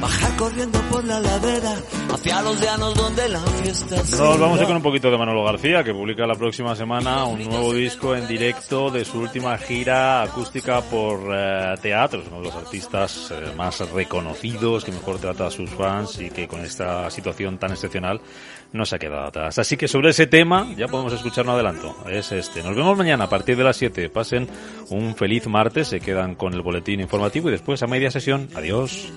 bajar 0.03 0.37
corriendo 0.37 0.81
por 0.91 1.05
la 1.05 1.21
ladera 1.21 1.77
hacia 2.13 2.43
los 2.43 2.61
llanos 2.61 2.93
donde 2.95 3.29
la 3.29 3.39
fiesta 3.39 3.97
Nos 3.97 4.39
vamos 4.41 4.59
a 4.59 4.63
ir 4.63 4.63
da. 4.63 4.67
con 4.67 4.77
un 4.77 4.83
poquito 4.83 5.11
de 5.13 5.17
Manolo 5.17 5.45
García, 5.45 5.85
que 5.85 5.95
publica 5.95 6.27
la 6.27 6.35
próxima 6.35 6.75
semana 6.75 7.25
un 7.25 7.45
nuevo 7.45 7.73
disco 7.73 8.17
en 8.17 8.27
directo 8.27 8.91
de 8.91 9.05
su 9.05 9.21
última 9.21 9.57
gira 9.59 10.23
acústica 10.23 10.81
por 10.81 11.21
eh, 11.33 11.75
teatros, 11.81 12.25
uno 12.27 12.39
de 12.39 12.47
los 12.47 12.55
artistas 12.57 13.31
eh, 13.31 13.53
más 13.57 13.79
reconocidos, 13.93 14.85
que 14.85 14.91
mejor 14.91 15.19
trata 15.19 15.47
a 15.47 15.51
sus 15.53 15.71
fans 15.71 16.21
y 16.21 16.31
que 16.31 16.49
con 16.49 16.61
esta 16.65 17.09
situación 17.09 17.59
tan 17.59 17.71
excepcional 17.71 18.21
no 18.73 18.85
se 18.85 18.97
ha 18.97 18.99
quedado 18.99 19.27
atrás. 19.27 19.59
Así 19.59 19.77
que 19.77 19.87
sobre 19.87 20.11
ese 20.11 20.27
tema 20.27 20.67
ya 20.77 20.89
podemos 20.89 21.13
escuchar 21.13 21.45
un 21.45 21.51
adelanto, 21.53 21.95
es 22.11 22.33
este. 22.33 22.65
Nos 22.65 22.75
vemos 22.75 22.99
mañana 22.99 23.25
a 23.25 23.29
partir 23.29 23.57
de 23.57 23.63
las 23.63 23.77
7. 23.77 24.11
Pasen 24.11 24.49
un 24.91 25.15
feliz 25.15 25.47
martes, 25.47 25.89
se 25.89 26.01
quedan 26.01 26.35
con 26.35 26.55
el 26.55 26.63
boletín 26.63 27.01
informativo 27.01 27.49
y 27.49 27.53
después 27.53 27.83
a 27.85 27.87
media 27.87 28.11
sesión. 28.11 28.49
Adiós. 28.57 29.13